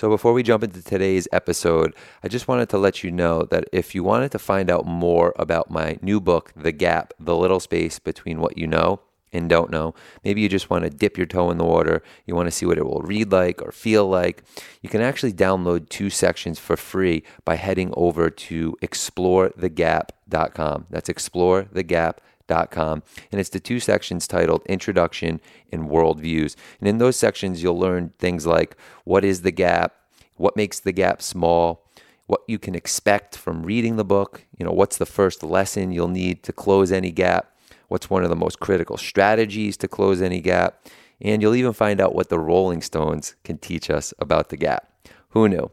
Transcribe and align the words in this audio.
So, 0.00 0.08
before 0.08 0.32
we 0.32 0.42
jump 0.42 0.64
into 0.64 0.82
today's 0.82 1.28
episode, 1.30 1.94
I 2.24 2.28
just 2.28 2.48
wanted 2.48 2.70
to 2.70 2.78
let 2.78 3.04
you 3.04 3.10
know 3.10 3.42
that 3.50 3.64
if 3.70 3.94
you 3.94 4.02
wanted 4.02 4.32
to 4.32 4.38
find 4.38 4.70
out 4.70 4.86
more 4.86 5.34
about 5.36 5.70
my 5.70 5.98
new 6.00 6.22
book, 6.22 6.54
The 6.56 6.72
Gap 6.72 7.12
The 7.20 7.36
Little 7.36 7.60
Space 7.60 7.98
Between 7.98 8.40
What 8.40 8.56
You 8.56 8.66
Know 8.66 9.00
and 9.30 9.50
Don't 9.50 9.70
Know, 9.70 9.94
maybe 10.24 10.40
you 10.40 10.48
just 10.48 10.70
want 10.70 10.84
to 10.84 10.90
dip 10.90 11.18
your 11.18 11.26
toe 11.26 11.50
in 11.50 11.58
the 11.58 11.66
water, 11.66 12.02
you 12.24 12.34
want 12.34 12.46
to 12.46 12.50
see 12.50 12.64
what 12.64 12.78
it 12.78 12.86
will 12.86 13.02
read 13.02 13.30
like 13.30 13.60
or 13.60 13.72
feel 13.72 14.08
like, 14.08 14.42
you 14.80 14.88
can 14.88 15.02
actually 15.02 15.34
download 15.34 15.90
two 15.90 16.08
sections 16.08 16.58
for 16.58 16.78
free 16.78 17.22
by 17.44 17.56
heading 17.56 17.92
over 17.94 18.30
to 18.30 18.78
explorethegap.com. 18.80 20.86
That's 20.88 21.10
explorethegap.com 21.10 22.14
and 22.50 23.40
it's 23.40 23.50
the 23.50 23.60
two 23.60 23.80
sections 23.80 24.26
titled 24.26 24.62
Introduction 24.66 25.40
and 25.72 25.88
Worldviews. 25.88 26.56
And 26.80 26.88
in 26.88 26.98
those 26.98 27.16
sections, 27.16 27.62
you'll 27.62 27.78
learn 27.78 28.12
things 28.18 28.46
like 28.46 28.76
what 29.04 29.24
is 29.24 29.42
the 29.42 29.50
gap, 29.50 29.94
what 30.36 30.56
makes 30.56 30.80
the 30.80 30.92
gap 30.92 31.22
small, 31.22 31.86
what 32.26 32.42
you 32.46 32.58
can 32.58 32.74
expect 32.74 33.36
from 33.36 33.64
reading 33.64 33.96
the 33.96 34.04
book, 34.04 34.46
you 34.56 34.64
know, 34.64 34.72
what's 34.72 34.98
the 34.98 35.06
first 35.06 35.42
lesson 35.42 35.90
you'll 35.90 36.08
need 36.08 36.42
to 36.44 36.52
close 36.52 36.92
any 36.92 37.10
gap, 37.10 37.56
what's 37.88 38.08
one 38.08 38.22
of 38.22 38.30
the 38.30 38.36
most 38.36 38.60
critical 38.60 38.96
strategies 38.96 39.76
to 39.76 39.88
close 39.88 40.22
any 40.22 40.40
gap, 40.40 40.86
and 41.20 41.42
you'll 41.42 41.56
even 41.56 41.72
find 41.72 42.00
out 42.00 42.14
what 42.14 42.28
the 42.28 42.38
Rolling 42.38 42.82
Stones 42.82 43.34
can 43.42 43.58
teach 43.58 43.90
us 43.90 44.14
about 44.18 44.48
the 44.48 44.56
gap. 44.56 44.88
Who 45.30 45.48
knew? 45.48 45.70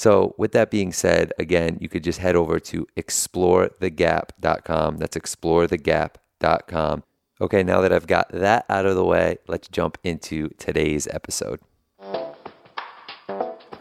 So, 0.00 0.34
with 0.38 0.52
that 0.52 0.70
being 0.70 0.94
said, 0.94 1.34
again, 1.38 1.76
you 1.78 1.90
could 1.90 2.02
just 2.02 2.20
head 2.20 2.34
over 2.34 2.58
to 2.58 2.86
explorethegap.com. 2.96 4.96
That's 4.96 5.14
explorethegap.com. 5.14 7.02
Okay, 7.38 7.62
now 7.62 7.82
that 7.82 7.92
I've 7.92 8.06
got 8.06 8.32
that 8.32 8.64
out 8.70 8.86
of 8.86 8.96
the 8.96 9.04
way, 9.04 9.36
let's 9.46 9.68
jump 9.68 9.98
into 10.02 10.48
today's 10.56 11.06
episode. 11.08 11.60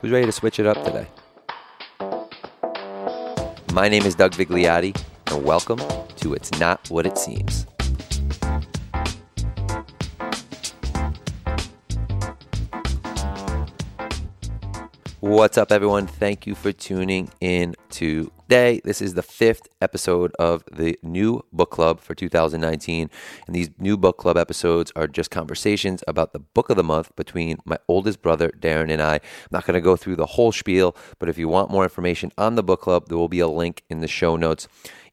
Who's 0.01 0.11
ready 0.11 0.25
to 0.25 0.33
switch 0.33 0.59
it 0.59 0.65
up 0.65 0.83
today? 0.83 1.07
My 3.71 3.87
name 3.87 4.03
is 4.03 4.13
Doug 4.13 4.33
Vigliotti, 4.33 5.01
and 5.27 5.45
welcome 5.45 5.79
to 6.17 6.33
It's 6.33 6.51
Not 6.59 6.89
What 6.89 7.05
It 7.05 7.17
Seems. 7.17 7.65
What's 15.21 15.57
up, 15.57 15.73
everyone? 15.73 16.07
Thank 16.07 16.47
you 16.47 16.55
for 16.55 16.71
tuning 16.71 17.29
in 17.41 17.75
today. 17.89 18.79
This 18.85 19.01
is 19.01 19.15
the 19.15 19.21
fifth 19.21 19.67
episode 19.81 20.31
of 20.39 20.63
the 20.71 20.97
new 21.03 21.43
book 21.51 21.71
club 21.71 21.99
for 21.99 22.15
2019. 22.15 23.09
And 23.45 23.53
these 23.53 23.69
new 23.77 23.97
book 23.97 24.15
club 24.15 24.37
episodes 24.37 24.93
are 24.95 25.09
just 25.09 25.29
conversations 25.29 26.05
about 26.07 26.31
the 26.31 26.39
book 26.39 26.69
of 26.69 26.77
the 26.77 26.85
month 26.85 27.13
between 27.17 27.57
my 27.65 27.77
oldest 27.89 28.21
brother, 28.21 28.49
Darren, 28.61 28.89
and 28.89 29.01
I. 29.01 29.15
I'm 29.15 29.21
not 29.51 29.65
going 29.65 29.73
to 29.73 29.81
go 29.81 29.97
through 29.97 30.15
the 30.15 30.25
whole 30.25 30.53
spiel, 30.53 30.95
but 31.19 31.27
if 31.27 31.37
you 31.37 31.49
want 31.49 31.69
more 31.69 31.83
information 31.83 32.31
on 32.37 32.55
the 32.55 32.63
book 32.63 32.79
club, 32.79 33.09
there 33.09 33.17
will 33.17 33.27
be 33.27 33.41
a 33.41 33.47
link 33.49 33.83
in 33.89 33.99
the 33.99 34.07
show 34.07 34.37
notes. 34.37 34.69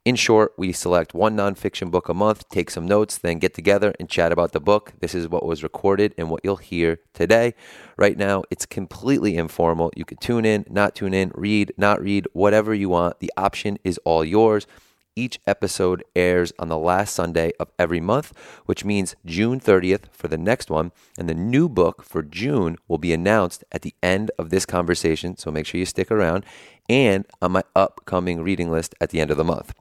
In 0.07 0.15
short, 0.15 0.53
we 0.57 0.71
select 0.71 1.15
one 1.15 1.37
nonfiction 1.37 1.91
book 1.91 2.09
a 2.09 2.15
month, 2.15 2.49
take 2.49 2.71
some 2.71 2.87
notes, 2.87 3.19
then 3.19 3.41
get 3.41 3.55
together 3.55 3.93
and 3.99 4.09
chat 4.09 4.31
about 4.31 4.53
the 4.53 4.61
book. 4.61 4.93
This 5.01 5.17
is 5.17 5.27
what 5.27 5.45
was 5.45 5.65
recorded 5.65 6.15
and 6.17 6.31
what 6.31 6.43
you'll 6.45 6.59
hear 6.59 7.01
today. 7.13 7.55
Right 7.97 8.17
now, 8.17 8.45
it's 8.49 8.67
completely 8.67 9.37
informal. 9.37 9.91
You 9.97 10.05
could 10.05 10.21
tune 10.21 10.45
in, 10.45 10.65
not 10.71 10.95
tune 10.95 11.13
in, 11.13 11.33
read, 11.35 11.73
not 11.77 12.01
read, 12.01 12.29
whatever 12.35 12.73
you 12.73 12.89
want. 12.89 13.19
The 13.19 13.33
option 13.37 13.79
is 13.83 13.99
all 14.05 14.25
yours. 14.25 14.69
Each 15.17 15.41
episode 15.45 16.05
airs 16.15 16.53
on 16.57 16.69
the 16.69 16.79
last 16.79 17.13
Sunday 17.13 17.51
of 17.59 17.73
every 17.77 18.01
month, 18.01 18.33
which 18.67 18.85
means 18.85 19.17
June 19.25 19.59
30th 19.59 20.05
for 20.13 20.29
the 20.29 20.39
next 20.39 20.71
one. 20.71 20.93
And 21.19 21.29
the 21.29 21.35
new 21.35 21.69
book 21.69 22.05
for 22.05 22.23
June 22.23 22.77
will 22.87 22.99
be 22.99 23.13
announced 23.13 23.65
at 23.73 23.83
the 23.83 23.95
end 24.05 24.31
of 24.39 24.51
this 24.51 24.67
conversation. 24.67 25.37
So 25.37 25.51
make 25.51 25.67
sure 25.67 25.81
you 25.81 25.87
stick 25.87 26.13
around 26.13 26.45
and 26.89 27.27
on 27.43 27.53
my 27.53 27.63
upcoming 27.75 28.43
reading 28.43 28.71
list 28.71 28.95
at 29.01 29.11
the 29.11 29.21
end 29.21 29.31
of 29.31 29.37
the 29.37 29.45
month. 29.45 29.75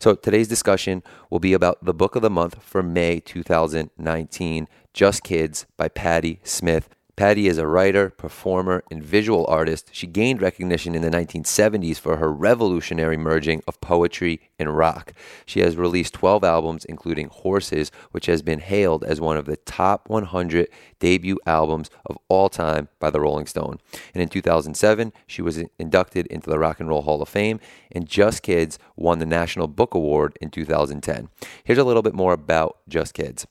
So 0.00 0.14
today's 0.14 0.48
discussion 0.48 1.02
will 1.30 1.40
be 1.40 1.52
about 1.52 1.84
the 1.84 1.94
book 1.94 2.16
of 2.16 2.22
the 2.22 2.30
month 2.30 2.62
for 2.62 2.82
May 2.82 3.20
2019, 3.20 4.68
Just 4.92 5.22
Kids 5.22 5.66
by 5.76 5.88
Patti 5.88 6.40
Smith. 6.42 6.88
Patti 7.18 7.48
is 7.48 7.58
a 7.58 7.66
writer, 7.66 8.10
performer, 8.10 8.84
and 8.92 9.02
visual 9.02 9.44
artist. 9.48 9.90
She 9.90 10.06
gained 10.06 10.40
recognition 10.40 10.94
in 10.94 11.02
the 11.02 11.10
1970s 11.10 11.98
for 11.98 12.18
her 12.18 12.32
revolutionary 12.32 13.16
merging 13.16 13.60
of 13.66 13.80
poetry 13.80 14.40
and 14.56 14.76
rock. 14.76 15.12
She 15.44 15.58
has 15.58 15.76
released 15.76 16.14
12 16.14 16.44
albums, 16.44 16.84
including 16.84 17.26
Horses, 17.26 17.90
which 18.12 18.26
has 18.26 18.40
been 18.40 18.60
hailed 18.60 19.02
as 19.02 19.20
one 19.20 19.36
of 19.36 19.46
the 19.46 19.56
top 19.56 20.08
100 20.08 20.68
debut 21.00 21.40
albums 21.44 21.90
of 22.06 22.16
all 22.28 22.48
time 22.48 22.86
by 23.00 23.10
the 23.10 23.18
Rolling 23.20 23.46
Stone. 23.46 23.80
And 24.14 24.22
in 24.22 24.28
2007, 24.28 25.12
she 25.26 25.42
was 25.42 25.58
inducted 25.76 26.28
into 26.28 26.48
the 26.48 26.60
Rock 26.60 26.78
and 26.78 26.88
Roll 26.88 27.02
Hall 27.02 27.20
of 27.20 27.28
Fame, 27.28 27.58
and 27.90 28.06
Just 28.06 28.44
Kids 28.44 28.78
won 28.94 29.18
the 29.18 29.26
National 29.26 29.66
Book 29.66 29.92
Award 29.92 30.38
in 30.40 30.50
2010. 30.50 31.30
Here's 31.64 31.80
a 31.80 31.84
little 31.84 32.02
bit 32.02 32.14
more 32.14 32.32
about 32.32 32.78
Just 32.88 33.12
Kids. 33.12 33.44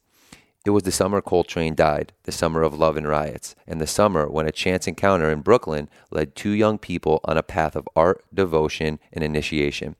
It 0.67 0.71
was 0.71 0.83
the 0.83 0.91
summer 0.91 1.21
Coltrane 1.21 1.75
died, 1.75 2.11
the 2.23 2.31
summer 2.33 2.61
of 2.61 2.77
love 2.77 2.97
and 2.97 3.07
riots, 3.07 3.55
and 3.65 3.79
the 3.79 3.87
summer 3.87 4.27
when 4.27 4.49
a 4.49 4.51
chance 4.51 4.85
encounter 4.85 5.31
in 5.31 5.39
Brooklyn 5.39 5.87
led 6.11 6.35
two 6.35 6.49
young 6.49 6.77
people 6.77 7.21
on 7.23 7.37
a 7.37 7.41
path 7.41 7.77
of 7.77 7.87
art, 7.95 8.25
devotion, 8.33 8.99
and 9.13 9.23
initiation. 9.23 9.95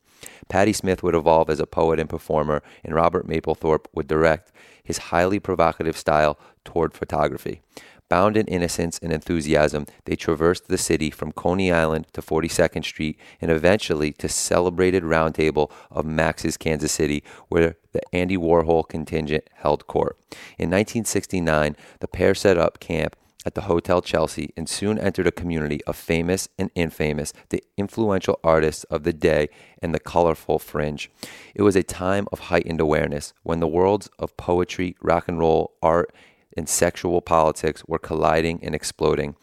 Patti 0.50 0.74
Smith 0.74 1.02
would 1.04 1.16
evolve 1.16 1.50
as 1.50 1.62
a 1.62 1.66
poet 1.66 2.02
and 2.02 2.10
performer, 2.10 2.62
and 2.84 2.94
Robert 2.94 3.26
Mapplethorpe 3.26 3.88
would 3.94 4.10
direct 4.10 4.52
his 4.84 4.98
highly 4.98 5.40
provocative 5.40 5.96
style 5.96 6.38
toward 6.66 6.94
photography. 6.94 7.62
Bound 8.10 8.36
in 8.36 8.46
innocence 8.48 9.00
and 9.02 9.12
enthusiasm, 9.12 9.86
they 10.04 10.16
traversed 10.18 10.68
the 10.68 10.78
city 10.78 11.10
from 11.10 11.34
Coney 11.34 11.72
Island 11.72 12.08
to 12.12 12.22
42nd 12.22 12.84
Street 12.84 13.18
and 13.42 13.52
eventually 13.52 14.12
to 14.14 14.28
celebrated 14.30 15.04
roundtable 15.04 15.72
of 15.92 16.06
Max's 16.06 16.58
Kansas 16.58 16.92
City, 16.92 17.24
where 17.50 17.76
the 17.98 18.16
Andy 18.16 18.38
Warhol 18.38 18.88
contingent 18.88 19.46
held 19.56 19.88
court. 19.88 20.18
In 20.60 20.70
1969, 20.70 21.76
the 22.00 22.08
pair 22.08 22.36
set 22.36 22.56
up 22.56 22.80
camp 22.80 23.16
at 23.44 23.56
the 23.56 23.62
Hotel 23.62 24.02
Chelsea 24.02 24.54
and 24.56 24.70
soon 24.70 25.00
entered 25.00 25.26
a 25.26 25.32
community 25.32 25.84
of 25.86 25.96
famous 25.96 26.48
and 26.60 26.70
infamous, 26.76 27.34
the 27.50 27.64
influential 27.76 28.40
artists 28.44 28.84
of 28.86 29.04
the 29.04 29.14
day 29.14 29.50
and 29.82 29.96
the 29.96 30.00
colorful 30.00 30.60
fringe. 30.60 31.10
It 31.56 31.64
was 31.64 31.76
a 31.76 31.82
time 31.82 32.28
of 32.32 32.40
heightened 32.52 32.82
awareness 32.82 33.34
when 33.42 33.62
the 33.62 33.68
worlds 33.68 34.10
of 34.20 34.38
poetry, 34.38 34.96
rock 35.02 35.28
and 35.28 35.40
roll, 35.40 35.74
art, 35.82 36.14
and 36.56 36.70
sexual 36.70 37.22
politics 37.22 37.84
were 37.88 38.00
colliding 38.00 38.60
and 38.64 38.76
exploding. 38.76 39.36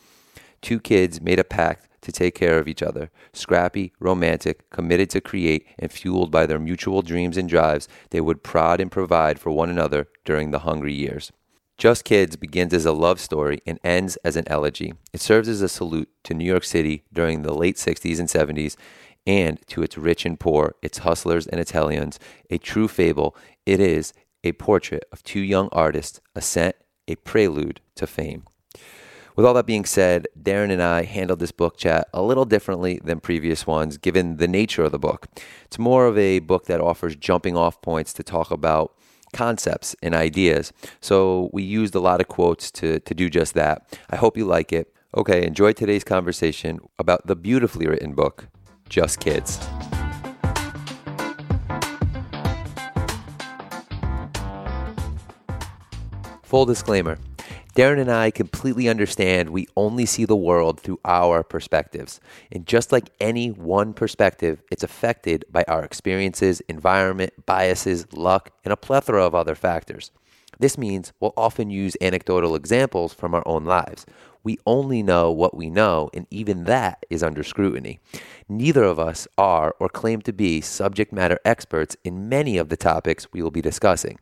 Two 0.61 0.79
kids 0.79 1.21
made 1.21 1.41
a 1.41 1.45
pact 1.45 1.89
to 2.05 2.13
take 2.13 2.35
care 2.35 2.59
of 2.59 2.69
each 2.69 2.83
other. 2.83 3.11
Scrappy, 3.33 3.93
romantic, 3.99 4.69
committed 4.71 5.11
to 5.11 5.21
create, 5.21 5.67
and 5.79 5.93
fueled 5.93 6.31
by 6.31 6.47
their 6.47 6.59
mutual 6.59 7.03
dreams 7.03 7.37
and 7.37 7.49
drives, 7.49 7.89
they 8.11 8.21
would 8.21 8.43
prod 8.43 8.81
and 8.81 8.91
provide 8.91 9.39
for 9.39 9.51
one 9.51 9.69
another 9.69 10.09
during 10.25 10.51
the 10.51 10.61
hungry 10.61 10.95
years. 10.95 11.33
Just 11.77 12.05
Kids 12.05 12.37
begins 12.37 12.73
as 12.73 12.87
a 12.87 12.93
love 12.93 13.19
story 13.19 13.61
and 13.67 13.81
ends 13.83 14.17
as 14.25 14.37
an 14.37 14.45
elegy. 14.47 14.95
It 15.13 15.21
serves 15.21 15.49
as 15.49 15.61
a 15.61 15.69
salute 15.69 16.09
to 16.23 16.35
New 16.35 16.45
York 16.45 16.65
City 16.65 17.03
during 17.13 17.43
the 17.43 17.53
late 17.53 17.77
60s 17.77 18.21
and 18.21 18.29
70s 18.29 18.77
and 19.27 19.59
to 19.69 19.83
its 19.83 19.99
rich 19.99 20.25
and 20.25 20.39
poor, 20.39 20.77
its 20.83 20.99
hustlers 20.99 21.47
and 21.47 21.61
Italians. 21.61 22.21
A 22.51 22.59
true 22.59 22.87
fable, 22.87 23.37
it 23.67 23.81
is 23.81 24.13
a 24.45 24.53
portrait 24.53 25.05
of 25.11 25.25
two 25.25 25.41
young 25.41 25.69
artists, 25.73 26.21
a 26.37 26.39
ascent 26.39 26.77
a 27.09 27.17
prelude 27.17 27.81
to 27.97 28.07
fame. 28.07 28.45
With 29.37 29.45
all 29.45 29.55
that 29.55 29.67
being 29.67 29.84
said, 29.84 30.28
Darren 30.41 30.71
and 30.71 30.81
I 30.81 31.03
handled 31.03 31.41
this 31.41 31.50
book 31.50 31.77
chat 31.77 32.06
a 32.15 32.22
little 32.22 32.45
differently 32.45 33.00
than 33.03 33.19
previous 33.19 33.67
ones, 33.67 33.99
given 33.99 34.37
the 34.37 34.47
nature 34.47 34.84
of 34.84 34.93
the 34.93 34.99
book. 34.99 35.27
It's 35.65 35.78
more 35.78 36.06
of 36.06 36.17
a 36.17 36.39
book 36.39 36.67
that 36.67 36.81
offers 36.81 37.17
jumping 37.17 37.56
off 37.56 37.83
points 37.83 38.12
to 38.12 38.23
talk 38.23 38.53
about 38.53 38.94
concepts 39.33 39.97
and 40.05 40.15
ideas. 40.15 40.73
So 41.00 41.50
we 41.53 41.65
used 41.65 41.97
a 41.97 42.00
lot 42.00 42.21
of 42.21 42.28
quotes 42.28 42.71
to, 42.73 43.00
to 43.00 43.15
do 43.15 43.28
just 43.28 43.55
that. 43.55 43.99
I 44.09 44.15
hope 44.15 44.37
you 44.37 44.44
like 44.44 44.73
it. 44.73 44.94
Okay, 45.17 45.44
enjoy 45.44 45.73
today's 45.73 46.05
conversation 46.05 46.78
about 47.00 47.26
the 47.26 47.35
beautifully 47.35 47.88
written 47.88 48.14
book, 48.14 48.47
Just 48.88 49.19
Kids. 49.19 49.59
Full 56.44 56.67
disclaimer 56.67 57.19
Darren 57.75 58.00
and 58.00 58.11
I 58.11 58.31
completely 58.31 58.88
understand 58.88 59.50
we 59.50 59.67
only 59.76 60.06
see 60.06 60.25
the 60.25 60.37
world 60.37 60.79
through 60.79 61.00
our 61.05 61.43
perspectives. 61.43 62.21
And 62.53 62.67
just 62.67 62.93
like 62.93 63.11
any 63.21 63.49
one 63.49 63.94
perspective, 63.94 64.62
it's 64.71 64.85
affected 64.85 65.44
by 65.50 65.65
our 65.67 65.82
experiences, 65.82 66.61
environment, 66.69 67.32
biases, 67.47 68.06
luck, 68.12 68.50
and 68.65 68.73
a 68.73 68.76
plethora 68.76 69.26
of 69.26 69.35
other 69.35 69.56
factors. 69.56 70.12
This 70.61 70.79
means 70.79 71.12
we'll 71.19 71.35
often 71.37 71.69
use 71.69 71.97
anecdotal 72.00 72.55
examples 72.55 73.12
from 73.12 73.35
our 73.35 73.43
own 73.44 73.65
lives. 73.65 74.06
We 74.44 74.59
only 74.67 75.03
know 75.03 75.32
what 75.32 75.56
we 75.56 75.69
know, 75.69 76.11
and 76.15 76.29
even 76.31 76.65
that 76.65 77.05
is 77.11 77.25
under 77.25 77.43
scrutiny. 77.43 77.99
Neither 78.49 78.85
of 78.85 79.00
us 79.00 79.26
are 79.37 79.75
or 79.81 79.88
claim 79.88 80.21
to 80.23 80.32
be 80.32 80.61
subject 80.61 81.12
matter 81.12 81.41
experts 81.44 81.97
in 82.05 82.29
many 82.29 82.56
of 82.56 82.69
the 82.69 82.76
topics 82.76 83.32
we 83.32 83.43
will 83.43 83.50
be 83.50 83.62
discussing. 83.62 84.19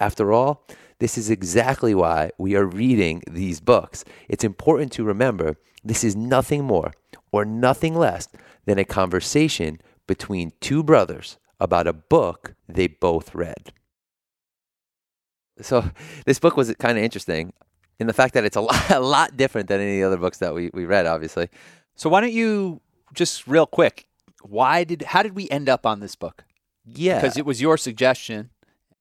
After 0.00 0.32
all, 0.32 0.66
this 0.98 1.18
is 1.18 1.30
exactly 1.30 1.94
why 1.94 2.30
we 2.38 2.54
are 2.56 2.64
reading 2.64 3.22
these 3.30 3.60
books. 3.60 4.04
It's 4.28 4.44
important 4.44 4.92
to 4.92 5.04
remember 5.04 5.56
This 5.84 6.02
is 6.02 6.16
nothing 6.16 6.64
more 6.64 6.92
or 7.30 7.44
nothing 7.44 7.94
less 7.94 8.28
than 8.64 8.78
a 8.78 8.84
conversation 8.84 9.80
between 10.06 10.52
two 10.60 10.82
brothers 10.82 11.38
about 11.60 11.86
a 11.86 11.92
book 11.92 12.54
they 12.68 12.86
both 12.88 13.34
read. 13.34 13.72
So, 15.60 15.84
this 16.26 16.38
book 16.38 16.56
was 16.56 16.74
kind 16.74 16.98
of 16.98 17.04
interesting 17.04 17.52
in 17.98 18.06
the 18.06 18.12
fact 18.12 18.34
that 18.34 18.44
it's 18.44 18.56
a 18.56 18.60
lot, 18.70 18.90
a 18.90 19.00
lot 19.00 19.36
different 19.36 19.68
than 19.68 19.80
any 19.80 20.00
of 20.00 20.10
the 20.10 20.14
other 20.14 20.20
books 20.20 20.38
that 20.38 20.54
we, 20.54 20.70
we 20.74 20.84
read, 20.84 21.06
obviously. 21.06 21.48
So 21.94 22.10
why 22.10 22.20
don't 22.20 22.32
you 22.32 22.80
just 23.14 23.46
real 23.46 23.66
quick? 23.66 24.06
Why 24.42 24.84
did 24.84 25.02
how 25.02 25.22
did 25.22 25.34
we 25.34 25.48
end 25.50 25.68
up 25.68 25.86
on 25.86 26.00
this 26.00 26.14
book? 26.14 26.44
Yeah. 26.84 27.20
Because 27.20 27.36
it 27.36 27.46
was 27.46 27.60
your 27.60 27.76
suggestion. 27.78 28.50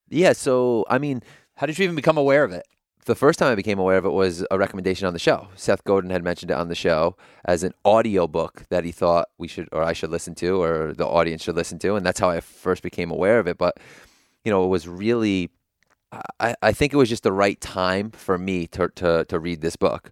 yeah. 0.10 0.34
So, 0.34 0.86
I 0.90 0.98
mean, 0.98 1.22
How 1.56 1.66
did 1.66 1.78
you 1.78 1.84
even 1.84 1.96
become 1.96 2.18
aware 2.18 2.44
of 2.44 2.52
it? 2.52 2.66
the 3.06 3.16
first 3.16 3.38
time 3.40 3.52
I 3.52 3.56
became 3.56 3.80
aware 3.80 3.98
of 3.98 4.06
it 4.06 4.12
was 4.12 4.46
a 4.50 4.58
recommendation 4.58 5.08
on 5.08 5.14
the 5.14 5.20
show. 5.20 5.48
Seth 5.56 5.84
Godin 5.84 6.10
had 6.10 6.24
mentioned 6.24 6.52
it 6.52 6.56
on 6.56 6.70
the 6.70 6.76
show 6.76 7.16
as 7.46 7.64
an 7.64 7.74
audio 7.86 8.28
book 8.28 8.64
that 8.70 8.84
he 8.84 8.92
thought 8.92 9.30
we 9.38 9.48
should 9.48 9.70
or 9.72 9.84
I 9.84 9.94
should 9.94 10.10
listen 10.10 10.34
to 10.36 10.62
or 10.62 10.94
the 10.94 11.06
audience 11.06 11.44
should 11.44 11.56
listen 11.56 11.78
to. 11.80 11.96
And 11.96 12.06
that's 12.06 12.20
how 12.20 12.30
I 12.30 12.40
first 12.40 12.82
became 12.82 13.12
aware 13.12 13.40
of 13.40 13.48
it. 13.48 13.58
But, 13.58 13.80
you 14.44 14.52
know, 14.52 14.66
it 14.66 14.70
was 14.70 14.88
really, 14.88 15.52
I, 16.40 16.56
I 16.62 16.72
think 16.72 16.94
it 16.94 16.98
was 16.98 17.10
just 17.10 17.24
the 17.24 17.32
right 17.32 17.62
time 17.62 18.10
for 18.10 18.38
me 18.40 18.66
to, 18.68 18.90
to, 18.96 19.26
to 19.26 19.40
read 19.40 19.62
this 19.62 19.76
book. 19.76 20.12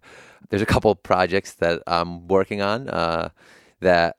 There's 0.50 0.62
a 0.62 0.66
couple 0.66 0.94
projects 0.94 1.54
that 1.54 1.82
I'm 1.88 2.28
working 2.28 2.62
on 2.62 2.88
uh, 2.88 3.30
that 3.80 4.16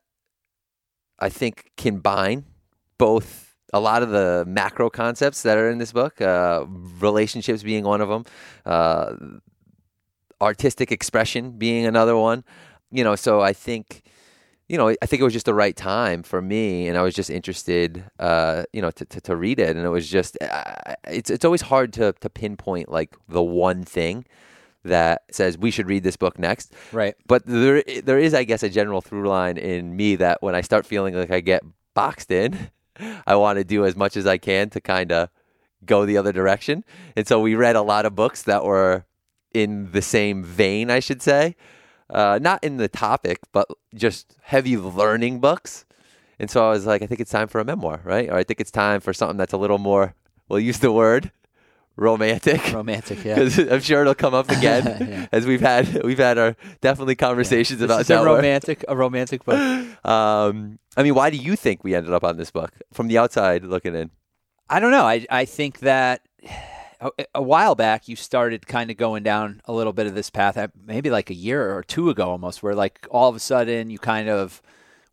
I 1.18 1.30
think 1.30 1.72
combine 1.78 2.44
both 2.98 3.45
a 3.76 3.80
lot 3.80 4.02
of 4.02 4.10
the 4.10 4.46
macro 4.48 4.90
concepts 4.90 5.42
that 5.44 5.58
are 5.58 5.70
in 5.70 5.80
this 5.80 5.92
book, 5.92 6.22
uh, 6.22 6.66
relationships 7.02 7.62
being 7.62 7.84
one 7.84 8.00
of 8.00 8.08
them, 8.08 8.24
uh, 8.66 9.16
artistic 10.40 10.92
expression 10.92 11.52
being 11.58 11.86
another 11.86 12.16
one. 12.16 12.44
You 12.92 13.04
know, 13.04 13.16
so 13.18 13.42
I 13.42 13.52
think, 13.52 14.04
you 14.70 14.78
know, 14.78 14.88
I 14.90 15.06
think 15.06 15.20
it 15.20 15.26
was 15.26 15.34
just 15.34 15.46
the 15.46 15.54
right 15.54 15.76
time 15.76 16.24
for 16.24 16.42
me, 16.42 16.88
and 16.88 16.98
I 16.98 17.02
was 17.02 17.14
just 17.14 17.30
interested, 17.30 18.06
uh, 18.18 18.64
you 18.72 18.82
know, 18.82 18.92
to, 18.92 19.04
to, 19.06 19.20
to 19.22 19.36
read 19.36 19.60
it, 19.60 19.76
and 19.76 19.86
it 19.86 19.90
was 19.90 20.10
just, 20.10 20.38
uh, 20.42 20.96
it's 21.10 21.30
it's 21.30 21.44
always 21.44 21.64
hard 21.64 21.92
to 21.94 22.14
to 22.22 22.30
pinpoint 22.30 22.88
like 22.90 23.12
the 23.28 23.44
one 23.44 23.84
thing 23.84 24.26
that 24.86 25.24
says 25.32 25.58
we 25.58 25.72
should 25.72 25.90
read 25.90 26.04
this 26.04 26.16
book 26.16 26.40
next. 26.40 26.74
Right. 26.94 27.16
But 27.28 27.44
there 27.46 27.84
there 28.04 28.20
is, 28.20 28.34
I 28.34 28.46
guess, 28.46 28.64
a 28.64 28.70
general 28.70 29.02
through 29.02 29.28
line 29.28 29.58
in 29.58 29.98
me 29.98 30.16
that 30.16 30.42
when 30.42 30.56
I 30.56 30.62
start 30.62 30.86
feeling 30.86 31.14
like 31.14 31.32
I 31.32 31.42
get 31.42 31.62
boxed 31.94 32.32
in, 32.32 32.70
I 33.26 33.36
want 33.36 33.58
to 33.58 33.64
do 33.64 33.86
as 33.86 33.96
much 33.96 34.18
as 34.18 34.26
I 34.26 34.38
can 34.38 34.70
to 34.72 34.82
kind 34.82 35.12
of 35.12 35.30
go 35.86 36.06
the 36.06 36.18
other 36.18 36.32
direction. 36.32 36.84
And 37.16 37.28
so 37.28 37.40
we 37.40 37.56
read 37.56 37.76
a 37.76 37.82
lot 37.82 38.06
of 38.06 38.16
books 38.16 38.44
that 38.44 38.64
were 38.64 39.06
in 39.54 39.92
the 39.92 40.02
same 40.02 40.44
vein, 40.44 40.90
I 40.90 41.00
should 41.00 41.22
say. 41.22 41.56
Uh, 42.10 42.40
not 42.42 42.64
in 42.64 42.78
the 42.78 42.88
topic, 42.88 43.40
but 43.52 43.68
just 43.96 44.36
heavy 44.42 44.78
learning 44.78 45.40
books. 45.40 45.86
And 46.38 46.52
so 46.52 46.66
I 46.66 46.70
was 46.70 46.86
like, 46.86 47.02
I 47.02 47.08
think 47.08 47.22
it's 47.22 47.32
time 47.32 47.48
for 47.48 47.60
a 47.60 47.66
memoir, 47.66 48.02
right? 48.04 48.30
Or 48.30 48.36
I 48.36 48.44
think 48.44 48.60
it's 48.60 48.72
time 48.72 49.00
for 49.00 49.14
something 49.14 49.38
that's 49.38 49.54
a 49.54 49.58
little 49.58 49.78
more, 49.78 50.14
we'll 50.48 50.60
use 50.60 50.80
the 50.80 50.92
word, 50.92 51.32
romantic. 51.96 52.74
Romantic, 52.74 53.24
yeah. 53.24 53.36
Because 53.40 53.58
I'm 53.58 53.80
sure 53.82 54.02
it'll 54.02 54.16
come 54.16 54.34
up 54.34 54.50
again 54.58 54.84
Yeah. 55.10 55.28
as 55.32 55.46
we've 55.46 55.62
had 55.62 56.04
we've 56.04 56.18
had 56.20 56.38
our 56.38 56.56
definitely 56.82 57.16
conversations 57.16 57.80
This 57.80 57.86
about 57.86 58.02
is 58.02 58.10
a 58.10 58.14
that. 58.16 58.26
romantic 58.26 58.84
a 58.88 58.96
romantic 58.96 59.44
book. 59.46 59.60
Um, 60.06 60.78
I 60.96 61.02
mean, 61.04 61.16
why 61.16 61.30
do 61.32 61.38
you 61.38 61.56
think 61.56 61.84
we 61.84 61.96
ended 61.96 62.14
up 62.14 62.24
on 62.24 62.38
this 62.38 62.52
book 62.52 62.72
from 62.94 63.08
the 63.08 63.18
outside 63.18 63.64
looking 63.64 63.96
in? 63.96 64.12
I 64.70 64.80
don't 64.80 64.92
know. 64.92 65.06
I 65.06 65.26
I 65.32 65.46
think 65.46 65.80
that 65.80 66.22
a, 67.02 67.10
a 67.36 67.42
while 67.42 67.74
back 67.76 68.08
you 68.08 68.16
started 68.16 68.68
kind 68.68 68.92
of 68.92 68.98
going 68.98 69.24
down 69.24 69.62
a 69.66 69.74
little 69.74 69.94
bit 69.94 70.06
of 70.08 70.14
this 70.16 70.30
path, 70.30 70.58
uh, 70.58 70.68
maybe 70.86 71.10
like 71.10 71.30
a 71.32 71.34
year 71.34 71.76
or 71.76 71.82
two 71.84 72.10
ago 72.12 72.30
almost, 72.30 72.62
where 72.62 72.76
like 72.76 73.08
all 73.10 73.30
of 73.30 73.36
a 73.36 73.40
sudden 73.40 73.90
you 73.90 73.98
kind 74.00 74.30
of 74.30 74.62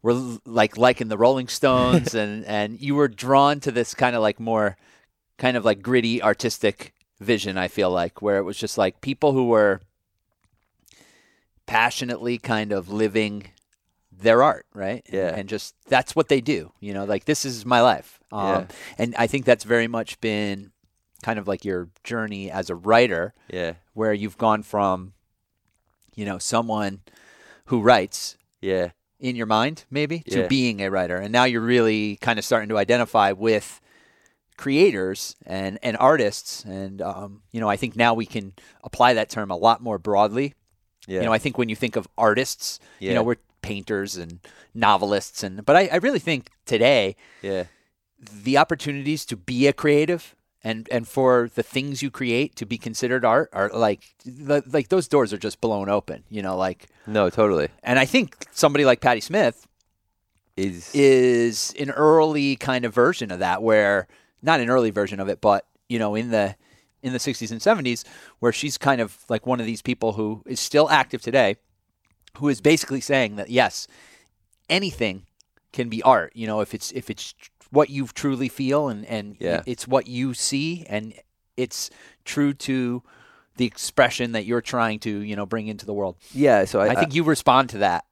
were 0.03 0.15
like 0.45 0.77
liking 0.77 1.09
the 1.09 1.17
Rolling 1.19 1.49
Stones 1.49 2.15
and 2.15 2.45
and 2.45 2.81
you 2.81 2.95
were 2.95 3.09
drawn 3.09 3.61
to 3.61 3.71
this 3.73 3.95
kind 3.95 4.15
of 4.15 4.21
like 4.23 4.39
more 4.41 4.77
kind 5.43 5.57
of 5.57 5.65
like 5.65 5.83
gritty 5.83 6.23
artistic 6.23 6.95
vision. 7.21 7.59
I 7.59 7.67
feel 7.69 7.91
like 7.91 8.23
where 8.23 8.39
it 8.39 8.45
was 8.45 8.57
just 8.57 8.79
like 8.79 9.01
people 9.01 9.33
who 9.33 9.49
were 9.49 9.81
passionately 11.67 12.39
kind 12.39 12.73
of 12.73 12.89
living 12.91 13.49
their 14.11 14.43
art, 14.43 14.67
right? 14.73 15.03
And- 15.07 15.15
Yeah. 15.15 15.35
And, 15.35 15.49
just 15.49 15.75
that's 15.89 16.15
what 16.15 16.29
they 16.29 16.41
do. 16.41 16.73
You 16.81 16.95
know, 16.95 17.05
like 17.05 17.25
this 17.25 17.45
is 17.45 17.67
my 17.67 17.81
life. 17.81 18.21
Um, 18.31 18.47
Yeah. 18.49 18.67
And 18.99 19.15
I 19.19 19.27
think 19.27 19.45
that's 19.45 19.65
very 19.65 19.89
much 19.89 20.21
been 20.21 20.71
kind 21.23 21.39
of 21.39 21.49
like 21.49 21.65
your 21.65 21.89
journey 22.05 22.51
as 22.51 22.71
a 22.71 22.75
writer, 22.75 23.35
Yeah, 23.53 23.75
where 23.95 24.13
you've 24.13 24.39
gone 24.39 24.63
from, 24.63 25.13
you 26.15 26.25
know, 26.25 26.39
someone 26.39 27.01
who 27.67 27.81
writes 27.81 28.37
yeah, 28.61 28.91
in 29.19 29.35
your 29.37 29.47
mind, 29.47 29.85
maybe, 29.91 30.21
to 30.31 30.47
being 30.49 30.81
a 30.83 30.89
writer. 30.91 31.17
And 31.17 31.33
now 31.33 31.45
you're 31.45 31.61
really 31.61 32.17
kind 32.17 32.39
of 32.39 32.45
starting 32.45 32.69
to 32.71 32.79
identify 32.79 33.33
with 33.33 33.81
creators 34.57 35.37
and, 35.47 35.79
and 35.83 35.97
artists. 35.99 36.65
And, 36.65 37.01
um, 37.03 37.43
you 37.53 37.61
know, 37.61 37.69
I 37.69 37.77
think 37.77 37.97
now 37.97 38.15
we 38.15 38.27
can 38.27 38.53
apply 38.85 39.15
that 39.15 39.31
term 39.31 39.51
a 39.51 39.57
lot 39.57 39.81
more 39.81 39.99
broadly. 39.99 40.55
yeah. 41.07 41.21
You 41.21 41.27
know, 41.27 41.33
I 41.33 41.39
think 41.39 41.59
when 41.59 41.69
you 41.69 41.77
think 41.77 41.97
of 41.97 42.09
artists, 42.17 42.79
you 42.99 43.15
know, 43.15 43.23
we're 43.23 43.37
painters 43.63 44.17
and 44.17 44.41
novelists. 44.75 45.43
and 45.43 45.65
But 45.65 45.77
I, 45.77 45.89
I 45.93 45.97
really 45.97 46.19
think 46.19 46.51
today, 46.67 47.17
yeah, 47.43 47.65
the 48.19 48.59
opportunities 48.59 49.25
to 49.27 49.37
be 49.37 49.67
a 49.67 49.73
creative 49.73 50.35
and 50.65 50.89
and 50.93 51.09
for 51.09 51.51
the 51.55 51.63
things 51.63 52.03
you 52.03 52.11
create 52.11 52.55
to 52.57 52.67
be 52.67 52.79
considered 52.79 53.25
art 53.25 53.51
are 53.53 53.69
like 53.71 54.05
the, 54.25 54.63
like 54.71 54.89
those 54.89 55.09
doors 55.09 55.33
are 55.33 55.39
just 55.39 55.61
blown 55.61 55.89
open 55.89 56.23
you 56.29 56.41
know 56.43 56.57
like 56.57 56.87
no, 57.07 57.29
totally. 57.31 57.69
and 57.83 57.99
i 57.99 58.05
think 58.05 58.47
somebody 58.53 58.85
like 58.85 59.01
Patti 59.01 59.21
Smith 59.21 59.67
Is 60.57 60.91
is 60.95 61.75
an 61.79 61.91
early 61.91 62.57
kind 62.57 62.85
of 62.85 62.95
version 62.95 63.33
of 63.33 63.41
that 63.41 63.63
where 63.63 64.07
not 64.43 64.61
an 64.61 64.69
early 64.69 64.91
version 64.91 65.21
of 65.21 65.29
it 65.29 65.41
but 65.41 65.67
you 65.89 65.99
know 65.99 66.15
in 66.15 66.31
the 66.31 66.55
in 67.03 67.13
the 67.13 67.19
60s 67.19 67.51
and 67.51 67.61
70s 67.61 68.05
where 68.39 68.53
she's 68.53 68.79
kind 68.79 69.01
of 69.01 69.19
like 69.29 69.47
one 69.47 69.61
of 69.61 69.67
these 69.67 69.83
people 69.83 70.13
who 70.13 70.43
is 70.47 70.61
still 70.61 70.89
active 70.91 71.21
today 71.23 71.57
who 72.39 72.49
is 72.49 72.61
basically 72.61 73.01
saying 73.01 73.37
that 73.37 73.51
yes 73.51 73.87
anything 74.69 75.27
can 75.73 75.89
be 75.89 76.03
art 76.03 76.33
you 76.35 76.47
know 76.47 76.61
if 76.61 76.75
it's 76.75 76.93
if 76.93 77.11
it's 77.11 77.35
what 77.71 77.91
you 77.91 78.07
truly 78.07 78.49
feel 78.49 78.89
and 78.89 79.05
and 79.07 79.37
Yeah. 79.41 79.63
it's 79.67 79.89
what 79.89 80.07
you 80.07 80.35
see 80.35 80.85
and 80.89 81.15
it's 81.57 81.91
true 82.25 82.53
to 82.55 83.03
the 83.57 83.65
expression 83.67 84.33
that 84.33 84.45
you're 84.45 84.61
trying 84.61 84.99
to 85.01 85.11
you 85.11 85.37
know 85.37 85.47
bring 85.47 85.67
into 85.67 85.87
the 85.87 85.95
world 85.95 86.17
yeah. 86.33 86.65
So 86.65 86.81
I, 86.81 86.91
i, 86.91 86.95
think 86.95 87.15
you 87.15 87.25
respond 87.25 87.71
to 87.71 87.79
that 87.79 88.05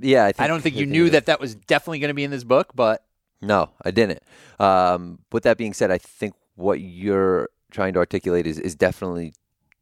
yeah. 0.00 0.24
I, 0.24 0.32
think, 0.32 0.40
I 0.40 0.48
don't 0.48 0.60
think 0.60 0.76
I 0.76 0.80
you 0.80 0.86
knew 0.86 1.10
that 1.10 1.26
that 1.26 1.40
was 1.40 1.54
definitely 1.54 2.00
going 2.00 2.08
to 2.08 2.14
be 2.14 2.24
in 2.24 2.30
this 2.30 2.44
book, 2.44 2.72
but 2.74 3.03
No, 3.46 3.70
I 3.84 3.90
didn't. 3.90 4.22
Um, 4.58 5.18
with 5.32 5.42
that 5.44 5.56
being 5.58 5.72
said, 5.72 5.90
I 5.90 5.98
think 5.98 6.34
what 6.56 6.80
you're 6.80 7.48
trying 7.70 7.92
to 7.94 7.98
articulate 7.98 8.46
is, 8.46 8.58
is 8.58 8.74
definitely 8.74 9.34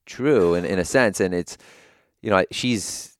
true 0.06 0.54
in, 0.54 0.64
in 0.64 0.78
a 0.78 0.84
sense. 0.84 1.20
And 1.20 1.34
it's, 1.34 1.56
you 2.22 2.30
know, 2.30 2.44
she's, 2.50 3.16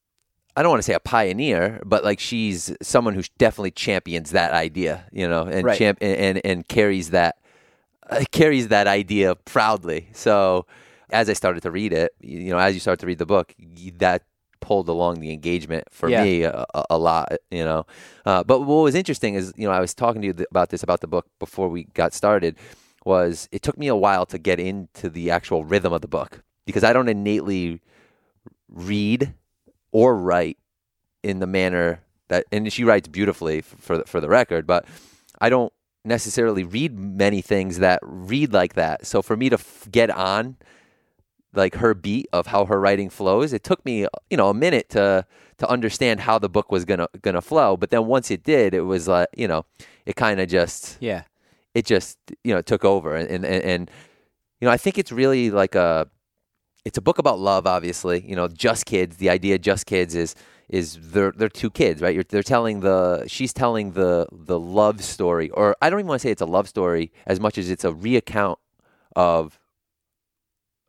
I 0.57 0.63
don't 0.63 0.71
want 0.71 0.81
to 0.81 0.87
say 0.87 0.95
a 0.95 1.01
pioneer, 1.01 1.81
but 1.85 2.05
like 2.05 2.19
she's 2.21 2.75
someone 2.83 3.15
who 3.15 3.23
definitely 3.39 3.71
champions 3.71 4.31
that 4.31 4.53
idea, 4.53 5.05
you 5.13 5.29
know, 5.29 5.43
and 5.43 5.67
Right. 5.67 5.79
champ 5.79 5.99
and, 6.01 6.17
and, 6.17 6.41
and 6.45 6.69
carries 6.69 7.11
that, 7.11 7.37
uh, 8.11 8.25
carries 8.33 8.69
that 8.69 8.87
idea 8.87 9.35
proudly. 9.35 10.09
So 10.13 10.67
as 11.11 11.29
I 11.29 11.35
started 11.35 11.63
to 11.63 11.71
read 11.71 11.93
it, 11.93 12.13
you 12.21 12.51
know, 12.51 12.59
as 12.59 12.75
you 12.75 12.81
start 12.81 12.99
to 13.01 13.07
read 13.07 13.19
the 13.19 13.27
book, 13.27 13.55
that 13.99 14.23
pulled 14.63 14.89
along 14.89 15.21
the 15.21 15.31
engagement 15.31 15.85
for 15.91 16.09
Yeah. 16.09 16.25
me 16.25 16.43
a, 16.45 16.65
a, 16.75 16.85
a 16.91 16.99
lot, 16.99 17.33
you 17.51 17.65
know. 17.65 17.85
Uh, 18.25 18.43
but 18.43 18.61
what 18.61 18.77
was 18.83 18.95
interesting 18.95 19.35
is, 19.35 19.53
you 19.57 19.67
know, 19.67 19.73
I 19.75 19.81
was 19.81 19.93
talking 19.93 20.23
to 20.23 20.29
you 20.29 20.35
about 20.51 20.71
this 20.71 20.83
about 20.83 21.01
the 21.03 21.07
book 21.07 21.27
before 21.39 21.69
we 21.69 21.85
got 21.93 22.15
started. 22.15 22.57
Was 23.05 23.49
it 23.53 23.61
took 23.63 23.77
me 23.77 23.89
a 23.89 23.97
while 23.97 24.25
to 24.27 24.39
get 24.39 24.59
into 24.59 25.11
the 25.11 25.31
actual 25.31 25.65
rhythm 25.65 25.93
of 25.93 26.01
the 26.01 26.09
book 26.09 26.43
because 26.65 26.85
I 26.85 26.93
don't 26.95 27.09
innately 27.09 27.81
read 28.69 29.35
or 29.91 30.17
write 30.17 30.57
in 31.23 31.39
the 31.41 31.47
manner 31.47 32.01
that, 32.29 32.47
and 32.51 32.73
she 32.73 32.85
writes 32.85 33.09
beautifully 33.09 33.61
for 33.61 33.99
the, 33.99 34.05
for 34.05 34.21
the 34.21 34.29
record, 34.29 34.67
but 34.67 34.87
I 35.41 35.49
don't 35.51 35.73
necessarily 36.05 36.65
read 36.65 36.99
many 36.99 37.43
things 37.43 37.79
that 37.79 38.01
read 38.03 38.53
like 38.53 38.75
that. 38.75 39.07
So 39.07 39.23
for 39.23 39.37
me 39.37 39.49
to 39.51 39.55
f- 39.55 39.89
get 39.91 40.11
on 40.11 40.57
like 41.55 41.77
her 41.77 41.95
beat 41.95 42.27
of 42.33 42.47
how 42.47 42.65
her 42.67 42.81
writing 42.81 43.11
flows, 43.11 43.53
it 43.53 43.63
took 43.63 43.85
me 43.85 44.07
you 44.31 44.37
know 44.37 44.49
a 44.49 44.55
minute 44.55 44.89
to 44.91 45.27
to 45.59 45.69
understand 45.69 46.21
how 46.21 46.39
the 46.39 46.49
book 46.49 46.73
was 46.73 46.85
gonna 46.85 47.09
gonna 47.21 47.43
flow. 47.43 47.77
But 47.77 47.91
then 47.91 48.07
once 48.07 48.31
it 48.31 48.43
did, 48.43 48.75
it 48.75 48.83
was 48.83 49.09
like 49.09 49.29
you 49.37 49.49
know 49.49 49.65
it 50.07 50.17
kind 50.17 50.41
of 50.41 50.49
just 50.49 50.99
yeah, 51.01 51.25
it 51.75 51.85
just 51.85 52.19
you 52.45 52.55
know 52.55 52.63
took 52.63 52.85
over. 52.85 53.15
And, 53.15 53.45
and 53.45 53.45
and 53.45 53.91
you 54.61 54.67
know 54.67 54.73
I 54.73 54.77
think 54.77 54.99
it's 54.99 55.13
really 55.13 55.51
like 55.51 55.75
a 55.75 56.09
it's 56.85 56.99
a 56.99 57.03
book 57.03 57.19
about 57.19 57.39
love 57.39 57.67
obviously. 57.67 58.25
You 58.27 58.37
know 58.37 58.49
just 58.49 58.87
kids 58.87 59.17
the 59.17 59.31
idea 59.31 59.57
of 59.57 59.61
just 59.61 59.87
kids 59.87 60.15
is 60.15 60.35
is 60.69 60.99
they're 61.01 61.33
they're 61.33 61.49
two 61.49 61.71
kids 61.71 62.01
right? 62.01 62.15
You're, 62.15 62.25
they're 62.25 62.43
telling 62.43 62.81
the 62.81 63.25
she's 63.27 63.53
telling 63.53 63.93
the 63.93 64.27
the 64.33 64.59
love 64.59 65.03
story 65.05 65.51
or 65.51 65.77
I 65.83 65.91
don't 65.91 66.01
even 66.01 66.09
want 66.09 66.23
to 66.23 66.29
say 66.29 66.33
it's 66.33 66.43
a 66.43 66.47
love 66.47 66.69
story 66.69 67.13
as 67.27 67.41
much 67.41 67.59
as 67.59 67.71
it's 67.71 67.85
a 67.85 67.93
reaccount 67.93 68.57
of 69.15 69.59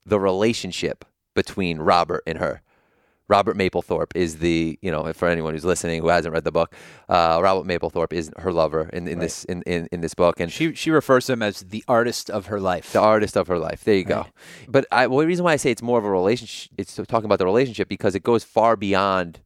the 0.05 0.19
relationship 0.19 1.05
between 1.36 1.79
Robert 1.79 2.24
and 2.27 2.38
her 2.38 2.62
Robert 3.29 3.55
Mapplethorpe 3.57 4.12
is 4.15 4.39
the 4.39 4.77
you 4.81 4.91
know 4.91 5.12
for 5.13 5.27
anyone 5.29 5.53
who's 5.53 5.63
listening 5.65 6.01
who 6.01 6.10
hasn't 6.10 6.33
read 6.33 6.43
the 6.43 6.51
book, 6.51 6.75
uh, 7.10 7.39
Robert 7.41 7.65
Mapplethorpe 7.65 8.12
is 8.13 8.29
her 8.38 8.51
lover 8.51 8.89
in, 8.91 9.07
in 9.07 9.17
Right. 9.17 9.24
this 9.24 9.45
in, 9.45 9.62
in, 9.63 9.88
in 9.93 10.01
this 10.01 10.13
book, 10.13 10.39
and 10.41 10.51
She 10.51 10.74
she 10.75 10.91
refers 10.91 11.25
to 11.27 11.33
him 11.33 11.41
as 11.41 11.62
the 11.62 11.83
artist 11.88 12.29
of 12.29 12.48
her 12.48 12.60
life. 12.60 12.91
the 12.91 13.00
artist 13.00 13.38
of 13.38 13.48
her 13.48 13.57
life. 13.57 13.83
There 13.86 13.95
you 13.95 14.03
go. 14.03 14.17
Right. 14.17 14.31
But 14.67 14.86
I, 14.91 15.07
well, 15.07 15.19
the 15.19 15.27
reason 15.27 15.45
why 15.45 15.53
I 15.53 15.55
say 15.55 15.72
it's 15.72 15.81
more 15.81 15.98
of 15.98 16.03
a 16.05 16.12
relationship, 16.12 16.72
it's 16.77 16.95
talking 16.95 17.25
about 17.25 17.39
the 17.39 17.45
relationship 17.45 17.88
because 17.88 18.13
it 18.13 18.24
goes 18.24 18.43
far 18.43 18.75
beyond 18.75 19.39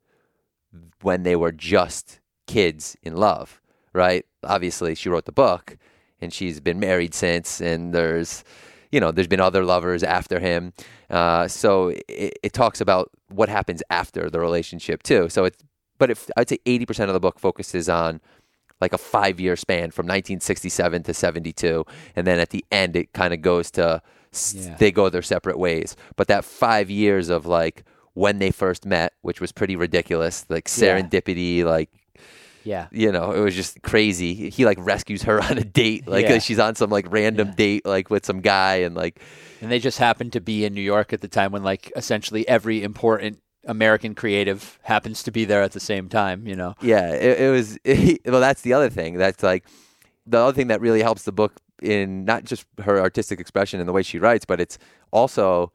when 1.01 1.23
they 1.23 1.35
were 1.35 1.51
just 1.51 2.19
kids 2.47 2.97
in 3.03 3.15
love, 3.15 3.61
right? 3.93 4.25
Obviously, 4.43 4.95
she 4.95 5.07
wrote 5.09 5.25
the 5.25 5.31
book, 5.31 5.77
and 6.19 6.33
she's 6.33 6.59
been 6.59 6.79
married 6.79 7.13
since, 7.13 7.61
and 7.61 7.93
there's, 7.93 8.43
you 8.91 8.99
know, 8.99 9.11
there's 9.11 9.27
been 9.27 9.39
other 9.39 9.63
lovers 9.65 10.03
after 10.03 10.39
him. 10.39 10.73
Uh, 11.09 11.47
so 11.47 11.89
it, 12.07 12.37
it 12.43 12.53
talks 12.53 12.81
about 12.81 13.09
what 13.29 13.49
happens 13.49 13.81
after 13.89 14.29
the 14.29 14.39
relationship 14.39 15.03
too. 15.03 15.29
So 15.29 15.45
it's, 15.45 15.57
but 15.97 16.09
if 16.11 16.29
I'd 16.37 16.49
say 16.49 16.57
eighty 16.65 16.85
percent 16.85 17.09
of 17.09 17.13
the 17.13 17.19
book 17.19 17.39
focuses 17.39 17.89
on 17.89 18.21
like 18.79 18.93
a 18.93 18.97
five 18.99 19.39
year 19.39 19.55
span 19.55 19.89
from 19.89 20.05
1967 20.05 21.01
to 21.03 21.11
72 21.13 21.83
and 22.15 22.27
then 22.27 22.39
at 22.39 22.51
the 22.51 22.63
end 22.71 22.95
it 22.95 23.11
kind 23.13 23.33
of 23.33 23.41
goes 23.41 23.71
to 23.71 24.01
Yeah. 24.53 24.75
they 24.77 24.91
go 24.91 25.09
their 25.09 25.23
separate 25.23 25.57
ways 25.57 25.95
but 26.15 26.27
that 26.27 26.45
five 26.45 26.91
years 26.91 27.29
of 27.29 27.47
like 27.47 27.83
when 28.13 28.37
they 28.37 28.51
first 28.51 28.85
met 28.85 29.13
which 29.21 29.41
was 29.41 29.51
pretty 29.51 29.75
ridiculous 29.75 30.45
like 30.49 30.67
Yeah. 30.77 30.99
serendipity 31.01 31.63
like 31.63 31.89
yeah. 32.67 32.87
you 32.91 33.11
know 33.11 33.31
it 33.31 33.39
was 33.39 33.55
just 33.55 33.81
crazy 33.81 34.49
he 34.49 34.65
like 34.65 34.77
rescues 34.81 35.23
her 35.23 35.41
on 35.49 35.57
a 35.57 35.63
date 35.63 36.07
like 36.07 36.25
Yeah. 36.27 36.39
she's 36.39 36.59
on 36.59 36.75
some 36.75 36.89
like 36.89 37.05
random 37.09 37.47
Yeah. 37.49 37.53
date 37.55 37.85
like 37.85 38.09
with 38.09 38.25
some 38.25 38.41
guy 38.41 38.75
and 38.85 38.93
like 38.95 39.15
And 39.61 39.71
they 39.71 39.79
just 39.79 39.97
happened 39.97 40.33
to 40.33 40.41
be 40.41 40.65
in 40.65 40.73
New 40.73 40.81
York 40.95 41.13
at 41.13 41.21
the 41.21 41.27
time 41.27 41.51
when 41.51 41.63
like 41.63 41.91
essentially 41.95 42.47
every 42.47 42.83
important 42.83 43.39
American 43.65 44.13
creative 44.15 44.79
happens 44.83 45.23
to 45.23 45.31
be 45.31 45.43
there 45.45 45.61
at 45.61 45.71
the 45.73 45.79
same 45.81 46.07
time, 46.09 46.47
you 46.47 46.55
know. 46.55 46.73
Yeah, 46.81 47.11
it, 47.11 47.41
it 47.41 47.51
was. 47.51 47.77
well, 48.25 48.39
that's 48.39 48.61
the 48.61 48.71
other 48.77 48.89
thing. 48.89 49.17
That's 49.17 49.43
like 49.43 49.65
the 50.25 50.37
other 50.39 50.53
thing 50.55 50.67
that 50.67 50.79
really 50.79 51.01
helps 51.01 51.23
the 51.23 51.33
book 51.33 51.53
in 51.81 52.23
not 52.23 52.45
just 52.45 52.65
her 52.85 52.97
artistic 53.01 53.39
expression 53.41 53.79
and 53.81 53.89
the 53.89 53.93
way 53.93 54.03
she 54.03 54.19
writes, 54.19 54.45
but 54.45 54.61
it's 54.61 54.77
also 55.11 55.73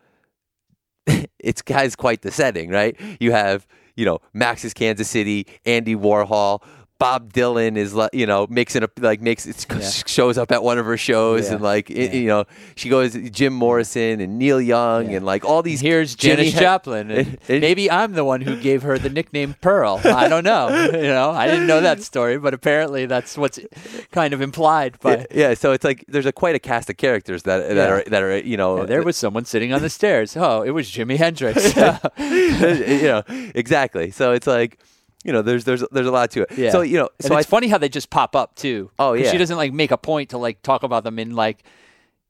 it's 1.38 1.62
guys 1.62 1.96
quite 1.96 2.22
the 2.22 2.30
setting, 2.30 2.70
right? 2.70 2.96
You 3.20 3.32
have 3.32 3.66
you 3.96 4.04
know 4.06 4.20
Max's 4.32 4.72
Kansas 4.74 5.08
City, 5.08 5.46
Andy 5.66 5.94
Warhol. 5.96 6.62
Bob 7.02 7.32
Dylan 7.32 7.76
is 7.76 7.94
like 7.94 8.10
you 8.14 8.26
know 8.26 8.46
mixing 8.48 8.82
up 8.84 8.92
like 9.00 9.20
makes 9.20 9.44
it 9.46 9.66
Yeah. 9.70 9.80
shows 10.06 10.38
up 10.38 10.52
at 10.52 10.62
one 10.62 10.78
of 10.78 10.86
her 10.86 10.96
shows 10.96 11.46
Yeah. 11.48 11.54
and 11.54 11.60
like 11.62 11.90
it- 11.90 12.12
you 12.14 12.28
know 12.28 12.44
she 12.76 12.88
goes 12.88 13.14
Jim 13.38 13.52
Morrison 13.52 14.20
and 14.20 14.38
Neil 14.38 14.60
Young 14.60 15.10
Yeah. 15.10 15.16
and 15.16 15.26
like 15.26 15.44
all 15.44 15.62
these 15.62 15.80
Here's 15.80 16.14
Janis 16.14 16.52
Joplin. 16.52 17.10
And 17.48 17.60
maybe 17.60 17.90
I'm 17.90 18.12
the 18.12 18.24
one 18.24 18.40
who 18.42 18.54
gave 18.68 18.82
her 18.82 18.98
the 18.98 19.10
nickname 19.10 19.56
Pearl. 19.60 20.00
I 20.04 20.28
don't 20.28 20.44
know. 20.44 20.68
You 21.02 21.08
know, 21.18 21.30
I 21.30 21.46
didn't 21.48 21.66
know 21.66 21.80
that 21.80 22.02
story, 22.02 22.38
but 22.38 22.54
apparently 22.54 23.06
that's 23.06 23.36
what's 23.36 23.58
kind 24.12 24.32
of 24.34 24.40
implied 24.40 24.98
by. 25.00 25.16
yeah, 25.16 25.24
yeah, 25.48 25.54
so 25.54 25.72
it's 25.72 25.84
like 25.84 26.04
there's 26.08 26.26
a 26.26 26.32
quite 26.32 26.54
a 26.54 26.58
cast 26.70 26.88
of 26.90 26.96
characters 26.96 27.42
that 27.42 27.58
that 27.68 27.76
Yeah. 27.88 27.94
are 27.94 28.04
that 28.12 28.22
are 28.22 28.38
you 28.38 28.56
know 28.56 28.78
Yeah, 28.78 28.86
there 28.86 29.02
was 29.02 29.16
someone 29.16 29.44
sitting 29.44 29.72
on 29.72 29.80
the 29.82 29.90
stairs. 29.90 30.36
Oh, 30.36 30.62
it 30.62 30.70
was 30.70 30.86
Jimi 30.88 31.16
Hendrix. 31.16 31.74
you 33.02 33.02
know 33.10 33.22
exactly. 33.54 34.10
So 34.12 34.32
it's 34.32 34.46
like 34.46 34.78
you 35.24 35.32
know 35.32 35.42
there's 35.42 35.64
there's 35.64 35.84
there's 35.92 36.06
a 36.06 36.10
lot 36.10 36.30
to 36.32 36.42
it. 36.42 36.52
Yeah. 36.56 36.70
So 36.70 36.80
you 36.82 36.98
know 36.98 37.08
and 37.18 37.28
so 37.28 37.36
it's 37.36 37.46
I 37.46 37.50
funny 37.50 37.68
how 37.68 37.78
they 37.78 37.88
just 37.88 38.10
pop 38.10 38.34
up 38.36 38.54
too. 38.54 38.90
Oh 38.98 39.12
yeah. 39.12 39.30
she 39.30 39.38
doesn't 39.38 39.56
like 39.56 39.72
make 39.72 39.90
a 39.90 39.96
point 39.98 40.30
to 40.30 40.38
like 40.38 40.62
talk 40.62 40.82
about 40.82 41.04
them 41.04 41.18
in 41.18 41.34
like. 41.34 41.62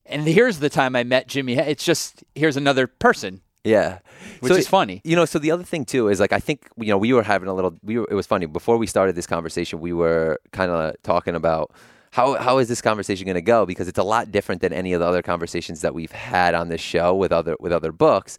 And 0.05 0.27
here's 0.27 0.59
the 0.59 0.69
time 0.69 0.97
I 0.97 1.05
met 1.05 1.29
Jimi. 1.29 1.57
It's 1.57 1.85
just 1.85 2.25
here's 2.35 2.57
another 2.57 2.89
person, 2.89 3.41
yeah, 3.63 4.01
which 4.41 4.53
So, 4.53 4.59
is 4.59 4.67
funny. 4.67 5.01
You 5.05 5.15
know, 5.15 5.25
so 5.25 5.39
the 5.39 5.53
other 5.53 5.63
thing 5.63 5.85
too 5.85 6.09
is 6.09 6.19
like 6.19 6.33
I 6.33 6.41
think 6.41 6.67
you 6.77 6.89
know 6.89 6.99
we 6.99 7.13
were 7.13 7.23
having 7.23 7.49
a 7.49 7.55
little. 7.55 7.79
We 7.85 7.99
were, 7.99 8.09
it 8.11 8.15
was 8.15 8.27
funny 8.27 8.47
before 8.47 8.79
we 8.79 8.87
started 8.89 9.15
this 9.15 9.29
conversation. 9.29 9.81
We 9.81 9.93
were 9.93 10.41
kind 10.51 10.71
of 10.73 11.01
talking 11.03 11.37
about 11.37 11.71
how 12.11 12.35
how 12.35 12.59
is 12.59 12.69
this 12.69 12.83
conversation 12.83 13.25
going 13.27 13.37
to 13.37 13.41
go 13.41 13.65
because 13.65 13.87
it's 13.89 13.99
a 13.99 14.03
lot 14.03 14.33
different 14.33 14.61
than 14.61 14.73
any 14.73 14.93
of 14.93 15.01
the 15.01 15.07
other 15.07 15.23
conversations 15.23 15.81
that 15.83 15.95
we've 15.95 16.13
had 16.13 16.55
on 16.55 16.69
this 16.69 16.81
show 16.81 17.15
with 17.15 17.31
other 17.33 17.57
with 17.61 17.73
other 17.73 17.93
books. 17.93 18.39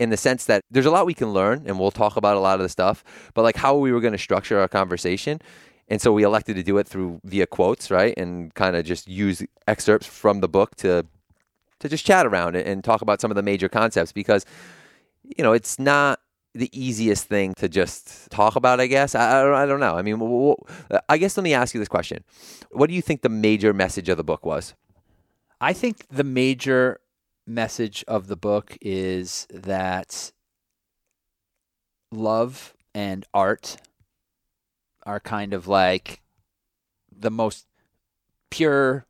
In 0.00 0.10
the 0.10 0.16
sense 0.16 0.46
that 0.46 0.62
there's 0.70 0.86
a 0.86 0.90
lot 0.90 1.06
we 1.06 1.14
can 1.14 1.32
learn, 1.32 1.62
and 1.66 1.78
we'll 1.78 1.92
talk 1.92 2.16
about 2.16 2.36
a 2.36 2.40
lot 2.40 2.56
of 2.56 2.62
the 2.62 2.68
stuff. 2.68 3.04
But 3.32 3.42
like 3.42 3.56
how 3.56 3.76
we 3.76 3.92
were 3.92 4.00
going 4.00 4.12
to 4.12 4.18
structure 4.18 4.58
our 4.58 4.66
conversation, 4.66 5.40
and 5.88 6.00
so 6.00 6.12
we 6.12 6.22
elected 6.24 6.56
to 6.56 6.62
do 6.62 6.78
it 6.78 6.88
through 6.88 7.20
via 7.24 7.46
quotes, 7.46 7.90
right, 7.90 8.14
and 8.16 8.52
kind 8.54 8.74
of 8.74 8.84
just 8.84 9.06
use 9.06 9.44
excerpts 9.68 10.06
from 10.06 10.40
the 10.40 10.48
book 10.48 10.74
to 10.76 11.06
to 11.80 11.88
just 11.88 12.06
chat 12.06 12.26
around 12.26 12.56
it 12.56 12.66
and 12.66 12.82
talk 12.82 13.02
about 13.02 13.20
some 13.20 13.30
of 13.30 13.34
the 13.34 13.42
major 13.42 13.68
concepts 13.68 14.10
because 14.10 14.46
you 15.22 15.44
know 15.44 15.52
it's 15.52 15.78
not 15.78 16.20
the 16.54 16.70
easiest 16.72 17.26
thing 17.26 17.52
to 17.54 17.68
just 17.68 18.30
talk 18.30 18.56
about 18.56 18.80
i 18.80 18.86
guess. 18.86 19.14
I, 19.14 19.40
I, 19.52 19.66
don't, 19.66 19.80
know. 19.80 19.96
I 19.96 20.02
mean 20.02 20.54
i 21.08 21.18
guess 21.18 21.36
let 21.36 21.44
me 21.44 21.52
ask 21.52 21.74
you 21.74 21.80
this 21.80 21.88
question. 21.88 22.24
What 22.70 22.88
do 22.88 22.94
you 22.94 23.02
think 23.02 23.22
the 23.22 23.28
major 23.28 23.72
message 23.72 24.08
of 24.08 24.16
the 24.16 24.24
book 24.24 24.46
was? 24.46 24.74
I 25.60 25.72
think 25.72 26.06
the 26.08 26.24
major 26.24 27.00
message 27.46 28.04
of 28.08 28.26
the 28.26 28.36
book 28.36 28.76
is 28.80 29.46
that 29.50 30.32
love 32.10 32.74
and 32.94 33.24
art 33.34 33.76
are 35.04 35.20
kind 35.20 35.52
of 35.52 35.66
like 35.66 36.22
the 37.14 37.30
most 37.30 37.66
pure 38.50 39.06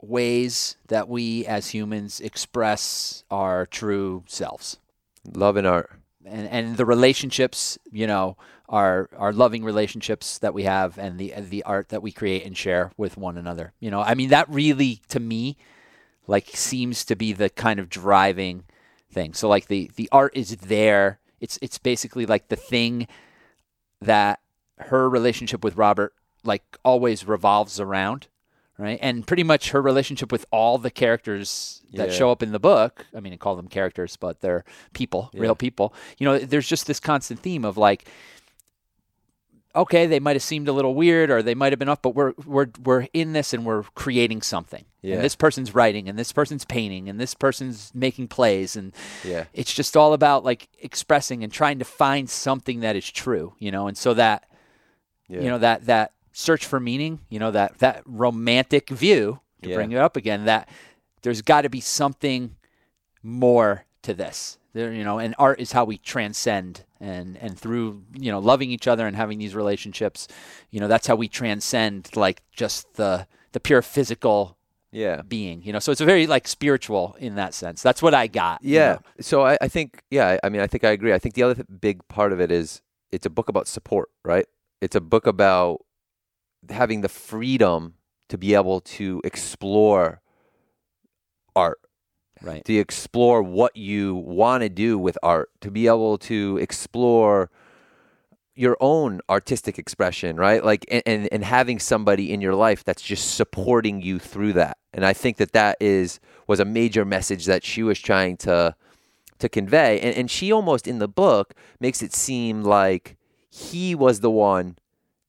ways 0.00 0.76
that 0.88 1.08
we 1.08 1.44
as 1.44 1.68
humans 1.68 2.20
express 2.20 3.24
our 3.30 3.66
true 3.66 4.24
selves. 4.26 4.78
love 5.34 5.56
and 5.56 5.66
art 5.66 5.90
And 6.24 6.48
and 6.48 6.76
the 6.76 6.84
relationships, 6.86 7.78
you 7.90 8.06
know, 8.06 8.36
our 8.68 9.08
our 9.16 9.32
loving 9.32 9.64
relationships 9.64 10.38
that 10.38 10.54
we 10.54 10.64
have 10.64 10.98
and 10.98 11.18
the 11.18 11.34
the 11.36 11.62
art 11.64 11.88
that 11.88 12.02
we 12.02 12.12
create 12.12 12.44
and 12.46 12.56
share 12.56 12.92
with 12.96 13.16
one 13.16 13.36
another. 13.38 13.72
You 13.80 13.90
know, 13.90 14.00
I 14.00 14.14
mean 14.14 14.30
that 14.30 14.48
really 14.48 15.00
to 15.08 15.20
me 15.20 15.56
like 16.30 16.46
seems 16.54 17.04
to 17.06 17.16
be 17.16 17.32
the 17.32 17.50
kind 17.50 17.80
of 17.80 17.88
driving 17.88 18.62
thing. 19.12 19.34
So 19.34 19.48
like 19.48 19.66
the 19.66 19.90
the 19.96 20.08
art 20.12 20.32
is 20.36 20.56
there. 20.56 21.18
It's 21.40 21.58
it's 21.60 21.78
basically 21.78 22.24
like 22.26 22.48
the 22.48 22.56
thing 22.56 23.08
that 24.00 24.40
her 24.78 25.08
relationship 25.10 25.64
with 25.64 25.76
Robert 25.76 26.14
like 26.44 26.62
always 26.84 27.26
revolves 27.26 27.78
around, 27.80 28.28
right? 28.78 28.98
And 29.02 29.26
pretty 29.26 29.42
much 29.42 29.70
her 29.70 29.82
relationship 29.82 30.32
with 30.32 30.46
all 30.50 30.78
the 30.78 30.90
characters 30.90 31.82
that 31.92 32.08
Yeah. 32.10 32.14
show 32.14 32.30
up 32.30 32.42
in 32.42 32.52
the 32.52 32.60
book. 32.60 33.06
I 33.14 33.20
mean, 33.20 33.32
I 33.32 33.36
call 33.36 33.56
them 33.56 33.68
characters, 33.68 34.16
but 34.16 34.40
they're 34.40 34.64
people, 34.94 35.30
Yeah. 35.34 35.40
real 35.42 35.54
people. 35.56 35.92
You 36.18 36.24
know, 36.26 36.38
there's 36.38 36.68
just 36.68 36.86
this 36.86 37.00
constant 37.00 37.40
theme 37.40 37.64
of 37.64 37.76
like 37.76 38.06
okay, 39.74 40.06
they 40.06 40.20
might 40.20 40.36
have 40.36 40.42
seemed 40.42 40.68
a 40.68 40.72
little 40.72 40.94
weird 40.94 41.30
or 41.30 41.42
they 41.42 41.54
might 41.54 41.72
have 41.72 41.78
been 41.78 41.88
off, 41.88 42.02
but 42.02 42.14
we're 42.14 42.32
we're 42.44 42.68
we're 42.82 43.06
in 43.12 43.32
this 43.32 43.52
and 43.54 43.64
we're 43.64 43.82
creating 43.94 44.42
something. 44.42 44.84
Yeah. 45.02 45.14
And 45.16 45.24
this 45.24 45.36
person's 45.36 45.74
writing 45.74 46.08
and 46.08 46.18
this 46.18 46.32
person's 46.32 46.64
painting 46.64 47.08
and 47.08 47.20
this 47.20 47.34
person's 47.34 47.90
making 47.94 48.28
plays 48.28 48.76
and 48.76 48.92
yeah 49.24 49.44
it's 49.54 49.72
just 49.72 49.96
all 49.96 50.12
about 50.12 50.44
like 50.44 50.68
expressing 50.80 51.42
and 51.42 51.50
trying 51.52 51.78
to 51.78 51.84
find 51.84 52.28
something 52.28 52.80
that 52.80 52.96
is 52.96 53.10
true, 53.10 53.54
you 53.58 53.70
know, 53.70 53.86
and 53.86 53.96
so 53.96 54.12
that 54.14 54.48
yeah 55.28 55.40
you 55.40 55.48
know 55.48 55.58
that 55.58 55.86
that 55.86 56.12
search 56.32 56.64
for 56.66 56.78
meaning, 56.80 57.20
you 57.28 57.38
know, 57.38 57.50
that 57.50 57.78
that 57.78 58.02
romantic 58.06 58.88
view 58.90 59.40
to 59.62 59.68
Yeah. 59.70 59.76
bring 59.76 59.92
it 59.92 59.98
up 59.98 60.16
again, 60.16 60.44
that 60.46 60.68
there's 61.22 61.42
got 61.42 61.62
to 61.62 61.68
be 61.70 61.80
something 61.80 62.56
more 63.22 63.84
to 64.02 64.14
this. 64.14 64.58
There, 64.72 64.92
you 64.92 65.02
know, 65.02 65.18
and 65.18 65.34
art 65.38 65.60
is 65.60 65.72
how 65.72 65.84
we 65.84 65.98
transcend 65.98 66.84
and 67.00 67.36
and 67.38 67.58
through, 67.58 68.04
you 68.14 68.30
know, 68.30 68.38
loving 68.38 68.70
each 68.70 68.86
other 68.86 69.06
and 69.06 69.16
having 69.16 69.38
these 69.38 69.54
relationships, 69.54 70.28
you 70.70 70.78
know, 70.80 70.86
that's 70.88 71.06
how 71.08 71.16
we 71.16 71.26
transcend 71.28 72.10
like 72.14 72.42
just 72.52 72.94
the 72.94 73.26
the 73.52 73.58
pure 73.60 73.82
physical 73.82 74.56
yeah 74.92 75.22
being, 75.22 75.62
you 75.62 75.72
know. 75.72 75.80
So 75.80 75.90
it's 75.90 76.00
a 76.00 76.04
very 76.04 76.28
like 76.28 76.46
spiritual 76.46 77.16
in 77.18 77.34
that 77.34 77.52
sense. 77.52 77.82
That's 77.82 78.00
what 78.00 78.14
I 78.14 78.28
got. 78.28 78.62
you 78.62 78.76
yeah 78.76 78.92
know. 78.92 79.00
so 79.20 79.42
I, 79.44 79.58
I 79.60 79.66
think 79.68 80.02
yeah 80.10 80.38
I 80.44 80.48
mean 80.48 80.60
i 80.60 80.68
think 80.68 80.84
i 80.84 80.90
agree 80.90 81.12
i 81.12 81.18
think 81.18 81.34
the 81.34 81.42
other 81.42 81.54
th- 81.54 81.66
big 81.80 82.06
part 82.08 82.32
of 82.32 82.40
it 82.40 82.52
is 82.52 82.80
it's 83.10 83.26
a 83.26 83.30
book 83.30 83.48
about 83.48 83.66
support 83.66 84.08
right 84.24 84.46
it's 84.80 84.94
a 84.94 85.00
book 85.00 85.26
about 85.26 85.80
having 86.68 87.00
the 87.00 87.08
freedom 87.08 87.94
to 88.28 88.38
be 88.38 88.54
able 88.54 88.80
to 88.80 89.20
explore 89.24 90.20
art 91.56 91.79
Right. 92.42 92.64
to 92.64 92.74
explore 92.74 93.42
what 93.42 93.76
you 93.76 94.14
want 94.14 94.62
to 94.62 94.68
do 94.68 94.98
with 94.98 95.18
art, 95.22 95.50
to 95.60 95.70
be 95.70 95.86
able 95.86 96.16
to 96.18 96.58
explore 96.58 97.50
your 98.54 98.76
own 98.80 99.20
artistic 99.30 99.78
expression, 99.78 100.36
right? 100.36 100.64
Like, 100.64 100.84
and, 100.90 101.02
and, 101.06 101.28
and 101.32 101.44
having 101.44 101.78
somebody 101.78 102.32
in 102.32 102.40
your 102.40 102.54
life 102.54 102.84
that's 102.84 103.02
just 103.02 103.34
supporting 103.34 104.02
you 104.02 104.18
through 104.18 104.54
that. 104.54 104.76
And 104.92 105.04
I 105.04 105.12
think 105.12 105.38
that 105.38 105.52
that 105.52 105.76
is 105.80 106.20
was 106.46 106.60
a 106.60 106.64
major 106.64 107.04
message 107.04 107.46
that 107.46 107.64
she 107.64 107.82
was 107.82 107.98
trying 107.98 108.36
to 108.38 108.74
to 109.38 109.48
convey. 109.48 110.00
And, 110.00 110.16
and 110.16 110.30
she 110.30 110.52
almost 110.52 110.86
in 110.86 110.98
the 110.98 111.08
book 111.08 111.54
makes 111.80 112.02
it 112.02 112.14
seem 112.14 112.62
like 112.62 113.16
he 113.48 113.94
was 113.94 114.20
the 114.20 114.30
one 114.30 114.76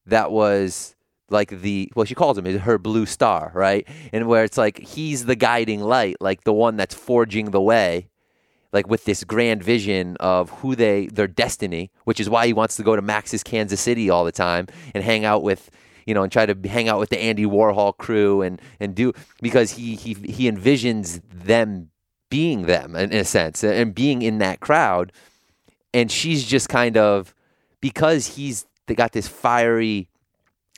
that 0.06 0.32
was 0.32 0.96
like 1.32 1.62
the 1.62 1.92
well 1.96 2.06
she 2.06 2.16
calls 2.16 2.38
him 2.38 2.46
her 2.60 2.78
blue 2.78 3.06
star 3.06 3.52
right? 3.56 3.88
And 4.14 4.28
where 4.28 4.44
it's 4.44 4.58
like 4.58 4.80
he's 4.80 5.26
the 5.26 5.36
guiding 5.36 5.82
light 5.82 6.18
like 6.20 6.44
the 6.44 6.54
one 6.54 6.78
that's 6.78 6.96
forging 6.96 7.52
the 7.52 7.62
way 7.62 8.10
like 8.74 8.88
with 8.88 9.06
this 9.06 9.24
grand 9.24 9.64
vision 9.64 10.18
of 10.20 10.50
who 10.50 10.76
they 10.76 11.08
their 11.08 11.28
destiny, 11.28 11.92
which 12.06 12.20
is 12.20 12.30
why 12.30 12.48
he 12.48 12.54
wants 12.54 12.76
to 12.78 12.84
go 12.84 12.96
to 12.96 13.02
Max's 13.02 13.44
Kansas 13.44 13.82
City 13.82 14.10
all 14.10 14.24
the 14.24 14.32
time 14.32 14.68
and 14.94 15.04
hang 15.04 15.26
out 15.26 15.44
with 15.44 15.70
you 16.06 16.14
know 16.14 16.24
and 16.24 16.32
try 16.32 16.46
to 16.46 16.70
hang 16.70 16.88
out 16.88 17.00
with 17.00 17.10
the 17.10 17.22
Andy 17.22 17.46
Warhol 17.46 17.98
crew 17.98 18.42
and 18.42 18.62
and 18.80 18.96
do 18.96 19.14
because 19.42 19.72
he 19.72 19.96
he 19.96 20.14
he 20.14 20.50
envisions 20.50 21.22
them 21.30 21.90
being 22.30 22.64
them 22.64 22.96
in 22.96 23.14
a 23.14 23.26
sense 23.26 23.64
and 23.64 23.94
being 23.94 24.22
in 24.22 24.38
that 24.40 24.60
crowd. 24.60 25.12
And 25.94 26.10
she's 26.10 26.46
just 26.46 26.70
kind 26.70 26.96
of 26.96 27.36
because 27.82 28.38
he's 28.38 28.66
they 28.88 28.96
got 28.96 29.12
this 29.12 29.28
fiery 29.28 30.08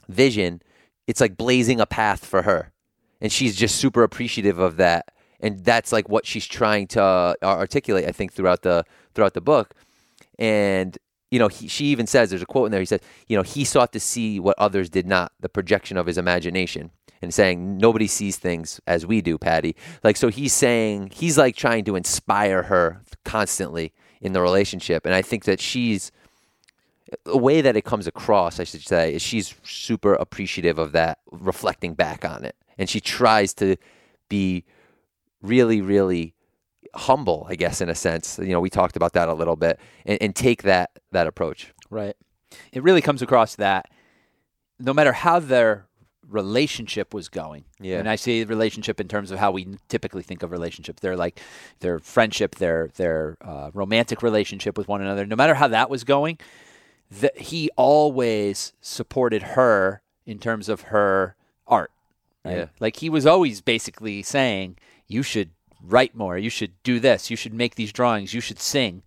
vision 0.08 0.60
it's 1.06 1.20
like 1.20 1.36
blazing 1.36 1.80
a 1.80 1.86
path 1.86 2.24
for 2.24 2.42
her. 2.42 2.72
And 3.20 3.30
she's 3.30 3.56
just 3.56 3.76
super 3.76 4.02
appreciative 4.02 4.58
of 4.58 4.76
that. 4.76 5.12
And 5.40 5.64
that's 5.64 5.92
like 5.92 6.08
what 6.08 6.26
she's 6.26 6.46
trying 6.46 6.86
to 6.88 7.02
uh, 7.02 7.34
articulate 7.42 8.06
i 8.06 8.12
think 8.12 8.32
throughout 8.32 8.62
the 8.62 8.84
throughout 9.14 9.34
the 9.34 9.40
book. 9.40 9.74
And 10.38 10.96
you 11.30 11.38
know 11.38 11.48
he, 11.48 11.68
she 11.68 11.86
even 11.86 12.06
says 12.06 12.30
there's 12.30 12.42
a 12.42 12.46
quote 12.46 12.66
in 12.66 12.72
there 12.72 12.80
he 12.80 12.86
says 12.86 13.00
you 13.28 13.36
know 13.36 13.42
he 13.42 13.64
sought 13.64 13.92
to 13.92 14.00
see 14.00 14.38
what 14.38 14.56
others 14.58 14.88
did 14.88 15.06
not 15.06 15.32
the 15.40 15.48
projection 15.48 15.96
of 15.96 16.06
his 16.06 16.16
imagination 16.16 16.90
and 17.20 17.34
saying 17.34 17.76
nobody 17.76 18.06
sees 18.06 18.36
things 18.36 18.80
as 18.86 19.06
we 19.06 19.20
do 19.20 19.36
Patti. 19.36 19.76
Like 20.02 20.16
so 20.16 20.28
he's 20.28 20.52
saying 20.52 21.10
he's 21.12 21.36
like 21.36 21.56
trying 21.56 21.84
to 21.84 21.96
inspire 21.96 22.64
her 22.64 23.02
constantly 23.24 23.92
in 24.20 24.32
the 24.32 24.40
relationship. 24.40 25.04
And 25.04 25.14
i 25.14 25.22
think 25.22 25.44
that 25.44 25.60
she's 25.60 26.10
the 27.24 27.36
way 27.36 27.60
that 27.60 27.76
it 27.76 27.84
comes 27.84 28.06
across 28.06 28.60
i 28.60 28.64
should 28.64 28.82
say 28.82 29.14
is 29.14 29.22
she's 29.22 29.54
super 29.62 30.14
appreciative 30.14 30.78
of 30.78 30.92
that 30.92 31.18
reflecting 31.30 31.94
back 31.94 32.24
on 32.24 32.44
it 32.44 32.56
and 32.78 32.88
she 32.88 33.00
tries 33.00 33.54
to 33.54 33.76
be 34.28 34.64
really, 35.44 35.80
really 35.80 36.34
humble, 36.94 37.46
I 37.48 37.54
guess, 37.54 37.80
in 37.80 37.88
a 37.88 37.94
sense. 37.94 38.38
You 38.38 38.48
know, 38.48 38.60
we 38.60 38.70
talked 38.70 38.96
about 38.96 39.12
that 39.12 39.28
a 39.28 39.34
little 39.34 39.56
bit, 39.56 39.78
and, 40.04 40.18
and 40.20 40.34
take 40.34 40.62
that 40.62 40.90
that 41.12 41.26
approach. 41.26 41.72
Right. 41.90 42.16
It 42.72 42.82
really 42.82 43.02
comes 43.02 43.22
across 43.22 43.56
that 43.56 43.86
no 44.80 44.92
matter 44.92 45.12
how 45.12 45.38
their 45.38 45.86
relationship 46.28 47.14
was 47.14 47.28
going. 47.28 47.64
Yeah. 47.78 47.98
And 47.98 48.08
I 48.08 48.16
say 48.16 48.42
relationship 48.44 49.00
in 49.00 49.08
terms 49.08 49.30
of 49.30 49.38
how 49.38 49.52
we 49.52 49.76
typically 49.88 50.22
think 50.22 50.42
of 50.42 50.50
relationships. 50.50 51.00
They're 51.00 51.16
like 51.16 51.40
their 51.80 51.98
friendship, 51.98 52.56
their 52.56 52.90
their 52.96 53.36
uh, 53.40 53.70
romantic 53.74 54.22
relationship 54.22 54.76
with 54.78 54.88
one 54.88 55.00
another. 55.00 55.26
No 55.26 55.36
matter 55.36 55.54
how 55.54 55.68
that 55.68 55.90
was 55.90 56.02
going, 56.02 56.38
that 57.10 57.38
he 57.38 57.70
always 57.76 58.72
supported 58.80 59.42
her 59.42 60.02
in 60.26 60.38
terms 60.38 60.68
of 60.68 60.82
her 60.82 61.36
art. 61.66 61.90
Right? 62.44 62.56
Yeah. 62.56 62.66
Like 62.80 62.96
he 62.96 63.08
was 63.10 63.26
always 63.26 63.60
basically 63.60 64.22
saying, 64.22 64.76
you 65.06 65.22
should 65.22 65.50
write 65.82 66.14
more, 66.14 66.38
you 66.38 66.50
should 66.50 66.72
do 66.82 66.98
this, 66.98 67.30
you 67.30 67.36
should 67.36 67.54
make 67.54 67.74
these 67.74 67.92
drawings, 67.92 68.34
you 68.34 68.40
should 68.40 68.60
sing. 68.60 69.02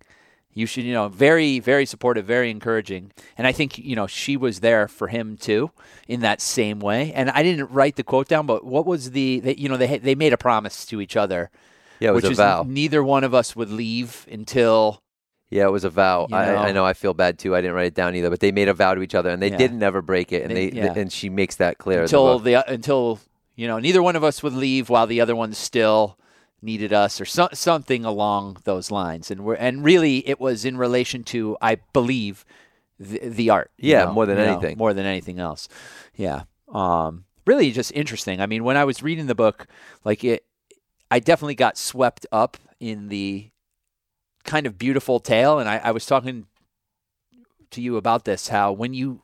You 0.54 0.66
should, 0.66 0.82
you 0.82 0.92
know, 0.92 1.08
very, 1.08 1.60
very 1.60 1.86
supportive, 1.86 2.24
very 2.24 2.50
encouraging. 2.50 3.12
And 3.36 3.46
I 3.46 3.52
think, 3.52 3.78
you 3.78 3.94
know, 3.94 4.08
she 4.08 4.36
was 4.36 4.58
there 4.58 4.88
for 4.88 5.06
him 5.06 5.36
too 5.36 5.70
in 6.08 6.18
that 6.22 6.40
same 6.40 6.80
way. 6.80 7.12
And 7.12 7.30
I 7.30 7.44
didn't 7.44 7.70
write 7.70 7.94
the 7.94 8.02
quote 8.02 8.26
down, 8.26 8.46
but 8.46 8.64
what 8.64 8.84
was 8.84 9.12
the, 9.12 9.38
they, 9.38 9.54
you 9.54 9.68
know, 9.68 9.76
they, 9.76 9.98
they 9.98 10.16
made 10.16 10.32
a 10.32 10.38
promise 10.38 10.84
to 10.86 11.00
each 11.00 11.16
other. 11.16 11.50
Yeah, 12.00 12.08
it 12.08 12.12
was 12.14 12.22
which 12.24 12.30
a 12.30 12.32
is 12.32 12.38
vow. 12.38 12.64
neither 12.66 13.04
one 13.04 13.22
of 13.22 13.34
us 13.34 13.54
would 13.54 13.70
leave 13.70 14.26
until, 14.28 15.00
Yeah, 15.50 15.66
it 15.66 15.70
was 15.70 15.84
a 15.84 15.90
vow. 15.90 16.26
You 16.28 16.36
I, 16.36 16.46
know. 16.46 16.56
I 16.56 16.72
know 16.72 16.84
I 16.84 16.92
feel 16.92 17.14
bad 17.14 17.38
too. 17.38 17.54
I 17.56 17.60
didn't 17.62 17.74
write 17.74 17.86
it 17.86 17.94
down 17.94 18.14
either, 18.14 18.28
but 18.30 18.40
they 18.40 18.52
made 18.52 18.68
a 18.68 18.74
vow 18.74 18.94
to 18.94 19.00
each 19.02 19.14
other, 19.14 19.30
and 19.30 19.40
they 19.42 19.50
Yeah. 19.50 19.56
didn't 19.56 19.82
ever 19.82 20.02
break 20.02 20.30
it. 20.32 20.42
And 20.42 20.50
They- 20.54 20.70
they, 20.70 20.76
yeah. 20.76 20.92
and 20.94 21.10
she 21.12 21.28
makes 21.30 21.56
that 21.56 21.78
clear. 21.78 21.98
the 21.98 22.02
until 22.04 22.34
book. 22.34 22.44
the, 22.44 22.70
until, 22.70 23.18
you 23.56 23.66
know, 23.66 23.78
neither 23.78 24.02
one 24.02 24.14
of 24.16 24.22
us 24.24 24.42
would 24.42 24.52
leave 24.52 24.88
while 24.90 25.06
the 25.06 25.20
other 25.20 25.34
one 25.34 25.52
still 25.54 26.18
needed 26.60 26.92
us 26.92 27.20
or 27.20 27.24
so, 27.24 27.48
something 27.54 28.04
along 28.04 28.58
those 28.64 28.90
lines. 28.90 29.30
And 29.30 29.42
we're, 29.44 29.54
and 29.54 29.84
really 29.84 30.28
it 30.28 30.38
was 30.40 30.64
in 30.64 30.76
relation 30.76 31.22
to, 31.24 31.56
I 31.62 31.76
believe, 31.92 32.44
the, 33.00 33.20
the 33.28 33.48
art. 33.50 33.70
Yeah, 33.78 34.04
know, 34.06 34.12
more 34.12 34.26
than 34.26 34.38
you 34.38 34.44
know, 34.44 34.52
anything. 34.54 34.76
more 34.76 34.92
than 34.92 35.06
anything 35.06 35.38
else. 35.38 35.68
Yeah. 36.16 36.42
Um, 36.68 37.24
really 37.46 37.70
just 37.70 37.92
interesting. 37.92 38.40
I 38.40 38.46
mean, 38.46 38.64
when 38.64 38.76
I 38.76 38.84
was 38.84 39.02
reading 39.02 39.26
the 39.26 39.34
book, 39.36 39.66
like 40.04 40.24
it, 40.24 40.44
I 41.10 41.20
definitely 41.20 41.54
got 41.54 41.78
swept 41.78 42.26
up 42.32 42.56
in 42.80 43.08
the 43.08 43.50
kind 44.48 44.66
of 44.66 44.78
beautiful 44.78 45.20
tale. 45.20 45.58
And 45.58 45.68
I, 45.68 45.76
I 45.84 45.90
was 45.92 46.06
talking 46.06 46.46
to 47.70 47.80
you 47.82 47.96
about 47.96 48.24
this, 48.24 48.48
how 48.48 48.72
when 48.72 48.94
you 48.94 49.22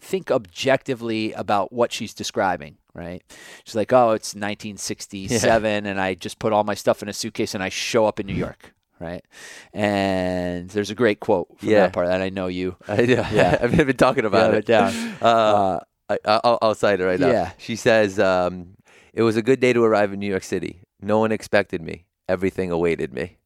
think 0.00 0.30
objectively 0.30 1.32
about 1.32 1.72
what 1.72 1.92
she's 1.92 2.14
describing, 2.14 2.76
right? 2.94 3.22
She's 3.64 3.74
like, 3.74 3.92
oh, 3.92 4.12
it's 4.12 4.34
1967, 4.34 5.86
and 5.86 6.00
I 6.00 6.14
just 6.14 6.38
put 6.38 6.52
all 6.52 6.64
my 6.64 6.74
stuff 6.74 7.02
in 7.02 7.08
a 7.08 7.12
suitcase 7.12 7.54
and 7.54 7.62
I 7.62 7.68
show 7.68 8.06
up 8.06 8.18
in 8.20 8.26
New 8.26 8.34
York, 8.34 8.74
right? 9.00 9.24
And 9.72 10.70
there's 10.70 10.90
a 10.90 10.94
great 10.94 11.20
quote 11.20 11.48
from 11.58 11.68
Yeah. 11.68 11.80
that 11.80 11.92
part 11.92 12.08
that 12.08 12.20
I 12.22 12.30
know 12.30 12.46
you. 12.46 12.76
I, 12.88 13.02
yeah, 13.02 13.30
Yeah. 13.32 13.58
I've 13.62 13.76
been 13.76 13.96
talking 13.96 14.24
about 14.24 14.54
it. 14.54 14.66
down. 14.66 14.92
Uh, 15.20 15.26
Uh, 15.26 15.80
I, 16.24 16.40
I'll, 16.44 16.58
I'll 16.62 16.74
cite 16.74 17.00
it 17.00 17.04
right 17.04 17.18
now. 17.20 17.28
Yeah. 17.30 17.50
She 17.58 17.74
says, 17.74 18.18
um, 18.20 18.76
"It 19.12 19.22
was 19.22 19.36
a 19.36 19.42
good 19.42 19.58
day 19.60 19.72
to 19.72 19.82
arrive 19.82 20.12
in 20.12 20.20
New 20.20 20.28
York 20.30 20.44
City. 20.44 20.82
No 21.00 21.18
one 21.18 21.32
expected 21.32 21.82
me. 21.82 22.04
Everything 22.28 22.70
awaited 22.70 23.12
me." 23.12 23.38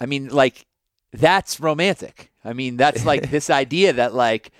I 0.00 0.06
mean, 0.06 0.28
like, 0.28 0.66
that's 1.12 1.60
romantic. 1.60 2.30
I 2.44 2.52
mean, 2.52 2.76
that's 2.76 3.04
like 3.04 3.30
this 3.36 3.50
idea 3.50 3.92
that 3.94 4.14
like 4.14 4.50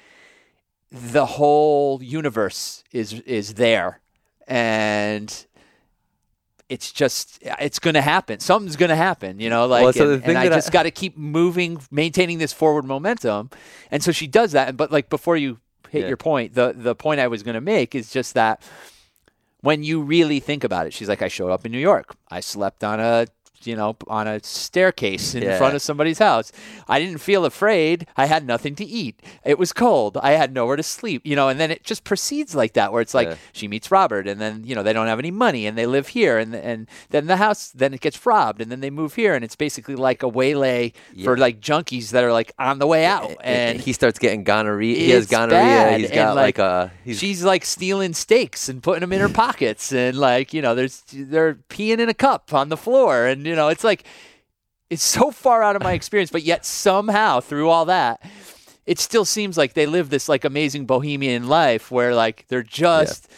the 0.91 1.27
whole 1.27 2.03
universe 2.03 2.83
is 2.93 3.13
is 3.21 3.55
there, 3.55 4.01
and 4.47 5.47
it's 6.69 6.91
just 6.91 7.39
it's 7.43 7.79
going 7.79 7.95
to 7.95 8.01
happen. 8.03 8.41
Something's 8.41 8.77
going 8.77 8.89
to 8.89 8.97
happen, 8.97 9.39
you 9.39 9.51
know. 9.51 9.67
Like, 9.67 9.83
Well, 9.85 9.93
so 9.93 10.13
and, 10.15 10.25
and 10.25 10.39
I 10.39 10.45
that 10.45 10.53
I- 10.53 10.57
just 10.57 10.73
got 10.73 10.83
to 10.85 10.91
keep 10.91 11.17
moving, 11.17 11.79
maintaining 11.91 12.39
this 12.39 12.53
forward 12.53 12.85
momentum, 12.85 13.51
and 13.91 14.03
so 14.03 14.11
she 14.13 14.27
does 14.27 14.53
that. 14.53 14.77
But 14.77 14.91
like 14.91 15.09
before 15.09 15.37
you 15.37 15.59
hit 15.91 16.03
Yeah. 16.03 16.09
your 16.09 16.17
point, 16.17 16.55
the 16.55 16.73
the 16.77 16.95
point 16.95 17.21
I 17.21 17.29
was 17.29 17.43
going 17.43 17.55
to 17.55 17.61
make 17.61 17.95
is 17.95 18.11
just 18.11 18.35
that 18.35 18.63
when 19.61 19.83
you 19.83 20.01
really 20.01 20.41
think 20.41 20.65
about 20.65 20.87
it, 20.87 20.93
she's 20.93 21.09
like, 21.09 21.23
I 21.23 21.29
showed 21.29 21.51
up 21.51 21.65
in 21.67 21.73
New 21.73 21.79
York. 21.79 22.17
I 22.31 22.41
slept 22.41 22.83
on 22.85 23.01
a 23.01 23.27
you 23.65 23.77
know 23.77 23.97
on 24.09 24.27
a 24.27 24.43
staircase 24.43 25.35
in 25.35 25.43
Yeah. 25.43 25.59
front 25.59 25.75
of 25.75 25.83
somebody's 25.83 26.19
house. 26.19 26.53
I 26.89 26.99
didn't 26.99 27.19
feel 27.21 27.45
afraid. 27.45 28.07
I 28.17 28.27
had 28.27 28.47
nothing 28.47 28.75
to 28.77 28.85
eat. 28.85 29.21
It 29.45 29.59
was 29.59 29.73
cold. 29.73 30.17
I 30.23 30.33
had 30.33 30.53
nowhere 30.53 30.77
to 30.77 30.83
sleep. 30.83 31.23
You 31.25 31.37
know, 31.37 31.49
and 31.49 31.59
then 31.59 31.71
it 31.71 31.85
just 31.85 32.05
proceeds 32.05 32.55
like 32.55 32.75
that, 32.75 32.93
where 32.93 33.03
it's 33.03 33.15
like 33.15 33.29
Yeah. 33.29 33.37
she 33.53 33.69
meets 33.69 33.91
Robert, 33.91 34.27
and 34.29 34.41
then 34.41 34.63
you 34.65 34.75
know 34.75 34.83
they 34.83 34.93
don't 34.93 35.07
have 35.07 35.19
any 35.19 35.31
money, 35.31 35.67
and 35.67 35.77
they 35.79 35.87
live 35.87 36.09
here, 36.09 36.39
and 36.39 36.55
and 36.55 36.89
then 37.11 37.27
the 37.27 37.37
house 37.37 37.71
then 37.75 37.95
it 37.95 38.01
gets 38.01 38.25
robbed, 38.27 38.61
and 38.61 38.71
then 38.71 38.81
they 38.81 38.91
move 38.91 39.15
here, 39.15 39.35
and 39.35 39.45
it's 39.45 39.57
basically 39.57 39.97
like 39.97 40.23
a 40.23 40.29
waylay 40.29 40.93
for 41.25 41.37
like 41.37 41.61
junkies 41.61 42.11
that 42.11 42.25
are 42.25 42.33
like 42.33 42.53
on 42.59 42.79
the 42.79 42.87
way 42.87 43.05
out, 43.07 43.35
and 43.43 43.81
he 43.81 43.93
starts 43.93 44.19
getting 44.19 44.45
gonorrhea. 44.45 44.97
He 44.97 45.11
has 45.11 45.27
gonorrhea. 45.27 45.51
bad, 45.61 46.01
He's 46.01 46.11
and, 46.11 46.15
got 46.15 46.37
like, 46.37 46.59
like, 46.59 46.59
a. 46.59 46.93
He's, 47.05 47.19
she's 47.19 47.45
like 47.45 47.65
stealing 47.65 48.13
steaks 48.15 48.69
and 48.69 48.83
putting 48.83 49.01
them 49.01 49.13
in 49.13 49.21
her 49.21 49.29
pockets 49.45 49.93
and 49.93 50.17
like 50.19 50.53
you 50.53 50.63
know 50.63 50.75
there's 50.75 51.03
they're 51.13 51.55
peeing 51.69 51.99
in 51.99 52.09
a 52.09 52.15
cup 52.15 52.53
on 52.53 52.69
the 52.69 52.77
floor 52.77 53.27
and 53.27 53.46
you 53.47 53.55
know 53.57 53.69
it's 53.69 53.85
like 53.85 54.05
it's 54.91 55.03
so 55.03 55.31
far 55.31 55.63
out 55.63 55.77
of 55.77 55.83
my 55.83 55.93
experience 55.93 56.31
but 56.31 56.43
yet 56.43 56.65
somehow 56.65 57.41
through 57.41 57.69
all 57.69 57.85
that 57.87 58.21
it 58.87 58.99
still 58.99 59.25
seems 59.25 59.57
like 59.57 59.75
they 59.75 59.87
live 59.87 60.11
this 60.11 60.29
like 60.29 60.45
amazing 60.45 60.87
bohemian 60.87 61.49
life 61.49 61.91
where 61.91 62.15
like 62.15 62.47
they're 62.49 62.63
just 62.63 63.29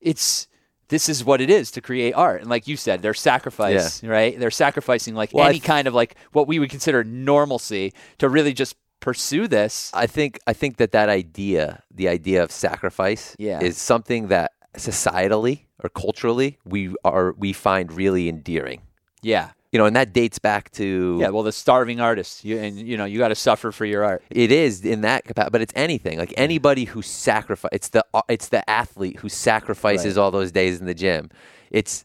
it's 0.00 0.46
this 0.88 1.08
is 1.08 1.24
what 1.24 1.40
it 1.40 1.48
is 1.48 1.70
to 1.70 1.80
create 1.80 2.12
art. 2.14 2.40
And 2.40 2.50
like 2.50 2.66
you 2.66 2.76
said 2.76 3.00
they're 3.00 3.14
sacrifice 3.14 4.02
right? 4.02 4.38
They're 4.38 4.50
sacrificing 4.50 5.14
like 5.14 5.30
Well, 5.32 5.46
any 5.46 5.54
th- 5.60 5.62
kind 5.64 5.86
of 5.86 5.94
like 5.94 6.16
what 6.32 6.48
we 6.48 6.58
would 6.58 6.68
consider 6.68 7.04
normalcy 7.04 7.94
to 8.18 8.28
really 8.28 8.52
just 8.52 8.76
pursue 8.98 9.46
this. 9.48 9.90
I 9.94 10.06
think 10.06 10.38
I 10.46 10.52
think 10.52 10.76
that 10.78 10.90
that 10.92 11.08
idea, 11.08 11.82
the 11.94 12.08
idea 12.08 12.42
of 12.42 12.50
sacrifice, 12.50 13.36
Yeah. 13.38 13.60
is 13.62 13.78
something 13.78 14.28
that 14.28 14.50
societally 14.76 15.66
or 15.82 15.88
culturally 15.90 16.58
we 16.64 16.94
are 17.04 17.32
we 17.38 17.52
find 17.52 17.92
really 17.92 18.28
endearing. 18.28 18.82
Yeah 19.22 19.50
You 19.72 19.78
know, 19.78 19.86
and 19.86 19.94
that 19.94 20.12
dates 20.12 20.38
back 20.40 20.70
to 20.72 21.18
Yeah, 21.20 21.28
well, 21.30 21.44
the 21.44 21.52
starving 21.52 22.00
artist, 22.00 22.44
you, 22.44 22.58
and 22.58 22.76
you 22.76 22.96
know, 22.96 23.04
you 23.04 23.18
got 23.18 23.28
to 23.28 23.34
suffer 23.36 23.70
for 23.72 23.84
your 23.86 24.02
art. 24.04 24.22
It 24.30 24.50
is 24.50 24.84
in 24.84 25.02
that 25.02 25.24
capacity, 25.24 25.50
but 25.52 25.60
it's 25.60 25.72
anything. 25.76 26.18
Like 26.18 26.34
anybody 26.36 26.84
who 26.86 27.02
sacrifice, 27.02 27.70
it's 27.72 27.88
the 27.90 28.04
uh, 28.12 28.22
it's 28.28 28.48
the 28.48 28.62
athlete 28.68 29.18
who 29.20 29.28
sacrifices 29.28 30.16
Right. 30.16 30.22
all 30.22 30.30
those 30.32 30.50
days 30.52 30.80
in 30.80 30.86
the 30.86 30.94
gym. 30.94 31.30
It's 31.70 32.04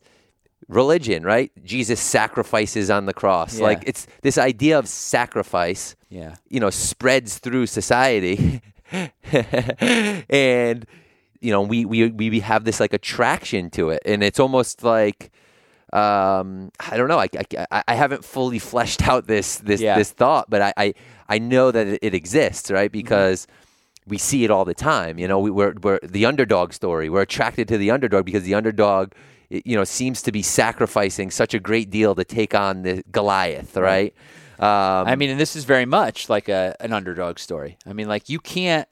religion, 0.68 1.24
right? 1.24 1.52
Jesus 1.64 2.00
sacrifices 2.00 2.90
on 2.92 3.06
the 3.08 3.14
cross. 3.14 3.58
Yeah. 3.58 3.64
Like 3.70 3.84
it's 3.88 4.06
this 4.22 4.38
idea 4.38 4.78
of 4.78 4.88
sacrifice. 4.88 5.96
Yeah, 6.10 6.36
You 6.50 6.60
know, 6.62 6.70
spreads 6.70 7.40
through 7.40 7.66
society, 7.68 8.62
and 10.30 10.86
you 11.42 11.52
know 11.52 11.62
we 11.62 11.86
we 11.86 12.10
we 12.10 12.40
have 12.40 12.64
this 12.64 12.80
like 12.80 12.94
attraction 12.94 13.70
to 13.72 13.90
it, 13.90 14.02
and 14.06 14.24
it's 14.24 14.40
almost 14.40 14.84
like. 14.84 15.32
Um, 15.96 16.72
I 16.80 16.98
don't 16.98 17.08
know. 17.08 17.20
I, 17.20 17.30
I, 17.72 17.84
I 17.88 17.96
haven't 17.96 18.26
fully 18.26 18.60
fleshed 18.60 19.08
out 19.08 19.28
this 19.28 19.58
this 19.58 19.80
Yeah. 19.82 19.98
this 19.98 20.12
thought, 20.12 20.50
but 20.50 20.62
I, 20.62 20.74
I 20.78 20.94
I 21.30 21.40
know 21.40 21.72
that 21.72 21.88
it, 22.02 22.14
exists, 22.14 22.70
right? 22.70 22.92
Because 22.92 23.48
we 24.06 24.18
see 24.18 24.44
it 24.44 24.52
all 24.52 24.66
the 24.66 24.74
time. 24.74 25.18
You 25.18 25.28
know, 25.28 25.40
we, 25.40 25.52
we're 25.52 25.74
we're 25.82 26.00
the 26.04 26.26
underdog 26.26 26.74
story. 26.74 27.10
We're 27.10 27.22
attracted 27.22 27.68
to 27.70 27.78
the 27.78 27.92
underdog 27.92 28.26
because 28.26 28.44
the 28.44 28.54
underdog, 28.56 29.14
you 29.50 29.76
know, 29.76 29.84
seems 29.86 30.22
to 30.24 30.32
be 30.32 30.42
sacrificing 30.42 31.32
such 31.32 31.54
a 31.54 31.60
great 31.60 31.90
deal 31.90 32.14
to 32.16 32.24
take 32.24 32.54
on 32.54 32.82
the 32.84 33.04
Goliath, 33.12 33.78
right? 33.78 34.14
Um, 34.60 35.08
I 35.08 35.16
mean, 35.16 35.30
and 35.32 35.40
this 35.40 35.56
is 35.56 35.64
very 35.66 35.86
much 35.86 36.30
like 36.30 36.50
a 36.50 36.76
an 36.80 36.94
underdog 36.94 37.40
story. 37.40 37.78
I 37.88 37.94
mean, 37.94 38.08
like 38.08 38.30
you 38.30 38.40
can't 38.40 38.88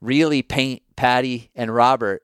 really 0.00 0.42
paint 0.42 0.82
Patti 0.96 1.50
and 1.54 1.74
Robert. 1.74 2.22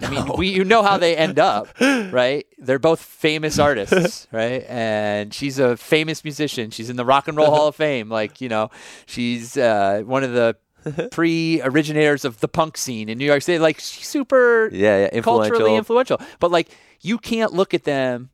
I 0.00 0.10
mean, 0.10 0.32
we 0.36 0.48
you 0.48 0.64
know 0.64 0.82
how 0.82 0.96
they 0.96 1.16
end 1.16 1.38
up, 1.38 1.68
right? 1.80 2.46
They're 2.58 2.78
both 2.78 3.00
famous 3.00 3.58
artists, 3.58 4.28
right? 4.32 4.64
And 4.68 5.34
she's 5.34 5.58
a 5.58 5.76
famous 5.76 6.22
musician. 6.22 6.70
She's 6.70 6.88
in 6.88 6.96
the 6.96 7.04
Rock 7.04 7.26
and 7.26 7.36
Roll 7.36 7.50
Hall 7.50 7.68
of 7.68 7.76
Fame. 7.76 8.08
Like, 8.08 8.40
you 8.40 8.48
know, 8.48 8.70
she's 9.06 9.56
uh, 9.56 10.02
one 10.04 10.22
of 10.22 10.32
the 10.32 10.56
pre-originators 11.10 12.24
of 12.24 12.38
the 12.40 12.48
punk 12.48 12.76
scene 12.76 13.08
in 13.08 13.18
New 13.18 13.24
York 13.24 13.42
City. 13.42 13.58
Like, 13.58 13.80
she's 13.80 14.06
super 14.06 14.68
yeah, 14.72 15.08
yeah, 15.12 15.20
culturally 15.20 15.74
influential. 15.74 16.16
influential. 16.16 16.20
But 16.38 16.52
like, 16.52 16.70
you 17.00 17.18
can't 17.18 17.52
look 17.52 17.74
at 17.74 17.84
them 17.84 18.30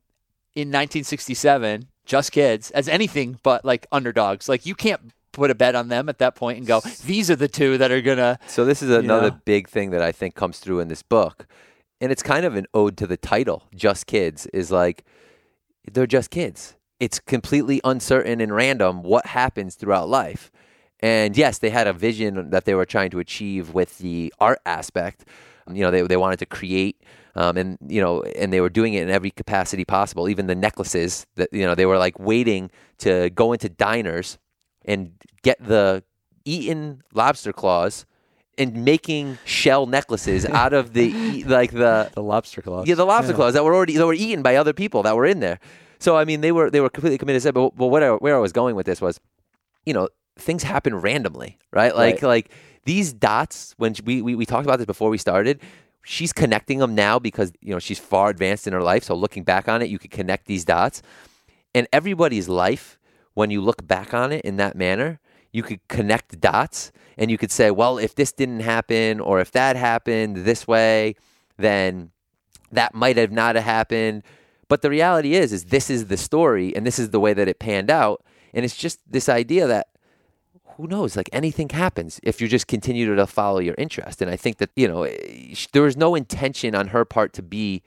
in 0.55 0.69
1967, 0.69 1.89
just 2.05 2.31
kids, 2.33 2.71
as 2.73 2.89
anything 2.89 3.39
but 3.43 3.65
like 3.65 3.87
underdogs. 3.91 4.49
Like, 4.49 4.67
you 4.67 4.75
can't 4.75 5.13
put 5.35 5.51
a 5.51 5.55
bet 5.55 5.75
on 5.75 5.89
them 5.89 6.09
at 6.09 6.19
that 6.19 6.35
point 6.35 6.59
and 6.59 6.67
go, 6.67 6.81
these 7.05 7.31
are 7.31 7.37
the 7.37 7.49
two 7.49 7.79
that 7.79 7.91
are 7.93 8.01
gonna. 8.01 8.39
So 8.47 8.65
this 8.65 8.83
is 8.83 8.91
another 8.91 9.31
know? 9.31 9.41
big 9.45 9.69
thing 9.69 9.91
that 9.91 10.03
I 10.03 10.13
think 10.13 10.35
comes 10.35 10.59
through 10.59 10.81
in 10.81 10.89
this 10.89 11.03
book. 11.03 11.47
And 12.01 12.11
it's 12.11 12.23
kind 12.23 12.45
of 12.45 12.55
an 12.57 12.67
ode 12.75 12.97
to 12.99 13.07
the 13.07 13.17
title, 13.17 13.65
Just 13.75 14.07
Kids, 14.07 14.47
is 14.47 14.71
like 14.71 15.05
they're 15.91 16.07
just 16.07 16.31
kids. 16.31 16.77
It's 17.01 17.19
completely 17.19 17.81
uncertain 17.85 18.41
and 18.41 18.55
random 18.55 19.03
what 19.03 19.27
happens 19.27 19.75
throughout 19.75 20.09
life. 20.09 20.51
And 21.01 21.37
yes, 21.37 21.59
they 21.59 21.71
had 21.71 21.87
a 21.87 21.93
vision 21.93 22.51
that 22.51 22.65
they 22.65 22.75
were 22.75 22.87
trying 22.87 23.11
to 23.11 23.19
achieve 23.19 23.75
with 23.75 23.99
the 23.99 24.33
art 24.41 24.61
aspect. 24.65 25.25
You 25.71 25.83
know, 25.83 25.91
they 25.91 26.03
they 26.03 26.17
wanted 26.17 26.39
to 26.41 26.47
create 26.47 27.03
um, 27.37 27.57
and 27.57 27.79
you 27.87 28.01
know, 28.01 28.23
and 28.23 28.53
they 28.53 28.61
were 28.61 28.69
doing 28.69 28.95
it 28.95 29.03
in 29.03 29.11
every 29.11 29.31
capacity 29.31 29.85
possible. 29.85 30.29
Even 30.29 30.47
the 30.47 30.55
necklaces 30.55 31.27
that 31.37 31.49
you 31.53 31.67
know, 31.67 31.75
they 31.75 31.87
were 31.87 31.99
like 31.99 32.19
waiting 32.19 32.71
to 32.99 33.31
go 33.31 33.53
into 33.53 33.69
diners 33.69 34.39
and 34.85 35.13
get 35.43 35.63
the 35.65 36.03
eaten 36.45 37.03
lobster 37.13 37.53
claws 37.53 38.05
and 38.59 38.85
making 38.85 39.39
shell 39.45 39.87
necklaces 39.87 40.45
out 40.51 40.73
of 40.73 40.93
the 40.93 41.45
like 41.47 41.73
the 41.73 42.11
The 42.15 42.23
lobster 42.23 42.63
claws. 42.63 42.87
yeah 42.87 42.95
the 42.95 43.07
lobster 43.07 43.33
claws 43.35 43.55
that 43.55 43.65
were 43.65 43.75
already 43.75 43.97
that 43.97 44.07
were 44.07 44.15
eaten 44.15 44.43
by 44.43 44.57
other 44.57 44.73
people 44.73 45.03
that 45.05 45.17
were 45.17 45.27
in 45.27 45.41
there. 45.41 45.59
So 45.99 46.17
I 46.17 46.25
mean 46.25 46.41
they 46.41 46.53
were 46.53 46.71
they 46.71 46.81
were 46.81 46.91
completely 46.91 47.19
committed 47.19 47.43
to 47.43 47.49
it. 47.49 47.53
But, 47.55 47.77
but 47.77 47.87
what 47.87 48.03
I, 48.03 48.11
where 48.13 48.37
I 48.37 48.39
was 48.39 48.53
going 48.53 48.77
with 48.77 48.87
this 48.87 49.01
was, 49.01 49.19
you 49.87 49.95
know, 49.95 50.09
things 50.37 50.63
happen 50.63 50.95
randomly, 50.95 51.59
right? 51.73 51.95
Like 51.97 52.17
Right. 52.17 52.23
like 52.29 52.51
these 52.85 53.13
dots 53.15 53.75
when 53.79 53.95
we, 54.05 54.21
we 54.23 54.35
we 54.35 54.45
talked 54.47 54.67
about 54.67 54.77
this 54.79 54.87
before 54.87 55.09
we 55.11 55.19
started. 55.19 55.61
She's 56.07 56.35
connecting 56.35 56.81
them 56.81 56.95
now 56.95 57.19
because 57.19 57.51
you 57.63 57.71
know 57.73 57.79
she's 57.79 57.99
far 57.99 58.29
advanced 58.29 58.67
in 58.67 58.75
her 58.75 58.83
life. 58.83 59.05
So 59.05 59.15
looking 59.15 59.43
back 59.43 59.69
on 59.69 59.81
it, 59.81 59.89
you 59.89 59.99
could 59.99 60.11
connect 60.11 60.45
these 60.47 60.65
dots, 60.67 61.01
and 61.75 61.89
everybody's 61.95 62.47
life 62.49 62.99
when 63.35 63.51
you 63.51 63.61
look 63.61 63.87
back 63.87 64.15
on 64.15 64.33
it 64.33 64.45
in 64.45 64.57
that 64.57 64.77
manner, 64.77 65.21
you 65.53 65.63
could 65.63 65.87
connect 65.89 66.41
dots 66.41 66.91
and 67.17 67.31
you 67.31 67.39
could 67.39 67.51
say, 67.51 67.71
well, 67.71 67.99
if 67.99 68.15
this 68.15 68.33
didn't 68.33 68.61
happen 68.61 69.21
or 69.21 69.41
if 69.41 69.53
that 69.53 69.77
happened 69.77 70.39
this 70.39 70.67
way, 70.67 71.15
then 71.57 72.11
that 72.73 72.95
might 72.95 73.17
have 73.17 73.31
not 73.31 73.55
happened. 73.55 74.23
But 74.69 74.83
the 74.83 74.91
reality 74.91 75.35
is, 75.35 75.53
is 75.53 75.67
this 75.67 75.91
is 75.91 76.07
the 76.07 76.17
story 76.17 76.75
and 76.75 76.87
this 76.87 76.99
is 76.99 77.11
the 77.11 77.21
way 77.21 77.35
that 77.35 77.47
it 77.47 77.59
panned 77.59 77.91
out. 77.91 78.25
And 78.53 78.65
it's 78.65 78.77
just 78.77 79.01
this 79.09 79.29
idea 79.29 79.67
that 79.67 79.89
who 80.77 80.87
knows, 80.87 81.17
like 81.17 81.31
anything 81.33 81.69
happens 81.69 82.19
if 82.23 82.41
you 82.41 82.49
just 82.49 82.67
continue 82.67 83.15
to 83.15 83.27
follow 83.27 83.61
your 83.61 83.77
interest. 83.79 84.21
And 84.21 84.31
I 84.31 84.37
think 84.37 84.59
that, 84.59 84.71
you 84.75 84.89
know, 84.89 85.05
eh, 85.05 85.55
there 85.73 85.83
was 85.83 85.97
no 85.97 86.15
intention 86.15 86.75
on 86.75 86.89
her 86.89 87.05
part 87.05 87.33
to 87.35 87.43
be 87.43 87.83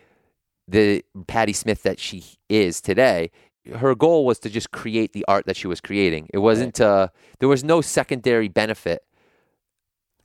the 0.67 1.03
Patti 1.27 1.53
Smith 1.53 1.83
that 1.83 1.99
she 1.99 2.23
is 2.49 2.81
today. 2.81 3.31
Her 3.75 3.95
goal 3.95 4.25
was 4.25 4.39
to 4.39 4.49
just 4.49 4.71
create 4.71 5.13
the 5.13 5.25
art 5.27 5.45
that 5.45 5.56
she 5.58 5.67
was 5.67 5.82
creating. 5.82 6.30
It 6.34 6.39
wasn't, 6.39 6.80
uh, 6.82 7.10
there 7.39 7.49
was 7.49 7.63
no 7.63 7.82
secondary 7.82 8.47
benefit 8.47 9.03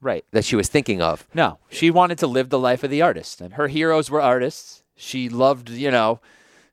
Right. 0.00 0.24
that 0.32 0.44
she 0.44 0.56
was 0.56 0.68
thinking 0.68 1.00
of. 1.00 1.26
No, 1.34 1.58
she 1.70 1.90
wanted 1.90 2.18
to 2.18 2.26
live 2.26 2.48
the 2.50 2.58
life 2.58 2.82
of 2.82 2.90
the 2.90 3.02
artist, 3.02 3.40
and 3.40 3.54
her 3.54 3.68
heroes 3.68 4.10
were 4.10 4.20
artists. 4.20 4.82
She 4.96 5.28
loved, 5.28 5.70
you 5.70 5.90
know, 5.90 6.20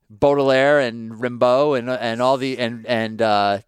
Baudelaire 0.09 0.79
and 0.79 1.11
Rimbaud 1.21 1.77
and 1.77 1.89
and 1.89 2.21
all 2.21 2.37
the 2.37 2.57
and 2.57 2.85
and 2.87 3.21
uh, 3.21 3.59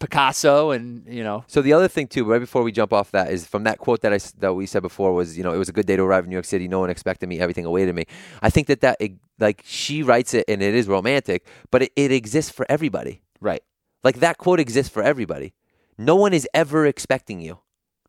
Picasso 0.00 0.70
and 0.70 1.06
you 1.06 1.22
know, 1.22 1.44
So 1.46 1.62
the 1.62 1.72
other 1.74 1.86
thing 1.86 2.08
too, 2.08 2.24
right 2.24 2.40
before 2.40 2.62
we 2.62 2.72
jump 2.72 2.92
off 2.92 3.10
that, 3.12 3.30
is 3.30 3.46
from 3.46 3.64
that 3.64 3.78
quote 3.78 4.00
that 4.00 4.12
I 4.12 4.18
that 4.38 4.54
we 4.54 4.66
said 4.66 4.82
before 4.82 5.12
was, 5.12 5.36
you 5.38 5.44
know, 5.44 5.52
it 5.52 5.58
was 5.58 5.68
a 5.68 5.72
good 5.72 5.86
day 5.86 5.94
to 5.96 6.02
arrive 6.02 6.24
in 6.24 6.30
New 6.30 6.36
York 6.36 6.46
City. 6.46 6.66
No 6.68 6.80
one 6.80 6.90
expected 6.90 7.28
me. 7.28 7.38
Everything 7.38 7.64
awaited 7.66 7.94
me. 7.94 8.04
I 8.42 8.50
think 8.50 8.66
that 8.66 8.80
that 8.80 8.96
it- 8.98 9.12
like 9.38 9.62
she 9.64 10.02
writes 10.02 10.34
it 10.34 10.44
and 10.48 10.60
it 10.62 10.74
is 10.74 10.86
romantic, 10.88 11.46
but 11.70 11.82
it, 11.84 11.92
it 11.96 12.12
exists 12.12 12.50
for 12.50 12.66
everybody. 12.68 13.22
right, 13.40 13.62
Like 14.04 14.20
that 14.20 14.36
quote 14.38 14.60
exists 14.60 14.92
for 14.92 15.02
everybody. 15.02 15.54
No 15.96 16.14
one 16.16 16.32
is 16.34 16.46
ever 16.52 16.84
expecting 16.86 17.40
you. 17.40 17.58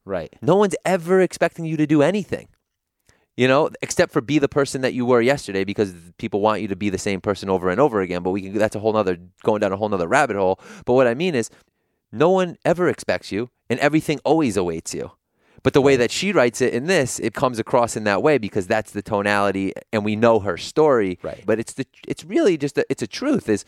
right, 0.06 0.34
No 0.42 0.56
one's 0.56 0.76
ever 0.86 1.22
expecting 1.22 1.64
you 1.66 1.78
to 1.78 1.86
do 1.88 2.02
anything. 2.02 2.48
You 3.38 3.48
know, 3.48 3.70
except 3.82 4.12
for 4.12 4.20
be 4.20 4.40
the 4.40 4.50
person 4.50 4.82
that 4.82 4.94
you 4.94 5.06
were 5.06 5.22
yesterday 5.22 5.64
because 5.64 5.94
people 6.18 6.42
want 6.42 6.62
you 6.62 6.68
to 6.68 6.76
be 6.76 6.90
the 6.90 6.98
same 6.98 7.22
person 7.22 7.50
over 7.50 7.70
and 7.70 7.80
over 7.80 8.02
again. 8.02 8.24
But 8.24 8.32
we 8.32 8.42
can 8.42 8.54
that's 8.58 8.76
a 8.76 8.80
whole 8.80 8.92
nother 8.94 9.18
going 9.44 9.62
down 9.62 9.72
a 9.72 9.78
whole 9.78 9.88
nother 9.90 10.08
rabbit 10.08 10.36
hole. 10.36 10.60
But 10.86 10.94
what 10.94 11.08
I 11.08 11.14
mean 11.14 11.34
is 11.34 11.50
no 12.12 12.30
one 12.30 12.58
ever 12.66 12.88
expects 12.88 13.32
you 13.32 13.50
and 13.70 13.80
everything 13.80 14.20
always 14.24 14.58
awaits 14.58 14.94
you. 14.94 15.12
But 15.64 15.74
the 15.74 15.82
way 15.82 15.96
that 15.96 16.12
she 16.12 16.32
writes 16.32 16.60
it 16.60 16.74
in 16.74 16.88
this, 16.88 17.20
it 17.20 17.34
comes 17.34 17.60
across 17.60 17.96
in 17.96 18.04
that 18.06 18.24
way 18.24 18.38
because 18.38 18.66
that's 18.66 18.92
the 18.92 19.02
tonality 19.02 19.74
and 19.94 20.04
we 20.04 20.16
know 20.16 20.40
her 20.40 20.58
story. 20.58 21.20
Right. 21.22 21.44
But 21.46 21.60
it's 21.60 21.74
the 21.74 21.86
it's 22.08 22.24
really 22.24 22.58
just 22.58 22.78
a, 22.78 22.86
it's 22.90 23.04
a 23.04 23.08
truth 23.08 23.48
is 23.48 23.64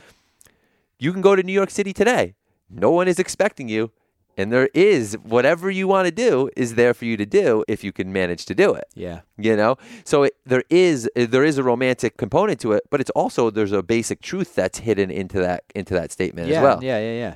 you 0.97 1.13
can 1.13 1.21
go 1.21 1.35
to 1.35 1.43
New 1.43 1.53
York 1.53 1.69
City 1.69 1.93
today. 1.93 2.33
No 2.69 2.89
one 2.89 3.07
is 3.07 3.19
expecting 3.19 3.69
you. 3.69 3.91
And 4.35 4.51
there 4.51 4.69
is 4.73 5.15
whatever 5.21 5.69
you 5.69 5.87
want 5.87 6.07
to 6.07 6.11
do 6.11 6.49
is 6.57 6.73
there 6.73 6.95
for 6.95 7.05
you 7.05 7.17
to 7.17 7.25
do 7.25 7.63
if 7.67 7.83
you 7.83 7.91
can 7.91 8.11
manage 8.11 8.45
to 8.45 8.55
do 8.55 8.73
it. 8.73 8.85
yeah, 8.95 9.21
You 9.37 9.55
know, 9.55 9.77
so 10.03 10.23
it, 10.23 10.33
there 10.43 10.63
is 10.71 11.07
there 11.15 11.43
is 11.43 11.59
a 11.59 11.63
romantic 11.63 12.17
component 12.17 12.59
to 12.61 12.71
it, 12.71 12.83
but 12.89 12.99
it's 12.99 13.11
also 13.11 13.51
there's 13.51 13.71
a 13.71 13.83
basic 13.83 14.21
truth 14.21 14.55
that's 14.55 14.79
hidden 14.79 15.11
into 15.11 15.39
that 15.39 15.65
into 15.75 15.93
that 15.93 16.11
statement 16.11 16.47
yeah, 16.47 16.57
as 16.57 16.63
well. 16.63 16.83
yeah, 16.83 16.97
yeah, 16.97 17.13
yeah. 17.13 17.35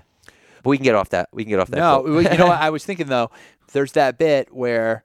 But 0.63 0.70
we 0.70 0.78
can 0.78 0.84
get 0.84 0.96
off 0.96 1.10
that. 1.10 1.30
We 1.32 1.43
can 1.43 1.52
get 1.52 1.60
off 1.60 1.70
that. 1.70 1.78
No, 1.78 2.06
you 2.08 2.38
know 2.38 2.48
what? 2.48 2.60
I 2.62 2.70
was 2.70 2.84
thinking 2.86 3.08
though, 3.08 3.32
there's 3.74 3.91
that 3.93 4.17
bit 4.17 4.54
where, 4.54 5.04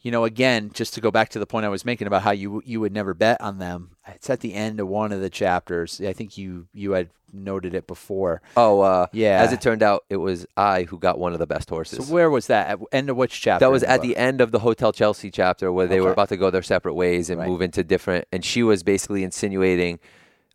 you 0.00 0.10
know, 0.10 0.24
again, 0.24 0.70
just 0.74 0.94
to 0.94 1.00
go 1.00 1.10
back 1.10 1.28
to 1.30 1.38
the 1.38 1.46
point 1.46 1.64
I 1.64 1.68
was 1.68 1.84
making 1.84 2.06
about 2.06 2.22
how 2.22 2.32
you 2.32 2.62
you 2.64 2.80
would 2.80 2.92
never 2.92 3.14
bet 3.14 3.40
on 3.40 3.58
them. 3.58 3.90
It's 4.08 4.28
at 4.30 4.40
the 4.40 4.54
end 4.54 4.80
of 4.80 4.88
one 4.88 5.12
of 5.12 5.20
the 5.20 5.30
chapters. 5.30 6.00
I 6.00 6.12
think 6.12 6.36
you 6.36 6.66
you 6.72 6.92
had 6.92 7.10
noted 7.34 7.72
it 7.74 7.86
before. 7.86 8.42
oh, 8.58 8.80
uh, 8.80 9.06
Yeah. 9.12 9.40
As 9.40 9.52
it 9.54 9.60
turned 9.62 9.82
out, 9.82 10.04
it 10.10 10.16
was 10.18 10.44
I 10.56 10.82
who 10.82 10.98
got 10.98 11.18
one 11.18 11.32
of 11.32 11.38
the 11.38 11.46
best 11.46 11.70
horses. 11.70 12.06
So 12.06 12.12
where 12.12 12.28
was 12.30 12.48
that? 12.48 12.68
At 12.68 12.78
end 12.92 13.08
of 13.08 13.16
which 13.16 13.40
chapter? 13.40 13.64
that 13.64 13.70
was 13.70 13.82
at 13.84 14.02
the 14.02 14.16
end 14.18 14.40
of 14.42 14.50
the 14.50 14.58
Hotel 14.58 14.92
Chelsea 14.92 15.30
chapter 15.30 15.72
where 15.72 15.86
they 15.86 16.00
were 16.00 16.12
about 16.12 16.28
to 16.28 16.36
go 16.36 16.50
their 16.50 16.62
separate 16.62 16.92
ways 16.94 17.30
and 17.30 17.38
Right. 17.38 17.48
move 17.48 17.62
into 17.62 17.82
different. 17.84 18.26
And 18.32 18.44
she 18.44 18.62
was 18.62 18.82
basically 18.82 19.22
insinuating 19.24 19.98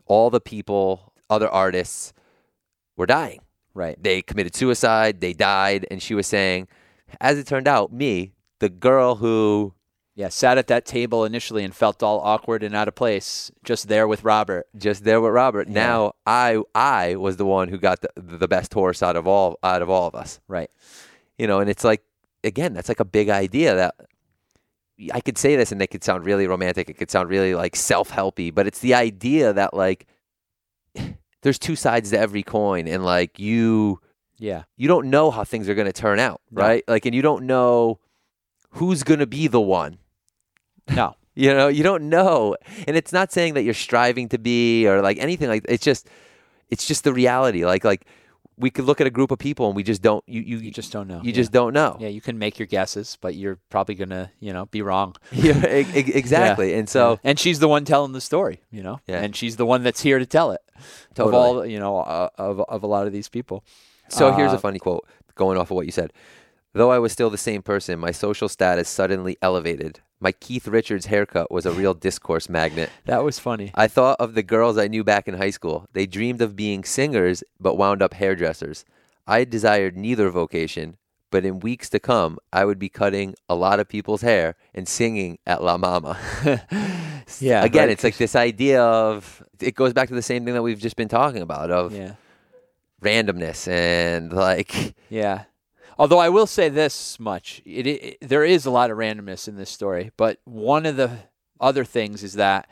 all 0.05 0.29
the 0.29 0.39
people, 0.39 1.13
other 1.31 1.49
artists, 1.49 2.13
were 2.95 3.07
dying. 3.07 3.39
Right. 3.77 4.01
They 4.01 4.21
committed 4.21 4.55
suicide. 4.55 5.21
They 5.21 5.33
died. 5.33 5.85
And 5.91 6.01
she 6.01 6.13
was 6.15 6.27
saying, 6.27 6.67
as 7.21 7.37
it 7.37 7.47
turned 7.47 7.67
out, 7.67 7.93
me, 7.93 8.33
the 8.59 8.69
girl 8.69 9.15
who 9.15 9.73
Yeah, 10.15 10.29
sat 10.29 10.57
at 10.57 10.67
that 10.67 10.85
table 10.85 11.23
initially 11.25 11.63
and 11.63 11.73
felt 11.75 12.01
all 12.01 12.19
awkward 12.19 12.63
and 12.63 12.73
out 12.75 12.87
of 12.87 12.95
place, 12.95 13.51
just 13.63 13.87
there 13.87 14.07
with 14.07 14.23
Robert. 14.23 14.65
just 14.75 15.03
there 15.03 15.21
with 15.21 15.31
Robert. 15.31 15.67
Now 15.67 16.13
I 16.25 16.61
I 16.73 17.15
was 17.15 17.37
the 17.37 17.45
one 17.45 17.69
who 17.69 17.77
got 17.77 18.01
the, 18.01 18.09
the 18.15 18.47
best 18.47 18.73
horse 18.73 19.03
out 19.03 19.15
of 19.15 19.27
all 19.27 19.57
out 19.61 19.81
of 19.83 19.89
all 19.89 20.07
of 20.07 20.15
us. 20.15 20.39
Right. 20.47 20.71
You 21.37 21.45
know, 21.47 21.59
and 21.59 21.69
it's 21.69 21.83
like 21.83 22.01
again, 22.43 22.73
that's 22.73 22.89
like 22.89 22.99
a 22.99 23.05
big 23.05 23.29
idea 23.29 23.75
that 23.75 23.93
I 25.13 25.21
could 25.21 25.37
say 25.37 25.55
this 25.55 25.71
and 25.71 25.79
it 25.81 25.87
could 25.91 26.03
sound 26.03 26.25
really 26.25 26.47
romantic. 26.47 26.89
It 26.89 26.97
could 26.97 27.11
sound 27.11 27.29
really 27.29 27.53
like 27.53 27.75
self 27.75 28.09
helpy, 28.11 28.53
but 28.53 28.65
it's 28.65 28.79
the 28.79 28.95
idea 28.95 29.53
that 29.53 29.75
like 29.75 30.07
there's 31.47 31.57
two 31.57 31.77
sides 31.77 32.09
to 32.11 32.19
every 32.19 32.43
coin, 32.43 32.87
and 32.89 33.05
like 33.05 33.39
you 33.39 34.01
Yeah. 34.37 34.63
you 34.75 34.89
don't 34.89 35.09
know 35.09 35.31
how 35.31 35.45
things 35.45 35.69
are 35.69 35.75
going 35.75 35.87
to 35.87 35.93
turn 35.93 36.19
out, 36.19 36.41
No. 36.51 36.61
right? 36.61 36.83
Like, 36.87 37.05
and 37.05 37.15
you 37.15 37.21
don't 37.21 37.45
know 37.45 37.99
who's 38.71 39.03
going 39.03 39.21
to 39.21 39.27
be 39.27 39.47
the 39.47 39.61
one. 39.61 39.97
No. 40.89 41.15
You 41.39 41.53
know, 41.53 41.67
you 41.67 41.83
don't 41.83 42.09
know. 42.09 42.55
And 42.87 42.97
it's 42.97 43.13
not 43.13 43.31
saying 43.31 43.53
that 43.53 43.61
you're 43.61 43.75
striving 43.75 44.27
to 44.29 44.39
be 44.39 44.87
or 44.87 45.01
like 45.03 45.19
anything 45.19 45.47
like 45.47 45.63
it's 45.69 45.83
just 45.85 46.09
it's 46.71 46.87
just 46.87 47.03
the 47.03 47.13
reality. 47.13 47.63
Like 47.63 47.83
like 47.83 48.07
we 48.59 48.69
could 48.71 48.85
look 48.85 48.99
at 48.99 49.05
a 49.07 49.11
group 49.11 49.29
of 49.31 49.37
people 49.39 49.67
and 49.67 49.75
we 49.75 49.83
just 49.83 50.01
don't 50.01 50.23
you 50.27 50.41
you, 50.41 50.57
You 50.57 50.71
just 50.71 50.91
don't 50.91 51.07
know. 51.07 51.21
you 51.21 51.29
Yeah. 51.29 51.35
just 51.35 51.51
don't 51.51 51.73
know. 51.73 51.95
Yeah, 51.99 52.07
you 52.07 52.21
can 52.21 52.37
make 52.39 52.57
your 52.59 52.65
guesses, 52.65 53.17
but 53.21 53.35
you're 53.35 53.59
probably 53.69 53.95
gonna, 53.95 54.31
you 54.39 54.51
know, 54.53 54.65
be 54.65 54.81
wrong. 54.81 55.15
Yeah, 55.31 55.63
exactly. 55.63 56.73
And 56.73 56.89
so 56.89 57.11
Yeah. 57.11 57.17
and 57.29 57.39
she's 57.39 57.59
the 57.59 57.67
one 57.67 57.85
telling 57.85 58.13
the 58.13 58.21
story, 58.21 58.61
you 58.71 58.81
know, 58.83 58.99
Yeah. 59.07 59.21
and 59.21 59.35
she's 59.35 59.57
the 59.57 59.65
one 59.65 59.83
that's 59.83 60.01
here 60.01 60.19
to 60.19 60.25
tell 60.25 60.51
it 60.51 60.61
of 60.75 60.83
Totally. 61.15 61.35
all, 61.35 61.65
you 61.65 61.79
know, 61.79 61.99
uh, 61.99 62.29
of 62.37 62.59
of 62.61 62.83
a 62.83 62.87
lot 62.87 63.07
of 63.07 63.13
these 63.13 63.29
people. 63.29 63.63
So 64.09 64.31
here's 64.33 64.53
a 64.53 64.55
Uh, 64.55 64.59
funny 64.59 64.79
quote 64.79 65.05
going 65.35 65.57
off 65.57 65.69
of 65.71 65.75
what 65.75 65.85
you 65.85 65.91
said. 65.91 66.11
Though 66.77 66.91
I 66.91 66.99
was 66.99 67.11
still 67.11 67.31
the 67.31 67.39
same 67.39 67.63
person, 67.63 67.97
my 67.97 68.11
social 68.11 68.47
status 68.47 68.87
suddenly 68.87 69.35
elevated. 69.41 70.01
My 70.19 70.31
Keith 70.31 70.67
Richards 70.67 71.07
haircut 71.07 71.49
was 71.49 71.65
a 71.65 71.71
real 71.71 71.95
discourse 71.95 72.49
magnet. 72.49 72.91
That 73.05 73.23
was 73.23 73.39
funny. 73.39 73.71
I 73.73 73.87
thought 73.87 74.17
of 74.19 74.35
the 74.35 74.43
girls 74.43 74.77
I 74.77 74.87
knew 74.87 75.03
back 75.03 75.27
in 75.27 75.33
high 75.33 75.49
school. 75.49 75.87
They 75.93 76.05
dreamed 76.05 76.39
of 76.39 76.55
being 76.55 76.83
singers, 76.83 77.43
but 77.59 77.77
wound 77.77 78.03
up 78.03 78.13
hairdressers. 78.13 78.85
I 79.25 79.43
desired 79.43 79.97
neither 79.97 80.29
vocation, 80.29 80.97
but 81.31 81.45
in 81.45 81.61
weeks 81.61 81.89
to 81.89 81.99
come, 81.99 82.37
I 82.53 82.63
would 82.63 82.77
be 82.77 82.89
cutting 82.89 83.33
a 83.49 83.55
lot 83.55 83.79
of 83.79 83.89
people's 83.89 84.21
hair 84.21 84.55
and 84.75 84.87
singing 84.87 85.39
at 85.47 85.63
La 85.63 85.79
Mama. 85.79 86.19
yeah. 87.39 87.63
Again, 87.63 87.89
it's 87.89 88.03
like 88.03 88.17
this 88.17 88.35
idea 88.35 88.83
of 88.83 89.41
it 89.59 89.73
goes 89.73 89.93
back 89.93 90.09
to 90.09 90.15
the 90.15 90.21
same 90.21 90.45
thing 90.45 90.53
that 90.53 90.61
we've 90.61 90.77
just 90.77 90.95
been 90.95 91.09
talking 91.09 91.41
about 91.41 91.71
of 91.71 91.91
yeah. 91.95 92.13
randomness 93.01 93.67
and 93.67 94.31
like 94.31 94.93
Yeah. 95.09 95.45
Although 95.99 96.19
I 96.19 96.29
will 96.29 96.47
say 96.47 96.69
this 96.69 97.19
much, 97.19 97.61
it, 97.65 97.87
it, 97.87 98.17
there 98.21 98.43
is 98.43 98.65
a 98.65 98.71
lot 98.71 98.91
of 98.91 98.97
randomness 98.97 99.47
in 99.47 99.55
this 99.55 99.69
story, 99.69 100.11
but 100.15 100.39
one 100.45 100.85
of 100.85 100.95
the 100.95 101.17
other 101.59 101.83
things 101.83 102.23
is 102.23 102.33
that 102.33 102.69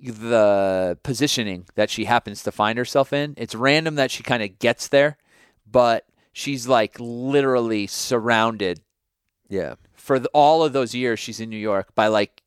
the 0.00 0.98
positioning 1.02 1.66
that 1.74 1.90
she 1.90 2.06
happens 2.06 2.42
to 2.42 2.52
find 2.52 2.78
herself 2.78 3.12
in, 3.12 3.34
it's 3.36 3.54
random 3.54 3.96
that 3.96 4.10
she 4.10 4.22
kind 4.22 4.42
of 4.42 4.58
gets 4.58 4.88
there, 4.88 5.18
but 5.70 6.06
she's 6.32 6.66
like 6.66 6.96
literally 6.98 7.86
surrounded 7.86 8.80
yeah, 9.50 9.74
for 9.94 10.18
the, 10.18 10.28
all 10.32 10.62
of 10.64 10.72
those 10.72 10.94
years 10.94 11.18
she's 11.18 11.40
in 11.40 11.50
New 11.50 11.58
York 11.58 11.94
by 11.94 12.06
like 12.06 12.42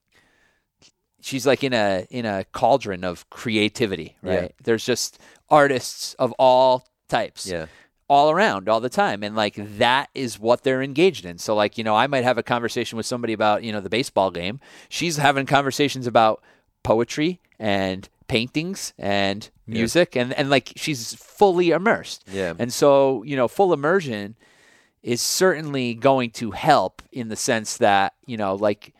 she's 1.21 1.45
like 1.45 1.63
in 1.63 1.73
a 1.73 2.07
in 2.09 2.25
a 2.25 2.45
cauldron 2.51 3.03
of 3.03 3.29
creativity, 3.29 4.15
right? 4.21 4.41
Yeah. 4.43 4.47
There's 4.63 4.85
just 4.85 5.19
artists 5.49 6.13
of 6.15 6.31
all 6.39 6.87
types 7.09 7.45
yeah, 7.45 7.65
all 8.13 8.29
around 8.31 8.69
all 8.69 8.79
the 8.79 8.89
time 8.89 9.23
and 9.23 9.35
like 9.35 9.55
that 9.77 10.09
is 10.13 10.39
what 10.39 10.63
they're 10.63 10.81
engaged 10.83 11.25
in. 11.25 11.37
So 11.37 11.55
like 11.55 11.77
you 11.77 11.83
know 11.83 11.95
i 11.95 12.07
might 12.07 12.23
have 12.23 12.37
a 12.37 12.43
conversation 12.43 12.95
with 12.97 13.05
somebody 13.05 13.33
about 13.33 13.63
you 13.63 13.71
know 13.73 13.81
the 13.81 13.89
baseball 13.89 14.29
game. 14.31 14.59
She's 14.89 15.17
having 15.17 15.45
conversations 15.45 16.05
about 16.07 16.41
poetry 16.83 17.39
and 17.59 18.07
paintings 18.27 18.93
and 18.97 19.49
Yeah. 19.67 19.73
music 19.79 20.15
and 20.15 20.33
and 20.33 20.49
like 20.49 20.73
she's 20.75 21.15
fully 21.15 21.71
immersed. 21.71 22.23
Yeah, 22.31 22.53
and 22.59 22.71
so 22.71 23.23
you 23.23 23.35
know 23.35 23.47
full 23.47 23.73
immersion 23.73 24.35
is 25.01 25.21
certainly 25.21 25.93
going 25.93 26.29
to 26.31 26.51
help 26.51 27.01
in 27.11 27.27
the 27.29 27.35
sense 27.35 27.77
that 27.77 28.13
you 28.25 28.37
know 28.37 28.55
like 28.55 28.93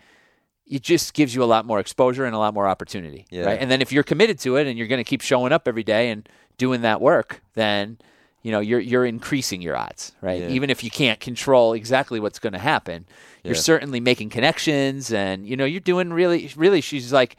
it 0.65 0.81
just 0.81 1.13
gives 1.13 1.35
you 1.35 1.43
a 1.43 1.45
lot 1.55 1.65
more 1.65 1.79
exposure 1.79 2.25
and 2.25 2.33
a 2.35 2.37
lot 2.39 2.53
more 2.53 2.67
opportunity 2.67 3.25
Yeah. 3.29 3.43
right? 3.45 3.59
And 3.61 3.69
then 3.69 3.81
if 3.81 3.91
you're 3.91 4.03
committed 4.03 4.39
to 4.39 4.55
it 4.57 4.65
and 4.67 4.77
you're 4.77 4.87
going 4.87 5.03
to 5.05 5.09
keep 5.13 5.21
showing 5.21 5.51
up 5.51 5.67
every 5.67 5.83
day 5.83 6.09
and 6.09 6.27
doing 6.57 6.81
that 6.81 6.99
work 7.01 7.41
then 7.53 7.97
you 8.43 8.51
know 8.51 8.59
you're 8.59 8.79
you're 8.79 9.05
increasing 9.05 9.61
your 9.61 9.75
odds 9.75 10.11
right 10.21 10.41
Yeah. 10.41 10.49
even 10.49 10.69
if 10.69 10.83
you 10.83 10.91
can't 10.91 11.19
control 11.19 11.73
exactly 11.73 12.19
what's 12.19 12.39
going 12.39 12.53
to 12.53 12.59
happen 12.59 13.05
you're 13.43 13.55
certainly 13.55 13.99
making 13.99 14.29
connections 14.29 15.11
and 15.11 15.47
you 15.47 15.55
know 15.57 15.65
you're 15.65 15.79
doing 15.81 16.11
really 16.13 16.51
really 16.55 16.81
she's 16.81 17.11
like 17.11 17.35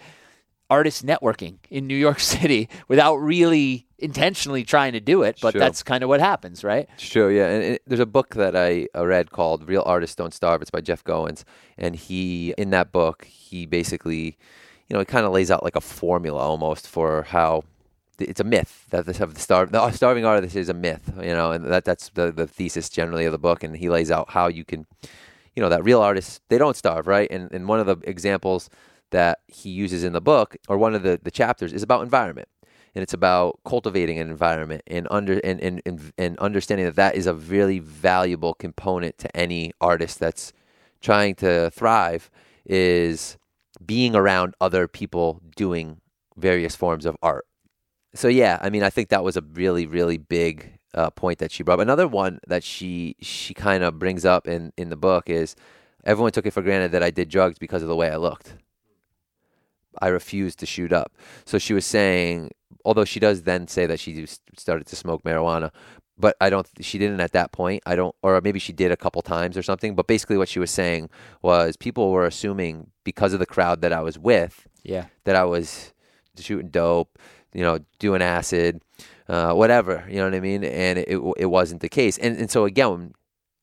artist 0.71 1.05
networking 1.05 1.59
in 1.71 1.87
New 1.87 1.95
York 1.97 2.19
City 2.35 2.69
without 2.88 3.17
really 3.17 3.87
intentionally 3.99 4.64
trying 4.64 4.93
to 4.93 5.01
do 5.01 5.23
it 5.23 5.38
but 5.43 5.53
Sure. 5.53 5.61
that's 5.61 5.83
kind 5.83 6.03
of 6.03 6.09
what 6.09 6.21
happens 6.21 6.64
right 6.64 6.88
It's 6.95 7.09
true, 7.09 7.29
yeah. 7.29 7.49
And 7.49 7.62
it, 7.64 7.83
there's 7.87 8.01
a 8.01 8.07
book 8.07 8.35
that 8.35 8.57
I 8.57 8.88
read 8.99 9.31
called 9.31 9.69
"Real 9.69 9.83
Artists 9.87 10.17
Don't 10.17 10.33
Starve." 10.35 10.62
It's 10.62 10.71
by 10.71 10.81
Jeff 10.81 11.05
Goins, 11.05 11.45
and 11.79 11.95
he, 11.95 12.55
in 12.59 12.71
that 12.71 12.93
book, 12.93 13.25
he 13.27 13.67
basically, 13.67 14.37
you 14.88 14.95
know, 14.95 15.01
it 15.01 15.09
kind 15.09 15.25
of 15.27 15.33
lays 15.33 15.51
out 15.51 15.62
like 15.62 15.77
a 15.77 15.81
formula 15.81 16.40
almost 16.40 16.88
for 16.88 17.23
how 17.25 17.64
it's 18.18 18.40
a 18.40 18.44
myth 18.44 18.87
that 18.90 19.09
of 19.20 19.35
the 19.35 19.40
starve 19.40 19.72
the 19.72 19.83
uh, 19.83 19.90
starving 19.90 20.24
artist 20.24 20.57
is 20.57 20.68
a 20.68 20.74
myth, 20.74 21.12
you 21.16 21.35
know, 21.35 21.53
and 21.53 21.64
that 21.66 21.85
that's 21.85 22.11
the 22.11 22.33
the 22.33 22.46
thesis 22.46 22.88
generally 22.88 23.24
of 23.24 23.33
the 23.33 23.38
book, 23.38 23.62
and 23.62 23.77
he 23.77 23.88
lays 23.88 24.11
out 24.11 24.31
how 24.31 24.48
you 24.48 24.64
can, 24.64 24.87
you 25.55 25.62
know, 25.62 25.68
that 25.68 25.85
real 25.85 26.00
artists 26.00 26.40
they 26.48 26.59
don't 26.59 26.77
starve, 26.77 27.07
right? 27.07 27.31
And 27.31 27.53
and 27.53 27.68
one 27.68 27.81
of 27.81 27.87
the 27.87 27.96
examples 28.09 28.70
that 29.11 29.40
he 29.46 29.70
uses 29.70 30.05
in 30.05 30.12
the 30.12 30.20
book, 30.20 30.57
or 30.68 30.79
one 30.79 30.94
of 30.94 31.03
the 31.03 31.20
the 31.22 31.31
chapters, 31.31 31.72
is 31.72 31.83
about 31.83 32.03
environment 32.03 32.48
and 32.94 33.03
it's 33.03 33.12
about 33.12 33.59
cultivating 33.64 34.18
an 34.18 34.31
environment 34.31 34.83
and 34.87 35.09
under 35.11 35.40
and, 35.40 35.61
and, 35.61 35.83
and, 35.85 36.12
and 36.16 36.38
understanding 36.38 36.87
that 36.87 36.96
that 36.96 37.16
is 37.16 37.27
a 37.27 37.35
really 37.35 37.79
valuable 37.79 38.55
component 38.55 39.18
to 39.18 39.37
any 39.37 39.72
artist 39.81 40.18
that's 40.18 40.53
trying 41.00 41.35
to 41.35 41.70
thrive 41.70 42.31
is 42.64 43.37
being 43.85 44.14
around 44.14 44.55
other 44.61 44.87
people 44.87 45.40
doing 45.57 46.00
various 46.37 46.77
forms 46.77 47.05
of 47.05 47.16
art 47.22 47.46
so 48.14 48.29
yeah 48.29 48.59
i 48.62 48.70
mean 48.70 48.83
i 48.83 48.90
think 48.90 49.09
that 49.09 49.24
was 49.24 49.37
a 49.37 49.42
really 49.53 49.87
really 49.87 50.18
big 50.18 50.79
uh, 50.94 51.11
point 51.11 51.38
that 51.38 51.50
she 51.50 51.62
brought 51.62 51.74
up 51.74 51.81
another 51.81 52.07
one 52.07 52.38
that 52.46 52.62
she 52.62 53.16
she 53.20 53.53
kind 53.53 53.83
of 53.83 53.98
brings 53.98 54.24
up 54.24 54.46
in 54.46 54.72
in 54.77 54.90
the 54.90 54.96
book 54.96 55.29
is 55.29 55.57
everyone 56.05 56.31
took 56.31 56.46
it 56.46 56.53
for 56.53 56.62
granted 56.62 56.92
that 56.92 57.03
i 57.03 57.11
did 57.11 57.29
drugs 57.29 57.59
because 57.59 57.83
of 57.83 57.88
the 57.88 57.96
way 57.96 58.09
i 58.11 58.16
looked 58.16 58.55
I 60.00 60.09
refused 60.09 60.59
to 60.61 60.66
shoot 60.66 60.92
up. 60.92 61.12
So 61.44 61.59
she 61.59 61.74
was 61.74 61.87
saying, 61.87 62.50
although 62.85 63.05
she 63.05 63.20
does 63.20 63.42
then 63.42 63.68
say 63.68 63.87
that 63.87 64.00
she 64.00 64.27
started 64.57 64.87
to 64.88 64.96
smoke 64.96 65.22
marijuana, 65.22 65.70
but 66.16 66.37
I 66.40 66.50
don't, 66.50 66.68
she 66.81 66.98
didn't 66.98 67.20
at 67.20 67.33
that 67.33 67.53
point. 67.53 67.83
I 67.87 67.96
don't, 67.96 68.14
or 68.22 68.40
maybe 68.40 68.59
she 68.59 68.72
did 68.72 68.92
a 68.92 68.96
couple 68.96 69.22
times 69.22 69.57
or 69.57 69.62
something. 69.62 69.94
But 69.94 70.07
basically, 70.07 70.38
what 70.38 70.48
she 70.48 70.61
was 70.61 70.70
saying 70.70 71.11
was 71.42 71.77
people 71.77 72.11
were 72.12 72.27
assuming 72.27 72.90
because 73.03 73.33
of 73.33 73.40
the 73.40 73.46
crowd 73.46 73.81
that 73.83 73.92
I 73.92 74.00
was 74.00 74.18
with 74.18 74.66
yeah 74.83 75.07
that 75.24 75.37
I 75.37 75.44
was 75.44 75.92
shooting 76.38 76.68
dope, 76.68 77.18
you 77.55 77.62
know, 77.62 77.79
doing 77.99 78.23
acid, 78.23 78.83
uh, 79.29 79.53
whatever, 79.53 80.05
you 80.09 80.17
know 80.17 80.25
what 80.25 80.35
I 80.35 80.40
mean? 80.40 80.64
And 80.64 80.99
it, 80.99 81.19
it 81.37 81.47
wasn't 81.47 81.81
the 81.81 81.88
case. 81.88 82.19
And, 82.19 82.37
and 82.37 82.51
so 82.51 82.64
again, 82.64 83.14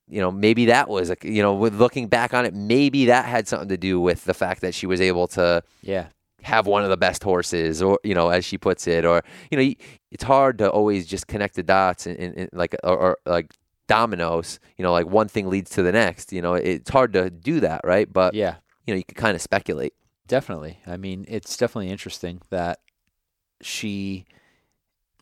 you 0.07 0.19
know, 0.19 0.31
maybe 0.31 0.65
that 0.65 0.89
was, 0.89 1.09
a, 1.09 1.17
you 1.23 1.41
know, 1.41 1.53
with 1.53 1.75
looking 1.75 2.07
back 2.07 2.33
on 2.33 2.45
it, 2.45 2.53
maybe 2.53 3.05
that 3.05 3.25
had 3.25 3.47
something 3.47 3.69
to 3.69 3.77
do 3.77 3.99
with 3.99 4.25
the 4.25 4.33
fact 4.33 4.61
that 4.61 4.73
she 4.73 4.87
was 4.87 4.99
able 4.99 5.27
to 5.29 5.63
yeah 5.81 6.07
have 6.43 6.65
one 6.65 6.83
of 6.83 6.89
the 6.89 6.97
best 6.97 7.23
horses 7.23 7.83
or 7.83 7.99
you 8.03 8.15
know 8.15 8.29
as 8.29 8.43
she 8.43 8.57
puts 8.57 8.87
it 8.87 9.05
or 9.05 9.21
you 9.51 9.57
know 9.59 9.73
it's 10.09 10.23
hard 10.23 10.57
to 10.57 10.67
always 10.67 11.05
just 11.05 11.27
connect 11.27 11.53
the 11.53 11.61
dots 11.61 12.07
and, 12.07 12.17
and, 12.17 12.35
and 12.35 12.49
like 12.51 12.75
or, 12.83 12.97
or 12.97 13.17
like 13.27 13.53
dominoes 13.85 14.59
you 14.75 14.83
know 14.83 14.91
like 14.91 15.05
one 15.05 15.27
thing 15.27 15.51
leads 15.51 15.69
to 15.69 15.83
the 15.83 15.91
next 15.91 16.33
you 16.33 16.41
know 16.41 16.55
it's 16.55 16.89
hard 16.89 17.13
to 17.13 17.29
do 17.29 17.59
that 17.59 17.79
right 17.83 18.11
but 18.11 18.33
yeah 18.33 18.55
you 18.87 18.91
know 18.91 18.97
you 18.97 19.03
could 19.03 19.17
kind 19.17 19.35
of 19.35 19.41
speculate 19.41 19.93
Definitely. 20.31 20.79
I 20.87 20.95
mean, 20.95 21.25
it's 21.27 21.57
definitely 21.57 21.89
interesting 21.89 22.41
that 22.51 22.79
she 23.61 24.25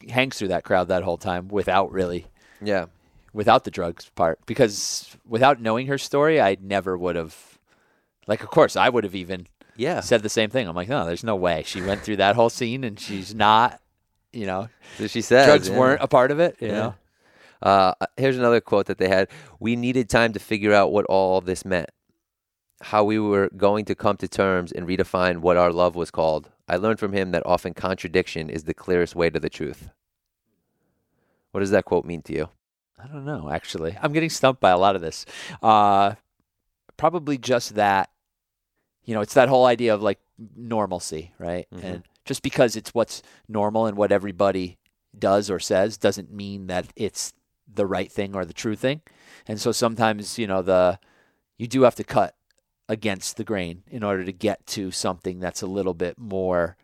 hangs 0.09 0.37
through 0.37 0.47
that 0.49 0.63
crowd 0.63 0.87
that 0.87 1.03
whole 1.03 1.17
time 1.17 1.47
without 1.49 1.91
really 1.91 2.25
yeah 2.61 2.85
without 3.33 3.63
the 3.65 3.71
drugs 3.71 4.09
part 4.15 4.39
because 4.45 5.15
without 5.27 5.61
knowing 5.61 5.87
her 5.87 5.97
story, 5.97 6.41
I 6.41 6.57
never 6.61 6.97
would 6.97 7.15
have 7.15 7.59
like 8.27 8.41
of 8.43 8.49
course 8.49 8.75
I 8.75 8.89
would 8.89 9.03
have 9.03 9.15
even 9.15 9.47
yeah 9.75 9.99
said 9.99 10.23
the 10.23 10.29
same 10.29 10.49
thing. 10.49 10.67
I'm 10.67 10.75
like, 10.75 10.89
"No, 10.89 11.05
there's 11.05 11.23
no 11.23 11.35
way. 11.35 11.63
She 11.65 11.81
went 11.81 12.01
through 12.01 12.17
that 12.17 12.35
whole 12.35 12.49
scene 12.49 12.83
and 12.83 12.99
she's 12.99 13.35
not, 13.35 13.81
you 14.33 14.45
know, 14.45 14.69
so 14.97 15.07
she 15.07 15.21
says 15.21 15.45
drugs 15.45 15.69
yeah. 15.69 15.77
weren't 15.77 16.01
a 16.01 16.07
part 16.07 16.31
of 16.31 16.39
it, 16.39 16.55
you 16.59 16.67
Yeah. 16.69 16.73
know." 16.73 16.95
Uh, 17.61 17.93
here's 18.15 18.37
another 18.37 18.61
quote 18.61 18.85
that 18.85 18.97
they 18.99 19.09
had. 19.09 19.27
We 19.59 19.75
needed 19.75 20.09
time 20.09 20.31
to 20.33 20.39
figure 20.39 20.73
out 20.73 20.93
what 20.93 21.05
all 21.05 21.41
this 21.41 21.65
meant, 21.65 21.89
how 22.81 23.03
we 23.03 23.19
were 23.19 23.49
going 23.57 23.83
to 23.85 23.95
come 23.95 24.15
to 24.17 24.27
terms 24.29 24.71
and 24.71 24.87
redefine 24.87 25.39
what 25.39 25.57
our 25.57 25.71
love 25.73 25.93
was 25.95 26.09
called. 26.09 26.49
I 26.69 26.75
learned 26.77 26.99
from 26.99 27.13
him 27.13 27.31
that 27.31 27.45
often 27.45 27.73
contradiction 27.73 28.49
is 28.49 28.63
the 28.63 28.73
clearest 28.73 29.15
way 29.15 29.29
to 29.29 29.39
the 29.39 29.49
truth. 29.49 29.89
What 31.51 31.61
does 31.61 31.71
that 31.71 31.85
quote 31.85 32.05
mean 32.05 32.21
to 32.23 32.33
you? 32.33 32.49
I 33.01 33.07
don't 33.07 33.25
know, 33.25 33.49
actually. 33.49 33.97
I'm 34.01 34.13
getting 34.13 34.29
stumped 34.29 34.61
by 34.61 34.69
a 34.69 34.77
lot 34.77 34.95
of 34.95 35.01
this. 35.01 35.25
Uh, 35.63 36.13
probably 36.95 37.37
just 37.37 37.75
that, 37.75 38.09
you 39.03 39.15
know, 39.15 39.21
it's 39.21 39.33
that 39.33 39.49
whole 39.49 39.65
idea 39.65 39.93
of 39.93 40.01
like 40.01 40.19
normalcy, 40.55 41.33
right? 41.39 41.67
Mhm. 41.73 41.83
And 41.83 42.03
just 42.25 42.43
because 42.43 42.75
it's 42.75 42.93
what's 42.93 43.23
normal 43.47 43.87
and 43.87 43.97
what 43.97 44.11
everybody 44.11 44.77
does 45.17 45.49
or 45.49 45.59
says 45.59 45.97
doesn't 45.97 46.31
mean 46.31 46.67
that 46.67 46.87
it's 46.95 47.33
the 47.73 47.85
right 47.87 48.11
thing 48.11 48.35
or 48.35 48.45
the 48.45 48.53
true 48.53 48.75
thing. 48.75 49.01
And 49.47 49.59
so 49.59 49.71
sometimes, 49.71 50.37
you 50.37 50.45
know, 50.45 50.61
the 50.61 50.99
you 51.57 51.67
do 51.67 51.81
have 51.81 51.95
to 51.95 52.03
cut 52.03 52.35
against 52.89 53.37
the 53.37 53.43
grain 53.43 53.83
in 53.89 54.03
order 54.03 54.25
to 54.25 54.33
get 54.33 54.65
to 54.65 54.89
something 54.91 55.39
that's 55.39 55.61
a 55.61 55.67
little 55.67 55.93
bit 55.93 56.17
more 56.17 56.75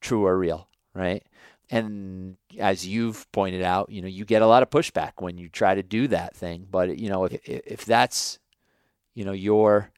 true 0.00 0.26
or 0.26 0.38
real, 0.38 0.68
right? 0.94 1.24
And 1.70 2.36
as 2.58 2.86
you've 2.86 3.30
pointed 3.32 3.62
out, 3.62 3.90
you 3.90 4.02
know, 4.02 4.08
you 4.08 4.24
get 4.24 4.42
a 4.42 4.46
lot 4.46 4.62
of 4.62 4.70
pushback 4.70 5.12
when 5.18 5.38
you 5.38 5.48
try 5.48 5.74
to 5.74 5.82
do 5.82 6.06
that 6.08 6.36
thing. 6.36 6.66
But 6.70 6.98
you 6.98 7.08
know, 7.08 7.24
if 7.24 7.40
if 7.44 7.84
that's 7.84 8.38
you 9.14 9.24
know 9.24 9.32
your 9.32 9.90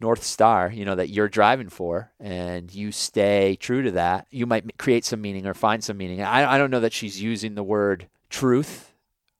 north 0.00 0.22
star, 0.22 0.70
you 0.70 0.84
know 0.84 0.94
that 0.94 1.10
you're 1.10 1.28
driving 1.28 1.68
for, 1.68 2.10
and 2.18 2.74
you 2.74 2.90
stay 2.90 3.56
true 3.56 3.82
to 3.82 3.90
that, 3.92 4.26
you 4.30 4.46
might 4.46 4.76
create 4.78 5.04
some 5.04 5.20
meaning 5.20 5.46
or 5.46 5.54
find 5.54 5.84
some 5.84 5.98
meaning. 5.98 6.22
I 6.22 6.54
I 6.54 6.58
don't 6.58 6.70
know 6.70 6.80
that 6.80 6.92
she's 6.94 7.22
using 7.22 7.54
the 7.54 7.62
word 7.62 8.08
truth, 8.30 8.87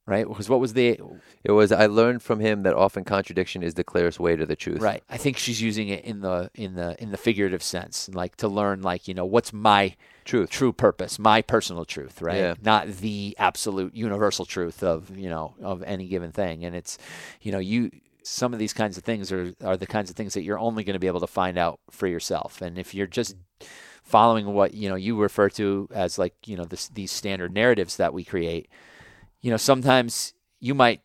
right? 0.08 0.26
Because 0.26 0.48
what 0.48 0.58
was 0.58 0.72
the 0.72 0.98
It 1.44 1.52
was 1.52 1.70
I 1.70 1.86
learned 1.86 2.22
from 2.22 2.40
him 2.40 2.62
that 2.62 2.74
often 2.74 3.04
contradiction 3.04 3.62
is 3.62 3.74
the 3.74 3.84
clearest 3.84 4.18
way 4.18 4.34
to 4.36 4.46
the 4.46 4.56
truth. 4.56 4.80
right? 4.80 5.04
I 5.08 5.18
think 5.18 5.36
she's 5.36 5.60
using 5.60 5.88
it 5.88 6.04
in 6.04 6.20
the 6.20 6.50
in 6.54 6.74
the 6.74 7.00
in 7.00 7.10
the 7.10 7.18
figurative 7.18 7.62
sense, 7.62 8.08
like 8.12 8.36
to 8.36 8.48
learn, 8.48 8.82
like 8.82 9.06
you 9.06 9.14
know, 9.14 9.26
what's 9.26 9.52
my 9.52 9.94
Truth. 10.24 10.50
true 10.50 10.72
purpose, 10.72 11.18
my 11.18 11.40
personal 11.42 11.84
truth, 11.84 12.20
right? 12.20 12.36
Yeah. 12.36 12.54
Not 12.62 12.88
the 12.88 13.34
absolute 13.38 13.94
universal 13.94 14.44
truth 14.44 14.82
of, 14.82 15.16
you 15.16 15.28
know, 15.30 15.54
of 15.62 15.82
any 15.84 16.06
given 16.06 16.32
thing. 16.32 16.64
And 16.64 16.76
it's, 16.76 16.98
you 17.40 17.52
know, 17.52 17.58
you 17.58 17.90
some 18.22 18.52
of 18.52 18.58
these 18.58 18.74
kinds 18.74 18.98
of 18.98 19.04
things 19.04 19.30
are 19.32 19.54
are 19.64 19.76
the 19.76 19.86
kinds 19.86 20.10
of 20.10 20.16
things 20.16 20.34
that 20.34 20.42
you're 20.42 20.58
only 20.58 20.84
going 20.84 20.94
to 20.94 20.98
be 21.00 21.06
able 21.06 21.20
to 21.20 21.26
find 21.26 21.56
out 21.58 21.80
for 21.90 22.06
yourself. 22.06 22.60
And 22.60 22.78
if 22.78 22.94
you're 22.94 23.06
just 23.06 23.36
following 24.02 24.52
what, 24.54 24.74
you 24.74 24.88
know, 24.88 24.96
you 24.96 25.18
refer 25.18 25.48
to 25.50 25.88
as 25.94 26.18
like, 26.18 26.34
you 26.46 26.56
know, 26.56 26.64
this 26.64 26.88
these 26.88 27.10
standard 27.12 27.52
narratives 27.52 27.96
that 27.96 28.12
we 28.12 28.24
create, 28.24 28.68
you 29.40 29.50
know, 29.50 29.56
sometimes 29.56 30.34
you 30.60 30.74
might 30.74 31.00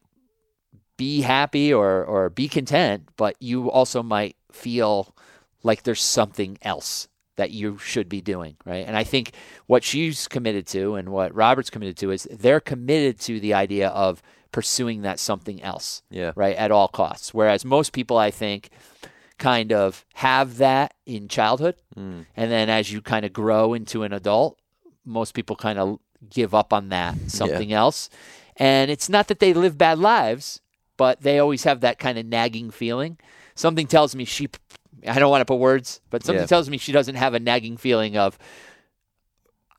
be 0.97 1.21
happy 1.21 1.73
or 1.73 2.03
or 2.03 2.29
be 2.29 2.47
content, 2.47 3.09
but 3.17 3.35
you 3.39 3.69
also 3.71 4.03
might 4.03 4.35
feel 4.51 5.15
like 5.63 5.83
there's 5.83 6.01
something 6.01 6.57
else 6.61 7.07
that 7.35 7.49
you 7.51 7.77
should 7.79 8.07
be 8.07 8.21
doing, 8.21 8.55
right? 8.63 8.85
And 8.85 8.95
I 8.95 9.03
think 9.03 9.31
what 9.65 9.83
she's 9.83 10.27
committed 10.27 10.67
to 10.67 10.93
and 10.95 11.09
what 11.09 11.33
Robert's 11.33 11.71
committed 11.71 11.97
to 11.97 12.11
is 12.11 12.27
they're 12.29 12.59
committed 12.59 13.19
to 13.21 13.39
the 13.39 13.55
idea 13.55 13.87
of 13.89 14.21
pursuing 14.51 15.01
that 15.01 15.19
something 15.19 15.59
else, 15.63 16.03
Yeah. 16.11 16.31
right, 16.35 16.55
at 16.55 16.69
all 16.69 16.87
costs. 16.87 17.33
Whereas 17.33 17.65
most 17.65 17.91
people, 17.91 18.17
I 18.19 18.29
think, 18.29 18.69
kind 19.39 19.73
of 19.73 20.05
have 20.13 20.57
that 20.57 20.93
in 21.07 21.27
childhood, 21.27 21.75
Mm. 21.97 22.27
and 22.35 22.51
then 22.51 22.69
as 22.69 22.91
you 22.91 23.01
kind 23.01 23.25
of 23.25 23.33
grow 23.33 23.73
into 23.73 24.03
an 24.03 24.13
adult, 24.13 24.59
most 25.03 25.33
people 25.33 25.55
kind 25.55 25.79
of 25.79 25.97
give 26.29 26.53
up 26.53 26.73
on 26.73 26.89
that 26.89 27.17
something 27.27 27.71
else. 27.73 28.09
And 28.57 28.91
it's 28.91 29.09
not 29.09 29.27
that 29.27 29.39
they 29.39 29.53
live 29.53 29.77
bad 29.77 29.97
lives, 29.99 30.62
but 30.97 31.21
they 31.21 31.39
always 31.39 31.63
have 31.63 31.81
that 31.81 31.97
kind 31.99 32.17
of 32.17 32.25
nagging 32.25 32.69
feeling. 32.71 33.17
Something 33.55 33.88
tells 33.88 34.15
me 34.15 34.25
she, 34.25 34.47
I 35.07 35.19
don't 35.19 35.31
want 35.31 35.41
to 35.41 35.45
put 35.45 35.55
words, 35.59 36.01
but 36.09 36.23
something 36.23 36.41
Yeah. 36.41 36.45
tells 36.47 36.69
me 36.69 36.77
she 36.77 36.91
doesn't 36.91 37.15
have 37.15 37.33
a 37.33 37.39
nagging 37.39 37.77
feeling 37.77 38.15
of, 38.17 38.38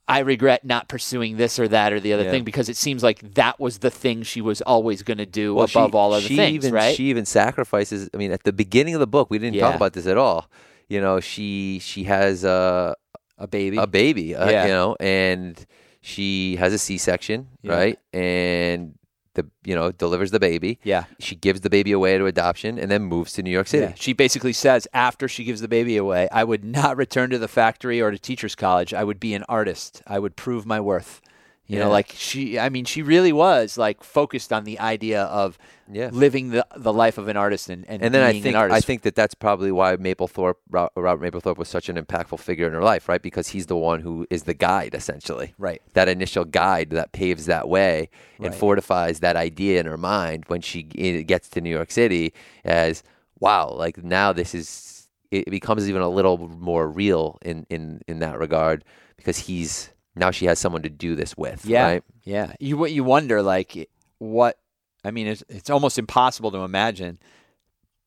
I 0.07 0.19
regret 0.19 0.65
not 0.65 0.89
pursuing 0.89 1.39
this 1.39 1.59
or 1.59 1.67
that 1.69 1.93
or 1.93 1.99
the 2.01 2.13
other 2.13 2.25
Yeah. 2.25 2.31
thing 2.33 2.45
because 2.45 2.69
it 2.69 2.77
seems 2.77 3.03
like 3.03 3.21
that 3.35 3.59
was 3.59 3.79
the 3.79 3.91
thing 3.91 4.23
she 4.23 4.41
was 4.43 4.61
always 4.61 5.03
going 5.03 5.17
to 5.19 5.25
do 5.27 5.55
Well, 5.55 5.65
above 5.65 5.93
she, 5.93 5.97
all 5.97 6.13
other 6.13 6.29
things, 6.29 6.65
even, 6.65 6.75
right? 6.75 6.95
She 6.95 7.05
even 7.05 7.25
sacrifices. 7.25 8.11
I 8.13 8.19
mean, 8.19 8.31
at 8.31 8.43
the 8.43 8.53
beginning 8.53 8.95
of 8.95 9.01
the 9.01 9.07
book, 9.07 9.31
we 9.31 9.39
didn't 9.39 9.59
talk 9.59 9.75
about 9.75 9.95
this 9.95 10.07
at 10.07 10.19
all. 10.19 10.51
You 10.89 11.01
know, 11.01 11.21
she 11.21 11.79
she 11.81 12.05
has 12.05 12.45
a 12.45 12.95
a 13.39 13.47
baby. 13.47 13.79
a 13.79 13.87
baby. 13.87 14.37
Uh, 14.37 14.51
Yeah. 14.51 14.67
You 14.67 14.73
know, 14.73 14.97
and 15.01 15.65
she 16.07 16.57
has 16.57 16.73
a 16.75 16.79
C 16.79 16.99
section, 16.99 17.49
Yeah. 17.63 17.73
right? 17.75 17.99
And 18.13 18.95
the 19.35 19.47
you 19.65 19.75
know 19.75 19.91
delivers 19.91 20.31
the 20.31 20.39
baby. 20.39 20.79
yeah. 20.85 21.05
She 21.19 21.35
gives 21.35 21.61
the 21.63 21.71
baby 21.71 21.91
away 21.93 22.17
to 22.19 22.27
adoption, 22.27 22.79
and 22.79 22.89
then 22.91 23.03
moves 23.03 23.33
to 23.33 23.43
New 23.43 23.51
York 23.51 23.67
City. 23.67 23.87
Yeah. 23.87 23.95
She 23.97 24.13
basically 24.13 24.53
says 24.53 24.87
after 24.95 25.27
she 25.29 25.43
gives 25.45 25.61
the 25.61 25.67
baby 25.67 25.97
away, 25.97 26.29
I 26.31 26.45
would 26.45 26.63
not 26.65 26.97
return 26.97 27.31
to 27.31 27.39
the 27.39 27.49
factory 27.49 28.01
or 28.01 28.11
to 28.13 28.19
teacher's 28.19 28.55
college. 28.55 28.93
I 28.95 29.03
would 29.03 29.19
be 29.19 29.35
an 29.35 29.43
artist. 29.49 30.03
I 30.07 30.19
would 30.21 30.37
prove 30.37 30.67
my 30.67 30.79
worth. 30.81 31.21
You 31.67 31.79
know, 31.79 31.89
like 31.91 32.13
she 32.15 32.59
I 32.59 32.69
mean, 32.69 32.85
she 32.85 33.01
really 33.03 33.33
was 33.33 33.79
like 33.79 34.05
focused 34.05 34.53
on 34.53 34.65
the 34.65 34.79
idea 34.79 35.23
of 35.23 35.57
Yeah. 35.91 36.11
living 36.13 36.51
the 36.51 36.67
the 36.77 36.93
life 36.93 37.17
of 37.17 37.27
an 37.29 37.37
artist 37.39 37.71
and, 37.71 37.85
and, 37.89 38.03
And 38.03 38.13
then 38.15 38.23
I 38.23 38.39
think. 38.39 38.55
I 38.55 38.81
think 38.83 39.01
that 39.03 39.15
that's 39.15 39.35
probably 39.35 39.73
why 39.73 39.97
Mapplethorpe 39.97 40.57
Ro- 40.69 40.91
Robert 40.95 41.25
Mapplethorpe 41.33 41.57
was 41.57 41.69
such 41.69 41.89
an 41.89 41.97
impactful 41.97 42.39
figure 42.39 42.67
in 42.67 42.75
her 42.75 42.83
life, 42.83 43.09
right? 43.09 43.23
Because 43.23 43.49
he's 43.49 43.67
the 43.67 43.77
one 43.77 44.01
who 44.01 44.27
is 44.29 44.43
the 44.43 44.53
guide 44.53 44.95
essentially. 44.95 45.55
Right. 45.59 45.81
That 45.95 46.09
initial 46.09 46.45
guide 46.45 46.91
that 46.91 47.13
paves 47.13 47.47
that 47.47 47.67
way 47.69 48.11
and 48.39 48.49
Right. 48.51 48.55
fortifies 48.55 49.21
that 49.21 49.37
idea 49.37 49.81
in 49.81 49.87
her 49.87 49.97
mind 49.97 50.45
when 50.49 50.61
she 50.61 50.87
eh, 50.99 51.23
gets 51.23 51.49
to 51.51 51.63
New 51.63 51.71
York 51.71 51.91
City 51.91 52.35
as 52.65 53.03
wow, 53.41 53.71
like 53.71 53.97
now 54.05 54.33
this 54.35 54.55
is 54.55 55.09
it 55.31 55.51
becomes 55.51 55.89
even 55.89 56.03
a 56.03 56.09
little 56.11 56.37
more 56.49 56.87
real 56.89 57.39
in 57.43 57.67
in 57.71 58.03
in 58.07 58.19
that 58.19 58.39
regard 58.39 58.85
because 59.17 59.39
he's 59.39 59.91
now 60.17 60.31
she 60.31 60.47
has 60.47 60.59
someone 60.59 60.83
to 60.83 60.89
do 60.91 61.15
this 61.15 61.37
with, 61.37 61.65
Yeah. 61.67 61.85
right? 61.85 62.05
Yeah. 62.25 62.53
You 62.61 62.77
what 62.77 62.93
you 62.93 63.05
wonder 63.05 63.43
like 63.43 63.89
what 64.19 64.59
I 65.05 65.11
mean 65.11 65.27
it's 65.27 65.43
it's 65.49 65.71
almost 65.71 65.99
impossible 65.99 66.51
to 66.53 66.59
imagine 66.59 67.19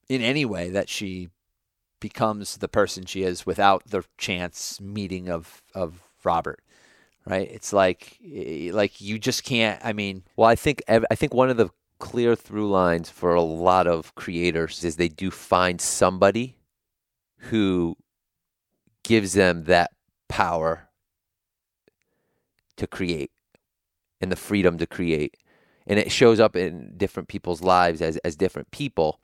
in 0.08 0.22
any 0.22 0.44
way 0.44 0.70
that 0.70 0.88
she 0.88 1.28
becomes 2.00 2.56
the 2.58 2.68
person 2.68 3.04
she 3.06 3.22
is 3.22 3.44
without 3.44 3.82
the 3.86 4.04
chance 4.16 4.80
meeting 4.80 5.28
of 5.28 5.62
of 5.74 6.00
Robert. 6.24 6.60
Right? 7.26 7.50
It's 7.50 7.72
like 7.72 8.18
like 8.22 9.00
you 9.00 9.18
just 9.18 9.44
can't 9.44 9.80
I 9.84 9.92
mean 9.92 10.24
Well, 10.36 10.48
I 10.48 10.54
think 10.54 10.82
I 10.88 11.14
think 11.14 11.34
one 11.34 11.50
of 11.50 11.56
the 11.56 11.70
clear 11.98 12.34
through 12.36 12.70
lines 12.70 13.10
for 13.10 13.34
a 13.34 13.42
lot 13.42 13.86
of 13.88 14.14
creators 14.14 14.84
is 14.84 14.96
they 14.96 15.08
do 15.08 15.30
find 15.30 15.80
somebody 15.80 16.56
who 17.50 17.96
gives 19.04 19.32
them 19.32 19.64
that 19.64 19.90
power 20.28 20.87
to 22.78 22.86
create 22.86 23.30
and 24.20 24.32
the 24.32 24.36
freedom 24.36 24.78
to 24.78 24.86
create. 24.86 25.36
And 25.86 25.98
it 25.98 26.10
shows 26.10 26.40
up 26.40 26.56
in 26.56 26.94
different 26.96 27.28
people's 27.28 27.62
lives 27.62 28.02
as 28.02 28.16
as 28.18 28.36
different 28.36 28.70
people 28.70 29.20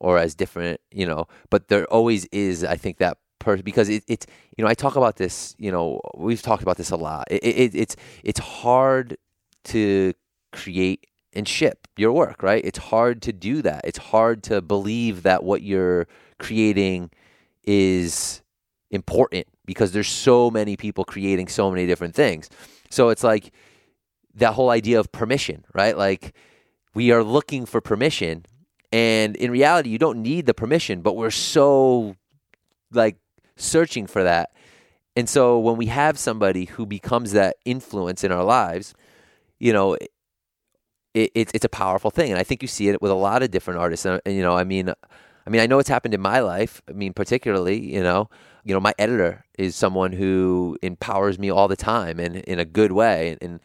or 0.00 0.18
as 0.18 0.34
different, 0.34 0.80
you 0.90 1.06
know, 1.06 1.26
but 1.50 1.68
there 1.68 1.86
always 1.86 2.26
is 2.26 2.64
I 2.64 2.76
think 2.76 2.98
that 2.98 3.18
person 3.38 3.64
because 3.64 3.88
it, 3.88 4.02
it's 4.08 4.26
you 4.56 4.64
know 4.64 4.70
I 4.70 4.74
talk 4.74 4.96
about 4.96 5.16
this 5.16 5.54
you 5.58 5.70
know 5.70 6.00
we've 6.16 6.42
talked 6.42 6.62
about 6.62 6.76
this 6.76 6.90
a 6.90 6.96
lot. 6.96 7.28
It, 7.30 7.44
it, 7.44 7.74
it's 7.74 7.96
it's 8.24 8.40
hard 8.40 9.16
to 9.64 10.12
create 10.52 11.06
and 11.34 11.46
ship 11.46 11.86
your 11.96 12.12
work 12.12 12.42
right? 12.42 12.64
It's 12.64 12.78
hard 12.78 13.22
to 13.22 13.32
do 13.32 13.62
that. 13.62 13.82
It's 13.84 13.98
hard 13.98 14.42
to 14.44 14.60
believe 14.60 15.22
that 15.22 15.44
what 15.44 15.62
you're 15.62 16.08
creating 16.38 17.10
is 17.64 18.42
important 18.90 19.46
because 19.66 19.92
there's 19.92 20.08
so 20.08 20.50
many 20.50 20.76
people 20.76 21.04
creating 21.04 21.46
so 21.46 21.70
many 21.70 21.86
different 21.86 22.14
things 22.14 22.48
so 22.90 23.08
it's 23.08 23.24
like 23.24 23.52
that 24.34 24.54
whole 24.54 24.70
idea 24.70 24.98
of 24.98 25.10
permission 25.12 25.64
right 25.74 25.96
like 25.96 26.34
we 26.94 27.10
are 27.10 27.24
looking 27.24 27.66
for 27.66 27.80
permission 27.80 28.44
and 28.92 29.36
in 29.36 29.50
reality 29.50 29.90
you 29.90 29.98
don't 29.98 30.22
need 30.22 30.46
the 30.46 30.54
permission 30.54 31.00
but 31.00 31.16
we're 31.16 31.30
so 31.30 32.14
like 32.92 33.16
searching 33.56 34.06
for 34.06 34.22
that. 34.22 34.50
And 35.16 35.28
so 35.28 35.58
when 35.58 35.76
we 35.76 35.86
have 35.86 36.18
somebody 36.18 36.66
who 36.66 36.86
becomes 36.86 37.32
that 37.32 37.56
influence 37.64 38.22
in 38.24 38.32
our 38.32 38.44
lives, 38.44 38.94
you 39.58 39.72
know, 39.72 39.94
it, 39.94 40.10
it's 41.34 41.50
it's 41.52 41.64
a 41.64 41.70
powerful 41.70 42.10
thing, 42.10 42.30
and 42.30 42.38
I 42.38 42.44
think 42.44 42.62
you 42.62 42.68
see 42.68 42.88
it 42.88 43.02
with 43.02 43.10
a 43.10 43.14
lot 43.14 43.42
of 43.42 43.50
different 43.50 43.80
artists. 43.80 44.06
And, 44.06 44.20
and, 44.24 44.36
you 44.36 44.42
know, 44.42 44.56
I 44.56 44.62
mean, 44.62 44.92
I 45.46 45.50
mean, 45.50 45.60
I 45.60 45.66
know 45.66 45.78
it's 45.78 45.88
happened 45.88 46.14
in 46.14 46.20
my 46.20 46.40
life. 46.40 46.80
I 46.88 46.92
mean, 46.92 47.12
particularly, 47.12 47.94
you 47.94 48.02
know, 48.02 48.28
you 48.68 48.74
know, 48.74 48.80
my 48.80 48.92
editor 48.98 49.46
is 49.56 49.74
someone 49.74 50.12
who 50.12 50.76
empowers 50.82 51.38
me 51.38 51.48
all 51.48 51.68
the 51.68 51.76
time, 51.76 52.20
and 52.20 52.36
in 52.36 52.58
a 52.58 52.66
good 52.66 52.92
way, 52.92 53.38
and 53.40 53.60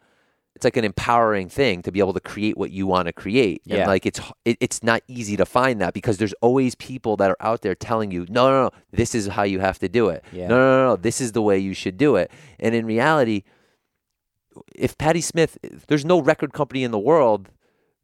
it's 0.55 0.63
like 0.63 0.77
an 0.77 0.85
empowering 0.85 1.49
thing 1.49 1.81
to 1.81 1.91
be 1.91 1.99
able 1.99 2.13
to 2.13 2.21
create 2.21 2.57
what 2.57 2.71
you 2.71 2.87
want 2.87 3.07
to 3.07 3.13
create. 3.13 3.61
Yeah. 3.65 3.79
And 3.79 3.87
like 3.87 4.05
it's 4.05 4.21
it, 4.45 4.55
it's 4.61 4.81
not 4.81 5.01
easy 5.09 5.35
to 5.35 5.45
find 5.45 5.81
that 5.81 5.93
because 5.93 6.19
there's 6.19 6.33
always 6.41 6.73
people 6.75 7.17
that 7.17 7.29
are 7.29 7.37
out 7.41 7.63
there 7.63 7.75
telling 7.75 8.11
you, 8.11 8.25
no, 8.29 8.49
no, 8.49 8.63
no, 8.63 8.69
this 8.91 9.13
is 9.13 9.27
how 9.27 9.43
you 9.43 9.59
have 9.59 9.77
to 9.79 9.89
do 9.89 10.07
it. 10.07 10.23
Yeah. 10.31 10.47
No, 10.47 10.55
no, 10.55 10.77
no, 10.77 10.87
no, 10.91 10.95
this 10.95 11.19
is 11.19 11.33
the 11.33 11.41
way 11.41 11.59
you 11.59 11.73
should 11.73 11.97
do 11.97 12.15
it. 12.15 12.31
And 12.57 12.73
in 12.73 12.85
reality, 12.85 13.43
if 14.73 14.97
Patti 14.97 15.19
Smith, 15.19 15.57
there's 15.89 16.05
no 16.05 16.21
record 16.21 16.53
company 16.53 16.85
in 16.85 16.91
the 16.91 16.99
world 16.99 17.49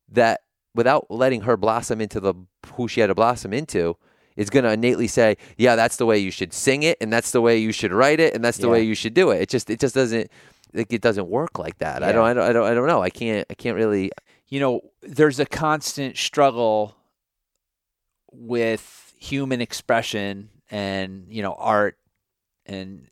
that 0.09 0.41
without 0.75 1.09
letting 1.09 1.41
her 1.41 1.55
blossom 1.55 2.01
into 2.01 2.19
the 2.19 2.33
who 2.73 2.89
she 2.89 2.99
had 2.99 3.07
to 3.07 3.15
blossom 3.15 3.53
into 3.53 3.95
is 4.39 4.49
going 4.49 4.63
to 4.63 4.71
innately 4.71 5.07
say, 5.07 5.35
yeah, 5.57 5.75
that's 5.75 5.97
the 5.97 6.05
way 6.05 6.17
you 6.17 6.31
should 6.31 6.53
sing 6.53 6.81
it, 6.83 6.97
and 7.01 7.11
that's 7.11 7.31
the 7.31 7.41
way 7.41 7.57
you 7.57 7.71
should 7.71 7.91
write 7.93 8.19
it, 8.19 8.33
and 8.33 8.43
that's 8.43 8.57
the 8.57 8.67
Yeah. 8.67 8.73
way 8.73 8.81
you 8.83 8.95
should 8.95 9.13
do 9.13 9.29
it. 9.31 9.41
It 9.43 9.49
just 9.49 9.69
it 9.69 9.79
just 9.79 9.93
doesn't 9.93 10.29
like 10.73 10.91
it 10.93 11.01
doesn't 11.01 11.27
work 11.27 11.59
like 11.59 11.77
that. 11.79 12.03
I 12.03 12.11
don't 12.11 12.25
I 12.25 12.33
don't 12.33 12.49
I 12.49 12.53
don't 12.53 12.67
I 12.71 12.73
don't 12.73 12.87
know. 12.87 13.01
I 13.03 13.09
can't 13.09 13.45
I 13.49 13.53
can't 13.53 13.75
really 13.75 14.11
you 14.47 14.59
know, 14.59 14.81
there's 15.03 15.39
a 15.39 15.45
constant 15.45 16.17
struggle 16.17 16.95
with 18.31 19.13
human 19.17 19.61
expression 19.61 20.49
and, 20.71 21.25
you 21.29 21.41
know, 21.43 21.53
art 21.53 21.97
and 22.65 23.07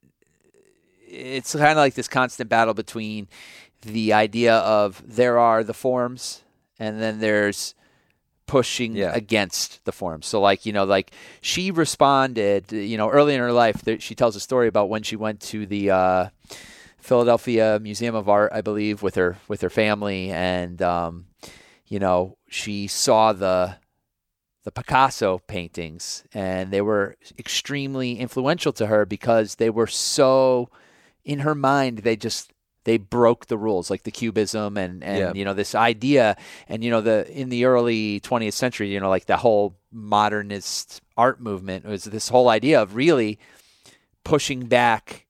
it's 1.07 1.53
kind 1.53 1.71
of 1.71 1.77
like 1.77 1.93
this 1.95 2.07
constant 2.07 2.49
battle 2.49 2.73
between 2.73 3.27
the 3.81 4.13
idea 4.13 4.55
of 4.55 5.01
there 5.05 5.37
are 5.39 5.63
the 5.63 5.73
forms 5.73 6.43
and 6.79 7.01
then 7.01 7.19
there's 7.19 7.75
pushing 8.47 8.95
Yeah. 8.95 9.11
against 9.13 9.83
the 9.85 9.91
forms. 9.91 10.25
So 10.25 10.41
like, 10.41 10.65
you 10.65 10.73
know, 10.73 10.85
like 10.85 11.11
she 11.41 11.69
responded, 11.69 12.71
you 12.71 12.97
know, 12.97 13.09
early 13.09 13.33
in 13.35 13.39
her 13.39 13.51
life, 13.51 13.81
there, 13.83 13.99
she 13.99 14.15
tells 14.15 14.35
a 14.35 14.39
story 14.39 14.67
about 14.67 14.89
when 14.89 15.03
she 15.03 15.15
went 15.15 15.41
to 15.41 15.65
the 15.65 15.91
uh, 15.91 16.29
Philadelphia 16.97 17.79
Museum 17.81 18.15
of 18.15 18.27
Art, 18.27 18.51
I 18.53 18.61
believe, 18.61 19.03
with 19.03 19.15
her 19.15 19.37
with 19.47 19.61
her 19.61 19.69
family, 19.69 20.31
and 20.31 20.81
um, 20.81 21.25
you 21.85 21.99
know 21.99 22.37
she 22.49 22.87
saw 22.87 23.33
the 23.33 23.75
the 24.63 24.71
Picasso 24.71 25.39
paintings, 25.47 26.23
and 26.33 26.71
they 26.71 26.81
were 26.81 27.15
extremely 27.39 28.19
influential 28.19 28.73
to 28.73 28.87
her 28.87 29.05
because 29.05 29.55
they 29.55 29.69
were 29.69 29.87
so 29.87 30.69
in 31.23 31.39
her 31.39 31.55
mind. 31.55 31.99
They 31.99 32.15
just 32.17 32.51
they 32.87 32.97
broke 32.97 33.47
the 33.47 33.57
rules, 33.57 33.89
like 33.91 34.03
the 34.03 34.11
cubism 34.11 34.77
and 34.77 35.03
and 35.03 35.19
Yeah. 35.19 35.31
you 35.35 35.43
know 35.43 35.53
this 35.53 35.75
idea, 35.75 36.37
and 36.69 36.83
you 36.85 36.89
know 36.89 37.01
the 37.01 37.29
in 37.29 37.49
the 37.49 37.65
early 37.65 38.21
20th 38.21 38.53
century, 38.53 38.87
you 38.93 38.99
know, 39.01 39.09
like 39.09 39.25
the 39.25 39.35
whole 39.35 39.75
modernist 39.91 41.01
art 41.17 41.41
movement 41.41 41.85
was 41.85 42.05
this 42.05 42.29
whole 42.29 42.47
idea 42.47 42.81
of 42.81 42.95
really 42.95 43.37
pushing 44.23 44.67
back 44.67 45.25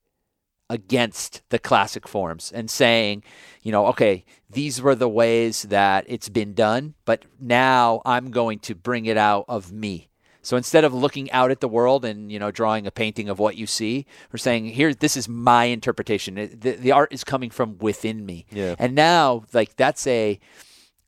against 0.70 1.42
the 1.48 1.58
classic 1.58 2.06
forms 2.06 2.52
and 2.52 2.70
saying, 2.70 3.24
you 3.62 3.72
know, 3.72 3.86
okay, 3.86 4.24
these 4.48 4.80
were 4.80 4.94
the 4.94 5.08
ways 5.08 5.62
that 5.64 6.04
it's 6.06 6.28
been 6.28 6.54
done, 6.54 6.94
but 7.06 7.24
now 7.40 8.02
I'm 8.04 8.30
going 8.30 8.60
to 8.60 8.74
bring 8.74 9.06
it 9.06 9.16
out 9.16 9.46
of 9.48 9.72
me. 9.72 10.10
So 10.42 10.56
instead 10.56 10.84
of 10.84 10.94
looking 10.94 11.30
out 11.30 11.50
at 11.50 11.60
the 11.60 11.68
world 11.68 12.04
and 12.04 12.30
you 12.30 12.38
know 12.38 12.50
drawing 12.50 12.86
a 12.86 12.90
painting 12.90 13.28
of 13.28 13.38
what 13.38 13.56
you 13.56 13.66
see, 13.66 14.06
we're 14.32 14.38
saying 14.38 14.66
here 14.66 14.94
this 14.94 15.16
is 15.16 15.28
my 15.28 15.64
interpretation. 15.64 16.34
The, 16.34 16.72
the 16.72 16.92
art 16.92 17.12
is 17.12 17.24
coming 17.24 17.50
from 17.50 17.78
within 17.78 18.24
me. 18.24 18.46
Yeah. 18.50 18.74
And 18.78 18.94
now 18.94 19.44
like 19.52 19.76
that's 19.76 20.06
a 20.06 20.38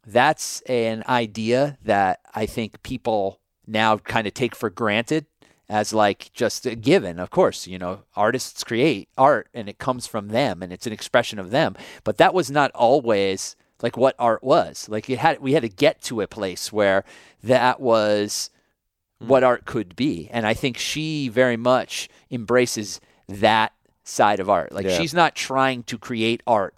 that's 0.07 0.61
an 0.63 1.05
idea 1.09 1.79
that 1.85 2.21
I 2.35 2.47
think 2.47 2.83
people 2.83 3.41
now 3.67 3.99
kind 3.99 4.27
of 4.27 4.35
take 4.35 4.55
for 4.55 4.71
granted 4.71 5.27
as 5.69 5.93
like 5.93 6.31
just 6.33 6.67
a 6.67 6.75
given. 6.75 7.19
Of 7.21 7.31
course, 7.31 7.67
you 7.67 7.79
know, 7.79 8.01
artists 8.17 8.65
create 8.65 9.09
art 9.17 9.49
and 9.55 9.69
it 9.69 9.79
comes 9.79 10.07
from 10.07 10.29
them 10.29 10.63
and 10.63 10.73
it's 10.73 10.87
an 10.87 10.93
expression 10.93 11.39
of 11.39 11.51
them. 11.51 11.77
But 12.03 12.19
that 12.19 12.35
was 12.35 12.51
not 12.51 12.73
always 12.73 13.57
like 13.81 13.97
what 13.97 14.17
art 14.19 14.43
was. 14.43 14.89
Like 14.89 15.09
it 15.09 15.21
had 15.21 15.41
we 15.41 15.53
had 15.53 15.63
to 15.63 15.69
get 15.69 16.03
to 16.03 16.21
a 16.21 16.27
place 16.27 16.73
where 16.73 17.05
that 17.43 17.81
was 17.81 18.51
what 19.21 19.45
art 19.45 19.65
could 19.67 19.95
be. 19.97 20.29
And 20.33 20.47
I 20.47 20.55
think 20.55 20.77
she 20.79 21.29
very 21.29 21.57
much 21.57 22.09
embraces 22.31 23.01
that 23.29 23.73
side 24.03 24.41
of 24.41 24.49
art. 24.51 24.73
Like 24.73 24.87
Yeah. 24.87 24.99
she's 24.99 25.15
not 25.15 25.35
trying 25.37 25.83
to 25.85 25.99
create 25.99 26.43
art 26.47 26.75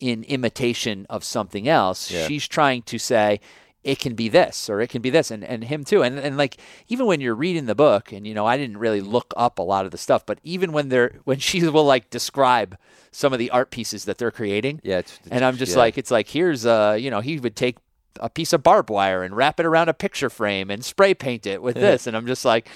in 0.00 0.24
imitation 0.24 1.06
of 1.08 1.24
something 1.24 1.68
else. 1.68 2.10
Yeah. 2.10 2.26
She's 2.26 2.46
trying 2.48 2.82
to 2.82 2.98
say 2.98 3.40
it 3.82 3.98
can 3.98 4.14
be 4.14 4.28
this 4.28 4.68
or 4.68 4.80
it 4.82 4.90
can 4.90 5.00
be 5.00 5.08
this 5.08 5.30
and, 5.30 5.42
and 5.44 5.64
him 5.64 5.84
too. 5.84 6.02
And 6.02 6.18
and 6.18 6.36
like 6.36 6.58
even 6.88 7.06
when 7.06 7.20
you're 7.20 7.34
reading 7.34 7.66
the 7.66 7.74
book 7.74 8.12
and 8.12 8.26
you 8.26 8.34
know 8.34 8.44
I 8.46 8.56
didn't 8.58 8.76
really 8.78 9.00
look 9.00 9.32
up 9.36 9.58
a 9.58 9.62
lot 9.62 9.84
of 9.86 9.90
the 9.90 9.98
stuff, 9.98 10.26
but 10.26 10.38
even 10.42 10.72
when 10.72 10.88
they're 10.88 11.18
when 11.24 11.38
she 11.38 11.66
will 11.66 11.84
like 11.84 12.10
describe 12.10 12.76
some 13.12 13.32
of 13.32 13.38
the 13.38 13.50
art 13.50 13.70
pieces 13.70 14.04
that 14.04 14.18
they're 14.18 14.30
creating. 14.30 14.80
Yeah, 14.84 14.98
it's, 14.98 15.18
And 15.30 15.44
I'm 15.44 15.56
just 15.56 15.72
yeah. 15.72 15.78
like 15.78 15.98
it's 15.98 16.10
like 16.10 16.28
here's 16.28 16.66
uh 16.66 16.96
you 16.98 17.10
know 17.10 17.20
he 17.20 17.38
would 17.38 17.56
take 17.56 17.76
a 18.18 18.28
piece 18.28 18.52
of 18.52 18.62
barbed 18.62 18.90
wire 18.90 19.22
and 19.22 19.36
wrap 19.36 19.60
it 19.60 19.66
around 19.66 19.88
a 19.88 19.94
picture 19.94 20.28
frame 20.30 20.70
and 20.70 20.84
spray 20.84 21.14
paint 21.14 21.46
it 21.46 21.62
with 21.62 21.74
this. 21.86 22.06
And 22.06 22.16
I'm 22.16 22.26
just 22.26 22.44
like 22.44 22.68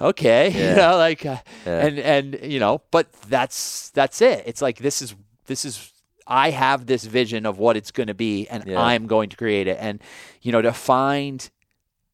okay 0.00 0.50
Yeah. 0.54 0.70
you 0.70 0.76
know 0.76 0.96
like 0.96 1.24
uh, 1.24 1.36
Yeah. 1.66 1.86
and 1.86 1.98
and 1.98 2.38
you 2.42 2.58
know 2.60 2.82
but 2.90 3.12
that's 3.28 3.90
that's 3.90 4.20
it. 4.20 4.42
It's 4.46 4.60
like 4.62 4.78
this 4.78 5.00
is 5.02 5.14
this 5.46 5.64
is 5.64 5.92
I 6.26 6.50
have 6.50 6.86
this 6.86 7.04
vision 7.04 7.44
of 7.46 7.58
what 7.58 7.76
it's 7.76 7.90
going 7.90 8.06
to 8.08 8.14
be 8.14 8.46
and 8.48 8.64
Yeah. 8.66 8.80
I'm 8.80 9.06
going 9.06 9.30
to 9.30 9.36
create 9.36 9.66
it. 9.68 9.78
And 9.80 10.00
you 10.42 10.52
know 10.52 10.62
to 10.62 10.72
find 10.72 11.48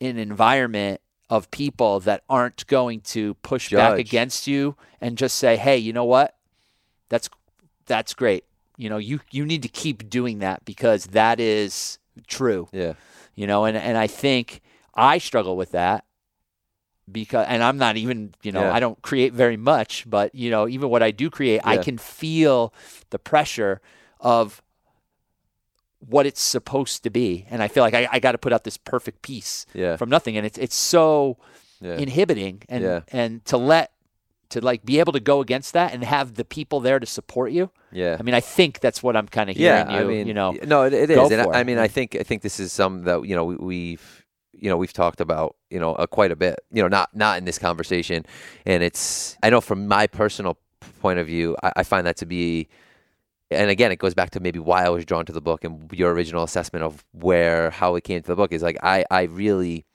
an 0.01 0.19
environment 0.19 1.01
of 1.29 1.51
people 1.51 2.01
that 2.01 2.23
aren't 2.29 2.67
going 2.67 3.01
to 3.01 3.35
push 3.43 3.71
back 3.71 3.99
against 3.99 4.47
you 4.47 4.77
and 5.01 5.17
just 5.19 5.37
say 5.37 5.57
hey 5.57 5.77
you 5.79 5.93
know 5.93 6.05
what? 6.05 6.37
That's 7.09 7.29
that's 7.87 8.15
great. 8.15 8.45
You 8.77 8.91
know 8.91 8.99
you 8.99 9.21
you 9.31 9.47
need 9.47 9.63
to 9.63 9.69
keep 9.69 10.11
doing 10.11 10.41
that 10.41 10.65
because 10.65 11.07
that 11.09 11.41
is 11.41 11.99
true 12.27 12.69
yeah, 12.73 12.95
you 13.35 13.47
know 13.47 13.65
and 13.65 13.77
and 13.77 13.97
I 13.99 14.07
think 14.07 14.61
I 14.95 15.19
struggle 15.19 15.57
with 15.57 15.73
that 15.73 16.05
because 17.11 17.47
and 17.49 17.63
I'm 17.63 17.79
not 17.79 17.97
even 17.97 18.35
you 18.43 18.53
know 18.53 18.63
Yeah. 18.63 18.73
I 18.75 18.81
don't 18.81 19.01
create 19.03 19.33
very 19.33 19.57
much 19.57 20.05
but 20.09 20.35
you 20.35 20.51
know 20.51 20.67
even 20.69 20.89
what 20.89 21.03
I 21.03 21.11
do 21.11 21.31
create 21.31 21.61
I 21.65 21.79
can 21.79 21.99
feel 21.99 22.73
the 23.11 23.19
pressure 23.19 23.81
of 24.21 24.63
what 26.01 26.27
it's 26.27 26.41
supposed 26.43 27.03
to 27.05 27.11
be 27.11 27.47
and 27.51 27.63
I 27.63 27.69
feel 27.69 27.83
like 27.83 27.95
I, 27.95 28.09
I 28.11 28.19
got 28.21 28.33
to 28.33 28.39
put 28.39 28.53
out 28.53 28.65
this 28.65 28.77
perfect 28.77 29.23
piece 29.23 29.67
yeah, 29.75 29.97
from 29.97 30.09
nothing 30.09 30.37
and 30.37 30.47
it's 30.47 30.59
it's 30.59 30.77
so 30.77 31.39
yeah. 31.81 31.97
inhibiting 31.97 32.63
and 32.69 32.85
Yeah. 32.85 33.01
and 33.13 33.45
to 33.47 33.57
let 33.57 33.93
to 34.51 34.61
like 34.61 34.85
be 34.85 34.99
able 35.01 35.13
to 35.13 35.21
go 35.21 35.41
against 35.41 35.73
that 35.73 35.93
and 35.93 36.05
have 36.05 36.35
the 36.35 36.45
people 36.45 36.81
there 36.81 36.99
to 36.99 37.07
support 37.07 37.53
you 37.53 37.71
yeah. 37.93 38.17
I 38.19 38.23
mean 38.23 38.35
I 38.35 38.41
think 38.41 38.81
that's 38.81 39.03
what 39.03 39.17
I'm 39.17 39.29
kind 39.29 39.51
of 39.51 39.57
hearing 39.57 39.89
yeah, 39.89 39.99
you 39.99 40.05
I 40.05 40.09
mean, 40.09 40.27
you 40.27 40.35
know 40.35 40.53
no, 40.65 40.83
it, 40.85 40.93
it 40.93 41.11
is, 41.11 41.31
and 41.31 41.43
I, 41.43 41.61
I 41.61 41.65
mean, 41.65 41.79
I 41.79 41.89
think 41.89 42.17
I 42.17 42.23
think 42.23 42.43
this 42.43 42.61
is 42.61 42.73
some 42.73 43.05
that 43.05 43.27
you 43.27 43.35
know 43.35 43.45
we, 43.45 43.57
we've 43.57 44.27
you 44.53 44.69
know 44.69 44.77
we've 44.77 44.93
talked 44.93 45.21
about 45.21 45.57
you 45.71 45.79
know 45.79 45.95
uh, 45.95 46.07
quite 46.07 46.33
a 46.33 46.37
bit. 46.37 46.59
You 46.71 46.83
know, 46.83 46.89
not 46.89 47.15
not 47.15 47.39
in 47.39 47.45
this 47.45 47.59
conversation, 47.59 48.25
and 48.65 48.83
it's 48.83 49.37
I 49.43 49.51
know 49.51 49.61
from 49.61 49.87
my 49.87 50.07
personal 50.07 50.59
point 51.01 51.19
of 51.19 51.27
view, 51.27 51.57
I, 51.63 51.73
I 51.77 51.83
find 51.83 52.07
that 52.07 52.17
to 52.19 52.27
be. 52.27 52.69
And 53.49 53.71
again, 53.71 53.93
it 53.93 54.01
goes 54.01 54.13
back 54.13 54.31
to 54.31 54.41
maybe 54.41 54.59
why 54.59 54.85
I 54.85 54.89
was 54.89 55.05
drawn 55.05 55.25
to 55.27 55.33
the 55.33 55.41
book 55.41 55.63
and 55.63 55.89
your 55.93 56.13
original 56.13 56.43
assessment 56.43 56.85
of 56.85 57.05
where 57.13 57.71
how 57.71 57.95
it 57.95 58.03
came 58.03 58.21
to 58.21 58.27
the 58.27 58.35
book 58.35 58.53
is 58.53 58.61
like 58.61 58.77
I 58.83 59.05
I 59.09 59.23
really 59.23 59.86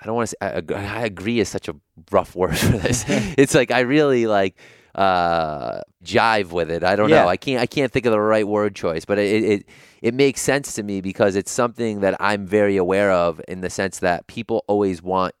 I 0.00 0.06
don't 0.06 0.14
want 0.14 0.30
to 0.30 0.36
say 0.40 0.74
I, 0.76 0.98
I 0.98 1.02
agree 1.04 1.40
is 1.40 1.48
such 1.48 1.68
a 1.68 1.76
rough 2.10 2.34
word 2.40 2.56
for 2.58 2.76
this. 2.78 3.04
it's 3.08 3.54
like 3.54 3.70
I 3.70 3.80
really 3.80 4.26
like 4.26 4.56
uh 4.94 5.82
jive 6.04 6.50
with 6.52 6.70
it. 6.70 6.82
I 6.82 6.96
don't 6.96 7.10
Yeah. 7.10 7.22
know. 7.22 7.28
I 7.28 7.36
can't 7.36 7.60
I 7.62 7.66
can't 7.66 7.92
think 7.92 8.06
of 8.06 8.12
the 8.12 8.20
right 8.20 8.46
word 8.46 8.74
choice, 8.74 9.04
but 9.04 9.18
it, 9.18 9.44
it 9.44 9.66
it 10.02 10.14
makes 10.14 10.40
sense 10.40 10.74
to 10.74 10.82
me 10.82 11.00
because 11.00 11.36
it's 11.36 11.50
something 11.50 12.00
that 12.00 12.16
I'm 12.20 12.46
very 12.46 12.76
aware 12.76 13.12
of 13.12 13.40
in 13.46 13.60
the 13.60 13.70
sense 13.70 13.98
that 14.00 14.26
people 14.26 14.64
always 14.66 15.02
want 15.02 15.34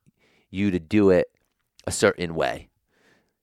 you 0.50 0.70
to 0.70 0.78
do 0.78 1.10
it 1.10 1.28
a 1.86 1.90
certain 1.90 2.34
way. 2.34 2.68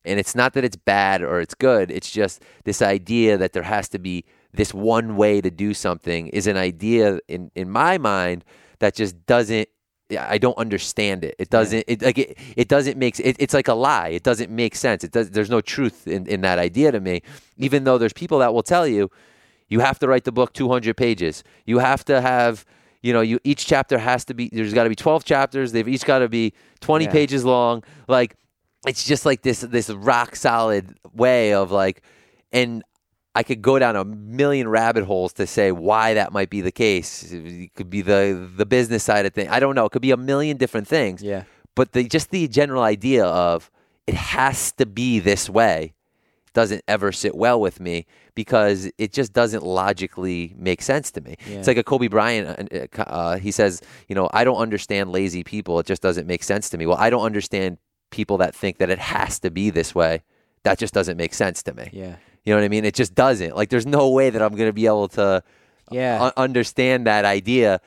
And 0.05 0.19
it's 0.19 0.35
not 0.35 0.53
that 0.53 0.63
it's 0.63 0.77
bad 0.77 1.21
or 1.21 1.41
it's 1.41 1.53
good. 1.55 1.91
It's 1.91 2.09
just 2.09 2.41
this 2.63 2.81
idea 2.81 3.37
that 3.37 3.51
there 3.51 3.63
has 3.63 3.89
to 3.89 3.99
be 3.99 4.23
this 4.53 4.73
one 4.73 5.17
way 5.17 5.41
to 5.41 5.51
do 5.51 5.73
something 5.73 6.27
is 6.29 6.47
an 6.47 6.55
idea 6.55 7.19
in, 7.27 7.51
in 7.55 7.69
my 7.69 7.97
mind 7.97 8.45
that 8.79 8.95
just 8.95 9.25
doesn't 9.25 9.67
I 10.17 10.37
don't 10.37 10.57
understand 10.57 11.23
it. 11.25 11.35
It 11.37 11.49
doesn't 11.49 11.83
it 11.87 12.01
like 12.01 12.17
it, 12.17 12.37
it 12.55 12.67
doesn't 12.69 12.97
make 12.97 13.19
it, 13.19 13.35
it's 13.39 13.53
like 13.53 13.67
a 13.67 13.73
lie. 13.73 14.09
It 14.09 14.23
doesn't 14.23 14.49
make 14.49 14.75
sense. 14.75 15.03
It 15.03 15.11
does 15.11 15.31
there's 15.31 15.49
no 15.49 15.59
truth 15.61 16.07
in, 16.07 16.25
in 16.27 16.41
that 16.41 16.59
idea 16.59 16.91
to 16.91 16.99
me. 16.99 17.21
Even 17.57 17.83
though 17.83 17.97
there's 17.97 18.13
people 18.13 18.39
that 18.39 18.53
will 18.53 18.63
tell 18.63 18.87
you 18.87 19.11
you 19.69 19.81
have 19.81 19.99
to 19.99 20.07
write 20.07 20.23
the 20.23 20.31
book 20.31 20.53
200 20.53 20.95
pages. 20.95 21.43
You 21.65 21.79
have 21.79 22.05
to 22.05 22.21
have 22.21 22.65
you 23.01 23.13
know, 23.13 23.21
you 23.21 23.39
each 23.43 23.65
chapter 23.65 23.97
has 23.97 24.23
to 24.25 24.33
be 24.33 24.49
there's 24.51 24.73
got 24.73 24.83
to 24.83 24.89
be 24.89 24.95
12 24.95 25.25
chapters. 25.25 25.71
They've 25.71 25.87
each 25.87 26.05
got 26.05 26.19
to 26.19 26.29
be 26.29 26.53
20 26.79 27.05
Yeah. 27.05 27.11
pages 27.11 27.43
long. 27.43 27.83
Like 28.07 28.35
it's 28.87 29.03
just 29.03 29.25
like 29.25 29.41
this 29.41 29.59
this 29.61 29.89
rock 29.89 30.35
solid 30.37 30.97
way 31.13 31.53
of 31.53 31.71
like 31.71 32.01
and 32.53 32.81
I 33.39 33.43
could 33.43 33.61
go 33.61 33.75
down 33.83 33.95
a 33.95 34.05
million 34.05 34.67
rabbit 34.79 35.03
holes 35.05 35.31
to 35.33 35.45
say 35.45 35.67
why 35.71 36.05
that 36.19 36.29
might 36.37 36.49
be 36.49 36.61
the 36.61 36.71
case. 36.71 37.09
It 37.31 37.73
could 37.77 37.89
be 37.97 38.01
the 38.01 38.21
the 38.61 38.65
business 38.65 39.03
side 39.09 39.25
of 39.27 39.33
things. 39.33 39.49
I 39.57 39.59
don't 39.63 39.75
know. 39.77 39.85
It 39.85 39.91
could 39.93 40.01
be 40.01 40.11
a 40.19 40.21
million 40.31 40.57
different 40.57 40.87
things. 40.87 41.21
yeah 41.21 41.43
But 41.75 41.87
the 41.93 42.01
just 42.17 42.27
the 42.31 42.47
general 42.47 42.83
idea 42.95 43.25
of 43.25 43.69
it 44.11 44.15
has 44.15 44.71
to 44.79 44.85
be 44.85 45.19
this 45.19 45.49
way 45.59 45.93
doesn't 46.53 46.81
ever 46.87 47.11
sit 47.11 47.33
well 47.35 47.59
with 47.61 47.77
me 47.87 48.05
because 48.33 48.89
it 48.97 49.09
just 49.19 49.31
doesn't 49.33 49.63
logically 49.63 50.41
make 50.69 50.81
sense 50.81 51.11
to 51.11 51.21
me. 51.21 51.33
Yeah. 51.47 51.57
It's 51.59 51.67
like 51.67 51.77
a 51.77 51.83
Kobe 51.91 52.07
Bryant. 52.07 52.45
uh, 52.73 53.03
Uh, 53.03 53.37
he 53.37 53.51
says, 53.51 53.81
you 54.09 54.15
know, 54.17 54.27
I 54.39 54.43
don't 54.47 54.61
understand 54.67 55.11
lazy 55.19 55.43
people. 55.43 55.73
It 55.81 55.85
just 55.93 56.01
doesn't 56.01 56.25
make 56.33 56.43
sense 56.43 56.65
to 56.71 56.77
me. 56.79 56.83
Well, 56.89 56.97
I 56.97 57.09
don't 57.13 57.25
understand 57.31 57.77
people 58.09 58.37
that 58.43 58.55
think 58.61 58.77
that 58.81 58.89
it 58.89 58.99
has 58.99 59.39
to 59.45 59.49
be 59.51 59.65
this 59.79 59.93
way. 59.93 60.13
That 60.63 60.79
just 60.79 60.93
doesn't 60.99 61.17
make 61.23 61.33
sense 61.43 61.61
to 61.67 61.73
me. 61.79 61.89
yeah 62.03 62.15
You 62.47 62.53
know 62.53 62.59
what 62.61 62.65
I 62.65 62.69
mean? 62.69 62.85
It 62.85 62.95
just 62.95 63.13
doesn't. 63.13 63.57
Like, 63.57 63.67
there's 63.67 63.85
no 63.85 64.09
way 64.09 64.29
that 64.29 64.41
I'm 64.41 64.55
going 64.55 64.69
to 64.69 64.73
be 64.73 64.85
able 64.85 65.09
to 65.09 65.43
yeah 65.91 66.31
understand 66.37 67.05
that 67.05 67.25
idea 67.25 67.81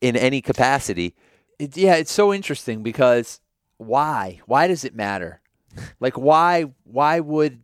in 0.00 0.16
any 0.16 0.40
capacity. 0.40 1.14
it, 1.60 1.76
yeah, 1.76 1.94
it's 1.94 2.10
so 2.10 2.34
interesting 2.34 2.82
because 2.82 3.40
why? 3.76 4.40
Why 4.46 4.66
does 4.66 4.84
it 4.84 4.96
matter? 4.96 5.40
Like 6.00 6.18
why 6.18 6.64
why 6.82 7.20
would 7.20 7.62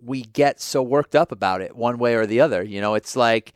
we 0.00 0.22
get 0.22 0.58
so 0.58 0.80
worked 0.82 1.14
up 1.14 1.32
about 1.32 1.60
it 1.60 1.76
one 1.76 1.98
way 1.98 2.14
or 2.14 2.24
the 2.24 2.40
other? 2.40 2.62
You 2.62 2.80
know, 2.80 2.94
it's 2.94 3.14
like 3.14 3.52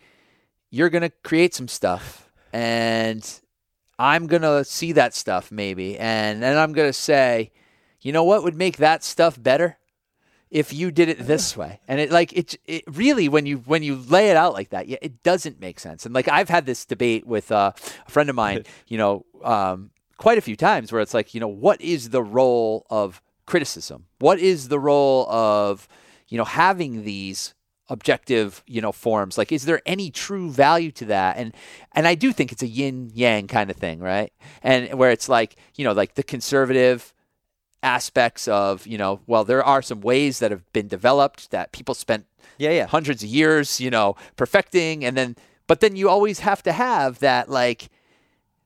you're 0.71 0.91
going 0.91 1.09
to 1.09 1.13
create 1.23 1.55
some 1.55 1.69
stuff 1.69 2.31
and 2.53 3.27
I'm 3.99 4.27
going 4.27 4.43
to 4.43 4.65
see 4.65 4.93
that 4.93 5.15
stuff 5.15 5.51
maybe 5.51 5.97
and 5.99 6.43
then 6.43 6.59
I'm 6.59 6.73
going 6.73 6.89
to 6.91 6.93
say, 6.93 7.53
"You 8.03 8.13
know 8.13 8.25
what 8.25 8.43
would 8.43 8.57
make 8.57 8.77
that 8.79 9.03
stuff 9.03 9.41
better?" 9.41 9.79
If 10.53 10.73
you 10.73 10.91
did 10.91 11.09
it 11.09 11.19
this 11.19 11.57
way, 11.61 11.81
and 11.89 11.99
it 11.99 12.13
like 12.13 12.33
it, 12.35 12.55
it 12.67 12.85
really 12.87 13.29
when 13.29 13.47
you 13.47 13.59
when 13.59 13.83
you 13.83 13.97
lay 13.97 14.31
it 14.31 14.37
out 14.37 14.53
like 14.53 14.69
that, 14.71 14.87
yeah, 14.87 14.99
it 15.03 15.23
doesn't 15.23 15.61
make 15.61 15.81
sense. 15.81 16.05
And 16.07 16.15
like 16.15 16.29
I've 16.29 16.51
had 16.51 16.67
this 16.67 16.85
debate 16.85 17.27
with 17.27 17.51
uh, 17.51 17.73
a 18.07 18.11
friend 18.11 18.29
of 18.31 18.37
mine, 18.37 18.65
you 18.87 18.99
know, 18.99 19.25
um, 19.43 19.91
quite 20.19 20.39
a 20.39 20.43
few 20.43 20.55
times 20.55 20.93
where 20.93 21.01
it's 21.01 21.15
like, 21.15 21.35
you 21.35 21.41
know, 21.41 21.49
what 21.49 21.81
is 21.81 22.11
the 22.11 22.23
role 22.23 22.87
of 22.91 23.21
criticism? 23.47 24.07
What 24.19 24.39
is 24.39 24.69
the 24.69 24.79
role 24.79 25.29
of, 25.29 25.89
you 26.29 26.39
know, 26.39 26.45
having 26.45 27.05
these 27.05 27.55
objective, 27.89 28.63
you 28.67 28.81
know, 28.81 28.93
forms? 28.93 29.37
Like, 29.37 29.51
is 29.51 29.65
there 29.65 29.83
any 29.85 30.11
true 30.11 30.51
value 30.51 30.93
to 30.93 31.07
that? 31.07 31.39
And 31.39 31.55
and 31.93 32.07
I 32.07 32.15
do 32.15 32.33
think 32.33 32.53
it's 32.53 32.63
a 32.63 32.69
yin 32.69 33.11
yang 33.15 33.49
kind 33.49 33.71
of 33.71 33.77
thing, 33.77 34.01
right? 34.01 34.33
And 34.63 34.95
where 34.95 35.11
it's 35.11 35.29
like, 35.29 35.57
you 35.75 35.85
know, 35.85 35.93
like 35.93 36.15
the 36.15 36.23
conservative 36.23 37.13
aspects 37.83 38.47
of, 38.49 38.87
you 38.87 38.99
know, 38.99 39.21
well, 39.27 39.45
there 39.45 39.65
are 39.65 39.83
some 39.83 40.01
ways 40.01 40.39
that 40.39 40.51
have 40.51 40.71
been 40.73 40.89
developed 40.89 41.51
that 41.51 41.73
people 41.73 41.95
spent 41.95 42.27
Yeah, 42.59 42.71
yeah. 42.71 42.87
hundreds 42.87 43.23
of 43.23 43.29
years, 43.29 43.81
you 43.81 43.91
know, 43.91 44.17
perfecting 44.37 45.05
and 45.05 45.17
then 45.17 45.37
but 45.67 45.81
then 45.81 45.97
you 45.97 46.09
always 46.09 46.41
have 46.41 46.63
to 46.65 46.73
have 46.73 47.21
that 47.21 47.49
like 47.49 47.89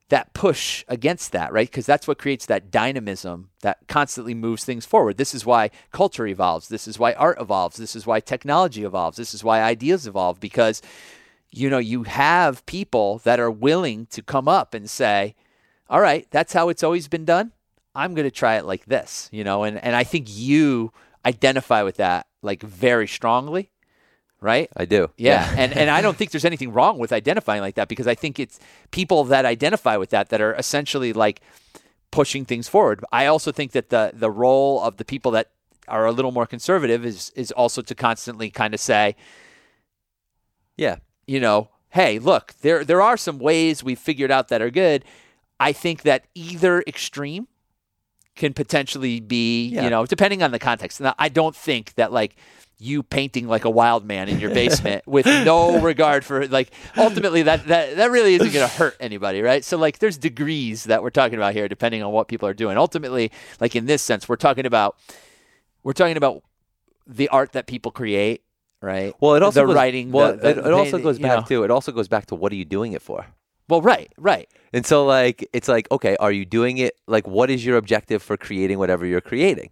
that 0.09 0.33
push 0.33 0.85
against 0.87 1.31
that, 1.33 1.51
right? 1.51 1.67
Because 1.69 1.85
that's 1.85 2.07
what 2.07 2.17
creates 2.17 2.45
that 2.45 2.71
dynamism 2.71 3.49
that 3.61 3.79
constantly 3.87 4.33
moves 4.33 4.63
things 4.63 4.85
forward. 4.85 5.17
This 5.17 5.33
is 5.35 5.45
why 5.45 5.69
culture 5.91 6.25
evolves. 6.25 6.69
This 6.69 6.87
is 6.87 6.97
why 6.97 7.13
art 7.13 7.39
evolves. 7.41 7.77
This 7.77 7.95
is 7.95 8.07
why 8.07 8.19
technology 8.21 8.83
evolves. 8.83 9.17
This 9.17 9.33
is 9.33 9.43
why 9.43 9.61
ideas 9.61 10.07
evolve 10.07 10.39
because 10.39 10.81
you 11.49 11.69
know, 11.69 11.77
you 11.77 12.03
have 12.03 12.65
people 12.65 13.19
that 13.23 13.39
are 13.39 13.49
willing 13.49 14.05
to 14.07 14.21
come 14.21 14.49
up 14.49 14.73
and 14.73 14.89
say, 14.89 15.33
"All 15.89 16.01
right, 16.01 16.27
that's 16.29 16.51
how 16.51 16.67
it's 16.67 16.83
always 16.83 17.07
been 17.07 17.23
done. 17.23 17.53
I'm 17.97 18.13
going 18.13 18.27
to 18.27 18.31
try 18.43 18.57
it 18.57 18.65
like 18.65 18.85
this," 18.85 19.27
you 19.31 19.43
know, 19.43 19.63
and 19.63 19.77
and 19.83 19.95
I 19.95 20.03
think 20.05 20.27
you 20.29 20.91
identify 21.25 21.81
with 21.83 21.97
that 21.97 22.27
like 22.41 22.61
very 22.63 23.07
strongly. 23.07 23.71
right? 24.39 24.69
I 24.77 24.85
do. 24.85 25.09
Yeah, 25.17 25.43
and 25.57 25.73
and 25.73 25.89
I 25.89 26.01
don't 26.03 26.15
think 26.15 26.29
there's 26.31 26.45
anything 26.45 26.71
wrong 26.71 26.99
with 26.99 27.11
identifying 27.11 27.61
like 27.61 27.75
that 27.75 27.87
because 27.89 28.07
I 28.07 28.15
think 28.15 28.39
it's 28.39 28.59
people 28.91 29.23
that 29.33 29.45
identify 29.45 29.97
with 29.97 30.11
that 30.11 30.29
that 30.29 30.41
are 30.41 30.53
essentially 30.55 31.11
like 31.11 31.41
pushing 32.11 32.45
things 32.45 32.69
forward. 32.69 33.03
I 33.11 33.25
also 33.25 33.51
think 33.51 33.71
that 33.71 33.89
the 33.89 34.11
the 34.13 34.29
role 34.31 34.79
of 34.87 34.97
the 34.97 35.05
people 35.05 35.31
that 35.31 35.47
are 35.87 36.05
a 36.05 36.11
little 36.11 36.31
more 36.31 36.45
conservative 36.45 37.03
is 37.05 37.31
is 37.35 37.51
also 37.51 37.81
to 37.81 37.95
constantly 37.95 38.49
kind 38.51 38.73
of 38.73 38.79
say, 38.79 39.15
Yeah. 40.77 40.97
you 41.25 41.39
know, 41.39 41.69
hey, 41.89 42.19
look, 42.19 42.53
there 42.61 42.83
there 42.85 43.01
are 43.01 43.17
some 43.17 43.39
ways 43.39 43.83
we've 43.83 43.99
figured 43.99 44.31
out 44.31 44.47
that 44.49 44.61
are 44.61 44.69
good. 44.71 45.03
I 45.59 45.73
think 45.73 46.03
that 46.03 46.25
either 46.35 46.83
extreme 46.85 47.47
can 48.37 48.53
potentially 48.53 49.19
be, 49.19 49.67
Yeah. 49.67 49.83
you 49.83 49.89
know, 49.89 50.05
depending 50.05 50.41
on 50.43 50.51
the 50.51 50.59
context. 50.59 51.01
Now, 51.01 51.13
I 51.19 51.27
don't 51.29 51.55
think 51.55 51.93
that 51.95 52.11
like 52.13 52.35
you 52.79 53.01
painting 53.01 53.47
like 53.47 53.65
a 53.65 53.69
wild 53.71 54.05
man 54.05 54.29
in 54.29 54.39
your 54.39 54.53
basement 54.53 55.01
with 55.07 55.25
no 55.25 55.79
regard 55.81 56.23
for 56.23 56.47
like 56.47 56.71
ultimately 56.95 57.41
that 57.41 57.65
that 57.67 57.95
that 57.97 58.11
really 58.11 58.35
isn't 58.35 58.53
going 58.53 58.69
to 58.69 58.73
hurt 58.75 58.95
anybody, 58.99 59.41
right? 59.41 59.65
So 59.65 59.77
like 59.77 59.97
there's 59.99 60.15
degrees 60.17 60.83
that 60.83 61.01
we're 61.01 61.09
talking 61.09 61.39
about 61.39 61.53
here 61.53 61.67
depending 61.67 62.03
on 62.03 62.11
what 62.11 62.27
people 62.27 62.47
are 62.47 62.53
doing. 62.53 62.77
Ultimately, 62.77 63.31
like 63.59 63.75
in 63.75 63.87
this 63.87 64.03
sense, 64.03 64.29
we're 64.29 64.35
talking 64.35 64.65
about 64.67 64.95
we're 65.83 65.93
talking 65.93 66.17
about 66.17 66.43
the 67.07 67.29
art 67.29 67.53
that 67.53 67.65
people 67.65 67.91
create, 67.91 68.43
right? 68.81 69.13
Well, 69.19 69.33
it 69.33 69.41
also 69.41 69.61
the 69.61 69.67
goes, 69.67 69.75
writing. 69.75 70.11
Well, 70.11 70.33
the- 70.33 70.37
the- 70.37 70.49
it, 70.49 70.57
it 70.67 70.73
also 70.73 70.99
goes 70.99 71.17
back 71.17 71.39
know. 71.39 71.45
to 71.47 71.63
it 71.63 71.71
also 71.71 71.91
goes 71.91 72.07
back 72.07 72.27
to 72.27 72.35
what 72.35 72.51
are 72.51 72.55
you 72.55 72.65
doing 72.65 72.93
it 72.93 73.01
for? 73.01 73.25
Well, 73.69 73.81
right, 73.81 74.11
right. 74.17 74.49
And 74.73 74.85
so 74.85 75.05
like 75.05 75.47
it's 75.53 75.67
like 75.67 75.89
okay, 75.91 76.15
are 76.17 76.31
you 76.31 76.45
doing 76.45 76.77
it 76.77 76.95
like 77.07 77.27
what 77.27 77.49
is 77.49 77.65
your 77.65 77.77
objective 77.77 78.21
for 78.21 78.37
creating 78.37 78.79
whatever 78.79 79.05
you're 79.05 79.21
creating? 79.21 79.71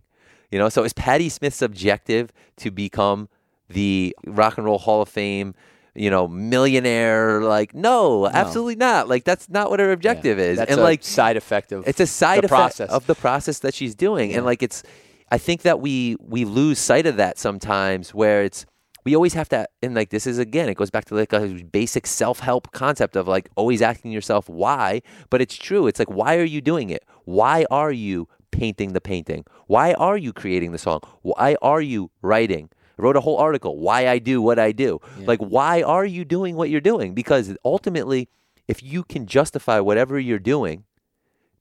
You 0.52 0.60
know, 0.60 0.70
so 0.70 0.84
is 0.84 0.94
Patti 0.94 1.30
Smith's 1.30 1.62
objective 1.62 2.32
to 2.58 2.72
become 2.72 3.30
the 3.70 4.16
Rock 4.26 4.58
and 4.58 4.66
Roll 4.66 4.78
Hall 4.78 5.02
of 5.02 5.10
Fame, 5.10 5.56
you 5.96 6.10
know, 6.10 6.28
millionaire? 6.28 7.42
Like 7.42 7.74
no, 7.74 8.28
absolutely 8.28 8.76
not. 8.76 9.08
Like 9.08 9.24
that's 9.24 9.50
not 9.50 9.70
what 9.70 9.80
her 9.80 9.92
objective 9.92 10.40
is. 10.40 10.58
That's 10.58 10.72
and 10.72 10.82
like 10.82 11.04
side 11.04 11.38
effect 11.38 11.72
of 11.72 11.88
it's 11.88 12.00
a 12.00 12.08
side 12.08 12.40
effect 12.40 12.50
process. 12.50 12.90
of 12.90 13.08
the 13.08 13.16
process 13.16 13.60
that 13.60 13.74
she's 13.74 13.96
doing 13.96 14.34
and 14.34 14.46
like 14.46 14.62
it's 14.62 14.84
i 15.32 15.38
think 15.38 15.64
that 15.64 15.80
we 15.80 16.16
we 16.20 16.46
lose 16.46 16.78
sight 16.78 17.06
of 17.06 17.18
that 17.18 17.40
sometimes 17.40 18.14
where 18.14 18.44
it's 18.44 18.66
we 19.06 19.16
always 19.16 19.34
have 19.34 19.48
to 19.50 19.68
and 19.82 19.96
like 19.96 20.10
this 20.10 20.28
is 20.28 20.38
again 20.38 20.68
it 20.68 20.76
goes 20.76 20.90
back 20.90 21.06
to 21.06 21.16
like 21.16 21.32
a 21.32 21.48
basic 21.72 22.06
self-help 22.06 22.72
concept 22.72 23.16
of 23.16 23.28
like 23.28 23.50
always 23.56 23.82
asking 23.82 24.12
yourself 24.12 24.50
why 24.50 25.02
but 25.30 25.42
it's 25.42 25.56
true 25.56 25.88
it's 25.88 26.00
like 26.00 26.10
why 26.10 26.38
are 26.38 26.44
you 26.44 26.60
doing 26.60 26.90
it 26.90 27.06
why 27.24 27.66
are 27.72 27.92
you 27.92 28.28
painting 28.52 28.94
the 28.94 29.02
painting 29.02 29.46
why 29.68 29.94
are 29.94 30.18
you 30.18 30.34
creating 30.34 30.72
the 30.72 30.78
song 30.78 31.00
why 31.22 31.56
are 31.62 31.82
you 31.82 32.12
writing 32.22 32.70
I 32.98 33.02
wrote 33.02 33.18
a 33.18 33.22
whole 33.22 33.38
article 33.38 33.78
why 33.78 34.08
I 34.08 34.20
do 34.20 34.42
what 34.42 34.58
I 34.58 34.72
do. 34.72 35.02
Like 35.28 35.40
why 35.40 35.82
are 35.82 36.06
you 36.06 36.24
doing 36.24 36.56
what 36.56 36.70
you're 36.70 36.80
doing? 36.80 37.14
Because 37.14 37.56
ultimately 37.66 38.30
if 38.68 38.82
you 38.82 39.04
can 39.04 39.26
justify 39.26 39.80
whatever 39.80 40.18
you're 40.18 40.40
doing 40.40 40.86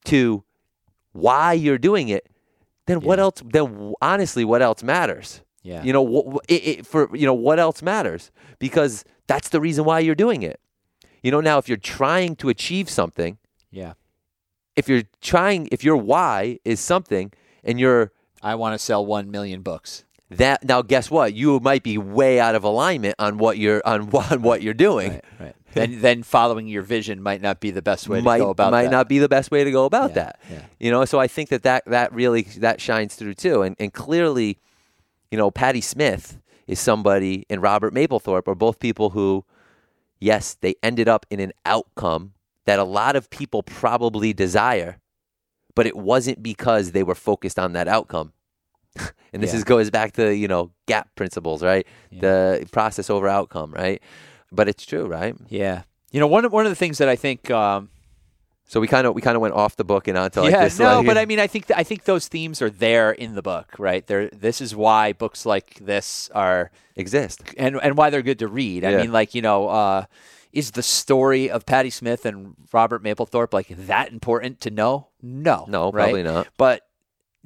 to 0.05 0.45
why 1.13 1.53
you're 1.53 1.79
doing 1.79 2.09
it, 2.09 2.29
then 2.87 3.01
what 3.01 3.19
else? 3.19 3.43
Then 3.45 3.95
honestly, 4.01 4.45
what 4.45 4.63
else 4.63 4.83
matters? 4.83 5.41
Yeah. 5.65 5.83
You 5.83 5.93
know, 5.93 6.03
what, 6.03 6.45
it, 6.49 6.55
it, 6.69 6.87
for 6.87 7.09
you 7.17 7.27
know 7.27 7.35
what 7.35 7.59
else 7.59 7.83
matters 7.83 8.31
because 8.61 9.05
that's 9.27 9.49
the 9.49 9.61
reason 9.61 9.85
why 9.85 9.99
you're 10.01 10.15
doing 10.15 10.43
it. 10.43 10.61
You 11.23 11.31
know, 11.33 11.41
now 11.41 11.59
if 11.59 11.69
you're 11.69 11.79
trying 11.79 12.37
to 12.37 12.51
achieve 12.51 12.89
something, 12.91 13.39
yeah. 13.71 13.95
if 14.77 14.89
you're 14.89 15.05
trying, 15.23 15.69
if 15.73 15.83
your 15.83 15.97
why 15.97 16.59
is 16.67 16.81
something, 16.81 17.33
and 17.65 17.81
you're 17.81 18.13
I 18.43 18.55
want 18.57 18.75
to 18.75 18.79
sell 18.79 19.05
1 19.07 19.31
million 19.31 19.63
books. 19.63 20.05
that 20.31 20.63
now, 20.65 20.83
guess 20.83 21.11
what? 21.11 21.33
You 21.33 21.61
might 21.61 21.83
be 21.83 21.97
way 21.97 22.39
out 22.39 22.55
of 22.55 22.63
alignment 22.63 23.15
on 23.19 23.39
what 23.39 23.57
you're 23.57 23.81
on, 23.87 24.11
on 24.31 24.43
what 24.43 24.61
you're 24.61 24.75
doing. 24.75 25.13
Right, 25.13 25.25
right. 25.41 25.57
then 25.73 26.01
then 26.03 26.23
following 26.23 26.69
your 26.69 26.83
vision 26.83 27.23
might 27.23 27.41
not 27.41 27.59
be 27.61 27.71
the 27.71 27.81
best 27.83 28.07
way 28.07 28.21
might 28.21 28.39
to 28.39 28.45
go 28.45 28.51
about 28.51 28.71
might 28.73 28.85
that. 28.85 28.91
not 28.91 29.09
be 29.09 29.19
the 29.19 29.29
best 29.31 29.51
way 29.51 29.65
to 29.65 29.71
go 29.71 29.87
about 29.87 30.11
Yeah, 30.11 30.15
that. 30.17 30.41
yeah. 30.51 30.63
You 30.79 30.91
know, 30.91 31.07
so 31.07 31.19
I 31.19 31.27
think 31.27 31.49
that, 31.49 31.63
that 31.63 31.85
that 31.87 32.13
really 32.13 32.43
that 32.59 32.83
shines 32.83 33.15
through 33.15 33.35
too. 33.35 33.63
And 33.63 33.77
and 33.79 33.95
clearly, 33.95 34.59
you 35.35 35.39
know, 35.39 35.51
Patti 35.51 35.81
Smith 35.81 36.39
is 36.69 36.79
somebody 36.79 37.45
and 37.51 37.61
Robert 37.61 37.93
Mapplethorpe 37.93 38.47
are 38.47 38.55
both 38.55 38.79
people 38.79 39.11
who, 39.11 39.45
yes, 40.21 40.55
they 40.61 40.77
ended 40.81 41.09
up 41.09 41.27
in 41.29 41.41
an 41.41 41.51
outcome 41.67 42.35
that 42.67 42.79
a 42.79 42.85
lot 42.85 43.17
of 43.17 43.29
people 43.31 43.65
probably 43.65 44.33
desire, 44.33 45.01
but 45.75 45.89
it 45.89 45.97
wasn't 45.97 46.41
because 46.41 46.93
they 46.93 47.03
were 47.03 47.17
focused 47.17 47.59
on 47.59 47.73
that 47.73 47.89
outcome. 47.89 48.33
and 49.33 49.43
this 49.43 49.51
Yeah. 49.51 49.57
is 49.57 49.65
goes 49.65 49.91
back 49.91 50.13
to 50.13 50.33
you 50.33 50.47
know 50.47 50.71
gap 50.87 51.13
principles, 51.17 51.65
right? 51.65 51.85
The 52.13 52.65
process 52.71 53.11
over 53.11 53.27
outcome, 53.27 53.73
right? 53.73 54.01
But 54.53 54.69
it's 54.69 54.87
true, 54.87 55.07
right? 55.07 55.35
Yeah. 55.49 55.83
You 56.13 56.21
know, 56.21 56.29
one 56.29 56.45
of, 56.45 56.53
one 56.53 56.65
of 56.65 56.71
the 56.71 56.77
things 56.77 56.99
that 56.99 57.09
I 57.09 57.17
think 57.17 57.51
um, 57.51 57.91
So 58.67 58.81
we 58.81 58.89
kind 58.89 59.07
of 59.07 59.15
we 59.15 59.21
kind 59.21 59.37
of 59.37 59.43
went 59.43 59.55
off 59.55 59.77
the 59.77 59.85
book 59.85 60.09
and 60.09 60.17
onto 60.17 60.41
like 60.41 60.51
yeah, 60.51 60.65
this. 60.65 60.79
no, 60.79 60.99
like, 60.99 61.07
but 61.07 61.19
I 61.19 61.27
mean, 61.27 61.39
I 61.39 61.47
think 61.47 61.67
th- 61.67 61.79
I 61.79 61.83
think 61.85 62.05
those 62.05 62.29
themes 62.29 62.63
are 62.63 62.71
there 62.71 63.13
in 63.13 63.35
the 63.35 63.43
book, 63.43 63.75
right? 63.79 64.07
There, 64.07 64.29
this 64.31 64.61
is 64.61 64.75
why 64.75 65.13
books 65.13 65.45
like 65.45 65.75
this 65.77 66.31
are, 66.35 66.71
exist. 66.97 67.43
and 67.59 67.79
and 67.83 67.97
why 67.97 68.11
they're 68.11 68.23
good 68.23 68.39
to 68.39 68.49
read. 68.49 68.85
I 68.85 68.97
mean, 68.97 69.13
like 69.13 69.35
you 69.35 69.43
know, 69.43 69.69
uh, 69.69 70.05
is 70.53 70.71
the 70.71 70.83
story 70.83 71.51
of 71.51 71.67
Patti 71.67 71.91
Smith 71.91 72.25
and 72.25 72.55
Robert 72.73 73.03
Mapplethorpe 73.03 73.53
like 73.53 73.69
that 73.69 74.11
important 74.13 74.61
to 74.63 74.71
know? 74.71 75.09
No, 75.21 75.67
No, 75.69 75.91
right? 75.93 76.05
probably 76.05 76.23
not. 76.23 76.49
But 76.57 76.83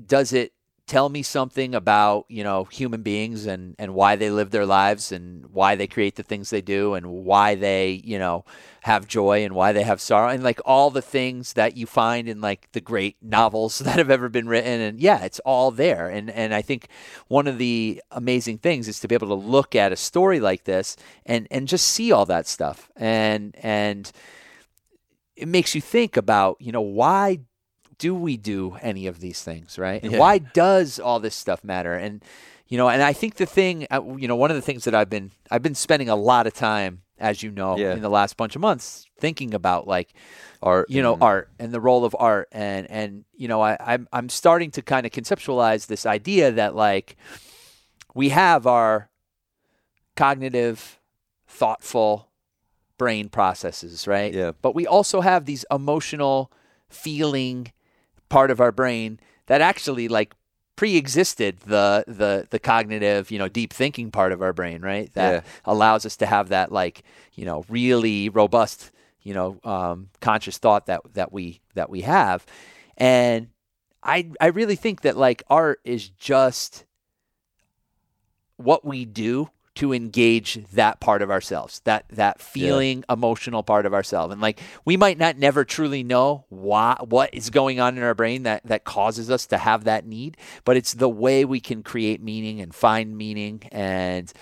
does 0.04 0.32
it 0.32 0.52
tell 0.88 1.08
me 1.10 1.22
something 1.22 1.74
about 1.74 2.24
you 2.28 2.42
know 2.42 2.64
human 2.64 3.02
beings 3.02 3.46
and 3.46 3.76
and 3.78 3.94
why 3.94 4.16
they 4.16 4.30
live 4.30 4.50
their 4.50 4.66
lives 4.66 5.12
and 5.12 5.46
why 5.52 5.76
they 5.76 5.86
create 5.86 6.16
the 6.16 6.22
things 6.22 6.50
they 6.50 6.62
do 6.62 6.94
and 6.94 7.06
why 7.06 7.54
they 7.54 8.00
you 8.04 8.18
know 8.18 8.44
have 8.82 9.06
joy 9.06 9.44
and 9.44 9.54
why 9.54 9.70
they 9.70 9.82
have 9.82 10.00
sorrow 10.00 10.30
and 10.30 10.42
like 10.42 10.60
all 10.64 10.90
the 10.90 11.02
things 11.02 11.52
that 11.52 11.76
you 11.76 11.86
find 11.86 12.26
in 12.26 12.40
like 12.40 12.72
the 12.72 12.80
great 12.80 13.16
novels 13.20 13.78
that 13.84 13.98
have 13.98 14.10
ever 14.10 14.28
been 14.28 14.48
written. 14.48 14.80
And 14.80 14.98
yeah 14.98 15.24
it's 15.24 15.40
all 15.40 15.70
there. 15.70 16.08
And 16.08 16.30
and 16.30 16.54
I 16.54 16.62
think 16.62 16.88
one 17.28 17.46
of 17.46 17.58
the 17.58 18.02
amazing 18.10 18.58
things 18.58 18.88
is 18.88 18.98
to 19.00 19.08
be 19.08 19.14
able 19.14 19.28
to 19.28 19.34
look 19.34 19.76
at 19.76 19.92
a 19.92 19.96
story 19.96 20.40
like 20.40 20.64
this 20.64 20.96
and 21.26 21.46
and 21.50 21.68
just 21.68 21.86
see 21.86 22.10
all 22.10 22.24
that 22.26 22.46
stuff. 22.46 22.90
And 22.96 23.54
and 23.62 24.10
it 25.36 25.48
makes 25.48 25.74
you 25.74 25.80
think 25.80 26.16
about 26.16 26.56
you 26.58 26.72
know 26.72 26.80
why 26.80 27.40
do 27.98 28.14
we 28.14 28.36
do 28.36 28.76
any 28.82 29.06
of 29.06 29.20
these 29.20 29.42
things 29.42 29.78
right 29.78 30.02
and 30.02 30.12
Yeah. 30.12 30.18
why 30.18 30.38
does 30.38 30.98
all 30.98 31.20
this 31.20 31.34
stuff 31.34 31.62
matter 31.64 31.94
and 31.94 32.22
you 32.68 32.76
know 32.78 32.88
and 32.88 33.02
i 33.02 33.12
think 33.12 33.34
the 33.36 33.46
thing 33.46 33.86
uh, 33.90 34.00
you 34.16 34.28
know 34.28 34.36
one 34.36 34.50
of 34.50 34.56
the 34.56 34.62
things 34.62 34.84
that 34.84 34.94
i've 34.94 35.10
been 35.10 35.30
i've 35.50 35.62
been 35.62 35.74
spending 35.74 36.08
a 36.08 36.16
lot 36.16 36.46
of 36.46 36.54
time 36.54 37.02
as 37.18 37.42
you 37.42 37.50
know 37.50 37.76
Yeah. 37.76 37.92
in 37.94 38.00
the 38.02 38.08
last 38.10 38.36
bunch 38.36 38.54
of 38.54 38.60
months 38.62 39.06
thinking 39.18 39.52
about 39.54 39.86
like 39.88 40.14
Art, 40.62 40.88
you 40.90 41.02
know 41.02 41.14
and- 41.14 41.22
art 41.22 41.48
and 41.58 41.72
the 41.72 41.80
role 41.80 42.04
of 42.04 42.14
art 42.18 42.48
and 42.52 42.88
and 42.90 43.24
you 43.36 43.48
know 43.48 43.60
I, 43.60 43.76
I'm 43.80 44.08
I'm 44.12 44.28
starting 44.28 44.70
to 44.72 44.82
kind 44.82 45.04
of 45.06 45.12
conceptualize 45.12 45.86
this 45.86 46.04
idea 46.06 46.50
that 46.52 46.74
like 46.76 47.16
we 48.14 48.30
have 48.30 48.66
our 48.66 49.08
cognitive, 50.16 50.98
thoughtful 51.46 52.28
brain 52.96 53.28
processes, 53.28 54.06
right? 54.08 54.34
Yeah. 54.34 54.52
But 54.60 54.74
we 54.74 54.86
also 54.86 55.20
have 55.20 55.44
these 55.44 55.64
emotional, 55.70 56.50
feeling 56.88 57.72
part 58.28 58.50
of 58.50 58.60
our 58.60 58.72
brain 58.72 59.18
that 59.46 59.60
actually 59.60 60.08
like 60.08 60.34
pre-existed 60.76 61.58
the 61.60 62.04
the 62.06 62.46
the 62.50 62.58
cognitive, 62.58 63.30
you 63.30 63.38
know, 63.38 63.48
deep 63.48 63.72
thinking 63.72 64.10
part 64.10 64.32
of 64.32 64.42
our 64.42 64.52
brain, 64.52 64.80
right? 64.82 65.12
That 65.14 65.44
Yeah. 65.44 65.50
allows 65.64 66.06
us 66.06 66.16
to 66.18 66.26
have 66.26 66.50
that 66.50 66.70
like, 66.70 67.02
you 67.34 67.44
know, 67.44 67.64
really 67.68 68.28
robust, 68.28 68.92
you 69.22 69.34
know, 69.34 69.58
um, 69.64 70.08
conscious 70.20 70.58
thought 70.58 70.86
that 70.86 71.00
that 71.14 71.32
we 71.32 71.60
that 71.74 71.90
we 71.90 72.02
have. 72.02 72.46
And 72.96 73.48
I 74.02 74.30
I 74.40 74.46
really 74.46 74.76
think 74.76 75.00
that 75.02 75.16
like 75.16 75.42
art 75.50 75.80
is 75.84 76.08
just 76.08 76.84
what 78.56 78.84
we 78.84 79.04
do 79.04 79.50
to 79.78 79.92
engage 79.92 80.64
that 80.72 81.00
part 81.00 81.22
of 81.22 81.30
ourselves, 81.30 81.80
that 81.84 82.04
that 82.10 82.40
feeling, 82.40 83.04
emotional 83.08 83.62
part 83.62 83.86
of 83.86 83.94
ourselves. 83.94 84.32
And 84.32 84.40
like 84.42 84.60
we 84.84 84.96
might 84.96 85.18
not 85.18 85.38
never 85.38 85.64
truly 85.64 86.02
know 86.02 86.44
why 86.48 86.96
what 87.08 87.30
is 87.32 87.50
going 87.50 87.78
on 87.80 87.96
in 87.96 88.02
our 88.02 88.14
brain 88.14 88.42
that 88.42 88.62
that 88.64 88.84
causes 88.84 89.30
us 89.30 89.46
to 89.46 89.58
have 89.58 89.84
that 89.84 90.06
need, 90.06 90.36
but 90.64 90.76
it's 90.76 90.94
the 90.94 91.08
way 91.08 91.44
we 91.44 91.60
can 91.60 91.82
create 91.82 92.20
meaning 92.22 92.60
and 92.60 92.74
find 92.74 93.16
meaning 93.16 93.62
and 93.72 94.32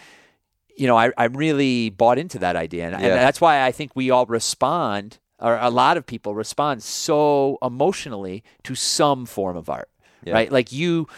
you 0.78 0.86
know, 0.86 0.96
I, 0.98 1.10
I'm 1.16 1.34
really 1.34 1.88
bought 1.88 2.18
into 2.18 2.38
that 2.40 2.54
idea. 2.54 2.84
And, 2.84 2.94
and 2.96 3.04
that's 3.04 3.40
why 3.40 3.64
I 3.64 3.72
think 3.72 3.96
we 3.96 4.10
all 4.10 4.26
respond, 4.26 5.18
or 5.38 5.56
a 5.56 5.70
lot 5.70 5.96
of 5.96 6.04
people 6.04 6.34
respond 6.34 6.82
so 6.82 7.56
emotionally 7.62 8.44
to 8.64 8.74
some 8.74 9.24
form 9.24 9.56
of 9.56 9.70
art, 9.70 9.88
Yeah. 10.22 10.34
right? 10.34 10.52
Like 10.52 10.72
you, 10.72 11.08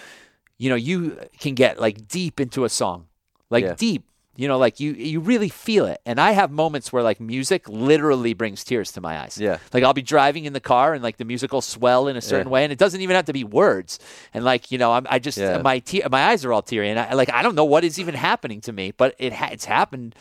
you 0.58 0.70
know, 0.70 0.76
you 0.76 1.18
can 1.40 1.54
get 1.54 1.80
like 1.80 2.06
deep 2.06 2.38
into 2.38 2.64
a 2.64 2.68
song, 2.68 3.06
like 3.50 3.64
Yeah. 3.64 3.74
deep, 3.74 4.04
You 4.36 4.46
know, 4.46 4.56
like 4.58 4.78
you 4.78 4.92
you 4.92 5.18
really 5.18 5.48
feel 5.48 5.84
it. 5.86 6.00
And 6.06 6.20
I 6.20 6.30
have 6.30 6.52
moments 6.52 6.92
where 6.92 7.02
like 7.02 7.18
music 7.20 7.68
literally 7.68 8.34
brings 8.34 8.62
tears 8.62 8.92
to 8.92 9.00
my 9.00 9.18
eyes. 9.18 9.36
Yeah. 9.36 9.58
Like 9.72 9.82
I'll 9.82 9.94
be 9.94 10.02
driving 10.16 10.44
in 10.44 10.52
the 10.52 10.60
car 10.60 10.94
and 10.94 11.02
like 11.02 11.16
the 11.16 11.24
music 11.24 11.52
will 11.52 11.60
swell 11.60 12.06
in 12.06 12.16
a 12.16 12.20
certain 12.20 12.46
Yeah. 12.46 12.52
way, 12.52 12.62
and 12.62 12.72
it 12.72 12.78
doesn't 12.78 13.00
even 13.00 13.16
have 13.16 13.24
to 13.24 13.32
be 13.32 13.42
words. 13.42 13.98
And 14.32 14.44
like 14.44 14.70
you 14.70 14.78
know, 14.78 14.92
I'm, 14.92 15.06
I 15.10 15.18
just 15.18 15.38
Yeah. 15.38 15.58
my 15.62 15.80
te- 15.80 16.04
my 16.08 16.22
eyes 16.30 16.44
are 16.44 16.52
all 16.52 16.62
teary, 16.62 16.88
and 16.90 17.00
I 17.00 17.14
like 17.14 17.32
I 17.32 17.42
don't 17.42 17.56
know 17.56 17.64
what 17.64 17.82
is 17.82 17.98
even 17.98 18.14
happening 18.14 18.60
to 18.62 18.72
me, 18.72 18.92
but 18.96 19.16
it 19.18 19.32
ha- 19.32 19.50
it's 19.50 19.64
happened. 19.64 20.14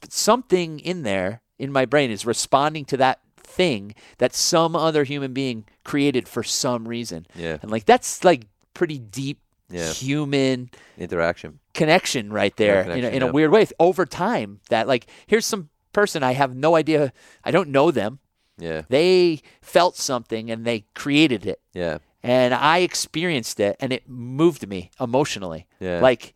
But 0.00 0.12
something 0.12 0.78
in 0.78 1.02
there 1.02 1.40
in 1.58 1.72
my 1.72 1.84
brain 1.84 2.10
is 2.12 2.24
responding 2.24 2.84
to 2.86 2.96
that 2.98 3.18
thing 3.42 3.94
that 4.18 4.34
some 4.34 4.76
other 4.76 5.02
human 5.04 5.32
being 5.32 5.64
created 5.84 6.28
for 6.28 6.42
some 6.44 6.86
reason. 6.86 7.26
Yeah. 7.34 7.58
And 7.62 7.70
like 7.72 7.86
that's 7.86 8.22
like 8.22 8.46
pretty 8.72 8.98
deep 8.98 9.38
Yeah. 9.70 9.90
human 9.92 10.70
Interaction. 10.98 11.58
connection 11.72 12.32
right 12.32 12.54
there 12.56 12.82
in, 12.82 12.90
a, 12.90 12.94
connection, 12.94 13.14
in 13.14 13.22
a 13.22 13.26
yeah. 13.26 13.32
weird 13.32 13.50
way 13.50 13.66
over 13.80 14.04
time 14.06 14.60
that 14.68 14.86
like 14.86 15.06
here's 15.26 15.46
some 15.46 15.70
person 15.92 16.22
I 16.22 16.32
have 16.32 16.54
no 16.54 16.74
idea 16.76 17.12
I 17.44 17.50
don't 17.50 17.70
know 17.70 17.90
them 17.90 18.18
Yeah. 18.58 18.82
they 18.88 19.40
felt 19.62 19.96
something 19.96 20.50
and 20.50 20.64
they 20.66 20.84
created 20.94 21.46
it 21.46 21.60
Yeah. 21.72 21.98
and 22.22 22.52
I 22.54 22.78
experienced 22.78 23.58
it 23.58 23.76
and 23.80 23.92
it 23.92 24.08
moved 24.08 24.68
me 24.68 24.90
emotionally 25.00 25.66
Yeah. 25.80 26.00
like 26.00 26.34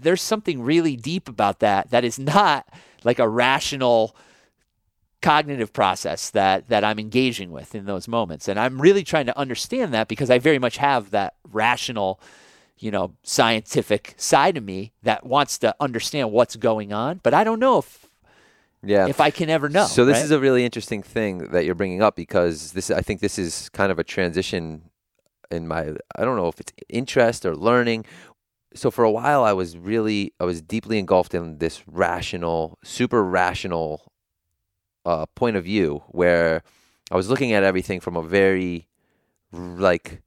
there's 0.00 0.22
something 0.22 0.62
really 0.62 0.94
deep 0.94 1.28
about 1.28 1.60
that 1.60 1.90
that 1.90 2.04
is 2.04 2.18
not 2.18 2.68
like 3.02 3.18
a 3.18 3.28
rational 3.28 4.14
cognitive 5.20 5.72
process 5.72 6.30
that 6.30 6.68
that 6.68 6.84
I'm 6.84 6.98
engaging 7.00 7.50
with 7.50 7.74
in 7.74 7.86
those 7.86 8.06
moments 8.06 8.46
and 8.46 8.58
I'm 8.60 8.80
really 8.80 9.02
trying 9.02 9.26
to 9.26 9.36
understand 9.36 9.92
that 9.94 10.06
because 10.06 10.30
I 10.30 10.38
very 10.38 10.60
much 10.60 10.76
have 10.76 11.10
that 11.10 11.34
rational 11.50 12.20
you 12.78 12.90
know 12.90 13.12
scientific 13.22 14.14
side 14.16 14.56
of 14.56 14.64
me 14.64 14.92
that 15.02 15.24
wants 15.26 15.58
to 15.58 15.74
understand 15.80 16.32
what's 16.32 16.56
going 16.56 16.92
on 16.92 17.20
but 17.22 17.34
I 17.34 17.44
don't 17.44 17.60
know 17.60 17.78
if 17.78 18.06
Yeah. 18.82 19.06
if 19.06 19.20
I 19.20 19.30
can 19.30 19.50
ever 19.50 19.68
know 19.68 19.86
So 19.86 20.04
this 20.04 20.18
right? 20.18 20.24
is 20.24 20.30
a 20.30 20.38
really 20.38 20.64
interesting 20.64 21.02
thing 21.02 21.48
that 21.52 21.64
you're 21.64 21.74
bringing 21.74 22.02
up 22.02 22.14
because 22.16 22.72
this 22.72 22.90
I 22.90 23.00
think 23.02 23.20
this 23.20 23.38
is 23.38 23.68
kind 23.70 23.90
of 23.92 23.98
a 23.98 24.04
transition 24.04 24.90
in 25.50 25.66
my 25.66 25.94
I 26.16 26.24
don't 26.24 26.36
know 26.36 26.48
if 26.48 26.60
it's 26.60 26.72
interest 26.88 27.44
or 27.46 27.56
learning. 27.56 28.04
So 28.74 28.90
for 28.90 29.02
a 29.04 29.10
while 29.10 29.42
I 29.44 29.52
was 29.52 29.76
really 29.78 30.32
I 30.38 30.44
was 30.44 30.60
deeply 30.62 30.98
engulfed 30.98 31.34
in 31.34 31.58
this 31.58 31.82
rational, 31.88 32.78
super 32.84 33.24
rational 33.24 34.12
uh, 35.04 35.26
point 35.34 35.56
of 35.56 35.64
view 35.64 36.02
where 36.08 36.62
I 37.10 37.16
was 37.16 37.30
looking 37.30 37.52
at 37.52 37.62
everything 37.62 37.98
from 38.00 38.14
a 38.16 38.22
very 38.22 38.86
like 39.52 40.20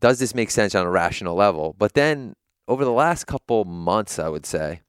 does 0.00 0.18
this 0.18 0.34
make 0.34 0.50
sense 0.50 0.74
on 0.74 0.86
a 0.86 0.90
rational 0.90 1.34
level? 1.34 1.74
But 1.78 1.94
then 1.94 2.34
over 2.66 2.84
the 2.84 2.92
last 2.92 3.26
couple 3.26 3.64
months 3.64 4.18
I 4.18 4.28
would 4.28 4.46
say 4.46 4.80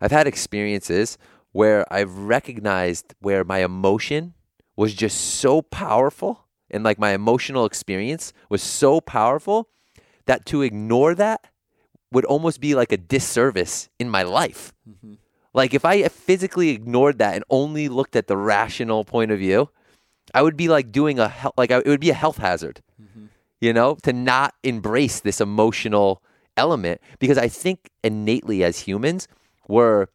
I've 0.00 0.12
had 0.12 0.26
experiences 0.26 1.18
where 1.52 1.90
I've 1.92 2.16
recognized 2.16 3.14
where 3.20 3.44
my 3.44 3.58
emotion 3.58 4.34
was 4.76 4.94
just 4.94 5.18
so 5.36 5.62
powerful 5.62 6.46
and 6.70 6.82
like 6.82 6.98
my 6.98 7.10
emotional 7.10 7.66
experience 7.66 8.32
was 8.48 8.62
so 8.62 9.00
powerful 9.00 9.68
that 10.26 10.46
to 10.46 10.62
ignore 10.62 11.14
that 11.14 11.46
would 12.10 12.24
almost 12.24 12.60
be 12.60 12.74
like 12.74 12.92
a 12.92 12.96
disservice 12.96 13.88
in 13.98 14.08
my 14.08 14.22
life. 14.22 14.72
Mm-hmm. 14.88 15.14
Like 15.54 15.74
if 15.74 15.84
I 15.84 16.06
physically 16.08 16.70
ignored 16.70 17.18
that 17.18 17.34
and 17.34 17.44
only 17.50 17.88
looked 17.88 18.16
at 18.16 18.26
the 18.26 18.36
rational 18.36 19.04
point 19.04 19.30
of 19.30 19.38
view, 19.38 19.70
I 20.34 20.42
would 20.42 20.56
be 20.56 20.68
like 20.68 20.92
doing 20.92 21.18
a 21.18 21.32
like 21.56 21.70
I, 21.70 21.78
it 21.78 21.86
would 21.86 22.00
be 22.00 22.10
a 22.10 22.14
health 22.14 22.38
hazard. 22.38 22.80
Mm-hmm. 23.00 23.26
You 23.62 23.72
know, 23.72 23.96
to 24.02 24.12
not 24.12 24.54
embrace 24.64 25.20
this 25.20 25.40
emotional 25.40 26.20
element 26.56 27.00
because 27.20 27.38
I 27.38 27.46
think 27.46 27.90
innately 28.02 28.64
as 28.64 28.80
humans 28.80 29.28
we're 29.68 30.08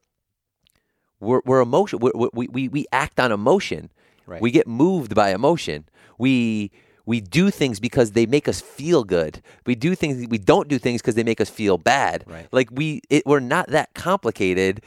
we're, 1.21 1.41
we're 1.45 1.61
emotion. 1.61 1.99
we 1.99 2.11
we, 2.33 2.47
we, 2.47 2.67
we 2.67 2.85
act 2.91 3.21
on 3.21 3.31
emotion. 3.31 3.89
Right. 4.25 4.41
We 4.41 4.51
get 4.51 4.67
moved 4.67 5.15
by 5.15 5.33
emotion. 5.33 5.85
We 6.17 6.71
we 7.05 7.21
do 7.21 7.49
things 7.49 7.79
because 7.79 8.11
they 8.11 8.25
make 8.25 8.49
us 8.49 8.59
feel 8.59 9.05
good. 9.05 9.41
We 9.65 9.75
do 9.75 9.95
things. 9.95 10.27
We 10.27 10.37
don't 10.37 10.67
do 10.67 10.77
things 10.77 11.01
because 11.01 11.15
they 11.15 11.23
make 11.23 11.39
us 11.39 11.49
feel 11.49 11.77
bad. 11.77 12.25
Right. 12.27 12.47
Like 12.51 12.67
we 12.69 13.01
it, 13.09 13.25
we're 13.25 13.39
not 13.39 13.69
that 13.69 13.93
complicated 13.93 14.83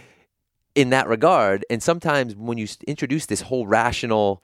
in 0.75 0.91
that 0.91 1.09
regard. 1.09 1.65
And 1.71 1.83
sometimes 1.83 2.37
when 2.37 2.59
you 2.59 2.69
introduce 2.87 3.27
this 3.27 3.41
whole 3.41 3.67
rational. 3.67 4.43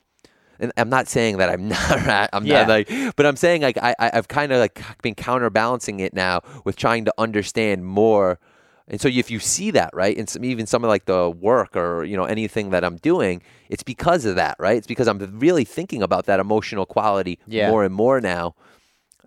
And 0.59 0.71
I'm 0.77 0.89
not 0.89 1.07
saying 1.07 1.37
that 1.37 1.49
I'm 1.49 1.67
not, 2.07 2.29
I'm 2.33 2.45
Yeah. 2.45 2.59
not 2.63 2.69
like, 2.69 3.15
but 3.15 3.25
I'm 3.25 3.35
saying 3.35 3.61
like 3.61 3.77
I, 3.77 3.95
I- 3.99 4.11
I've 4.13 4.27
kind 4.27 4.51
of 4.51 4.59
like 4.59 4.81
been 5.01 5.15
counterbalancing 5.15 5.99
it 5.99 6.13
now 6.13 6.41
with 6.65 6.75
trying 6.75 7.05
to 7.05 7.13
understand 7.17 7.85
more 7.85 8.39
and 8.89 9.01
so 9.01 9.09
if 9.09 9.29
you 9.29 9.39
see 9.39 9.71
that, 9.71 9.89
right, 9.93 10.17
and 10.17 10.29
some, 10.29 10.45
even 10.45 10.65
some 10.65 10.85
of 10.85 10.87
like 10.87 11.07
the 11.07 11.29
work 11.29 11.75
or 11.75 12.05
you 12.05 12.15
know 12.15 12.23
anything 12.23 12.69
that 12.69 12.85
I'm 12.85 12.95
doing, 12.95 13.41
it's 13.69 13.83
because 13.83 14.23
of 14.23 14.35
that, 14.37 14.55
right? 14.59 14.77
It's 14.77 14.87
because 14.87 15.09
I'm 15.09 15.19
really 15.39 15.65
thinking 15.65 16.01
about 16.01 16.25
that 16.27 16.39
emotional 16.39 16.85
quality 16.85 17.37
Yeah. 17.47 17.69
more 17.69 17.83
and 17.83 17.93
more 17.93 18.21
now. 18.21 18.55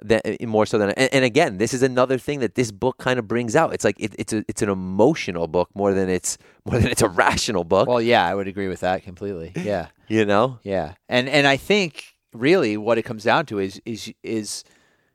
That 0.03 0.23
eh, 0.25 0.47
more 0.47 0.67
so 0.67 0.79
than 0.79 0.91
and, 0.91 1.13
and 1.13 1.25
again, 1.25 1.59
this 1.59 1.75
is 1.75 1.83
another 1.83 2.17
thing 2.19 2.41
that 2.41 2.55
this 2.55 2.71
book 2.71 2.99
kind 2.99 3.19
of 3.19 3.29
brings 3.29 3.55
out. 3.55 3.75
It's 3.75 3.85
like 3.85 4.01
it, 4.01 4.15
it's 4.19 4.33
a 4.33 4.45
it's 4.49 4.63
an 4.63 4.69
emotional 4.71 5.47
book 5.47 5.69
more 5.75 5.93
than 5.93 6.09
it's 6.09 6.39
more 6.65 6.79
than 6.79 6.91
it's 6.91 7.03
a 7.03 7.09
rational 7.09 7.65
book. 7.65 7.89
well 7.89 8.01
yeah 8.01 8.25
I 8.27 8.35
would 8.35 8.49
agree 8.49 8.69
with 8.69 8.81
that 8.81 9.03
completely 9.03 9.53
yeah 9.57 9.89
you 10.09 10.25
know, 10.25 10.59
Yeah, 10.65 10.95
and 11.09 11.29
and 11.29 11.47
I 11.47 11.57
think 11.57 12.17
really 12.33 12.77
what 12.77 12.99
it 12.99 13.03
comes 13.03 13.25
down 13.25 13.47
to 13.47 13.59
is 13.59 13.81
is 13.85 14.13
is 14.23 14.65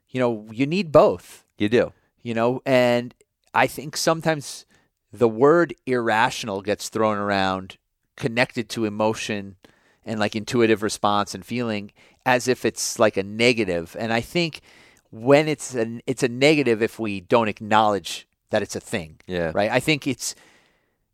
you 0.09 0.19
know 0.19 0.47
you 0.51 0.65
need 0.65 0.91
both. 0.91 1.43
you 1.57 1.67
do. 1.69 1.91
You 2.21 2.33
know, 2.33 2.61
and 2.65 3.13
I 3.53 3.67
think 3.67 3.95
sometimes 3.97 4.65
the 5.11 5.27
word 5.29 5.73
irrational 5.85 6.61
gets 6.61 6.89
thrown 6.89 7.17
around, 7.17 7.77
connected 8.17 8.67
to 8.69 8.85
emotion 8.85 9.55
and 10.03 10.19
like 10.19 10.35
intuitive 10.35 10.81
response 10.83 11.35
and 11.35 11.45
feeling, 11.45 11.91
as 12.25 12.47
if 12.47 12.65
it's 12.65 12.99
like 12.99 13.17
a 13.17 13.23
negative. 13.23 13.95
And 13.99 14.11
I 14.13 14.21
think 14.21 14.61
when 15.11 15.47
it's 15.47 15.73
an 15.75 16.01
it's 16.07 16.23
a 16.23 16.27
negative 16.27 16.81
if 16.81 16.99
we 16.99 17.21
don't 17.21 17.47
acknowledge 17.47 18.27
that 18.49 18.61
it's 18.61 18.75
a 18.75 18.79
thing. 18.79 19.19
Yeah. 19.27 19.51
Right. 19.53 19.71
I 19.71 19.79
think 19.79 20.07
it's 20.07 20.35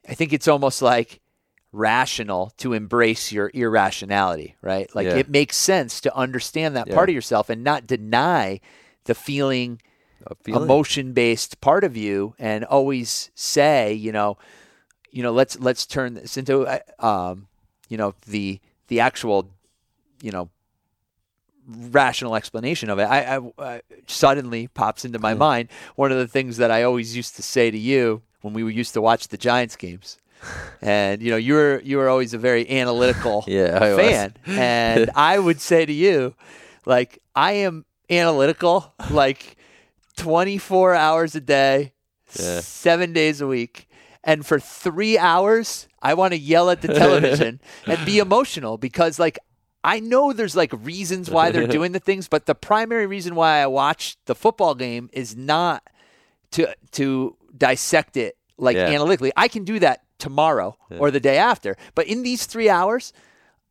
I 0.07 0.13
think 0.13 0.33
it's 0.33 0.47
almost 0.47 0.81
like 0.81 1.19
rational 1.73 2.51
to 2.57 2.73
embrace 2.73 3.31
your 3.31 3.49
irrationality, 3.53 4.55
right? 4.61 4.93
Like 4.95 5.05
Yeah. 5.07 5.17
it 5.17 5.29
makes 5.29 5.55
sense 5.55 6.01
to 6.01 6.15
understand 6.15 6.75
that 6.75 6.87
Yeah. 6.87 6.95
part 6.95 7.09
of 7.09 7.15
yourself 7.15 7.49
and 7.49 7.63
not 7.63 7.87
deny 7.87 8.59
the 9.05 9.15
feeling, 9.15 9.81
feeling. 10.43 10.63
emotion 10.63 11.13
based 11.13 11.61
part 11.61 11.83
of 11.83 11.95
you 11.95 12.35
and 12.37 12.65
always 12.65 13.31
say, 13.35 13.93
you 13.93 14.11
know, 14.11 14.37
you 15.11 15.23
know, 15.23 15.31
let's 15.31 15.59
let's 15.59 15.85
turn 15.85 16.13
this 16.15 16.37
into 16.37 16.65
uh, 16.67 16.79
um, 16.99 17.47
you 17.89 17.97
know, 17.97 18.15
the 18.27 18.59
the 18.87 18.99
actual, 18.99 19.49
you 20.21 20.31
know, 20.31 20.49
rational 21.91 22.35
explanation 22.35 22.89
of 22.89 22.99
it. 22.99 23.03
I, 23.03 23.37
I, 23.37 23.39
I 23.59 23.81
suddenly 24.07 24.67
pops 24.67 25.05
into 25.05 25.19
my 25.19 25.33
mind 25.33 25.69
one 25.95 26.11
of 26.11 26.17
the 26.17 26.27
things 26.27 26.57
that 26.57 26.71
I 26.71 26.83
always 26.83 27.15
used 27.15 27.35
to 27.37 27.41
say 27.43 27.71
to 27.71 27.77
you 27.77 28.21
when 28.41 28.53
we 28.53 28.73
used 28.73 28.93
to 28.93 29.01
watch 29.01 29.27
the 29.29 29.37
Giants 29.37 29.75
games. 29.75 30.17
And 30.81 31.21
you 31.21 31.29
know, 31.29 31.37
you 31.37 31.53
were 31.53 31.79
you 31.83 31.97
were 31.97 32.09
always 32.09 32.33
a 32.33 32.39
very 32.39 32.67
analytical 32.67 33.43
Yeah, 33.47 33.77
fan. 33.79 34.33
and 34.47 35.11
I 35.15 35.37
would 35.37 35.61
say 35.61 35.85
to 35.85 35.93
you, 35.93 36.33
like, 36.87 37.19
I 37.35 37.51
am 37.67 37.85
analytical 38.09 38.91
like 39.11 39.57
24 40.17 40.95
hours 40.95 41.35
a 41.35 41.41
day, 41.41 41.93
Yeah. 42.39 42.61
seven 42.61 43.13
days 43.13 43.41
a 43.41 43.47
week. 43.47 43.87
And 44.23 44.45
for 44.45 44.59
three 44.59 45.17
hours, 45.17 45.87
I 46.01 46.13
want 46.13 46.33
to 46.33 46.39
yell 46.39 46.69
at 46.69 46.81
the 46.81 46.87
television 46.89 47.59
and 47.87 48.05
be 48.05 48.19
emotional 48.19 48.77
because, 48.77 49.17
like, 49.19 49.39
I 49.83 49.99
know 49.99 50.31
there's 50.33 50.55
like 50.55 50.71
reasons 50.73 51.29
why 51.29 51.51
they're 51.51 51.67
doing 51.79 51.91
the 51.91 51.99
things, 51.99 52.27
but 52.27 52.45
the 52.45 52.55
primary 52.55 53.07
reason 53.07 53.35
why 53.35 53.59
I 53.61 53.67
watch 53.67 54.17
the 54.25 54.35
football 54.35 54.75
game 54.75 55.09
is 55.13 55.35
not 55.35 55.83
to 56.51 56.73
to 56.91 57.35
dissect 57.57 58.17
it 58.17 58.37
like 58.57 58.75
Yeah. 58.75 58.87
analytically. 58.87 59.31
I 59.35 59.47
can 59.47 59.63
do 59.63 59.79
that 59.79 60.03
tomorrow 60.19 60.77
or 60.99 61.09
the 61.09 61.19
day 61.19 61.37
after, 61.37 61.75
but 61.95 62.05
in 62.07 62.21
these 62.23 62.45
three 62.45 62.69
hours, 62.69 63.11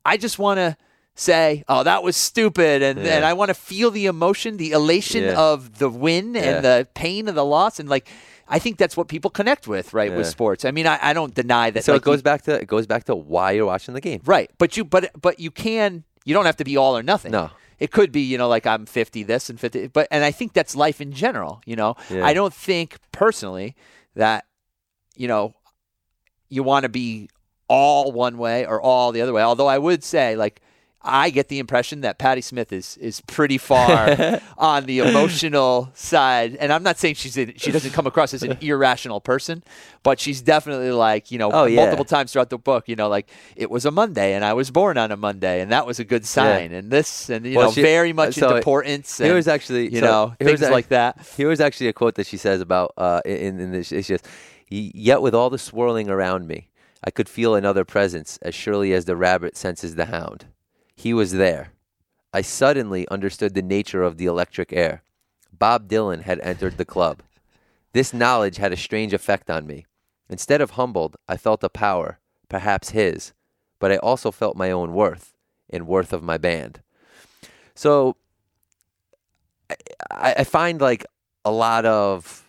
I 0.04 0.16
just 0.16 0.38
want 0.38 0.58
to 0.58 0.76
say, 1.14 1.62
"Oh, 1.68 1.82
that 1.84 2.02
was 2.02 2.16
stupid," 2.16 2.82
and 2.82 2.98
Yeah. 2.98 3.16
and 3.16 3.24
I 3.24 3.34
want 3.34 3.50
to 3.50 3.54
feel 3.54 3.90
the 3.92 4.06
emotion, 4.06 4.56
the 4.56 4.72
elation 4.72 5.22
Yeah. 5.24 5.38
of 5.38 5.78
the 5.78 5.88
win 5.90 6.34
Yeah. 6.34 6.42
and 6.42 6.64
the 6.64 6.88
pain 6.94 7.28
of 7.28 7.34
the 7.34 7.44
loss, 7.44 7.78
and 7.78 7.88
like. 7.88 8.08
I 8.50 8.58
think 8.58 8.76
that's 8.78 8.96
what 8.96 9.08
people 9.08 9.30
connect 9.30 9.66
with, 9.68 9.94
right, 9.94 10.12
with 10.14 10.26
sports. 10.26 10.64
I 10.64 10.72
mean, 10.72 10.86
I, 10.86 10.98
I 11.00 11.12
don't 11.12 11.32
deny 11.34 11.70
that. 11.70 11.84
So 11.84 11.92
like, 11.92 12.02
it 12.02 12.04
goes 12.04 12.18
you- 12.18 12.22
back 12.24 12.42
to 12.42 12.60
it 12.60 12.66
goes 12.66 12.86
back 12.86 13.04
to 13.04 13.14
why 13.14 13.52
you're 13.52 13.64
watching 13.66 13.94
the 13.94 14.00
game. 14.00 14.20
right, 14.26 14.50
but 14.58 14.76
you, 14.76 14.84
but 14.84 15.10
but 15.20 15.38
you 15.40 15.50
can, 15.50 16.04
you 16.24 16.34
don't 16.34 16.46
have 16.46 16.56
to 16.56 16.64
be 16.64 16.76
all 16.76 16.96
or 16.96 17.02
nothing. 17.02 17.32
No. 17.32 17.50
It 17.78 17.92
could 17.92 18.12
be, 18.12 18.20
you 18.20 18.36
know, 18.36 18.48
like 18.48 18.66
I'm 18.66 18.84
50 18.84 19.22
this 19.22 19.48
and 19.48 19.58
50, 19.58 19.86
but 19.86 20.06
and 20.10 20.22
I 20.22 20.32
think 20.32 20.52
that's 20.52 20.76
life 20.76 21.00
in 21.00 21.12
general. 21.12 21.62
You 21.64 21.76
know, 21.76 21.94
Yeah. 22.10 22.26
I 22.26 22.34
don't 22.34 22.52
think 22.52 22.98
personally 23.10 23.74
that, 24.16 24.44
you 25.16 25.28
know, 25.28 25.54
you 26.50 26.62
want 26.62 26.82
to 26.82 26.88
be 26.90 27.30
all 27.68 28.12
one 28.12 28.36
way 28.36 28.66
or 28.66 28.80
all 28.82 29.12
the 29.12 29.22
other 29.22 29.32
way. 29.32 29.42
Although 29.42 29.68
I 29.68 29.78
would 29.78 30.02
say, 30.04 30.36
like, 30.36 30.60
I 31.02 31.30
get 31.30 31.48
the 31.48 31.58
impression 31.60 32.02
that 32.02 32.18
Patti 32.18 32.42
Smith 32.42 32.72
is 32.72 32.98
is 32.98 33.22
pretty 33.22 33.56
far 33.56 34.40
on 34.58 34.84
the 34.84 34.98
emotional 34.98 35.90
side, 35.94 36.56
and 36.56 36.70
I'm 36.70 36.82
not 36.82 36.98
saying 36.98 37.14
she's 37.14 37.36
in, 37.38 37.54
she 37.56 37.72
doesn't 37.72 37.92
come 37.92 38.06
across 38.06 38.34
as 38.34 38.42
an 38.42 38.58
irrational 38.60 39.20
person, 39.20 39.62
but 40.02 40.20
she's 40.20 40.42
definitely 40.42 40.90
like 40.92 41.30
you 41.30 41.38
know 41.38 41.50
Oh, 41.52 41.64
yeah. 41.64 41.76
multiple 41.82 42.04
times 42.04 42.32
throughout 42.32 42.50
the 42.50 42.58
book, 42.58 42.86
you 42.86 42.96
know, 42.96 43.08
like 43.08 43.30
it 43.56 43.70
was 43.70 43.86
a 43.86 43.90
Monday 43.90 44.34
and 44.34 44.44
I 44.44 44.52
was 44.52 44.70
born 44.70 44.98
on 44.98 45.10
a 45.10 45.16
Monday, 45.16 45.62
and 45.62 45.72
that 45.72 45.86
was 45.86 45.98
a 45.98 46.04
good 46.04 46.26
sign, 46.26 46.70
and 46.72 46.90
this 46.90 47.30
and 47.30 47.46
you 47.46 47.56
Well, 47.56 47.68
know 47.68 47.72
she- 47.72 47.80
very 47.82 48.12
much 48.12 48.34
so 48.34 48.46
into 48.48 48.56
importance. 48.58 49.20
And, 49.20 49.32
was 49.34 49.48
actually 49.48 49.88
you 49.92 50.00
so 50.00 50.06
know 50.06 50.34
things 50.38 50.60
ac- 50.62 50.70
like 50.70 50.88
that. 50.88 51.26
Here 51.36 51.48
was 51.48 51.60
actually 51.60 51.88
a 51.88 51.92
quote 51.94 52.16
that 52.16 52.26
she 52.26 52.36
says 52.36 52.60
about 52.60 52.92
uh, 52.98 53.22
in, 53.24 53.58
in 53.58 53.72
this. 53.72 53.90
It's 53.90 54.06
just, 54.08 54.26
yet 54.68 55.22
with 55.22 55.34
all 55.34 55.48
the 55.48 55.58
swirling 55.58 56.10
around 56.10 56.46
me, 56.46 56.68
I 57.02 57.10
could 57.10 57.28
feel 57.28 57.54
another 57.54 57.86
presence 57.86 58.38
as 58.42 58.54
surely 58.54 58.92
as 58.92 59.06
the 59.06 59.16
rabbit 59.16 59.56
senses 59.56 59.94
the 59.94 60.04
hound. 60.06 60.44
He 61.00 61.14
was 61.14 61.32
there. 61.32 61.72
I 62.30 62.42
suddenly 62.42 63.08
understood 63.08 63.54
the 63.54 63.62
nature 63.62 64.02
of 64.02 64.18
the 64.18 64.26
electric 64.26 64.70
air. 64.70 65.02
Bob 65.50 65.88
Dylan 65.88 66.20
had 66.24 66.38
entered 66.40 66.76
the 66.76 66.84
club. 66.84 67.22
This 67.94 68.12
knowledge 68.12 68.58
had 68.58 68.70
a 68.70 68.76
strange 68.76 69.14
effect 69.14 69.48
on 69.48 69.66
me. 69.66 69.86
Instead 70.28 70.60
of 70.60 70.72
humbled, 70.72 71.16
I 71.26 71.38
felt 71.38 71.64
a 71.64 71.70
power, 71.70 72.18
perhaps 72.50 72.90
his, 72.90 73.32
but 73.78 73.90
I 73.90 73.96
also 73.96 74.30
felt 74.30 74.58
my 74.58 74.70
own 74.70 74.92
worth 74.92 75.32
and 75.70 75.86
worth 75.86 76.12
of 76.12 76.22
my 76.22 76.36
band. 76.36 76.82
So 77.74 78.16
I, 80.10 80.34
I 80.40 80.44
find 80.44 80.82
like 80.82 81.06
a 81.46 81.50
lot 81.50 81.86
of 81.86 82.46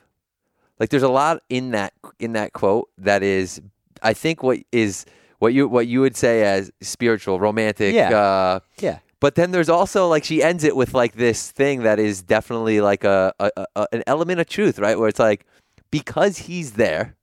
like 0.77 0.89
there's 0.89 1.03
a 1.03 1.07
lot 1.07 1.41
in 1.47 1.71
that 1.71 1.93
in 2.19 2.33
that 2.33 2.51
quote 2.51 2.89
that 2.97 3.23
is 3.23 3.61
I 4.01 4.11
think 4.11 4.43
what 4.43 4.59
is 4.73 5.05
what 5.41 5.53
you 5.55 5.67
what 5.67 5.87
you 5.87 6.01
would 6.01 6.15
say 6.15 6.43
as 6.43 6.71
spiritual, 6.81 7.39
romantic. 7.39 7.95
Yeah. 7.95 8.09
Uh, 8.15 8.59
Yeah. 8.79 8.99
but 9.19 9.33
then 9.35 9.49
there's 9.51 9.69
also 9.69 10.07
like 10.07 10.23
she 10.23 10.43
ends 10.43 10.63
it 10.63 10.75
with 10.75 10.93
like 10.93 11.13
this 11.13 11.49
thing 11.51 11.81
that 11.83 11.97
is 11.99 12.21
definitely 12.21 12.79
like 12.79 13.03
a, 13.03 13.33
a, 13.39 13.49
a 13.75 13.87
an 13.91 14.03
element 14.05 14.39
of 14.39 14.47
truth, 14.47 14.77
right? 14.77 14.97
Where 14.99 15.09
it's 15.09 15.19
like 15.19 15.45
because 15.89 16.37
he's 16.47 16.73
there, 16.73 17.15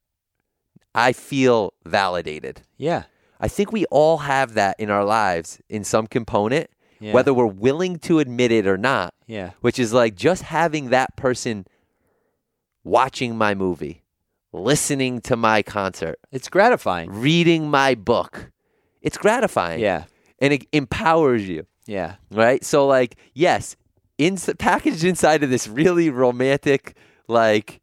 I 0.94 1.12
feel 1.12 1.72
validated. 1.86 2.62
Yeah. 2.76 3.04
I 3.40 3.46
think 3.46 3.70
we 3.70 3.84
all 3.86 4.18
have 4.18 4.54
that 4.54 4.74
in 4.80 4.90
our 4.90 5.04
lives 5.04 5.60
in 5.68 5.84
some 5.84 6.08
component, 6.08 6.66
Yeah. 6.98 7.12
whether 7.12 7.32
we're 7.32 7.46
willing 7.68 8.00
to 8.00 8.18
admit 8.18 8.50
it 8.50 8.66
or 8.66 8.76
not 8.76 9.14
Yeah. 9.28 9.50
which 9.60 9.78
is 9.78 9.92
like 9.92 10.16
just 10.16 10.42
having 10.42 10.90
that 10.90 11.14
person 11.16 11.66
watching 12.84 13.36
my 13.38 13.54
movie, 13.54 14.02
listening 14.58 15.20
to 15.22 15.36
my 15.36 15.62
concert, 15.62 16.18
It's 16.32 16.48
gratifying. 16.48 17.10
reading 17.10 17.70
my 17.70 17.94
book. 17.94 18.50
It's 19.02 19.16
gratifying. 19.16 19.80
Yeah. 19.80 20.04
And 20.40 20.52
it 20.52 20.66
empowers 20.72 21.48
you, 21.48 21.66
Yeah. 21.86 22.16
right? 22.30 22.64
So 22.64 22.86
like, 22.86 23.16
yes, 23.34 23.76
in 24.18 24.36
packaged 24.58 25.04
inside 25.04 25.42
of 25.42 25.50
this 25.50 25.66
really 25.68 26.10
romantic 26.10 26.96
like 27.28 27.80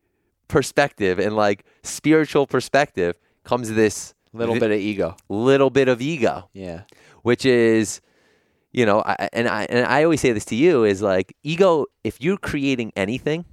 perspective 0.48 1.18
and 1.20 1.36
like 1.36 1.66
spiritual 1.84 2.46
perspective 2.48 3.16
comes 3.44 3.72
this 3.74 4.14
Little 4.34 4.60
bit 4.60 4.72
of 4.72 4.78
ego. 4.80 5.16
little 5.30 5.70
bit 5.70 5.88
of 5.88 6.02
ego 6.02 6.50
Yeah. 6.54 6.82
which 7.24 7.46
is 7.46 8.02
you 8.74 8.86
know 8.86 9.02
I, 9.06 9.30
and 9.32 9.48
I 9.48 9.64
and 9.70 9.86
I 9.88 10.04
always 10.04 10.20
say 10.20 10.34
this 10.34 10.44
to 10.46 10.56
you 10.56 10.84
is 10.84 11.02
like 11.02 11.36
ego 11.44 11.86
if 12.04 12.20
you're 12.22 12.38
creating 12.38 12.92
anything 12.98 13.46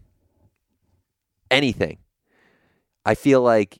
anything 1.50 1.98
I 3.04 3.14
feel 3.14 3.42
like 3.42 3.78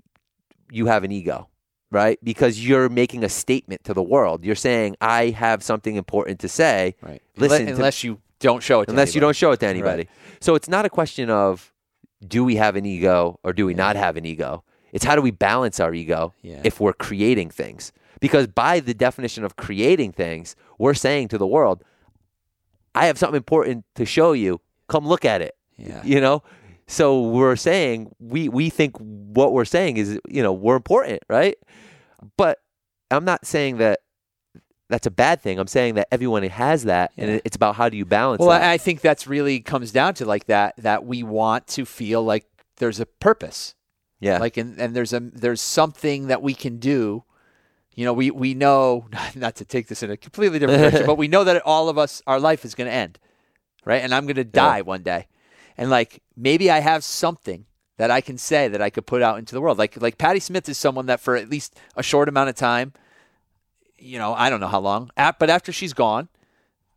you 0.70 0.86
have 0.86 1.04
an 1.04 1.12
ego 1.12 1.48
right 1.90 2.18
because 2.24 2.66
you're 2.66 2.88
making 2.88 3.22
a 3.24 3.28
statement 3.28 3.84
to 3.84 3.92
the 3.94 4.02
world 4.02 4.44
you're 4.44 4.54
saying 4.54 4.96
I 5.00 5.30
have 5.30 5.62
something 5.62 5.96
important 5.96 6.40
to 6.40 6.48
say 6.48 6.96
Right. 7.02 7.20
Listen 7.36 7.62
Unle- 7.62 7.66
to- 7.66 7.72
unless 7.74 8.02
you 8.04 8.18
don't 8.40 8.62
show 8.62 8.80
it. 8.80 8.86
To 8.86 8.92
unless 8.92 9.14
you 9.14 9.18
anybody. 9.18 9.26
don't 9.26 9.36
show 9.36 9.52
it 9.52 9.60
to 9.60 9.66
anybody 9.66 10.08
so 10.40 10.54
it's 10.54 10.68
not 10.68 10.84
a 10.86 10.90
question 10.90 11.28
of 11.30 11.72
do 12.26 12.42
we 12.44 12.56
have 12.56 12.76
an 12.76 12.86
ego 12.86 13.38
or 13.44 13.52
do 13.52 13.66
we 13.66 13.74
not 13.74 13.96
have 13.96 14.16
an 14.16 14.24
ego 14.24 14.64
it's 14.92 15.04
how 15.04 15.14
do 15.14 15.22
we 15.22 15.30
balance 15.30 15.78
our 15.80 15.92
ego 15.92 16.32
Yeah. 16.42 16.60
if 16.64 16.80
we're 16.80 16.92
creating 16.94 17.50
things 17.50 17.92
because 18.20 18.46
by 18.46 18.80
the 18.80 18.94
definition 18.94 19.44
of 19.44 19.56
creating 19.56 20.12
things 20.12 20.56
we're 20.78 20.94
saying 20.94 21.28
to 21.28 21.38
the 21.38 21.46
world 21.46 21.84
i 22.94 23.06
have 23.06 23.18
something 23.18 23.36
important 23.36 23.84
to 23.96 24.04
show 24.06 24.32
you 24.32 24.60
come 24.88 25.06
look 25.06 25.24
at 25.24 25.42
it 25.42 25.54
Yeah. 25.76 26.00
you 26.04 26.20
know 26.20 26.42
so 26.92 27.22
we're 27.22 27.56
saying 27.56 28.14
we 28.18 28.48
we 28.48 28.68
think 28.70 28.96
what 28.98 29.52
we're 29.52 29.64
saying 29.64 29.96
is 29.96 30.20
you 30.28 30.42
know 30.42 30.52
we're 30.52 30.76
important 30.76 31.22
right 31.28 31.56
but 32.36 32.58
i'm 33.10 33.24
not 33.24 33.46
saying 33.46 33.78
that 33.78 34.00
that's 34.88 35.06
a 35.06 35.10
bad 35.10 35.40
thing 35.40 35.58
i'm 35.58 35.66
saying 35.66 35.94
that 35.94 36.06
everyone 36.12 36.42
has 36.42 36.84
that 36.84 37.10
and 37.16 37.40
it's 37.44 37.56
about 37.56 37.76
how 37.76 37.88
do 37.88 37.96
you 37.96 38.04
balance 38.04 38.40
Well, 38.40 38.50
that 38.50 38.62
I 38.62 38.76
think 38.78 39.00
that's 39.00 39.26
really 39.26 39.60
comes 39.60 39.90
down 39.90 40.14
to 40.14 40.26
like 40.26 40.46
that 40.46 40.74
that 40.76 41.04
we 41.06 41.22
want 41.22 41.66
to 41.68 41.84
feel 41.86 42.22
like 42.22 42.44
there's 42.76 43.00
a 43.00 43.06
purpose. 43.06 43.74
yeah 44.20 44.38
Like 44.38 44.56
and, 44.56 44.78
and 44.78 44.94
there's 44.94 45.12
a 45.12 45.20
there's 45.20 45.60
something 45.60 46.26
that 46.26 46.42
we 46.42 46.52
can 46.54 46.78
do. 46.78 47.24
You 47.94 48.04
know, 48.04 48.12
we 48.12 48.30
we 48.30 48.54
know 48.54 49.06
not 49.34 49.54
to 49.56 49.64
take 49.64 49.88
this 49.88 50.02
in 50.02 50.10
a 50.10 50.16
completely 50.16 50.58
different 50.58 50.80
direction, 50.84 51.06
but 51.06 51.16
we 51.16 51.28
know 51.28 51.44
that 51.44 51.62
all 51.64 51.88
of 51.88 51.96
us 51.96 52.22
our 52.26 52.40
life 52.40 52.64
is 52.64 52.74
going 52.74 52.88
to 52.88 52.94
end. 52.94 53.18
Right? 53.84 54.02
And 54.02 54.14
I'm 54.14 54.26
going 54.26 54.36
to 54.36 54.44
die 54.44 54.82
one 54.82 55.02
day. 55.02 55.26
And 55.82 55.90
like 55.90 56.22
maybe 56.36 56.70
I 56.70 56.78
have 56.78 57.02
something 57.02 57.66
that 57.96 58.08
I 58.08 58.20
can 58.20 58.38
say 58.38 58.68
that 58.68 58.80
I 58.80 58.88
could 58.88 59.04
put 59.04 59.20
out 59.20 59.40
into 59.40 59.52
the 59.52 59.60
world. 59.60 59.78
Like 59.78 60.00
like 60.00 60.16
Patti 60.16 60.38
Smith 60.38 60.68
is 60.68 60.78
someone 60.78 61.06
that 61.06 61.18
for 61.18 61.34
at 61.34 61.50
least 61.50 61.76
a 61.96 62.04
short 62.04 62.28
amount 62.28 62.50
of 62.50 62.54
time, 62.54 62.92
you 63.98 64.16
know, 64.16 64.32
I 64.32 64.48
don't 64.48 64.60
know 64.60 64.68
how 64.68 64.78
long, 64.78 65.10
but 65.16 65.50
after 65.50 65.72
she's 65.72 65.92
gone, 65.92 66.28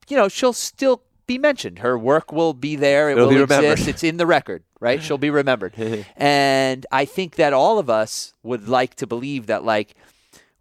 you 0.07 0.15
know, 0.15 0.27
she'll 0.27 0.53
still 0.53 1.01
be 1.25 1.39
mentioned. 1.39 1.79
Her 1.79 1.97
work 1.97 2.31
will 2.31 2.53
be 2.53 2.75
there. 2.75 3.09
It 3.09 3.13
It'll 3.13 3.23
will 3.23 3.33
be 3.33 3.41
remembered. 3.41 3.71
exist. 3.71 3.89
It's 3.89 4.03
in 4.03 4.17
the 4.17 4.27
record, 4.27 4.61
right? 4.79 5.01
She'll 5.01 5.17
be 5.17 5.31
remembered. 5.31 5.73
and 6.15 6.85
I 6.91 7.05
think 7.05 7.37
that 7.37 7.53
all 7.53 7.79
of 7.79 7.89
us 7.89 8.35
would 8.43 8.69
like 8.69 8.93
to 8.97 9.07
believe 9.07 9.47
that, 9.47 9.63
like, 9.63 9.95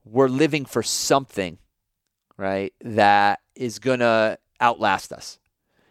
we're 0.06 0.28
living 0.28 0.64
for 0.64 0.82
something, 0.82 1.58
right? 2.38 2.72
That 2.80 3.40
is 3.54 3.78
going 3.78 4.00
to 4.00 4.38
outlast 4.62 5.12
us. 5.12 5.38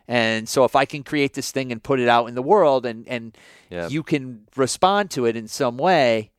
And 0.08 0.50
so 0.50 0.64
if 0.66 0.76
I 0.76 0.86
can 0.86 1.04
create 1.04 1.34
this 1.34 1.52
thing 1.52 1.72
and 1.72 1.82
put 1.82 2.00
it 2.00 2.08
out 2.10 2.28
in 2.28 2.36
the 2.36 2.42
world 2.42 2.86
and, 2.86 3.08
and 3.08 3.38
Yeah. 3.70 3.88
you 3.88 4.04
can 4.04 4.48
respond 4.56 5.12
to 5.12 5.26
it 5.26 5.36
in 5.36 5.48
some 5.48 5.78
way 5.78 6.32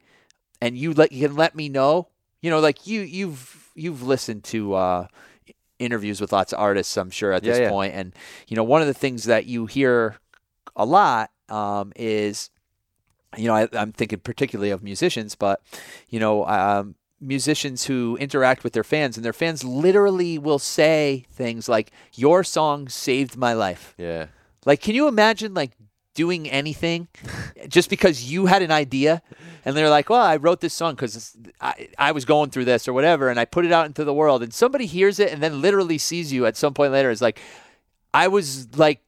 and 0.60 0.76
you 0.76 0.92
let 0.92 1.12
you 1.12 1.26
can 1.26 1.36
let 1.36 1.54
me 1.54 1.68
know, 1.68 2.08
you 2.42 2.50
know, 2.50 2.60
like 2.60 2.86
you 2.86 3.00
you've 3.00 3.70
you've 3.74 4.02
listened 4.02 4.44
to 4.44 4.74
uh 4.74 5.06
interviews 5.78 6.20
with 6.20 6.32
lots 6.32 6.52
of 6.52 6.58
artists, 6.60 6.96
I'm 6.96 7.10
sure, 7.10 7.32
at 7.32 7.42
Yeah, 7.42 7.52
this 7.52 7.60
yeah. 7.60 7.70
point. 7.70 7.94
And, 7.94 8.14
you 8.46 8.56
know, 8.56 8.62
one 8.62 8.80
of 8.80 8.86
the 8.86 8.94
things 8.94 9.24
that 9.24 9.46
you 9.46 9.66
hear 9.66 10.16
a 10.76 10.86
lot 10.86 11.30
um, 11.48 11.92
is, 11.96 12.50
you 13.36 13.48
know, 13.48 13.54
I, 13.54 13.68
I'm 13.72 13.92
thinking 13.92 14.20
particularly 14.20 14.70
of 14.70 14.82
musicians, 14.82 15.34
but, 15.34 15.60
you 16.08 16.20
know, 16.20 16.46
um, 16.46 16.94
musicians 17.20 17.84
who 17.84 18.16
interact 18.20 18.64
with 18.64 18.72
their 18.72 18.84
fans, 18.84 19.16
and 19.16 19.24
their 19.24 19.32
fans 19.32 19.64
literally 19.64 20.38
will 20.38 20.58
say 20.58 21.24
things 21.30 21.68
like, 21.68 21.90
Your 22.14 22.44
song 22.44 22.88
saved 22.88 23.36
my 23.36 23.52
life. 23.52 23.94
yeah 23.98 24.26
Like, 24.66 24.80
can 24.80 24.94
you 24.94 25.08
imagine, 25.08 25.54
like, 25.54 25.72
doing 26.14 26.48
anything 26.48 27.08
just 27.68 27.90
because 27.90 28.30
you 28.30 28.46
had 28.46 28.62
an 28.62 28.70
idea 28.70 29.20
and 29.64 29.76
they're 29.76 29.90
like, 29.90 30.08
well, 30.08 30.22
I 30.22 30.36
wrote 30.36 30.60
this 30.60 30.72
song 30.74 30.94
because 30.94 31.36
I, 31.60 31.88
I 31.98 32.12
was 32.12 32.24
going 32.24 32.50
through 32.50 32.66
this 32.66 32.86
or 32.86 32.92
whatever, 32.92 33.28
and 33.28 33.40
I 33.40 33.44
put 33.44 33.64
it 33.64 33.72
out 33.72 33.86
into 33.86 34.04
the 34.04 34.14
world, 34.14 34.42
and 34.42 34.52
somebody 34.52 34.86
hears 34.86 35.18
it 35.18 35.32
and 35.32 35.42
then 35.42 35.60
literally 35.60 35.98
sees 35.98 36.32
you 36.32 36.46
at 36.46 36.56
some 36.56 36.74
point 36.74 36.92
later 36.92 37.10
is 37.10 37.20
like, 37.22 37.40
I 38.12 38.28
was 38.28 38.76
like 38.76 39.00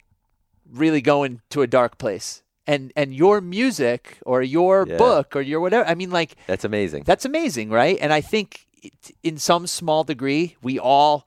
really 0.72 1.00
going 1.00 1.42
to 1.50 1.62
a 1.62 1.66
dark 1.66 1.98
place. 1.98 2.42
And, 2.66 2.92
and 2.96 3.14
your 3.14 3.40
music 3.40 4.18
or 4.26 4.42
your 4.42 4.86
Yeah. 4.88 4.96
book 4.96 5.36
or 5.36 5.40
your 5.42 5.60
whatever, 5.60 5.88
I 5.88 5.94
mean, 5.94 6.10
like, 6.10 6.34
that's 6.46 6.64
amazing 6.64 7.04
that's 7.04 7.24
amazing, 7.24 7.70
right? 7.70 7.96
And 8.00 8.12
I 8.12 8.20
think 8.20 8.66
it, 8.82 8.92
in 9.22 9.38
some 9.38 9.66
small 9.66 10.02
degree, 10.04 10.56
we 10.62 10.78
all 10.78 11.26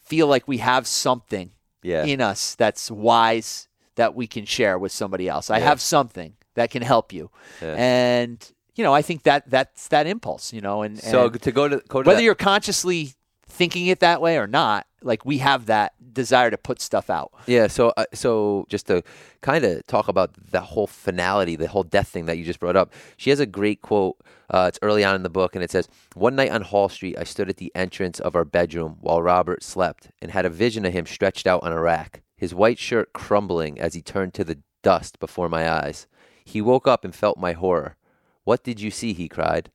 feel 0.00 0.26
like 0.26 0.46
we 0.46 0.58
have 0.58 0.86
something 0.86 1.50
yeah 1.82 2.04
in 2.04 2.20
us 2.20 2.54
that's 2.54 2.90
wise 2.90 3.66
that 3.96 4.14
we 4.14 4.26
can 4.26 4.44
share 4.46 4.78
with 4.78 4.92
somebody 4.92 5.28
else. 5.28 5.50
I 5.50 5.58
Yeah. 5.58 5.64
have 5.70 5.80
something 5.80 6.34
that 6.54 6.70
can 6.70 6.82
help 6.82 7.12
you. 7.12 7.30
And 7.60 8.38
you 8.74 8.84
know, 8.84 8.94
I 8.94 9.02
think 9.02 9.24
that 9.24 9.50
that's 9.50 9.88
that 9.88 10.06
impulse, 10.06 10.52
you 10.52 10.60
know, 10.62 10.82
and, 10.82 10.98
so 10.98 11.26
and 11.26 11.42
to 11.42 11.52
go 11.52 11.68
to 11.68 11.76
go 11.88 12.02
to 12.02 12.06
whether 12.06 12.18
that- 12.18 12.22
you're 12.24 12.34
consciously 12.34 13.14
thinking 13.52 13.86
it 13.86 14.00
that 14.00 14.20
way 14.20 14.38
or 14.38 14.46
not, 14.46 14.86
like 15.02 15.24
we 15.26 15.38
have 15.38 15.66
that 15.66 15.92
desire 16.14 16.50
to 16.50 16.56
put 16.56 16.80
stuff 16.80 17.10
out. 17.10 17.30
Yeah, 17.46 17.66
so 17.66 17.92
uh, 17.96 18.06
so 18.14 18.66
just 18.68 18.86
to 18.86 19.02
kind 19.42 19.64
of 19.64 19.86
talk 19.86 20.08
about 20.08 20.30
the 20.50 20.60
whole 20.60 20.86
finality, 20.86 21.56
the 21.56 21.68
whole 21.68 21.82
death 21.82 22.08
thing 22.08 22.26
that 22.26 22.38
you 22.38 22.44
just 22.44 22.60
brought 22.60 22.76
up. 22.76 22.92
She 23.16 23.30
has 23.30 23.40
a 23.40 23.46
great 23.46 23.82
quote. 23.82 24.16
Uh, 24.50 24.66
it's 24.68 24.78
early 24.82 25.04
on 25.04 25.14
in 25.14 25.22
the 25.22 25.30
book, 25.30 25.54
and 25.54 25.62
it 25.62 25.70
says, 25.70 25.88
"One 26.14 26.34
night 26.34 26.50
on 26.50 26.62
Hall 26.62 26.88
Street, 26.88 27.16
I 27.18 27.24
stood 27.24 27.48
at 27.48 27.58
the 27.58 27.72
entrance 27.74 28.20
of 28.20 28.34
our 28.34 28.44
bedroom 28.44 28.96
while 29.00 29.22
Robert 29.22 29.62
slept, 29.62 30.10
and 30.20 30.30
had 30.30 30.46
a 30.46 30.50
vision 30.50 30.84
of 30.84 30.92
him 30.92 31.06
stretched 31.06 31.46
out 31.46 31.62
on 31.62 31.72
a 31.72 31.80
rack, 31.80 32.22
his 32.36 32.54
white 32.54 32.78
shirt 32.78 33.12
crumbling 33.12 33.78
as 33.78 33.94
he 33.94 34.02
turned 34.02 34.34
to 34.34 34.44
the 34.44 34.58
dust 34.82 35.20
before 35.20 35.48
my 35.48 35.70
eyes. 35.70 36.06
He 36.44 36.60
woke 36.60 36.88
up 36.88 37.04
and 37.04 37.14
felt 37.14 37.38
my 37.38 37.52
horror. 37.52 37.96
What 38.44 38.64
did 38.64 38.80
you 38.80 38.90
see? 38.90 39.12
He 39.12 39.28
cried. 39.28 39.70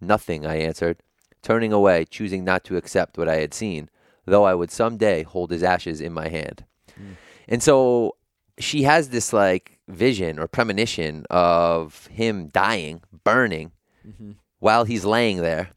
Nothing, 0.00 0.44
I 0.46 0.56
answered, 0.56 1.02
turning 1.42 1.72
away, 1.72 2.04
choosing 2.04 2.44
not 2.44 2.64
to 2.64 2.76
accept 2.76 3.18
what 3.18 3.28
I 3.28 3.36
had 3.36 3.54
seen. 3.54 3.88
though 4.24 4.44
I 4.44 4.54
would 4.54 4.70
someday 4.70 5.24
hold 5.24 5.50
his 5.50 5.64
ashes 5.64 6.00
in 6.00 6.12
my 6.12 6.28
hand. 6.28 6.64
Hmm. 6.96 7.14
And 7.48 7.60
so 7.60 8.14
she 8.56 8.84
has 8.84 9.08
this 9.08 9.32
like 9.32 9.80
vision 9.88 10.38
or 10.38 10.46
premonition 10.46 11.26
of 11.28 12.06
him 12.06 12.46
dying, 12.46 13.02
burning 13.24 13.72
mm-hmm. 14.06 14.32
while 14.60 14.84
he's 14.84 15.04
laying 15.04 15.38
there. 15.38 15.70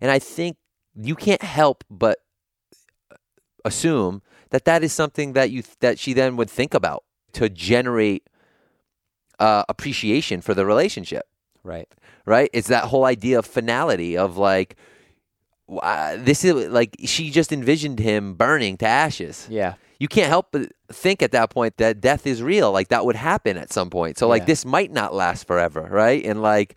And 0.00 0.10
I 0.10 0.18
think 0.18 0.56
you 0.96 1.14
can't 1.14 1.42
help 1.42 1.84
but 1.88 2.18
uh, 3.12 3.16
assume 3.64 4.22
that 4.50 4.64
that 4.64 4.82
is 4.82 4.92
something 4.92 5.34
that 5.34 5.50
you 5.50 5.62
that 5.80 5.98
she 5.98 6.12
then 6.12 6.36
would 6.36 6.50
think 6.50 6.74
about 6.74 7.04
to 7.34 7.48
generate 7.48 8.28
uh, 9.38 9.64
appreciation 9.68 10.40
for 10.40 10.54
the 10.54 10.66
relationship 10.66 11.26
Right. 11.68 11.88
right? 12.24 12.50
It's 12.52 12.68
that 12.68 12.84
whole 12.84 13.04
idea 13.04 13.38
of 13.38 13.46
finality 13.46 14.16
of 14.16 14.36
like 14.36 14.76
uh, 15.70 16.16
this 16.18 16.44
is 16.44 16.54
like 16.68 16.96
she 17.04 17.30
just 17.30 17.52
envisioned 17.52 17.98
him 17.98 18.34
burning 18.34 18.76
to 18.78 18.86
ashes. 18.86 19.46
Yeah. 19.50 19.74
You 19.98 20.08
can't 20.08 20.28
help 20.28 20.48
but 20.52 20.72
think 20.90 21.22
at 21.22 21.32
that 21.32 21.50
point 21.50 21.76
that 21.76 22.00
death 22.00 22.26
is 22.26 22.42
real. 22.42 22.72
Like 22.72 22.88
that 22.88 23.04
would 23.04 23.16
happen 23.16 23.56
at 23.58 23.72
some 23.72 23.90
point. 23.90 24.16
So 24.18 24.28
like 24.28 24.42
Yeah. 24.42 24.46
this 24.46 24.64
might 24.64 24.92
not 24.92 25.12
last 25.14 25.46
forever, 25.46 25.82
right? 25.90 26.24
And 26.24 26.40
like 26.40 26.74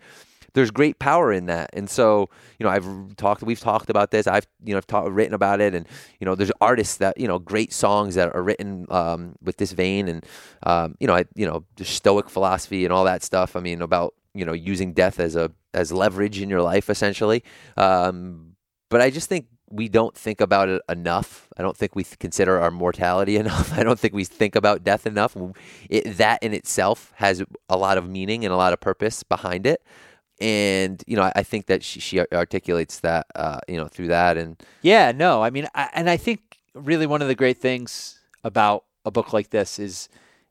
there's 0.54 0.70
great 0.70 0.98
power 0.98 1.32
in 1.32 1.46
that. 1.46 1.70
And 1.72 1.88
so, 1.88 2.28
you 2.58 2.64
know, 2.64 2.70
I've 2.70 3.16
talked 3.16 3.42
we've 3.42 3.60
talked 3.60 3.88
about 3.88 4.10
this. 4.10 4.26
I've 4.26 4.46
you 4.62 4.74
know, 4.74 4.80
I've 4.92 5.12
written 5.14 5.32
about 5.32 5.62
it 5.62 5.74
and 5.74 5.86
you 6.20 6.26
know, 6.26 6.34
there's 6.34 6.52
artists 6.60 6.96
that, 6.98 7.18
you 7.18 7.26
know, 7.26 7.38
great 7.38 7.72
songs 7.72 8.16
that 8.16 8.34
are 8.34 8.42
written 8.42 8.86
um, 8.90 9.36
with 9.42 9.56
this 9.56 9.72
vein 9.72 10.08
and 10.08 10.26
um, 10.64 10.96
you 11.00 11.06
know, 11.06 11.14
I 11.14 11.24
you 11.34 11.46
know, 11.46 11.64
the 11.76 11.86
stoic 11.86 12.28
philosophy 12.28 12.84
and 12.84 12.92
all 12.92 13.04
that 13.04 13.22
stuff. 13.22 13.56
I 13.56 13.60
mean, 13.60 13.80
about, 13.80 14.12
you 14.34 14.44
know, 14.44 14.52
using 14.52 14.92
death 14.92 15.20
as 15.20 15.36
a 15.36 15.50
as 15.74 15.92
leverage 15.92 16.40
in 16.40 16.50
your 16.50 16.62
life 16.62 16.90
essentially. 16.90 17.42
Um, 17.76 18.56
but 18.90 19.00
I 19.00 19.10
just 19.10 19.28
think 19.28 19.46
we 19.70 19.88
don't 19.88 20.14
think 20.14 20.40
about 20.40 20.68
it 20.68 20.82
enough. 20.88 21.48
I 21.56 21.62
don't 21.62 21.76
think 21.76 21.96
we 21.96 22.04
th- 22.04 22.18
consider 22.18 22.60
our 22.60 22.70
mortality 22.70 23.36
enough. 23.44 23.72
I 23.72 23.82
don't 23.82 23.98
think 23.98 24.14
we 24.14 24.24
think 24.24 24.54
about 24.54 24.84
death 24.84 25.06
enough. 25.06 25.36
It, 25.88 26.18
that 26.18 26.42
in 26.42 26.52
itself 26.52 27.12
has 27.16 27.42
a 27.68 27.76
lot 27.76 27.98
of 27.98 28.08
meaning 28.08 28.44
and 28.44 28.52
a 28.52 28.56
lot 28.56 28.72
of 28.72 28.80
purpose 28.80 29.22
behind 29.22 29.66
it. 29.66 29.82
And 30.40 31.02
you 31.06 31.16
know, 31.16 31.22
I, 31.22 31.32
I 31.36 31.42
think 31.42 31.66
that 31.66 31.82
she, 31.82 32.00
she 32.00 32.20
articulates 32.20 33.00
that, 33.00 33.26
uh, 33.34 33.60
you 33.68 33.76
know, 33.76 33.88
through 33.88 34.08
that. 34.08 34.36
And 34.36 34.62
Yeah, 34.82 35.12
no, 35.12 35.42
I 35.42 35.50
mean, 35.50 35.68
I, 35.74 35.88
and 35.94 36.10
I 36.10 36.16
think 36.16 36.58
really 36.74 37.06
one 37.06 37.22
of 37.22 37.28
the 37.28 37.34
great 37.34 37.58
things 37.58 38.20
about 38.44 38.84
a 39.04 39.10
book 39.10 39.32
like 39.32 39.50
this 39.50 39.78
is, 39.78 40.08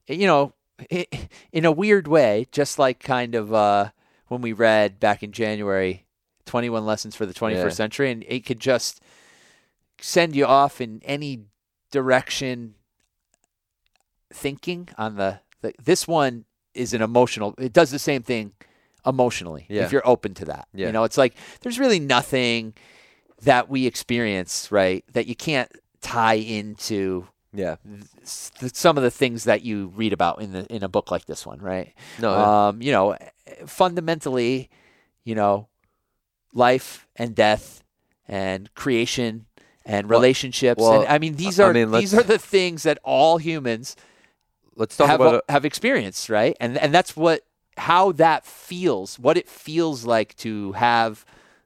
you 0.07 0.27
know, 0.27 0.53
in 0.89 1.65
a 1.65 1.71
weird 1.71 2.07
way, 2.07 2.47
just 2.51 2.79
like 2.79 2.99
kind 2.99 3.35
of 3.35 3.53
uh, 3.53 3.89
when 4.27 4.41
we 4.41 4.53
read 4.53 4.99
back 4.99 5.23
in 5.23 5.31
January, 5.31 6.05
21 6.45 6.85
Lessons 6.85 7.15
for 7.15 7.25
the 7.25 7.33
21st 7.33 7.55
Yeah. 7.55 7.69
Century, 7.69 8.11
and 8.11 8.23
it 8.27 8.45
could 8.45 8.59
just 8.59 9.01
send 9.99 10.35
you 10.35 10.45
off 10.45 10.81
in 10.81 11.01
any 11.05 11.45
direction 11.91 12.75
thinking 14.33 14.89
on 14.97 15.15
the, 15.15 15.39
the 15.61 15.73
this 15.83 16.07
one 16.07 16.45
is 16.73 16.93
an 16.93 17.01
emotional 17.01 17.53
it 17.57 17.73
does 17.73 17.91
the 17.91 17.99
same 17.99 18.23
thing 18.23 18.53
emotionally 19.05 19.65
Yeah. 19.69 19.83
if 19.83 19.91
you're 19.91 20.07
open 20.07 20.33
to 20.35 20.45
that 20.45 20.67
Yeah. 20.73 20.87
you 20.87 20.93
know 20.93 21.03
it's 21.03 21.17
like 21.17 21.35
there's 21.61 21.77
really 21.79 21.99
nothing 21.99 22.73
that 23.41 23.67
we 23.69 23.85
experience 23.85 24.71
right 24.71 25.03
that 25.11 25.27
you 25.27 25.35
can't 25.35 25.69
tie 26.01 26.35
into 26.35 27.27
yeah, 27.53 27.75
some 28.23 28.97
of 28.97 29.03
the 29.03 29.11
things 29.11 29.43
that 29.43 29.61
you 29.63 29.87
read 29.95 30.13
about 30.13 30.41
in 30.41 30.51
the 30.51 30.65
in 30.73 30.83
a 30.83 30.89
book 30.89 31.11
like 31.11 31.25
this 31.25 31.45
one 31.45 31.59
right? 31.59 31.93
No, 32.19 32.33
um 32.33 32.81
you 32.81 32.91
know 32.91 33.17
fundamentally 33.65 34.69
you 35.23 35.35
know 35.35 35.67
life 36.53 37.07
and 37.15 37.35
death 37.35 37.83
and 38.27 38.73
creation 38.75 39.45
and 39.85 40.09
relationships 40.09 40.79
well, 40.79 41.01
and 41.01 41.09
i 41.09 41.17
mean 41.17 41.35
these 41.35 41.59
I 41.59 41.65
are 41.65 41.73
mean, 41.73 41.91
these 41.91 42.13
are 42.13 42.23
the 42.23 42.37
things 42.37 42.83
that 42.83 42.99
all 43.03 43.37
humans 43.37 43.95
let's 44.75 44.97
talk 44.97 45.07
have 45.07 45.21
about 45.21 45.43
have 45.49 45.65
experienced, 45.65 46.29
right? 46.29 46.55
And 46.59 46.77
and 46.77 46.93
that's 46.93 47.15
what 47.15 47.43
how 47.77 48.11
that 48.13 48.45
feels, 48.45 49.17
what 49.17 49.37
it 49.37 49.47
feels 49.47 50.05
like 50.05 50.35
to 50.37 50.73
have 50.73 51.25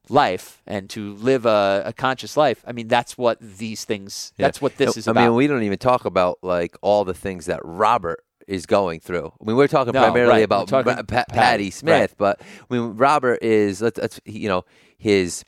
life 0.09 0.61
and 0.67 0.89
to 0.91 1.13
live 1.15 1.45
a, 1.45 1.83
a 1.85 1.93
conscious 1.93 2.35
life. 2.37 2.63
I 2.67 2.71
mean, 2.71 2.87
that's 2.87 3.17
what 3.17 3.37
these 3.39 3.85
things. 3.85 4.33
Yeah. 4.37 4.47
That's 4.47 4.61
what 4.61 4.77
this 4.77 4.97
is 4.97 5.07
about. 5.07 5.19
I 5.19 5.23
about. 5.23 5.31
mean, 5.31 5.37
we 5.37 5.47
don't 5.47 5.63
even 5.63 5.77
talk 5.77 6.05
about 6.05 6.39
like 6.41 6.75
all 6.81 7.03
the 7.05 7.13
things 7.13 7.45
that 7.47 7.59
Robert 7.63 8.23
is 8.47 8.65
going 8.65 8.99
through. 8.99 9.33
I 9.41 9.45
mean, 9.45 9.55
we're 9.55 9.67
talking 9.67 9.93
No, 9.93 10.01
primarily 10.03 10.31
right. 10.33 10.43
about 10.43 10.67
talking 10.67 10.93
Pa- 10.93 11.01
Pa- 11.01 11.05
Patti, 11.05 11.33
Patti 11.33 11.63
right. 11.65 11.73
Smith, 11.73 12.15
but 12.17 12.41
I 12.41 12.73
mean, 12.73 12.95
Robert 12.97 13.39
is 13.41 13.81
let's, 13.81 13.99
let's 13.99 14.21
you 14.25 14.47
know 14.47 14.65
his 14.97 15.43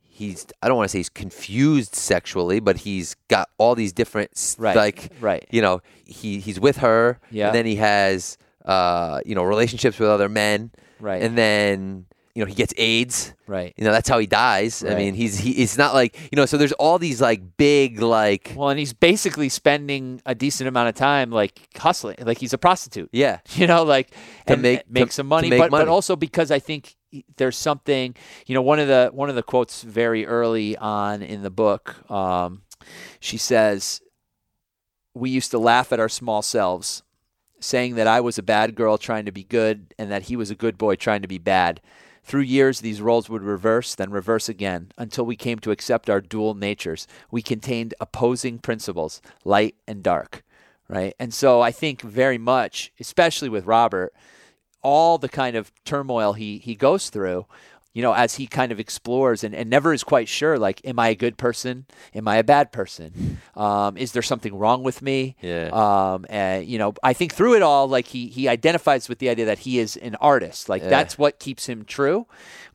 he's 0.00 0.46
I 0.62 0.68
don't 0.68 0.76
want 0.76 0.88
to 0.88 0.92
say 0.92 0.98
he's 0.98 1.08
confused 1.10 1.94
sexually, 1.94 2.60
but 2.60 2.78
he's 2.78 3.14
got 3.28 3.48
all 3.58 3.74
these 3.74 3.92
different 3.92 4.30
Right. 4.58 4.76
like 4.76 5.10
right. 5.20 5.46
you 5.50 5.60
know 5.62 5.80
he 6.04 6.40
he's 6.40 6.58
with 6.58 6.78
her, 6.78 7.18
Yeah. 7.30 7.48
and 7.48 7.54
then 7.54 7.66
he 7.66 7.76
has 7.76 8.38
uh 8.64 9.20
you 9.26 9.34
know 9.34 9.42
relationships 9.44 9.98
with 9.98 10.08
other 10.08 10.28
men, 10.28 10.70
Right. 10.98 11.22
and 11.22 11.36
then 11.36 12.06
you 12.34 12.42
know 12.44 12.46
he 12.48 12.54
gets 12.54 12.72
AIDS. 12.76 13.34
right. 13.46 13.74
You 13.76 13.84
know 13.84 13.92
that's 13.92 14.08
how 14.08 14.18
he 14.18 14.26
dies. 14.26 14.84
I 14.84 14.94
mean 14.94 15.14
he's 15.14 15.38
he 15.38 15.50
it's 15.62 15.76
not 15.76 15.94
like 15.94 16.16
you 16.30 16.36
know 16.36 16.46
so 16.46 16.56
there's 16.56 16.72
all 16.72 16.98
these 16.98 17.20
like 17.20 17.56
big 17.56 18.00
like 18.00 18.52
Well, 18.56 18.68
and 18.70 18.78
he's 18.78 18.92
basically 18.92 19.48
spending 19.48 20.22
a 20.24 20.34
decent 20.34 20.68
amount 20.68 20.88
of 20.90 20.94
time 20.94 21.30
like 21.30 21.60
hustling, 21.76 22.16
like 22.20 22.38
he's 22.38 22.52
a 22.52 22.58
prostitute. 22.58 23.08
yeah 23.12 23.40
you 23.54 23.66
know, 23.66 23.82
like 23.82 24.10
To 24.46 24.52
and 24.54 24.62
make- 24.62 24.90
make 24.90 25.06
to- 25.08 25.12
some 25.12 25.26
money, 25.26 25.50
make 25.50 25.58
but 25.58 25.70
but 25.70 25.88
also 25.88 26.14
because 26.16 26.50
I 26.50 26.58
think 26.60 26.94
there's 27.36 27.56
something, 27.56 28.14
you 28.46 28.54
know, 28.54 28.62
one 28.62 28.78
of 28.78 28.86
the 28.86 29.10
one 29.12 29.28
of 29.28 29.34
the 29.34 29.42
quotes 29.42 29.82
very 29.82 30.24
early 30.24 30.76
on 30.76 31.22
in 31.22 31.42
the 31.42 31.50
book, 31.50 32.08
um, 32.08 32.62
she 33.18 33.36
says, 33.36 34.00
"We 35.14 35.30
used 35.30 35.50
to 35.50 35.58
laugh 35.58 35.92
at 35.92 35.98
our 35.98 36.08
small 36.08 36.40
selves, 36.42 37.02
saying 37.58 37.96
that 37.96 38.06
I 38.06 38.20
was 38.20 38.38
a 38.38 38.42
bad 38.44 38.76
girl 38.76 38.96
trying 38.96 39.24
to 39.24 39.32
be 39.32 39.42
good, 39.42 39.92
and 39.98 40.08
that 40.12 40.22
he 40.30 40.36
was 40.36 40.50
a 40.50 40.54
good 40.54 40.78
boy 40.78 40.94
trying 40.94 41.22
to 41.22 41.28
be 41.28 41.38
bad." 41.38 41.80
Through 42.30 42.42
years, 42.42 42.78
these 42.78 43.02
roles 43.02 43.28
would 43.28 43.42
reverse, 43.42 43.96
then 43.96 44.12
reverse 44.12 44.48
again, 44.48 44.92
until 44.96 45.26
we 45.26 45.34
came 45.34 45.58
to 45.58 45.72
accept 45.72 46.08
our 46.08 46.20
dual 46.20 46.54
natures. 46.54 47.08
We 47.28 47.42
contained 47.42 47.92
opposing 48.00 48.60
principles, 48.60 49.20
light 49.44 49.74
and 49.88 50.00
dark, 50.00 50.44
right? 50.86 51.12
And 51.18 51.34
so 51.34 51.60
I 51.60 51.72
think 51.72 52.02
very 52.02 52.38
much, 52.38 52.92
especially 53.00 53.48
with 53.48 53.66
Robert, 53.66 54.14
all 54.80 55.18
the 55.18 55.28
kind 55.28 55.56
of 55.56 55.72
turmoil 55.84 56.34
he, 56.34 56.58
he 56.58 56.76
goes 56.76 57.10
through, 57.10 57.46
you 57.92 58.02
know, 58.02 58.12
as 58.12 58.36
he 58.36 58.46
kind 58.46 58.70
of 58.70 58.78
explores 58.78 59.42
and, 59.42 59.54
and 59.54 59.68
never 59.68 59.92
is 59.92 60.04
quite 60.04 60.28
sure, 60.28 60.58
like, 60.58 60.80
am 60.84 60.98
I 60.98 61.08
a 61.08 61.14
good 61.14 61.36
person? 61.36 61.86
Am 62.14 62.28
I 62.28 62.36
a 62.36 62.44
bad 62.44 62.70
person? 62.70 63.38
Um, 63.56 63.96
is 63.96 64.12
there 64.12 64.22
something 64.22 64.54
wrong 64.56 64.82
with 64.84 65.02
me? 65.02 65.36
Yeah. 65.42 65.70
Um, 65.72 66.24
and, 66.28 66.64
you 66.66 66.78
know, 66.78 66.94
I 67.02 67.12
think 67.14 67.34
through 67.34 67.56
it 67.56 67.62
all, 67.62 67.88
like 67.88 68.06
he, 68.06 68.28
he 68.28 68.46
identifies 68.48 69.08
with 69.08 69.18
the 69.18 69.28
idea 69.28 69.46
that 69.46 69.60
he 69.60 69.80
is 69.80 69.96
an 69.96 70.14
artist. 70.16 70.68
Like 70.68 70.82
Yeah. 70.82 70.88
that's 70.90 71.18
what 71.18 71.40
keeps 71.40 71.66
him 71.68 71.84
true. 71.84 72.26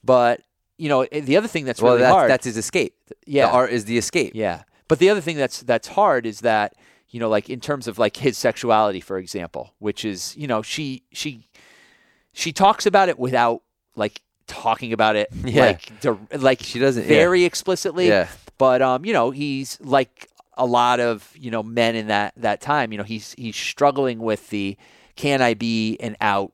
But, 0.03 0.41
you 0.77 0.89
know, 0.89 1.05
the 1.05 1.37
other 1.37 1.47
thing 1.47 1.63
that's 1.63 1.81
well 1.81 1.93
really 1.93 2.01
that's 2.03 2.13
hard. 2.13 2.29
that's 2.29 2.45
his 2.45 2.57
escape. 2.57 2.95
Yeah. 3.25 3.47
the 3.47 3.53
art 3.53 3.71
is 3.71 3.85
the 3.85 3.97
escape. 3.97 4.33
Yeah. 4.35 4.63
But 4.89 4.99
the 4.99 5.09
other 5.09 5.21
thing 5.21 5.37
that's 5.37 5.61
that's 5.61 5.87
hard 5.87 6.25
is 6.25 6.41
that, 6.41 6.75
you 7.09 7.19
know, 7.21 7.29
like 7.29 7.49
in 7.49 7.61
terms 7.61 7.87
of 7.87 7.97
like 7.97 8.17
his 8.17 8.37
sexuality, 8.37 8.99
for 8.99 9.17
example, 9.17 9.73
which 9.79 10.03
is, 10.03 10.35
you 10.35 10.47
know, 10.47 10.61
she 10.61 11.03
she 11.13 11.47
she 12.33 12.51
talks 12.51 12.85
about 12.85 13.07
it 13.07 13.17
without 13.17 13.61
like 13.95 14.21
talking 14.47 14.93
about 14.93 15.15
it 15.15 15.29
Yeah. 15.45 15.61
like 15.61 15.91
like 16.37 16.61
She 16.63 16.79
doesn't- 16.79 17.03
yeah. 17.03 17.09
very 17.09 17.43
explicitly. 17.45 18.07
Yeah. 18.07 18.27
But 18.57 18.81
um, 18.81 19.05
you 19.05 19.13
know, 19.13 19.31
he's 19.31 19.79
like 19.81 20.29
a 20.57 20.65
lot 20.65 20.99
of, 21.01 21.29
you 21.37 21.51
know, 21.51 21.61
men 21.63 21.95
in 21.95 22.07
that 22.07 22.33
that 22.37 22.61
time, 22.61 22.91
you 22.91 22.97
know, 22.97 23.03
he's 23.03 23.33
he's 23.37 23.55
struggling 23.55 24.19
with 24.19 24.49
the 24.49 24.77
can 25.15 25.41
I 25.41 25.53
be 25.53 25.97
an 25.99 26.15
out 26.21 26.53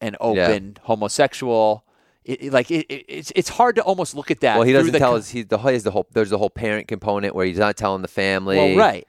and 0.00 0.16
open 0.20 0.78
homosexual 0.82 1.84
it, 2.24 2.44
it- 2.44 2.52
like 2.52 2.70
it, 2.70 2.86
it, 2.88 3.04
it's 3.08 3.32
it's 3.34 3.48
hard 3.48 3.74
to 3.76 3.82
almost 3.82 4.14
look 4.14 4.30
at 4.30 4.40
that. 4.40 4.56
Well, 4.56 4.66
he 4.66 4.72
doesn't 4.72 4.92
tell 4.94 5.10
co- 5.12 5.16
us. 5.16 5.28
He 5.28 5.42
the 5.42 5.58
he 5.58 5.72
has 5.72 5.82
the 5.82 5.90
whole. 5.90 6.06
There's 6.12 6.30
the 6.30 6.38
whole 6.38 6.50
parent 6.50 6.86
component 6.88 7.34
where 7.34 7.44
he's 7.44 7.58
not 7.58 7.76
telling 7.76 8.00
the 8.02 8.08
family. 8.08 8.56
Well, 8.56 8.76
right, 8.76 9.06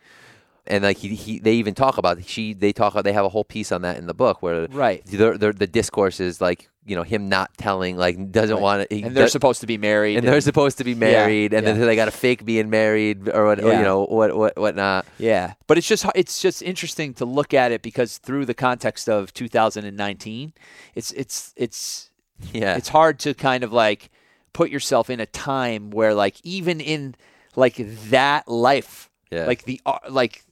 And 0.65 0.83
like 0.83 0.97
he, 0.97 1.09
he 1.15 1.39
they 1.39 1.53
even 1.55 1.73
talk 1.75 1.97
about 1.97 2.23
she. 2.25 2.53
They 2.53 2.71
talk. 2.71 2.93
They 3.03 3.11
have 3.13 3.25
a 3.25 3.29
whole 3.29 3.43
piece 3.43 3.71
on 3.73 3.81
that 3.81 3.97
in 3.97 4.07
the 4.07 4.13
book 4.13 4.41
where 4.41 4.67
right. 4.71 5.05
the 5.05 5.37
the, 5.37 5.51
the 5.51 5.67
discourse 5.67 6.21
is 6.21 6.39
like 6.39 6.69
you 6.85 6.95
know 6.95 7.03
him 7.03 7.27
not 7.27 7.49
telling 7.57 7.97
like 7.97 8.31
doesn't 8.31 8.55
Right. 8.55 8.61
want 8.61 8.89
to. 8.89 9.01
and 9.03 9.15
they're 9.15 9.27
supposed 9.27 9.59
to 9.61 9.67
be 9.67 9.77
married. 9.77 10.17
and 10.17 10.25
they're 10.27 10.39
supposed 10.39 10.77
to 10.77 10.85
be 10.85 10.95
married, 10.95 11.53
and 11.53 11.65
yeah. 11.67 11.73
then 11.73 11.81
they 11.85 11.95
got 11.97 12.05
to 12.05 12.11
fake 12.11 12.45
being 12.45 12.69
married 12.69 13.27
or 13.27 13.45
what 13.45 13.59
Yeah. 13.61 13.77
you 13.77 13.83
know 13.83 14.05
what 14.05 14.37
what 14.37 14.57
whatnot. 14.57 15.05
yeah, 15.17 15.53
but 15.67 15.77
it's 15.77 15.87
just 15.87 16.05
it's 16.15 16.41
just 16.41 16.61
interesting 16.61 17.13
to 17.15 17.25
look 17.25 17.53
at 17.53 17.73
it 17.73 17.81
because 17.81 18.17
through 18.17 18.45
the 18.45 18.53
context 18.53 19.09
of 19.09 19.33
2019, 19.33 20.53
it's 20.95 21.11
it's 21.11 21.53
it's 21.57 22.09
Yeah, 22.53 22.75
it's 22.77 22.89
hard 22.89 23.19
to 23.19 23.33
kind 23.33 23.63
of 23.65 23.73
like 23.73 24.09
put 24.53 24.69
yourself 24.69 25.09
in 25.09 25.19
a 25.19 25.25
time 25.25 25.89
where 25.91 26.13
like 26.13 26.35
even 26.43 26.79
in 26.79 27.15
like 27.55 27.75
that 28.09 28.47
life, 28.47 29.09
Yeah. 29.31 29.45
like 29.45 29.63
the 29.63 29.81
uh, 29.85 29.99
like 30.09 30.43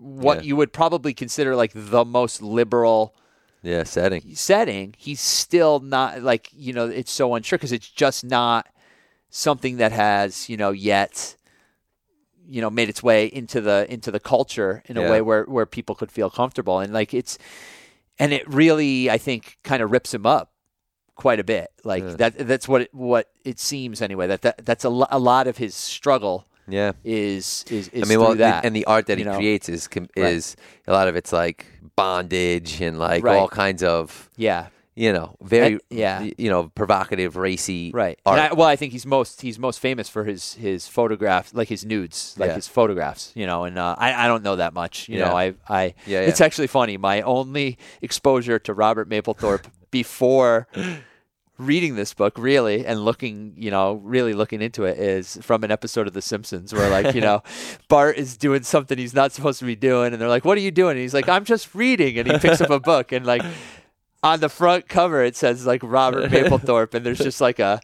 what 0.00 0.38
Yeah. 0.38 0.48
you 0.48 0.56
would 0.56 0.72
probably 0.72 1.12
consider 1.14 1.54
like 1.54 1.72
the 1.74 2.04
most 2.04 2.40
liberal 2.42 3.14
yeah, 3.62 3.82
setting. 3.84 4.34
setting, 4.34 4.94
he's 4.96 5.20
still 5.20 5.80
not 5.80 6.22
like 6.22 6.48
you 6.52 6.72
know 6.72 6.86
it's 6.88 7.12
so 7.12 7.34
unsure 7.34 7.58
because 7.58 7.72
it's 7.72 7.88
just 7.88 8.24
not 8.24 8.66
something 9.28 9.76
that 9.76 9.92
has 9.92 10.48
you 10.48 10.56
know 10.56 10.70
yet 10.70 11.36
you 12.48 12.60
know 12.60 12.70
made 12.70 12.88
its 12.88 13.02
way 13.02 13.26
into 13.26 13.60
the 13.60 13.86
into 13.92 14.10
the 14.10 14.18
culture 14.18 14.82
in 14.86 14.96
a 14.96 15.02
way 15.10 15.20
where 15.20 15.44
where 15.44 15.66
people 15.66 15.94
could 15.94 16.10
feel 16.10 16.30
comfortable 16.30 16.78
and 16.80 16.92
like 16.92 17.12
it's 17.14 17.38
and 18.18 18.32
it 18.32 18.48
really 18.48 19.08
I 19.10 19.18
think 19.18 19.58
kind 19.62 19.82
of 19.82 19.90
rips 19.92 20.12
him 20.14 20.26
up 20.26 20.52
quite 21.14 21.38
a 21.38 21.44
bit. 21.44 21.68
Like 21.84 22.02
Yeah. 22.02 22.14
that 22.16 22.38
that's 22.48 22.66
what 22.66 22.80
it, 22.82 22.94
what 22.94 23.28
it 23.44 23.58
seems 23.60 24.00
anyway. 24.02 24.26
That, 24.26 24.42
that 24.42 24.64
that's 24.64 24.84
a, 24.84 24.88
lo- 24.88 25.06
a 25.10 25.18
lot 25.18 25.46
of 25.46 25.58
his 25.58 25.74
struggle 25.74 26.46
Yeah. 26.72 26.92
is 27.04 27.64
is, 27.70 27.88
is 27.88 28.02
I 28.04 28.06
mean, 28.08 28.20
well, 28.20 28.34
that. 28.36 28.64
and 28.64 28.74
the 28.74 28.84
art 28.86 29.06
that 29.06 29.18
he 29.18 29.24
know? 29.24 29.36
creates 29.36 29.68
is 29.68 29.88
com- 29.88 30.08
Right. 30.16 30.32
is 30.34 30.56
a 30.86 30.92
lot 30.92 31.08
of 31.08 31.16
it's 31.16 31.32
like 31.32 31.66
bondage 31.96 32.80
and 32.80 32.98
like 32.98 33.22
Right. 33.24 33.36
all 33.36 33.48
kinds 33.48 33.82
of 33.82 34.30
yeah, 34.36 34.66
you 34.94 35.12
know 35.12 35.36
very 35.42 35.72
And- 35.74 35.80
yeah. 35.90 36.26
you 36.38 36.48
know 36.50 36.68
provocative 36.74 37.36
racy 37.36 37.90
right. 37.92 38.18
I, 38.26 38.52
well, 38.52 38.66
I 38.68 38.76
think 38.76 38.92
he's 38.92 39.04
most 39.06 39.42
he's 39.42 39.58
most 39.58 39.80
famous 39.80 40.08
for 40.08 40.24
his 40.24 40.54
his 40.54 40.86
photographs, 40.88 41.52
like 41.54 41.68
his 41.68 41.84
nudes, 41.84 42.34
like 42.38 42.48
Yeah. 42.48 42.54
his 42.56 42.68
photographs. 42.68 43.32
You 43.34 43.46
know, 43.46 43.64
and 43.64 43.78
uh, 43.78 43.94
I 43.98 44.24
I 44.24 44.26
don't 44.28 44.42
know 44.42 44.56
that 44.56 44.72
much. 44.74 45.08
You 45.08 45.18
know, 45.18 45.36
I 45.36 45.54
I 45.68 45.94
Yeah, 46.06 46.20
it's 46.20 46.40
actually 46.40 46.68
funny. 46.68 46.96
My 46.96 47.20
only 47.22 47.76
exposure 48.02 48.58
to 48.60 48.72
Robert 48.74 49.08
Mapplethorpe 49.08 49.66
before. 49.90 50.68
Reading 51.60 51.94
this 51.94 52.14
book 52.14 52.38
really 52.38 52.86
and 52.86 53.04
looking, 53.04 53.52
you 53.56 53.70
know, 53.70 53.94
really 54.02 54.32
looking 54.32 54.62
into 54.62 54.84
it 54.84 54.98
is 54.98 55.38
from 55.42 55.62
an 55.62 55.70
episode 55.70 56.06
of 56.06 56.14
The 56.14 56.22
Simpsons 56.22 56.72
where, 56.72 56.88
like, 56.88 57.14
you 57.14 57.20
know, 57.20 57.42
Bart 57.88 58.16
is 58.16 58.36
doing 58.36 58.62
something 58.62 58.96
he's 58.96 59.14
not 59.14 59.32
supposed 59.32 59.58
to 59.58 59.66
be 59.66 59.76
doing, 59.76 60.12
and 60.12 60.20
they're 60.20 60.28
like, 60.28 60.44
"What 60.44 60.56
are 60.56 60.62
you 60.62 60.70
doing?" 60.70 60.92
And 60.92 61.00
he's 61.00 61.12
like, 61.14 61.28
"I'm 61.28 61.44
just 61.44 61.74
reading," 61.74 62.18
and 62.18 62.30
he 62.30 62.38
picks 62.38 62.60
up 62.60 62.70
a 62.70 62.80
book, 62.80 63.12
and 63.12 63.26
like, 63.26 63.42
on 64.22 64.40
the 64.40 64.48
front 64.48 64.88
cover 64.88 65.22
it 65.24 65.36
says 65.36 65.66
like 65.66 65.82
Robert 65.82 66.30
Mapplethorpe, 66.30 66.94
and 66.94 67.04
there's 67.04 67.18
just 67.18 67.40
like 67.40 67.58
a 67.58 67.80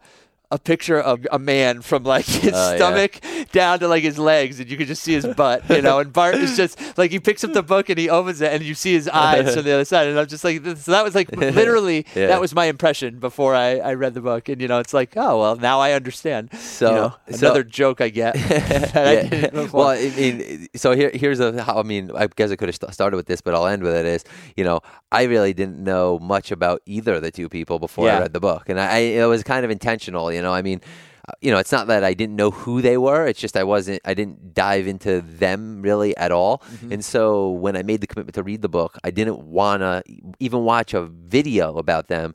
a 0.51 0.59
picture 0.59 0.99
of 0.99 1.27
a 1.33 1.39
man 1.39 1.83
from 1.83 2.05
like 2.05 2.25
his 2.25 2.53
oh, 2.55 2.71
yeah. 2.71 2.77
stomach 2.77 3.21
down 3.53 3.81
to 3.81 3.89
like 3.89 4.03
his 4.03 4.19
legs, 4.19 4.61
and 4.61 4.71
you 4.71 4.77
can 4.77 4.87
just 4.87 5.03
see 5.03 5.13
his 5.13 5.27
butt, 5.27 5.69
you 5.69 5.83
know. 5.83 5.99
And 5.99 6.13
Bart 6.13 6.37
is 6.37 6.57
just 6.57 6.79
like 6.97 7.11
he 7.11 7.19
picks 7.19 7.43
up 7.43 7.53
the 7.53 7.63
book 7.63 7.89
and 7.89 7.99
he 7.99 8.09
opens 8.09 8.41
it, 8.41 8.53
and 8.53 8.63
you 8.63 8.75
see 8.75 8.93
his 8.93 9.09
eyes 9.09 9.55
from 9.55 9.65
the 9.65 9.73
other 9.73 9.85
side, 9.85 10.09
and 10.09 10.19
I'm 10.19 10.27
just 10.27 10.45
like, 10.45 10.65
so 10.65 10.93
that 10.93 11.05
was 11.05 11.15
like 11.15 11.31
literally 11.37 12.07
Yeah. 12.15 12.29
that 12.29 12.41
was 12.41 12.55
my 12.55 12.67
impression 12.67 13.19
before 13.19 13.55
I, 13.55 13.79
I 13.79 13.95
read 13.95 14.15
the 14.15 14.21
book, 14.21 14.49
and 14.49 14.61
you 14.61 14.69
know, 14.69 14.79
it's 14.79 14.95
like, 14.95 15.17
oh 15.17 15.41
well, 15.41 15.57
now 15.57 15.81
I 15.81 15.93
understand. 15.93 16.51
So- 16.55 16.89
you 16.89 16.95
know, 16.95 17.15
so- 17.37 17.47
another 17.47 17.65
joke 17.65 18.01
I 18.01 18.09
get. 18.09 18.35
that 18.95 19.55
I 19.55 19.65
well, 19.73 19.89
I 19.89 20.11
mean, 20.17 20.69
so 20.75 20.93
here, 20.93 21.11
here's 21.13 21.41
a. 21.41 21.63
How, 21.63 21.79
I 21.79 21.83
mean, 21.83 22.11
I 22.15 22.27
guess 22.27 22.51
I 22.51 22.57
could 22.57 22.69
have 22.69 22.95
started 22.95 23.17
with 23.17 23.27
this, 23.27 23.41
but 23.41 23.55
I'll 23.55 23.67
end 23.67 23.83
with 23.83 23.95
it. 23.95 24.07
Is 24.07 24.25
you 24.57 24.65
know, 24.65 24.81
I 25.11 25.25
really 25.25 25.53
didn't 25.53 25.83
know 25.83 26.19
much 26.19 26.51
about 26.53 26.83
either 26.87 27.15
of 27.15 27.23
the 27.23 27.31
two 27.31 27.49
people 27.49 27.79
before 27.79 28.09
I 28.09 28.19
read 28.21 28.33
the 28.33 28.41
book, 28.41 28.69
and 28.69 28.81
I, 28.81 28.87
I 28.87 28.99
it 28.99 29.27
was 29.27 29.43
kind 29.43 29.65
of 29.65 29.71
intentional. 29.71 30.31
You 30.37 30.43
know, 30.43 30.53
I 30.53 30.63
mean, 30.63 30.81
uh, 31.29 31.33
you 31.41 31.51
know, 31.51 31.59
it's 31.59 31.73
not 31.73 31.89
that 31.89 32.05
I 32.05 32.15
didn't 32.15 32.37
know 32.37 32.53
who 32.53 32.81
they 32.81 32.97
were. 32.97 33.27
It's 33.27 33.41
just 33.41 33.57
I 33.57 33.65
wasn't. 33.65 34.01
I 34.05 34.15
didn't 34.15 34.55
dive 34.55 34.87
into 34.87 35.21
them 35.23 35.83
really 35.83 36.17
at 36.17 36.31
all. 36.31 36.59
Mm-hmm. 36.59 36.93
And 36.93 37.05
so 37.05 37.51
when 37.51 37.77
I 37.77 37.83
made 37.83 38.01
the 38.01 38.07
commitment 38.07 38.35
to 38.37 38.43
read 38.43 38.63
the 38.63 38.69
book, 38.69 38.97
I 39.03 39.11
didn't 39.11 39.41
wanna 39.41 40.03
even 40.39 40.63
watch 40.63 40.95
a 40.95 41.07
video 41.07 41.77
about 41.79 42.07
them 42.07 42.35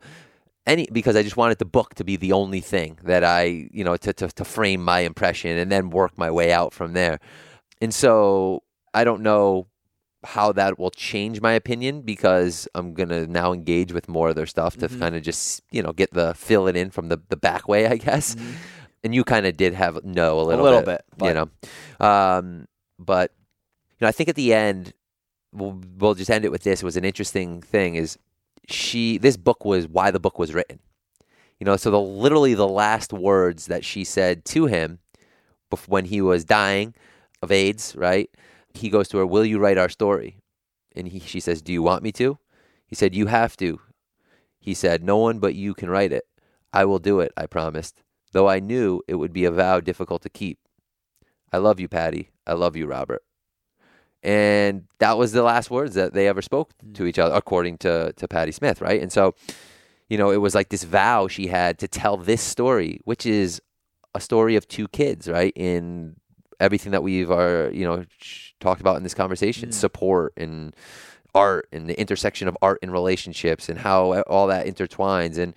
any 0.68 0.88
because 0.92 1.16
I 1.16 1.24
just 1.24 1.38
wanted 1.38 1.58
the 1.58 1.66
book 1.66 1.96
to 1.96 2.04
be 2.04 2.18
the 2.18 2.34
only 2.34 2.62
thing 2.62 3.00
that 3.04 3.24
I, 3.24 3.70
you 3.72 3.84
know, 3.84 3.98
to, 3.98 4.14
to, 4.14 4.28
to 4.28 4.46
frame 4.46 4.84
my 4.84 5.00
impression 5.00 5.58
and 5.58 5.72
then 5.72 5.90
work 5.90 6.18
my 6.18 6.30
way 6.30 6.52
out 6.52 6.74
from 6.74 6.94
there. 6.94 7.20
And 7.82 7.94
so 7.94 8.64
I 8.94 9.04
don't 9.04 9.22
know 9.22 9.68
how 10.24 10.52
that 10.52 10.78
will 10.78 10.92
change 10.92 11.42
my 11.42 11.54
opinion 11.54 12.02
because 12.02 12.68
I'm 12.76 12.94
gonna 12.94 13.26
now 13.26 13.54
engage 13.54 13.92
with 13.92 14.08
more 14.08 14.30
of 14.30 14.36
their 14.36 14.46
stuff 14.46 14.78
to 14.78 14.88
Mhm. 14.88 15.00
kind 15.00 15.16
of 15.16 15.24
just 15.24 15.62
you 15.72 15.82
know 15.82 15.94
get 15.94 16.12
the 16.14 16.34
fill 16.36 16.68
it 16.68 16.76
in 16.76 16.92
from 16.92 17.10
the, 17.10 17.20
the 17.30 17.38
back 17.38 17.68
way, 17.68 17.88
I 17.88 17.98
guess. 17.98 18.36
Mhm. 18.36 18.54
And 19.04 19.16
you 19.16 19.24
kind 19.24 19.48
of 19.48 19.58
did 19.58 19.74
have 19.74 20.04
know 20.04 20.40
a 20.40 20.44
little, 20.44 20.64
little 20.64 20.84
bit, 20.84 21.02
bit, 21.18 21.28
you 21.28 21.34
know. 21.34 21.50
Um, 22.06 22.68
but 23.00 23.32
you 24.00 24.06
know, 24.06 24.08
I 24.08 24.12
think 24.12 24.30
at 24.30 24.36
the 24.36 24.54
end 24.54 24.94
we'll, 25.52 25.82
we'll 25.98 26.14
just 26.14 26.30
end 26.30 26.46
it 26.46 26.52
with 26.52 26.64
this. 26.64 26.82
It 26.82 26.86
was 26.86 26.98
an 26.98 27.04
interesting 27.06 27.62
thing 27.62 27.96
is 27.96 28.18
she 28.70 29.18
this 29.18 29.38
book 29.38 29.66
was 29.66 29.88
why 29.88 30.12
the 30.12 30.20
book 30.20 30.38
was 30.38 30.54
written. 30.54 30.80
You 31.60 31.66
know, 31.66 31.78
so 31.78 31.90
the 31.92 32.00
literally 32.00 32.54
the 32.54 32.68
last 32.68 33.12
words 33.12 33.66
that 33.68 33.84
she 33.84 34.04
said 34.04 34.46
to 34.46 34.66
him 34.68 35.00
when 35.88 36.06
he 36.06 36.22
was 36.22 36.44
dying 36.46 36.94
of 37.42 37.52
AIDS, 37.52 37.96
right? 37.96 38.30
He 38.74 38.90
goes 38.90 39.08
to 39.10 39.18
her, 39.18 39.26
"Will 39.26 39.46
you 39.46 39.60
write 39.60 39.78
our 39.78 39.90
story?" 39.90 40.38
And 40.96 41.08
he, 41.08 41.20
she 41.20 41.40
says, 41.40 41.62
"Do 41.62 41.72
you 41.74 41.84
want 41.84 42.04
me 42.04 42.12
to?" 42.14 42.38
He 42.86 42.96
said, 42.96 43.16
"You 43.16 43.28
have 43.28 43.56
to." 43.58 43.80
He 44.60 44.74
said, 44.74 45.04
"No 45.04 45.18
one 45.18 45.40
but 45.40 45.56
you 45.56 45.74
can 45.74 45.90
write 45.90 46.12
it. 46.12 46.26
I 46.74 46.86
will 46.86 47.00
do 47.00 47.20
it, 47.20 47.32
I 47.36 47.48
promised, 47.48 48.04
though 48.32 48.48
I 48.48 48.60
knew 48.60 49.02
it 49.08 49.16
would 49.16 49.34
be 49.34 49.46
a 49.46 49.52
vow 49.52 49.80
difficult 49.80 50.22
to 50.24 50.30
keep. 50.30 50.60
I 51.52 51.58
love 51.58 51.80
you, 51.80 51.88
Patti. 51.88 52.32
I 52.46 52.54
love 52.54 52.76
you, 52.76 52.88
Robert." 52.88 53.24
And 54.24 54.86
that 55.00 55.18
was 55.18 55.32
the 55.32 55.42
last 55.44 55.72
words 55.72 55.96
that 55.96 56.14
they 56.14 56.28
ever 56.28 56.42
spoke 56.42 56.74
mm. 56.86 56.94
to 56.96 57.06
each 57.06 57.20
other, 57.20 57.34
according 57.34 57.78
to 57.80 58.14
to 58.14 58.28
Patti 58.28 58.52
Smith, 58.52 58.82
right? 58.82 59.02
And 59.02 59.12
so, 59.12 59.34
you 60.10 60.18
know, 60.18 60.32
it 60.32 60.38
was 60.38 60.54
like 60.54 60.70
this 60.70 60.84
vow 60.84 61.28
she 61.28 61.48
had 61.48 61.80
to 61.80 61.88
tell 61.88 62.18
this 62.18 62.42
story, 62.42 63.00
which 63.04 63.26
is 63.26 63.62
a 64.14 64.20
story 64.20 64.56
of 64.56 64.68
two 64.68 64.88
kids, 64.90 65.28
right? 65.28 65.54
In 65.56 66.18
everything 66.62 66.92
that 66.94 67.04
we've 67.04 67.30
are 67.32 67.70
you 67.74 67.86
know 67.86 68.06
talked 68.60 68.82
about 68.82 68.96
in 68.98 69.04
this 69.04 69.14
conversation, 69.16 69.70
Mm. 69.70 69.74
support 69.74 70.34
and 70.38 70.76
art 71.34 71.68
and 71.72 71.88
the 71.90 72.00
intersection 72.00 72.48
of 72.48 72.56
art 72.62 72.80
and 72.82 72.92
relationships 72.92 73.70
and 73.70 73.80
how 73.80 74.22
all 74.24 74.48
that 74.48 74.66
intertwines. 74.68 75.38
And 75.38 75.54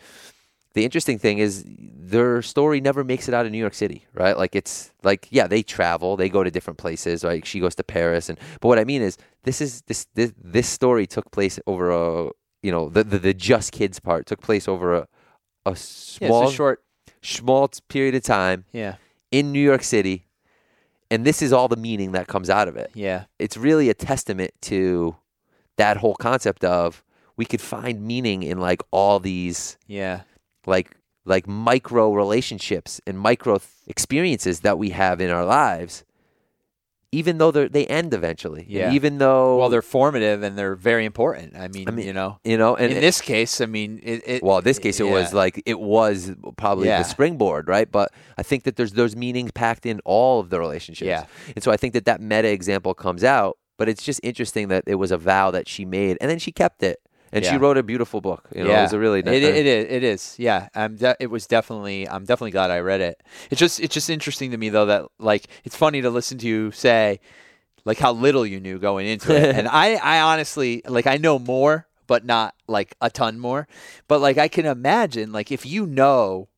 the 0.74 0.84
interesting 0.84 1.18
thing 1.18 1.38
is 1.38 1.64
their 1.66 2.42
story 2.42 2.80
never 2.80 3.04
makes 3.04 3.28
it 3.28 3.34
out 3.34 3.46
of 3.46 3.52
New 3.52 3.58
York 3.58 3.74
City, 3.74 4.06
right? 4.14 4.36
Like 4.36 4.54
it's 4.56 4.92
like 5.02 5.26
yeah, 5.30 5.46
they 5.46 5.62
travel, 5.62 6.16
they 6.16 6.28
go 6.28 6.42
to 6.44 6.50
different 6.50 6.78
places. 6.78 7.22
Like 7.24 7.44
she 7.44 7.60
goes 7.60 7.74
to 7.76 7.84
Paris, 7.84 8.28
and 8.28 8.38
but 8.60 8.68
what 8.68 8.78
I 8.78 8.84
mean 8.84 9.02
is 9.02 9.16
this 9.44 9.60
is 9.60 9.82
this 9.82 10.06
this, 10.14 10.32
this 10.42 10.68
story 10.68 11.06
took 11.06 11.30
place 11.30 11.58
over 11.66 11.90
a 11.90 12.30
you 12.62 12.72
know 12.72 12.88
the, 12.88 13.04
the 13.04 13.18
the 13.18 13.34
just 13.34 13.72
kids 13.72 14.00
part 14.00 14.26
took 14.26 14.40
place 14.40 14.66
over 14.68 14.94
a 14.94 15.06
a 15.66 15.76
small 15.76 16.42
it's 16.44 16.52
a 16.52 16.54
short. 16.56 16.82
small 17.22 17.68
period 17.88 18.14
of 18.14 18.22
time 18.22 18.64
Yeah, 18.72 18.96
in 19.30 19.52
New 19.52 19.60
York 19.72 19.82
City, 19.82 20.26
and 21.14 21.24
this 21.24 21.40
is 21.42 21.52
all 21.52 21.68
the 21.68 21.76
meaning 21.76 22.12
that 22.12 22.26
comes 22.26 22.50
out 22.50 22.68
of 22.68 22.76
it. 22.76 22.90
yeah, 22.94 23.24
It's 23.38 23.56
really 23.56 23.88
a 23.88 23.94
testament 23.94 24.50
to 24.62 25.16
that 25.76 25.96
whole 25.98 26.14
concept 26.16 26.64
of 26.64 27.02
we 27.36 27.44
could 27.44 27.60
find 27.60 28.02
meaning 28.02 28.42
in 28.42 28.58
like 28.58 28.82
all 28.90 29.20
these 29.20 29.76
yeah. 29.86 30.22
like 30.66 30.96
like 31.24 31.46
micro 31.46 32.12
relationships 32.12 33.00
and 33.06 33.18
micro 33.18 33.58
th- 33.58 33.68
experiences 33.86 34.60
that 34.60 34.76
we 34.78 34.90
have 34.90 35.20
in 35.20 35.30
our 35.30 35.44
lives 35.44 36.04
even 37.14 37.38
though 37.38 37.50
they 37.50 37.68
they 37.68 37.86
end 37.86 38.12
eventually 38.14 38.64
Yeah. 38.68 38.92
even 38.92 39.18
though 39.18 39.56
Well, 39.58 39.68
they're 39.68 39.82
formative 39.98 40.42
and 40.42 40.58
they're 40.58 40.74
very 40.76 41.04
important. 41.04 41.56
I 41.56 41.68
mean, 41.68 41.88
I 41.88 41.92
mean, 41.92 42.06
you 42.06 42.12
know, 42.12 42.38
you 42.44 42.58
know 42.58 42.74
and 42.76 42.92
in 42.92 43.00
this 43.00 43.20
case, 43.20 43.60
I 43.60 43.66
mean, 43.66 44.00
it. 44.02 44.22
it 44.26 44.42
well 44.42 44.58
in 44.58 44.64
this 44.64 44.78
case 44.78 45.00
it 45.00 45.08
was 45.08 45.32
like 45.32 45.62
it 45.66 45.78
was 45.80 46.32
probably 46.56 46.88
Yeah. 46.88 46.98
the 47.02 47.08
springboard 47.08 47.68
right 47.68 47.90
but 47.90 48.08
i 48.36 48.42
think 48.42 48.64
that 48.64 48.76
there's 48.76 48.92
there's 48.92 49.16
meaning 49.16 49.50
packed 49.54 49.86
in 49.86 50.00
all 50.04 50.40
of 50.40 50.50
the 50.50 50.58
relationships 50.58 51.06
Yeah. 51.06 51.24
and 51.54 51.62
so 51.64 51.70
i 51.70 51.76
think 51.76 51.92
that 51.94 52.04
that 52.10 52.20
meta 52.20 52.48
example 52.58 52.92
comes 52.94 53.22
out 53.24 53.56
but 53.78 53.88
it's 53.88 54.02
just 54.02 54.20
interesting 54.22 54.68
that 54.68 54.84
it 54.86 54.96
was 54.96 55.10
a 55.10 55.18
vow 55.18 55.50
that 55.50 55.68
she 55.68 55.84
made 55.84 56.16
and 56.20 56.30
then 56.30 56.38
she 56.38 56.52
kept 56.52 56.82
it 56.82 56.98
and 57.34 57.44
she 57.44 57.56
wrote 57.56 57.76
a 57.76 57.82
beautiful 57.82 58.20
book 58.20 58.48
you 58.54 58.64
know 58.64 58.70
yeah, 58.70 58.80
it 58.80 58.82
was 58.82 58.92
a 58.92 58.98
really 58.98 59.20
it, 59.20 59.26
nice 59.26 59.34
it 59.34 59.66
is. 59.66 59.86
It 59.90 60.04
is. 60.04 60.34
Yeah, 60.38 60.68
I'm. 60.74 60.96
De- 60.96 61.16
it 61.20 61.28
was 61.28 61.46
definitely. 61.46 62.08
I'm 62.08 62.24
definitely 62.24 62.52
glad 62.52 62.70
I 62.70 62.80
read 62.80 63.00
it. 63.00 63.22
It's 63.50 63.58
just. 63.58 63.80
It's 63.80 63.94
just 63.94 64.10
interesting 64.10 64.50
to 64.52 64.56
me 64.56 64.68
though 64.68 64.86
that 64.86 65.06
like 65.18 65.46
it's 65.64 65.76
funny 65.76 66.02
to 66.02 66.10
listen 66.10 66.38
to 66.38 66.46
you 66.46 66.70
say 66.70 67.20
like 67.84 67.98
how 67.98 68.12
little 68.12 68.46
you 68.46 68.60
knew 68.60 68.78
going 68.78 69.06
into 69.06 69.34
it, 69.36 69.56
and 69.56 69.68
I. 69.68 69.94
I 69.94 70.20
honestly 70.20 70.82
like 70.86 71.06
I 71.06 71.16
know 71.16 71.38
more, 71.38 71.86
but 72.06 72.24
not 72.24 72.54
like 72.66 72.94
a 73.00 73.10
ton 73.10 73.38
more. 73.38 73.66
But 74.08 74.20
like 74.20 74.38
I 74.38 74.48
can 74.48 74.66
imagine 74.66 75.32
like 75.32 75.50
if 75.50 75.66
you 75.66 75.86
know 75.86 76.48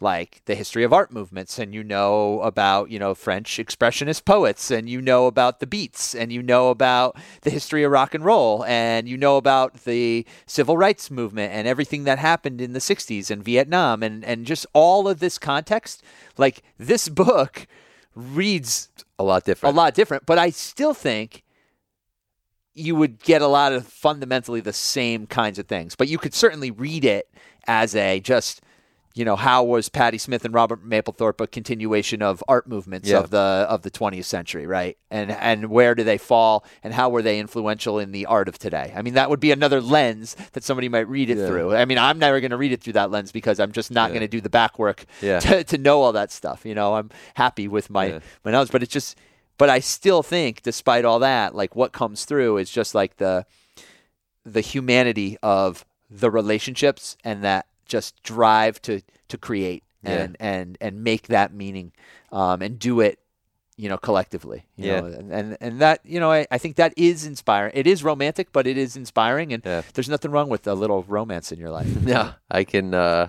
like 0.00 0.42
the 0.44 0.54
history 0.54 0.84
of 0.84 0.92
art 0.92 1.12
movements 1.12 1.58
and 1.58 1.74
you 1.74 1.82
know 1.82 2.40
about 2.40 2.90
you 2.90 2.98
know 2.98 3.14
french 3.14 3.58
expressionist 3.58 4.24
poets 4.24 4.70
and 4.70 4.88
you 4.88 5.00
know 5.00 5.26
about 5.26 5.60
the 5.60 5.66
beats 5.66 6.14
and 6.14 6.32
you 6.32 6.42
know 6.42 6.70
about 6.70 7.16
the 7.42 7.50
history 7.50 7.82
of 7.82 7.90
rock 7.90 8.14
and 8.14 8.24
roll 8.24 8.64
and 8.64 9.08
you 9.08 9.16
know 9.16 9.36
about 9.36 9.84
the 9.84 10.26
civil 10.46 10.76
rights 10.76 11.10
movement 11.10 11.52
and 11.52 11.66
everything 11.66 12.04
that 12.04 12.18
happened 12.18 12.60
in 12.60 12.72
the 12.72 12.78
60s 12.78 13.30
and 13.30 13.44
vietnam 13.44 14.02
and 14.02 14.24
and 14.24 14.46
just 14.46 14.66
all 14.72 15.08
of 15.08 15.20
this 15.20 15.38
context 15.38 16.02
like 16.36 16.62
this 16.78 17.08
book 17.08 17.66
reads 18.14 18.88
a 19.18 19.24
lot 19.24 19.44
different. 19.44 19.74
a 19.74 19.76
lot 19.76 19.94
different 19.94 20.26
but 20.26 20.38
i 20.38 20.50
still 20.50 20.94
think 20.94 21.42
you 22.74 22.94
would 22.94 23.20
get 23.20 23.42
a 23.42 23.46
lot 23.48 23.72
of 23.72 23.86
fundamentally 23.86 24.60
the 24.60 24.72
same 24.72 25.26
kinds 25.26 25.58
of 25.58 25.66
things 25.66 25.94
but 25.94 26.08
you 26.08 26.18
could 26.18 26.34
certainly 26.34 26.70
read 26.70 27.04
it 27.04 27.28
as 27.66 27.94
a 27.94 28.20
just 28.20 28.62
you 29.14 29.24
know 29.24 29.36
how 29.36 29.64
was 29.64 29.88
Patti 29.88 30.18
Smith 30.18 30.44
and 30.44 30.54
Robert 30.54 30.84
Mapplethorpe 30.84 31.40
a 31.40 31.46
continuation 31.46 32.22
of 32.22 32.42
art 32.46 32.68
movements 32.68 33.08
Yeah. 33.08 33.18
of 33.20 33.30
the 33.30 33.38
of 33.68 33.82
the 33.82 33.90
20th 33.90 34.24
century 34.26 34.66
right 34.66 34.96
and 35.10 35.30
and 35.32 35.70
where 35.70 35.94
do 35.94 36.04
they 36.04 36.18
fall 36.18 36.64
and 36.84 36.94
how 36.94 37.08
were 37.08 37.22
they 37.22 37.38
influential 37.38 37.98
in 37.98 38.12
the 38.12 38.26
art 38.26 38.48
of 38.48 38.58
today 38.58 38.92
I 38.94 39.02
mean 39.02 39.14
that 39.14 39.30
would 39.30 39.40
be 39.40 39.50
another 39.50 39.80
lens 39.80 40.36
that 40.52 40.62
somebody 40.62 40.88
might 40.88 41.08
read 41.08 41.30
it 41.30 41.38
Yeah. 41.38 41.46
through 41.46 41.74
I 41.74 41.84
mean 41.84 41.98
I'm 41.98 42.18
never 42.18 42.38
going 42.40 42.50
to 42.52 42.56
read 42.56 42.72
it 42.72 42.80
through 42.82 42.92
that 42.94 43.10
lens 43.10 43.32
because 43.32 43.58
I'm 43.58 43.72
just 43.72 43.90
not 43.90 44.10
Yeah. 44.10 44.14
going 44.18 44.20
to 44.30 44.36
do 44.36 44.40
the 44.40 44.50
back 44.50 44.78
work 44.78 45.04
to, 45.20 45.64
to 45.64 45.78
know 45.78 46.02
all 46.02 46.12
that 46.12 46.30
stuff 46.30 46.64
you 46.64 46.74
know 46.74 46.94
I'm 46.94 47.10
happy 47.34 47.66
with 47.68 47.90
my 47.90 48.20
my 48.44 48.50
knowledge 48.52 48.70
but 48.70 48.82
it's 48.82 48.92
just 48.92 49.16
But 49.58 49.68
I 49.70 49.80
still 49.80 50.22
think, 50.22 50.62
despite 50.62 51.04
all 51.04 51.18
that, 51.18 51.52
like 51.52 51.74
what 51.74 51.90
comes 51.92 52.24
through 52.24 52.58
is 52.58 52.70
just 52.70 52.94
like 52.94 53.16
the 53.16 53.44
the 54.44 54.60
humanity 54.60 55.36
of 55.42 55.84
the 56.08 56.30
relationships 56.30 57.16
and 57.24 57.42
that 57.42 57.66
just 57.88 58.22
drive 58.22 58.80
to 58.82 59.02
to 59.28 59.38
create 59.38 59.82
and 60.04 60.36
yeah. 60.38 60.52
and 60.52 60.78
and 60.80 61.02
make 61.02 61.28
that 61.28 61.52
meaning 61.52 61.92
um, 62.30 62.62
and 62.62 62.78
do 62.78 63.00
it 63.00 63.18
you 63.78 63.88
know, 63.88 63.96
collectively. 63.96 64.66
You 64.76 64.86
yeah. 64.86 65.00
Know, 65.00 65.06
and, 65.06 65.32
and, 65.32 65.56
and 65.60 65.80
that, 65.80 66.00
you 66.04 66.18
know, 66.18 66.32
I, 66.32 66.48
I 66.50 66.58
think 66.58 66.76
that 66.76 66.92
is 66.96 67.24
inspiring. 67.24 67.70
It 67.74 67.86
is 67.86 68.02
romantic, 68.02 68.50
but 68.52 68.66
it 68.66 68.76
is 68.76 68.96
inspiring. 68.96 69.52
And 69.52 69.64
yeah. 69.64 69.82
there's 69.94 70.08
nothing 70.08 70.32
wrong 70.32 70.48
with 70.48 70.66
a 70.66 70.74
little 70.74 71.04
romance 71.04 71.52
in 71.52 71.58
your 71.58 71.70
life. 71.70 71.86
Yeah. 72.08 72.32
I 72.50 72.64
can, 72.64 72.92
uh, 72.92 73.28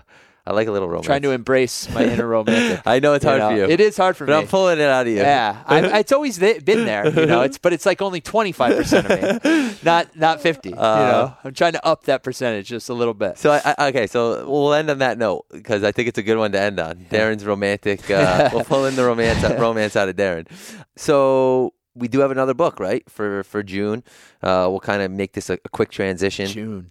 I 0.50 0.54
like 0.54 0.68
a 0.68 0.72
little 0.72 0.88
romance. 0.88 1.06
Trying 1.06 1.22
to 1.22 1.30
embrace 1.30 1.88
my 1.94 2.04
inner 2.04 2.26
romantic. 2.38 2.82
I 2.84 3.00
know 3.00 3.14
it's 3.14 3.24
hard 3.24 3.38
know? 3.38 3.52
for 3.52 3.56
you. 3.56 3.66
It 3.66 3.80
is 3.80 3.96
hard 3.96 4.18
for 4.18 4.26
but 4.26 4.34
me. 4.34 4.40
I'm 4.40 4.48
pulling 4.48 4.80
it 4.80 4.86
out 4.86 5.06
of 5.06 5.14
you. 5.14 5.20
Yeah, 5.20 5.62
I, 5.68 6.00
it's 6.00 6.12
always 6.12 6.40
been 6.40 6.64
there. 6.64 7.08
You 7.08 7.28
know, 7.28 7.42
it's 7.42 7.60
but 7.60 7.72
it's 7.72 7.86
like 7.86 8.02
only 8.02 8.20
25 8.20 8.76
percent 8.76 9.12
of 9.12 9.44
me, 9.44 9.76
not 9.84 10.16
not 10.16 10.42
50. 10.42 10.74
Uh, 10.74 10.74
you 10.74 10.78
know, 10.80 11.38
I'm 11.44 11.54
trying 11.54 11.74
to 11.74 11.86
up 11.86 12.06
that 12.06 12.24
percentage 12.24 12.68
just 12.68 12.90
a 12.90 12.96
little 12.96 13.14
bit. 13.14 13.38
So 13.38 13.52
I, 13.52 13.76
I, 13.78 13.88
okay, 13.90 14.08
so 14.08 14.50
we'll 14.50 14.74
end 14.74 14.90
on 14.90 14.98
that 14.98 15.20
note 15.20 15.46
because 15.52 15.84
I 15.84 15.92
think 15.92 16.08
it's 16.08 16.18
a 16.18 16.24
good 16.24 16.40
one 16.40 16.52
to 16.54 16.60
end 16.60 16.80
on. 16.80 17.06
Darren's 17.12 17.46
romantic. 17.46 18.10
Uh, 18.10 18.50
we'll 18.52 18.66
pull 18.66 18.86
in 18.86 18.96
the 18.96 19.06
romance 19.06 19.44
romance 19.60 19.96
out 19.96 20.10
of 20.10 20.16
Darren. 20.16 20.48
So 20.96 21.76
we 21.94 22.08
do 22.08 22.22
have 22.22 22.32
another 22.32 22.56
book, 22.56 22.80
right? 22.80 23.08
For 23.08 23.44
for 23.44 23.62
June. 23.62 24.04
Uh, 24.42 24.66
we'll 24.68 24.80
kind 24.80 25.04
of 25.04 25.12
make 25.12 25.34
this 25.34 25.52
a, 25.52 25.60
a 25.64 25.70
quick 25.70 25.92
transition. 25.92 26.48
June, 26.48 26.90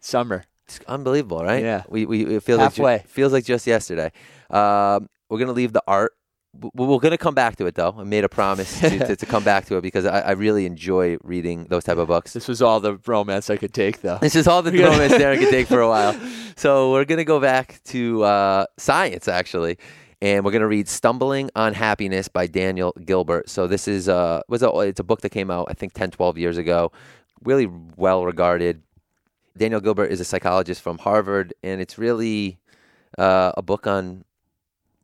summer. 0.00 0.46
It's 0.68 0.80
unbelievable, 0.88 1.44
right? 1.44 1.62
Yeah. 1.62 1.84
We, 1.88 2.06
we 2.06 2.36
it 2.36 2.42
feels 2.42 2.60
Halfway. 2.60 2.94
like 2.94 3.02
ju- 3.02 3.08
feels 3.08 3.32
like 3.32 3.44
just 3.44 3.66
yesterday. 3.66 4.10
Um, 4.50 5.08
we're 5.28 5.38
gonna 5.38 5.52
leave 5.52 5.72
the 5.72 5.82
art. 5.86 6.12
We're 6.74 6.98
gonna 6.98 7.18
come 7.18 7.34
back 7.34 7.56
to 7.56 7.66
it 7.66 7.74
though. 7.74 7.94
I 7.98 8.04
made 8.04 8.24
a 8.24 8.28
promise 8.28 8.80
to, 8.80 8.98
to, 8.98 9.16
to 9.16 9.26
come 9.26 9.44
back 9.44 9.66
to 9.66 9.76
it 9.76 9.82
because 9.82 10.06
I, 10.06 10.20
I, 10.20 10.30
really 10.32 10.64
enjoy 10.64 11.18
reading 11.22 11.66
those 11.68 11.84
type 11.84 11.98
of 11.98 12.08
books. 12.08 12.32
This 12.32 12.48
was 12.48 12.62
all 12.62 12.80
the 12.80 12.98
romance 13.06 13.50
I 13.50 13.58
could 13.58 13.74
take, 13.74 14.00
though. 14.00 14.18
This 14.18 14.34
is 14.34 14.48
all 14.48 14.62
the 14.62 14.72
romance 14.84 15.12
Darren 15.12 15.38
could 15.38 15.50
take 15.50 15.66
for 15.66 15.80
a 15.80 15.88
while. 15.88 16.18
So 16.58 16.90
we're 16.92 17.04
gonna 17.04 17.24
go 17.24 17.38
back 17.38 17.82
to 17.88 18.22
uh, 18.24 18.64
science 18.78 19.28
actually, 19.28 19.76
and 20.22 20.42
we're 20.42 20.52
gonna 20.52 20.66
read 20.66 20.88
"Stumbling 20.88 21.50
on 21.54 21.74
Happiness" 21.74 22.28
by 22.28 22.46
Daniel 22.46 22.94
Gilbert. 23.04 23.50
So 23.50 23.66
this 23.66 23.86
is 23.86 24.08
uh 24.08 24.40
was 24.48 24.62
a, 24.62 24.70
it's 24.78 24.98
a 24.98 25.04
book 25.04 25.20
that 25.20 25.28
came 25.28 25.50
out 25.50 25.66
I 25.68 25.74
think 25.74 25.92
10, 25.92 26.12
12 26.12 26.38
years 26.38 26.56
ago. 26.56 26.92
Really 27.44 27.66
well 27.96 28.24
regarded 28.24 28.82
Daniel 29.56 29.80
Gilbert 29.80 30.06
is 30.06 30.20
a 30.20 30.24
psychologist 30.24 30.82
from 30.82 30.98
Harvard, 30.98 31.54
and 31.62 31.80
it's 31.80 31.98
really 31.98 32.58
uh, 33.18 33.52
a 33.56 33.62
book 33.62 33.86
on 33.86 34.24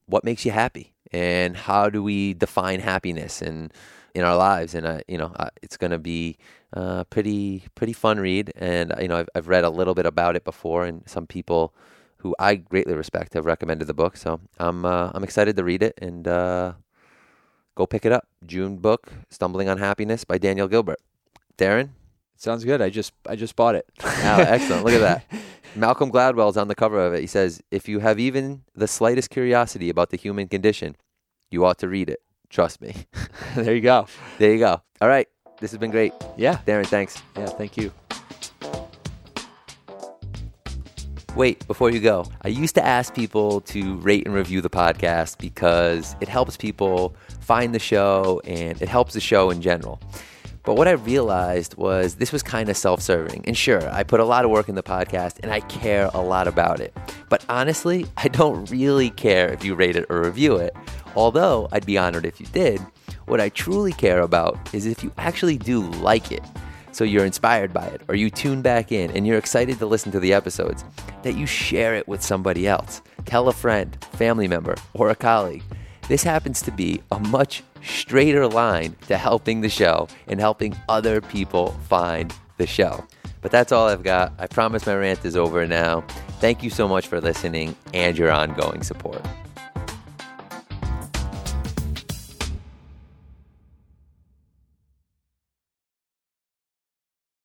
what 0.06 0.24
makes 0.24 0.44
you 0.44 0.52
happy 0.52 0.92
and 1.10 1.56
how 1.56 1.88
do 1.88 2.02
we 2.02 2.34
define 2.34 2.80
happiness 2.80 3.40
and 3.40 3.72
in 4.14 4.24
our 4.24 4.36
lives. 4.36 4.74
And 4.74 4.86
uh, 4.86 5.00
you 5.08 5.16
know, 5.18 5.32
uh, 5.36 5.48
it's 5.62 5.76
going 5.76 5.90
to 5.90 5.98
be 5.98 6.36
a 6.74 6.80
uh, 6.80 7.04
pretty 7.04 7.64
pretty 7.74 7.92
fun 7.92 8.18
read. 8.18 8.52
And 8.56 8.92
you 9.00 9.08
know, 9.08 9.18
I've, 9.18 9.28
I've 9.34 9.48
read 9.48 9.64
a 9.64 9.70
little 9.70 9.94
bit 9.94 10.06
about 10.06 10.36
it 10.36 10.44
before, 10.44 10.84
and 10.84 11.02
some 11.08 11.26
people 11.26 11.74
who 12.18 12.34
I 12.38 12.54
greatly 12.56 12.94
respect 12.94 13.34
have 13.34 13.46
recommended 13.46 13.86
the 13.86 13.94
book. 13.94 14.16
So 14.16 14.40
I'm 14.58 14.84
uh, 14.84 15.10
I'm 15.14 15.24
excited 15.24 15.56
to 15.56 15.64
read 15.64 15.82
it 15.82 15.94
and 16.00 16.28
uh, 16.28 16.72
go 17.74 17.86
pick 17.86 18.04
it 18.04 18.12
up. 18.12 18.28
June 18.44 18.76
book, 18.76 19.12
"Stumbling 19.30 19.68
on 19.68 19.78
Happiness" 19.78 20.24
by 20.24 20.38
Daniel 20.38 20.68
Gilbert. 20.68 21.00
Darren. 21.56 21.90
Sounds 22.42 22.64
good. 22.64 22.82
I 22.82 22.90
just 22.90 23.12
I 23.28 23.36
just 23.36 23.54
bought 23.54 23.76
it. 23.76 23.88
excellent. 24.02 24.84
Look 24.84 24.94
at 24.94 25.00
that. 25.00 25.24
Malcolm 25.76 26.10
Gladwell's 26.10 26.56
on 26.56 26.66
the 26.66 26.74
cover 26.74 26.98
of 26.98 27.14
it. 27.14 27.20
He 27.20 27.28
says, 27.28 27.62
"If 27.70 27.88
you 27.88 28.00
have 28.00 28.18
even 28.18 28.64
the 28.74 28.88
slightest 28.88 29.30
curiosity 29.30 29.88
about 29.90 30.10
the 30.10 30.16
human 30.16 30.48
condition, 30.48 30.96
you 31.52 31.64
ought 31.64 31.78
to 31.78 31.88
read 31.88 32.10
it. 32.10 32.20
Trust 32.50 32.80
me." 32.80 33.06
there 33.54 33.76
you 33.76 33.80
go. 33.80 34.08
There 34.38 34.52
you 34.52 34.58
go. 34.58 34.82
All 35.00 35.06
right. 35.06 35.28
This 35.60 35.70
has 35.70 35.78
been 35.78 35.92
great. 35.92 36.14
Yeah. 36.36 36.58
Darren, 36.66 36.84
thanks. 36.84 37.22
Yeah, 37.36 37.46
thank 37.46 37.76
you. 37.76 37.92
Wait, 41.36 41.64
before 41.68 41.90
you 41.90 42.00
go, 42.00 42.26
I 42.42 42.48
used 42.48 42.74
to 42.74 42.84
ask 42.84 43.14
people 43.14 43.60
to 43.60 43.98
rate 43.98 44.26
and 44.26 44.34
review 44.34 44.60
the 44.60 44.68
podcast 44.68 45.38
because 45.38 46.16
it 46.20 46.28
helps 46.28 46.56
people 46.56 47.14
find 47.40 47.72
the 47.72 47.78
show 47.78 48.40
and 48.44 48.82
it 48.82 48.88
helps 48.88 49.14
the 49.14 49.20
show 49.20 49.50
in 49.50 49.62
general. 49.62 50.00
But 50.64 50.76
what 50.76 50.86
I 50.86 50.92
realized 50.92 51.76
was 51.76 52.16
this 52.16 52.30
was 52.30 52.42
kind 52.42 52.68
of 52.68 52.76
self 52.76 53.02
serving. 53.02 53.44
And 53.46 53.56
sure, 53.56 53.88
I 53.90 54.04
put 54.04 54.20
a 54.20 54.24
lot 54.24 54.44
of 54.44 54.50
work 54.50 54.68
in 54.68 54.76
the 54.76 54.82
podcast 54.82 55.40
and 55.42 55.50
I 55.52 55.60
care 55.60 56.08
a 56.14 56.20
lot 56.20 56.46
about 56.46 56.78
it. 56.78 56.96
But 57.28 57.44
honestly, 57.48 58.06
I 58.16 58.28
don't 58.28 58.70
really 58.70 59.10
care 59.10 59.52
if 59.52 59.64
you 59.64 59.74
rate 59.74 59.96
it 59.96 60.06
or 60.08 60.22
review 60.22 60.56
it. 60.56 60.76
Although 61.16 61.68
I'd 61.72 61.86
be 61.86 61.98
honored 61.98 62.24
if 62.24 62.40
you 62.40 62.46
did. 62.46 62.80
What 63.26 63.40
I 63.40 63.48
truly 63.48 63.92
care 63.92 64.20
about 64.20 64.72
is 64.74 64.86
if 64.86 65.02
you 65.02 65.12
actually 65.18 65.58
do 65.58 65.82
like 65.82 66.30
it. 66.30 66.44
So 66.92 67.04
you're 67.04 67.24
inspired 67.24 67.72
by 67.72 67.86
it, 67.86 68.02
or 68.08 68.14
you 68.14 68.28
tune 68.28 68.60
back 68.60 68.92
in 68.92 69.10
and 69.12 69.26
you're 69.26 69.38
excited 69.38 69.78
to 69.78 69.86
listen 69.86 70.12
to 70.12 70.20
the 70.20 70.34
episodes, 70.34 70.84
that 71.22 71.36
you 71.36 71.46
share 71.46 71.94
it 71.94 72.06
with 72.06 72.22
somebody 72.22 72.68
else. 72.68 73.00
Tell 73.24 73.48
a 73.48 73.52
friend, 73.52 73.96
family 74.12 74.46
member, 74.46 74.74
or 74.92 75.08
a 75.08 75.14
colleague. 75.14 75.62
This 76.08 76.22
happens 76.22 76.60
to 76.62 76.70
be 76.70 77.00
a 77.10 77.18
much 77.18 77.62
straighter 77.84 78.46
line 78.46 78.96
to 79.08 79.16
helping 79.16 79.60
the 79.60 79.68
show 79.68 80.08
and 80.26 80.40
helping 80.40 80.76
other 80.88 81.20
people 81.20 81.72
find 81.88 82.34
the 82.56 82.66
show. 82.66 83.04
But 83.40 83.50
that's 83.50 83.72
all 83.72 83.88
I've 83.88 84.04
got. 84.04 84.32
I 84.38 84.46
promise 84.46 84.86
my 84.86 84.94
rant 84.94 85.24
is 85.24 85.36
over 85.36 85.66
now. 85.66 86.04
Thank 86.40 86.62
you 86.62 86.70
so 86.70 86.86
much 86.88 87.08
for 87.08 87.20
listening 87.20 87.76
and 87.92 88.16
your 88.16 88.30
ongoing 88.30 88.82
support. 88.82 89.24